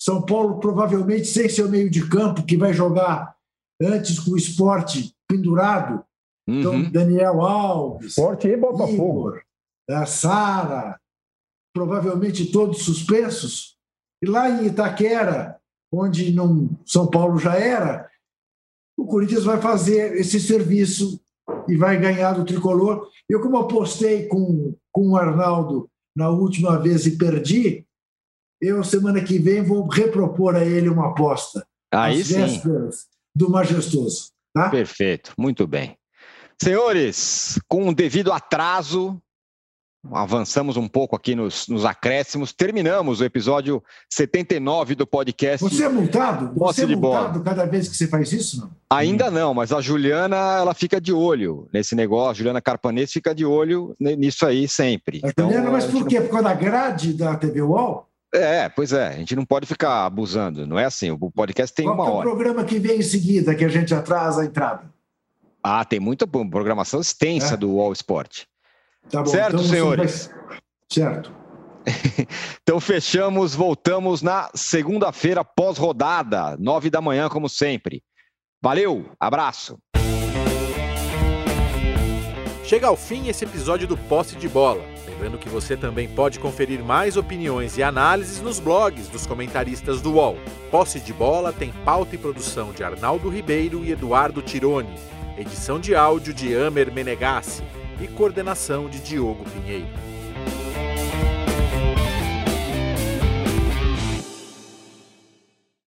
São 0.00 0.22
Paulo 0.22 0.60
provavelmente 0.60 1.26
sem 1.26 1.48
seu 1.48 1.68
meio 1.68 1.90
de 1.90 2.08
campo, 2.08 2.44
que 2.44 2.56
vai 2.56 2.72
jogar 2.72 3.34
antes 3.82 4.18
com 4.20 4.30
o 4.30 4.36
esporte 4.36 5.12
pendurado. 5.28 6.04
Então, 6.46 6.72
uhum. 6.72 6.80
Então, 6.80 6.92
Daniel 6.92 7.40
Alves. 7.40 8.10
Esporte 8.10 8.46
e 8.46 8.56
Botafogo. 8.56 9.28
Igor, 9.28 9.42
a 9.90 10.06
Sara, 10.06 11.00
provavelmente 11.74 12.50
todos 12.52 12.84
suspensos. 12.84 13.76
E 14.22 14.26
lá 14.26 14.48
em 14.48 14.66
Itaquera, 14.66 15.58
onde 15.92 16.32
não 16.32 16.70
São 16.86 17.06
Paulo 17.06 17.38
já 17.38 17.56
era, 17.56 18.08
o 18.96 19.04
Corinthians 19.04 19.44
vai 19.44 19.60
fazer 19.60 20.16
esse 20.16 20.40
serviço 20.40 21.20
e 21.68 21.76
vai 21.76 22.00
ganhar 22.00 22.32
do 22.32 22.44
tricolor. 22.44 23.08
Eu, 23.28 23.40
como 23.40 23.58
apostei 23.58 24.26
com, 24.28 24.74
com 24.92 25.10
o 25.10 25.16
Arnaldo 25.16 25.90
na 26.16 26.30
última 26.30 26.78
vez 26.78 27.06
e 27.06 27.18
perdi, 27.18 27.84
eu, 28.60 28.82
semana 28.84 29.22
que 29.22 29.38
vem, 29.38 29.62
vou 29.62 29.86
repropor 29.88 30.54
a 30.54 30.64
ele 30.64 30.88
uma 30.88 31.10
aposta. 31.10 31.66
Aí 31.92 32.24
sim. 32.24 32.60
Do 33.34 33.50
majestoso. 33.50 34.30
Tá? 34.54 34.70
Perfeito, 34.70 35.34
muito 35.36 35.66
bem. 35.66 35.98
Senhores, 36.62 37.58
com 37.66 37.88
o 37.88 37.94
devido 37.94 38.32
atraso, 38.32 39.20
avançamos 40.12 40.76
um 40.76 40.86
pouco 40.86 41.16
aqui 41.16 41.34
nos, 41.34 41.68
nos, 41.68 41.84
acréscimos, 41.84 42.52
terminamos 42.52 43.20
o 43.20 43.24
episódio 43.24 43.82
79 44.08 44.94
do 44.94 45.06
podcast. 45.06 45.62
Você 45.62 45.84
é 45.84 45.88
multado? 45.88 46.52
Você 46.56 46.84
é 46.84 46.86
multado 46.86 47.42
cada 47.42 47.64
vez 47.64 47.88
que 47.88 47.96
você 47.96 48.06
faz 48.06 48.32
isso? 48.32 48.60
Não? 48.60 48.70
Ainda 48.90 49.30
não, 49.30 49.54
mas 49.54 49.72
a 49.72 49.80
Juliana 49.80 50.36
ela 50.58 50.74
fica 50.74 51.00
de 51.00 51.12
olho 51.12 51.68
nesse 51.72 51.94
negócio, 51.94 52.30
a 52.30 52.34
Juliana 52.34 52.60
Carpanês 52.60 53.12
fica 53.12 53.34
de 53.34 53.44
olho 53.44 53.94
nisso 53.98 54.46
aí 54.46 54.68
sempre. 54.68 55.20
A 55.24 55.28
então, 55.28 55.46
Juliana, 55.46 55.70
mas 55.70 55.84
por 55.86 56.06
quê? 56.06 56.20
Não... 56.20 56.26
Por 56.26 56.32
causa 56.32 56.48
da 56.48 56.54
grade 56.54 57.12
da 57.14 57.36
TV 57.36 57.62
UOL? 57.62 58.08
É, 58.34 58.68
pois 58.68 58.92
é, 58.92 59.08
a 59.08 59.12
gente 59.12 59.36
não 59.36 59.44
pode 59.44 59.64
ficar 59.64 60.04
abusando, 60.04 60.66
não 60.66 60.76
é 60.76 60.84
assim, 60.84 61.08
o 61.10 61.30
podcast 61.30 61.72
tem 61.72 61.86
Qual 61.86 61.94
uma 61.94 62.04
é 62.04 62.10
hora. 62.10 62.28
o 62.28 62.32
programa 62.32 62.64
que 62.64 62.80
vem 62.80 62.98
em 62.98 63.02
seguida, 63.02 63.54
que 63.54 63.64
a 63.64 63.68
gente 63.68 63.94
atrasa 63.94 64.42
a 64.42 64.44
entrada? 64.44 64.92
Ah, 65.62 65.84
tem 65.84 66.00
muita 66.00 66.26
programação 66.26 67.00
extensa 67.00 67.54
é. 67.54 67.56
do 67.56 67.70
UOL 67.70 67.92
Sport. 67.92 68.42
Tá 69.10 69.22
bom, 69.22 69.26
certo, 69.26 69.54
então 69.54 69.64
senhores? 69.64 70.30
Vai... 70.48 70.58
Certo. 70.90 71.32
então 72.62 72.80
fechamos, 72.80 73.54
voltamos 73.54 74.22
na 74.22 74.50
segunda-feira 74.54 75.44
pós-rodada, 75.44 76.56
nove 76.58 76.88
da 76.90 77.00
manhã, 77.00 77.28
como 77.28 77.48
sempre. 77.48 78.02
Valeu, 78.62 79.10
abraço. 79.20 79.78
Chega 82.64 82.86
ao 82.86 82.96
fim 82.96 83.28
esse 83.28 83.44
episódio 83.44 83.86
do 83.86 83.96
Posse 83.96 84.36
de 84.36 84.48
Bola. 84.48 84.82
Lembrando 85.06 85.36
que 85.38 85.50
você 85.50 85.76
também 85.76 86.08
pode 86.08 86.40
conferir 86.40 86.82
mais 86.82 87.16
opiniões 87.16 87.76
e 87.76 87.82
análises 87.82 88.40
nos 88.40 88.58
blogs 88.58 89.06
dos 89.08 89.26
comentaristas 89.26 90.00
do 90.00 90.14
UOL. 90.14 90.38
Posse 90.70 90.98
de 90.98 91.12
Bola 91.12 91.52
tem 91.52 91.72
pauta 91.84 92.14
e 92.14 92.18
produção 92.18 92.72
de 92.72 92.82
Arnaldo 92.82 93.28
Ribeiro 93.28 93.84
e 93.84 93.92
Eduardo 93.92 94.40
Tironi. 94.40 94.94
Edição 95.36 95.78
de 95.78 95.94
áudio 95.94 96.32
de 96.32 96.56
Amer 96.56 96.90
Menegassi 96.90 97.62
e 98.00 98.06
coordenação 98.08 98.88
de 98.88 99.00
Diogo 99.00 99.44
Pinheiro. 99.44 99.86